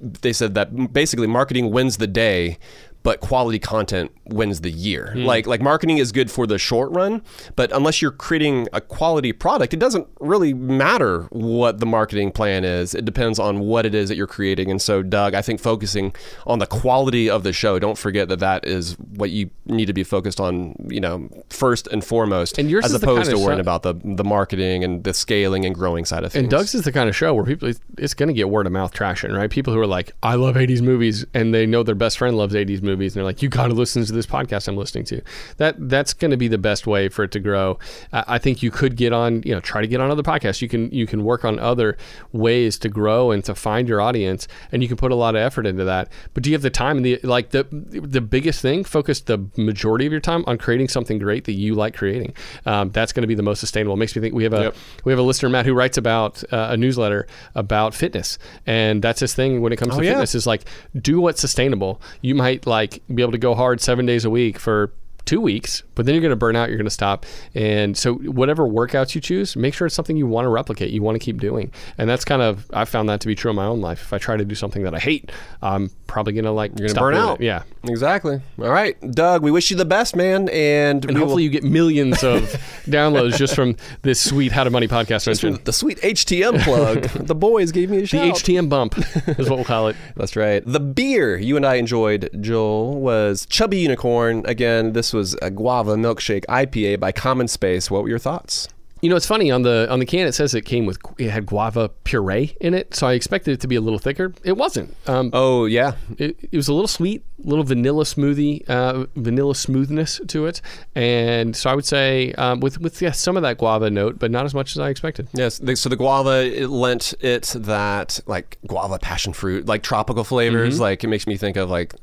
they 0.00 0.32
said 0.32 0.54
that 0.54 0.92
basically 0.92 1.26
marketing 1.26 1.70
wins 1.70 1.98
the 1.98 2.06
day, 2.06 2.58
but 3.06 3.20
quality 3.20 3.60
content 3.60 4.10
wins 4.24 4.62
the 4.62 4.70
year. 4.70 5.12
Hmm. 5.12 5.26
Like 5.26 5.46
like 5.46 5.60
marketing 5.60 5.98
is 5.98 6.10
good 6.10 6.28
for 6.28 6.44
the 6.44 6.58
short 6.58 6.90
run, 6.90 7.22
but 7.54 7.70
unless 7.70 8.02
you're 8.02 8.10
creating 8.10 8.66
a 8.72 8.80
quality 8.80 9.32
product, 9.32 9.72
it 9.72 9.78
doesn't 9.78 10.08
really 10.18 10.52
matter 10.52 11.28
what 11.30 11.78
the 11.78 11.86
marketing 11.86 12.32
plan 12.32 12.64
is. 12.64 12.96
It 12.96 13.04
depends 13.04 13.38
on 13.38 13.60
what 13.60 13.86
it 13.86 13.94
is 13.94 14.08
that 14.08 14.16
you're 14.16 14.26
creating. 14.26 14.72
And 14.72 14.82
so, 14.82 15.04
Doug, 15.04 15.34
I 15.34 15.40
think 15.42 15.60
focusing 15.60 16.16
on 16.48 16.58
the 16.58 16.66
quality 16.66 17.30
of 17.30 17.44
the 17.44 17.52
show. 17.52 17.78
Don't 17.78 17.96
forget 17.96 18.28
that 18.28 18.40
that 18.40 18.66
is 18.66 18.94
what 19.14 19.30
you 19.30 19.50
need 19.66 19.86
to 19.86 19.92
be 19.92 20.02
focused 20.02 20.40
on. 20.40 20.74
You 20.88 21.00
know, 21.00 21.28
first 21.48 21.86
and 21.86 22.04
foremost, 22.04 22.58
And 22.58 22.68
yours 22.68 22.86
as 22.86 22.94
opposed 22.94 23.28
kind 23.28 23.38
to 23.38 23.44
worrying 23.44 23.58
show- 23.58 23.60
about 23.60 23.84
the 23.84 23.94
the 24.02 24.24
marketing 24.24 24.82
and 24.82 25.04
the 25.04 25.14
scaling 25.14 25.64
and 25.64 25.76
growing 25.76 26.04
side 26.04 26.24
of 26.24 26.32
things. 26.32 26.42
And 26.42 26.50
Doug's 26.50 26.74
is 26.74 26.82
the 26.82 26.90
kind 26.90 27.08
of 27.08 27.14
show 27.14 27.34
where 27.34 27.44
people, 27.44 27.72
it's 27.98 28.14
going 28.14 28.26
to 28.28 28.34
get 28.34 28.50
word 28.50 28.66
of 28.66 28.72
mouth 28.72 28.92
traction, 28.92 29.32
right? 29.32 29.48
People 29.48 29.72
who 29.72 29.78
are 29.78 29.86
like, 29.86 30.10
I 30.24 30.34
love 30.34 30.56
80s 30.56 30.82
movies, 30.82 31.24
and 31.34 31.54
they 31.54 31.66
know 31.66 31.84
their 31.84 31.94
best 31.94 32.18
friend 32.18 32.36
loves 32.36 32.52
80s 32.52 32.82
movies, 32.82 32.95
and 33.04 33.10
they're 33.20 33.24
like, 33.24 33.42
you 33.42 33.48
got 33.48 33.66
to 33.68 33.74
listen 33.74 34.04
to 34.04 34.12
this 34.12 34.26
podcast 34.26 34.68
I'm 34.68 34.76
listening 34.76 35.04
to. 35.06 35.20
That 35.58 35.76
That's 35.88 36.12
going 36.14 36.30
to 36.30 36.36
be 36.36 36.48
the 36.48 36.58
best 36.58 36.86
way 36.86 37.08
for 37.08 37.24
it 37.24 37.30
to 37.32 37.40
grow. 37.40 37.78
Uh, 38.12 38.24
I 38.26 38.38
think 38.38 38.62
you 38.62 38.70
could 38.70 38.96
get 38.96 39.12
on, 39.12 39.42
you 39.44 39.52
know, 39.54 39.60
try 39.60 39.80
to 39.80 39.86
get 39.86 40.00
on 40.00 40.10
other 40.10 40.22
podcasts. 40.22 40.62
You 40.62 40.68
can 40.68 40.90
you 40.90 41.06
can 41.06 41.24
work 41.24 41.44
on 41.44 41.58
other 41.58 41.96
ways 42.32 42.78
to 42.78 42.88
grow 42.88 43.30
and 43.30 43.44
to 43.44 43.54
find 43.54 43.88
your 43.88 44.00
audience, 44.00 44.48
and 44.72 44.82
you 44.82 44.88
can 44.88 44.96
put 44.96 45.12
a 45.12 45.14
lot 45.14 45.34
of 45.34 45.40
effort 45.42 45.66
into 45.66 45.84
that. 45.84 46.10
But 46.34 46.42
do 46.42 46.50
you 46.50 46.54
have 46.54 46.62
the 46.62 46.70
time 46.70 46.96
and 46.98 47.06
the 47.06 47.18
like? 47.22 47.50
The 47.50 47.66
the 47.70 48.20
biggest 48.20 48.60
thing, 48.62 48.84
focus 48.84 49.20
the 49.20 49.44
majority 49.56 50.06
of 50.06 50.12
your 50.12 50.20
time 50.20 50.44
on 50.46 50.58
creating 50.58 50.88
something 50.88 51.18
great 51.18 51.44
that 51.44 51.52
you 51.52 51.74
like 51.74 51.94
creating. 51.96 52.34
Um, 52.64 52.90
that's 52.90 53.12
going 53.12 53.22
to 53.22 53.26
be 53.28 53.34
the 53.34 53.42
most 53.42 53.60
sustainable. 53.60 53.94
It 53.94 53.98
makes 53.98 54.14
me 54.16 54.22
think 54.22 54.34
we 54.34 54.44
have 54.44 54.52
a 54.52 54.62
Yep. 54.66 54.76
we 55.04 55.12
have 55.12 55.18
a 55.18 55.22
listener 55.22 55.48
Matt 55.48 55.66
who 55.66 55.74
writes 55.74 55.96
about 55.98 56.42
uh, 56.52 56.68
a 56.70 56.76
newsletter 56.76 57.26
about 57.54 57.94
fitness, 57.94 58.38
and 58.66 59.02
that's 59.02 59.20
his 59.20 59.34
thing 59.34 59.60
when 59.60 59.72
it 59.72 59.76
comes 59.76 59.94
Oh, 59.94 59.98
to 59.98 60.04
yeah. 60.04 60.12
fitness 60.12 60.34
is 60.34 60.46
like 60.46 60.62
do 61.00 61.20
what's 61.20 61.40
sustainable. 61.40 62.00
You 62.20 62.34
might 62.34 62.66
like 62.66 62.85
be 63.14 63.22
able 63.22 63.32
to 63.32 63.38
go 63.38 63.54
hard 63.54 63.80
seven 63.80 64.06
days 64.06 64.24
a 64.24 64.30
week 64.30 64.58
for 64.58 64.92
two 65.26 65.40
weeks, 65.40 65.82
but 65.94 66.06
then 66.06 66.14
you're 66.14 66.22
going 66.22 66.30
to 66.30 66.36
burn 66.36 66.56
out. 66.56 66.68
You're 66.68 66.78
going 66.78 66.86
to 66.86 66.90
stop. 66.90 67.26
And 67.54 67.96
so, 67.96 68.14
whatever 68.14 68.66
workouts 68.66 69.14
you 69.14 69.20
choose, 69.20 69.56
make 69.56 69.74
sure 69.74 69.86
it's 69.86 69.94
something 69.94 70.16
you 70.16 70.26
want 70.26 70.46
to 70.46 70.48
replicate, 70.48 70.90
you 70.90 71.02
want 71.02 71.16
to 71.16 71.24
keep 71.24 71.40
doing. 71.40 71.72
And 71.98 72.08
that's 72.08 72.24
kind 72.24 72.40
of, 72.40 72.70
I 72.72 72.84
found 72.84 73.08
that 73.08 73.20
to 73.20 73.26
be 73.26 73.34
true 73.34 73.50
in 73.50 73.56
my 73.56 73.66
own 73.66 73.80
life. 73.80 74.00
If 74.02 74.12
I 74.12 74.18
try 74.18 74.36
to 74.36 74.44
do 74.44 74.54
something 74.54 74.84
that 74.84 74.94
I 74.94 74.98
hate, 74.98 75.30
I'm 75.60 75.90
probably 76.06 76.34
to 76.34 76.50
like, 76.50 76.78
You're 76.78 76.88
gonna 76.88 77.00
burn 77.00 77.14
out. 77.14 77.40
it. 77.40 77.44
Yeah. 77.44 77.62
Exactly. 77.84 78.40
All 78.58 78.68
right, 78.70 78.96
Doug. 79.12 79.42
We 79.42 79.50
wish 79.50 79.70
you 79.70 79.76
the 79.76 79.84
best, 79.84 80.16
man, 80.16 80.48
and, 80.48 81.04
And 81.04 81.16
hopefully, 81.16 81.34
will- 81.34 81.40
you 81.40 81.50
get 81.50 81.62
millions 81.64 82.24
of 82.24 82.42
downloads 82.86 83.36
just 83.36 83.54
from 83.54 83.76
this 84.02 84.20
sweet 84.20 84.50
How 84.52 84.64
to 84.64 84.70
Money 84.70 84.88
podcast 84.88 85.26
mention. 85.26 85.58
the 85.64 85.72
sweet 85.72 85.98
HTM 86.00 86.62
plug. 86.62 87.02
the 87.26 87.34
boys 87.34 87.70
gave 87.72 87.90
me 87.90 88.02
a 88.02 88.06
shout. 88.06 88.22
The. 88.36 88.52
HTM 88.54 88.68
bump 88.68 88.98
is 89.38 89.48
what 89.48 89.56
we'll 89.56 89.64
call 89.64 89.88
it. 89.88 89.96
That's 90.16 90.34
right. 90.36 90.62
The 90.66 90.80
beer 90.80 91.36
you 91.36 91.56
and 91.56 91.64
I 91.64 91.76
enjoyed, 91.76 92.28
Joel, 92.40 93.00
was 93.00 93.46
Chubby 93.48 93.78
Unicorn. 93.78 94.44
Again, 94.46 94.92
this 94.92 95.12
was 95.12 95.34
a 95.42 95.50
guava 95.50 95.94
milkshake 95.96 96.44
IPA 96.46 96.98
by 97.00 97.12
Common 97.12 97.46
Space. 97.48 97.90
What 97.90 98.02
were 98.02 98.08
your 98.08 98.18
thoughts? 98.18 98.68
You 99.02 99.10
know, 99.10 99.16
it's 99.16 99.26
funny 99.26 99.50
on 99.50 99.60
the 99.62 99.86
on 99.90 99.98
the 99.98 100.06
can. 100.06 100.26
It 100.26 100.32
says 100.32 100.54
it 100.54 100.62
came 100.62 100.86
with 100.86 100.98
it 101.18 101.28
had 101.28 101.44
guava 101.44 101.90
puree 102.04 102.56
in 102.62 102.72
it, 102.72 102.94
so 102.94 103.06
I 103.06 103.12
expected 103.12 103.52
it 103.52 103.60
to 103.60 103.68
be 103.68 103.76
a 103.76 103.80
little 103.80 103.98
thicker. 103.98 104.32
It 104.42 104.56
wasn't. 104.56 104.96
Um, 105.06 105.28
Oh 105.34 105.66
yeah, 105.66 105.96
it, 106.16 106.36
it 106.50 106.56
was 106.56 106.68
a 106.68 106.72
little 106.72 106.88
sweet, 106.88 107.22
little 107.38 107.62
vanilla 107.62 108.04
smoothie, 108.04 108.68
uh, 108.70 109.04
vanilla 109.14 109.54
smoothness 109.54 110.20
to 110.28 110.46
it, 110.46 110.62
and 110.94 111.54
so 111.54 111.68
I 111.68 111.74
would 111.74 111.84
say 111.84 112.32
um, 112.32 112.60
with 112.60 112.80
with 112.80 113.02
yeah, 113.02 113.10
some 113.12 113.36
of 113.36 113.42
that 113.42 113.58
guava 113.58 113.90
note, 113.90 114.18
but 114.18 114.30
not 114.30 114.46
as 114.46 114.54
much 114.54 114.72
as 114.72 114.78
I 114.78 114.88
expected. 114.88 115.28
Yes, 115.34 115.58
the, 115.58 115.76
so 115.76 115.90
the 115.90 115.96
guava 115.96 116.46
it 116.46 116.68
lent 116.70 117.12
it 117.20 117.52
that 117.54 118.18
like 118.26 118.56
guava 118.66 118.98
passion 118.98 119.34
fruit, 119.34 119.66
like 119.66 119.82
tropical 119.82 120.24
flavors. 120.24 120.78
Mhm. 120.78 120.80
Like 120.80 121.04
it 121.04 121.08
makes 121.08 121.26
me 121.26 121.36
think 121.36 121.58
of 121.58 121.68
like 121.68 121.94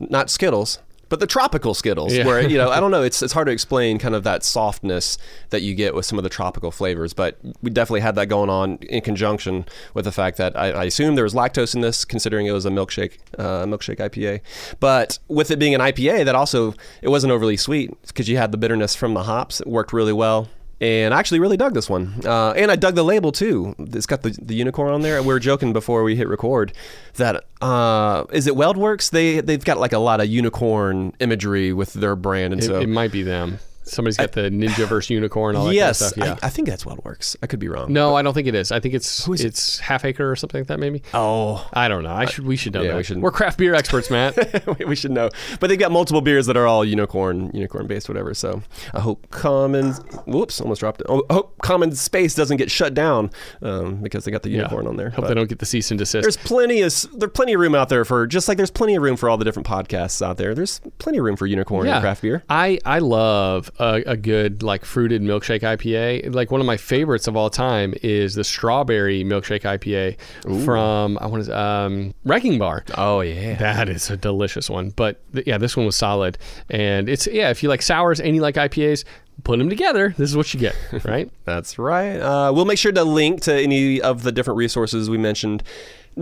not 0.00 0.30
Skittles, 0.30 0.78
but 1.08 1.20
the 1.20 1.26
tropical 1.26 1.74
Skittles, 1.74 2.14
Yeah. 2.14 2.24
where 2.26 2.40
you 2.46 2.58
know 2.58 2.70
I 2.70 2.80
don't 2.80 2.90
know. 2.90 3.02
It's 3.02 3.22
it's 3.22 3.32
hard 3.32 3.46
to 3.46 3.52
explain 3.52 3.98
kind 3.98 4.14
of 4.14 4.24
that 4.24 4.44
softness 4.44 5.18
that 5.50 5.62
you 5.62 5.74
get 5.74 5.94
with 5.94 6.06
some 6.06 6.18
of 6.18 6.22
the 6.22 6.28
tropical 6.30 6.70
flavors, 6.70 7.12
but 7.14 7.38
we 7.62 7.70
definitely 7.70 8.00
had 8.00 8.14
that 8.16 8.26
going 8.26 8.50
on 8.50 8.76
in 8.82 9.00
conjunction 9.02 9.64
with 9.94 10.04
the 10.04 10.12
fact 10.12 10.36
that 10.38 10.56
I, 10.56 10.70
I 10.70 10.84
assume 10.84 11.14
there 11.14 11.24
was 11.24 11.34
lactose 11.34 11.74
in 11.74 11.80
this, 11.80 12.04
considering 12.04 12.46
it 12.46 12.52
was 12.52 12.66
a 12.66 12.70
milkshake 12.70 13.18
uh, 13.38 13.64
milkshake 13.66 13.96
IPA. 13.98 14.40
But 14.80 15.18
with 15.28 15.50
it 15.50 15.58
being 15.58 15.74
an 15.74 15.80
IPA, 15.80 16.24
that 16.24 16.34
also 16.34 16.74
it 17.02 17.08
wasn't 17.08 17.32
overly 17.32 17.56
sweet 17.56 17.90
because 18.06 18.28
you 18.28 18.36
had 18.36 18.52
the 18.52 18.58
bitterness 18.58 18.94
from 18.94 19.14
the 19.14 19.24
hops. 19.24 19.60
It 19.60 19.66
worked 19.66 19.92
really 19.92 20.12
well. 20.12 20.48
And 20.80 21.12
I 21.12 21.18
actually 21.18 21.40
really 21.40 21.56
dug 21.56 21.74
this 21.74 21.90
one. 21.90 22.14
Uh, 22.24 22.52
and 22.52 22.70
I 22.70 22.76
dug 22.76 22.94
the 22.94 23.02
label 23.02 23.32
too. 23.32 23.74
It's 23.78 24.06
got 24.06 24.22
the, 24.22 24.36
the 24.40 24.54
unicorn 24.54 24.92
on 24.92 25.02
there. 25.02 25.18
And 25.18 25.26
we 25.26 25.32
were 25.34 25.40
joking 25.40 25.72
before 25.72 26.04
we 26.04 26.14
hit 26.14 26.28
record 26.28 26.72
that 27.14 27.44
uh, 27.60 28.24
is 28.32 28.46
it 28.46 28.54
WeldWerks? 28.54 29.10
They 29.10 29.40
they've 29.40 29.64
got 29.64 29.78
like 29.78 29.92
a 29.92 29.98
lot 29.98 30.20
of 30.20 30.28
unicorn 30.28 31.14
imagery 31.18 31.72
with 31.72 31.94
their 31.94 32.14
brand, 32.14 32.52
and 32.52 32.62
It, 32.62 32.66
so 32.66 32.80
it 32.80 32.88
might 32.88 33.10
be 33.10 33.22
them. 33.24 33.58
Somebody's 33.88 34.16
got 34.16 34.32
the 34.32 34.42
Ninja 34.42 34.86
verse 34.88 35.10
unicorn. 35.10 35.56
All 35.56 35.66
that 35.66 35.74
yes, 35.74 36.00
kind 36.00 36.06
of 36.06 36.12
stuff. 36.14 36.26
Yeah. 36.26 36.38
I, 36.42 36.46
I 36.46 36.50
think 36.50 36.68
that's 36.68 36.84
what 36.86 37.04
works. 37.04 37.36
I 37.42 37.46
could 37.46 37.58
be 37.58 37.68
wrong. 37.68 37.92
no, 37.92 38.14
I 38.14 38.22
don't 38.22 38.34
think 38.34 38.46
it 38.48 38.54
is. 38.54 38.72
I 38.72 38.80
think 38.80 38.94
it's 38.94 39.28
it's 39.28 39.78
half 39.78 40.04
acre 40.04 40.30
or 40.30 40.36
something 40.36 40.60
like 40.60 40.68
that. 40.68 40.78
Maybe. 40.80 41.02
Oh, 41.14 41.68
I 41.72 41.88
don't 41.88 42.02
know. 42.02 42.12
I 42.12 42.26
should. 42.26 42.46
We 42.46 42.56
should 42.56 42.74
know 42.74 42.82
yeah, 42.82 42.88
that. 42.92 42.96
we 42.96 43.02
should- 43.02 43.20
We're 43.22 43.30
craft 43.30 43.58
beer 43.58 43.74
experts, 43.74 44.10
Matt. 44.10 44.78
we 44.86 44.96
should 44.96 45.10
know. 45.10 45.30
But 45.60 45.68
they've 45.68 45.78
got 45.78 45.92
multiple 45.92 46.20
beers 46.20 46.46
that 46.46 46.56
are 46.56 46.66
all 46.66 46.84
unicorn, 46.84 47.50
unicorn 47.54 47.86
based, 47.86 48.08
whatever. 48.08 48.34
So 48.34 48.62
I 48.94 49.00
hope 49.00 49.28
Common, 49.30 49.92
whoops, 50.26 50.60
almost 50.60 50.80
dropped 50.80 51.00
it. 51.00 51.06
Oh, 51.08 51.24
I 51.30 51.34
hope 51.34 51.58
Common 51.62 51.92
Space 51.94 52.34
doesn't 52.34 52.56
get 52.56 52.70
shut 52.70 52.94
down 52.94 53.30
um, 53.62 53.96
because 53.96 54.24
they 54.24 54.30
got 54.30 54.42
the 54.42 54.50
unicorn 54.50 54.86
on 54.86 54.96
there. 54.96 55.10
Hope 55.10 55.22
But 55.22 55.28
they 55.28 55.34
don't 55.34 55.48
get 55.48 55.58
the 55.58 55.66
cease 55.66 55.90
and 55.90 55.98
desist. 55.98 56.22
There's 56.22 56.36
plenty 56.36 56.82
of 56.82 56.92
there's 57.18 57.32
plenty 57.32 57.54
of 57.54 57.60
room 57.60 57.74
out 57.74 57.88
there 57.88 58.04
for 58.04 58.26
just 58.26 58.48
like 58.48 58.56
there's 58.56 58.70
plenty 58.70 58.94
of 58.94 59.02
room 59.02 59.16
for 59.16 59.28
all 59.28 59.36
the 59.36 59.44
different 59.44 59.66
podcasts 59.66 60.20
out 60.24 60.36
there. 60.36 60.54
There's 60.54 60.80
plenty 60.98 61.18
of 61.18 61.24
room 61.24 61.36
for 61.36 61.46
unicorn 61.46 61.86
and 61.86 62.00
craft 62.00 62.22
beer. 62.22 62.42
I 62.48 62.78
I 62.84 62.98
love 63.00 63.70
a, 63.78 64.02
a 64.06 64.16
good 64.16 64.62
like 64.62 64.84
fruited 64.84 65.22
milkshake 65.22 65.60
IPA. 65.60 66.34
Like 66.34 66.50
one 66.50 66.60
of 66.60 66.66
my 66.66 66.76
favorites 66.76 67.26
of 67.26 67.36
all 67.36 67.50
time 67.50 67.94
is 68.02 68.34
the 68.34 68.44
strawberry 68.44 69.24
milkshake 69.24 69.62
IPA 69.62 70.64
from 70.64 71.18
I 71.20 71.26
want 71.26 71.44
to 71.46 71.58
um, 71.58 72.14
Wrecking 72.24 72.58
Bar. 72.58 72.84
Oh 72.96 73.20
yeah, 73.20 73.56
that 73.56 73.88
is 73.88 74.10
a 74.10 74.16
delicious 74.16 74.68
one. 74.68 74.90
But 74.90 75.20
th- 75.32 75.46
yeah, 75.46 75.58
this 75.58 75.76
one 75.76 75.86
was 75.86 75.96
solid, 75.96 76.38
and 76.70 77.08
it's 77.08 77.26
yeah. 77.26 77.50
If 77.50 77.62
you 77.62 77.68
like 77.68 77.82
sours 77.82 78.20
and 78.20 78.34
you 78.34 78.42
like 78.42 78.56
IPAs, 78.56 79.04
put 79.44 79.58
them 79.58 79.68
together. 79.68 80.14
This 80.16 80.30
is 80.30 80.36
what 80.36 80.52
you 80.52 80.60
get, 80.60 80.76
right? 81.04 81.30
That's 81.44 81.78
right. 81.78 82.16
Uh, 82.16 82.52
we'll 82.54 82.64
make 82.64 82.78
sure 82.78 82.92
to 82.92 83.04
link 83.04 83.42
to 83.42 83.54
any 83.54 84.00
of 84.00 84.22
the 84.22 84.32
different 84.32 84.58
resources 84.58 85.08
we 85.08 85.18
mentioned 85.18 85.62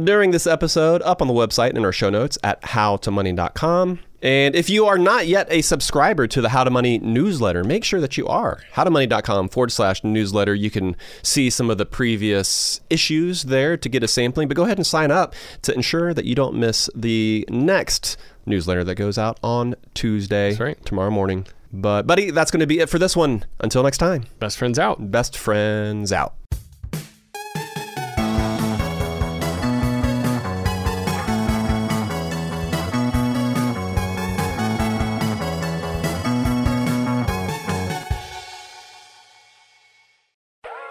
during 0.05 0.31
this 0.31 0.47
episode 0.47 1.03
up 1.03 1.23
on 1.23 1.29
the 1.29 1.35
website 1.35 1.77
in 1.77 1.85
our 1.85 1.93
show 1.93 2.11
notes 2.11 2.39
at 2.43 2.61
howtomoney.com. 2.63 4.01
And 4.23 4.57
if 4.57 4.71
you 4.71 4.87
are 4.87 4.99
not 4.99 5.27
yet 5.27 5.47
a 5.51 5.63
subscriber 5.63 6.27
to 6.27 6.41
the 6.41 6.49
How 6.49 6.65
to 6.65 6.71
Money 6.71 6.99
newsletter, 6.99 7.63
make 7.63 7.85
sure 7.85 8.01
that 8.01 8.17
you 8.17 8.27
are. 8.27 8.61
Howtomoney.com 8.75 9.51
forward 9.51 9.71
slash 9.71 10.03
newsletter. 10.03 10.55
You 10.55 10.71
can 10.71 10.97
see 11.23 11.51
some 11.51 11.71
of 11.71 11.79
the 11.79 11.87
previous 11.87 12.81
issues 12.91 13.45
there 13.45 13.77
to 13.77 13.89
get 13.89 14.03
a 14.03 14.09
sampling, 14.09 14.49
but 14.49 14.57
go 14.57 14.65
ahead 14.65 14.79
and 14.79 14.87
sign 14.87 15.11
up 15.11 15.35
to 15.63 15.75
ensure 15.75 16.15
that 16.15 16.25
you 16.25 16.35
don't 16.35 16.57
miss 16.57 16.89
the 16.95 17.45
next 17.49 18.17
newsletter 18.47 18.85
that 18.85 18.95
goes 18.95 19.19
out 19.19 19.39
on 19.43 19.75
Tuesday, 19.95 20.55
tomorrow 20.85 21.11
morning. 21.11 21.47
But, 21.73 22.07
buddy, 22.07 22.31
that's 22.31 22.51
going 22.51 22.61
to 22.61 22.67
be 22.67 22.81
it 22.81 22.89
for 22.89 22.99
this 22.99 23.17
one. 23.17 23.45
Until 23.61 23.83
next 23.83 23.99
time. 23.99 24.27
Best 24.39 24.57
friends 24.57 24.79
out. 24.79 25.11
Best 25.11 25.37
friends 25.37 26.13
out. 26.13 26.35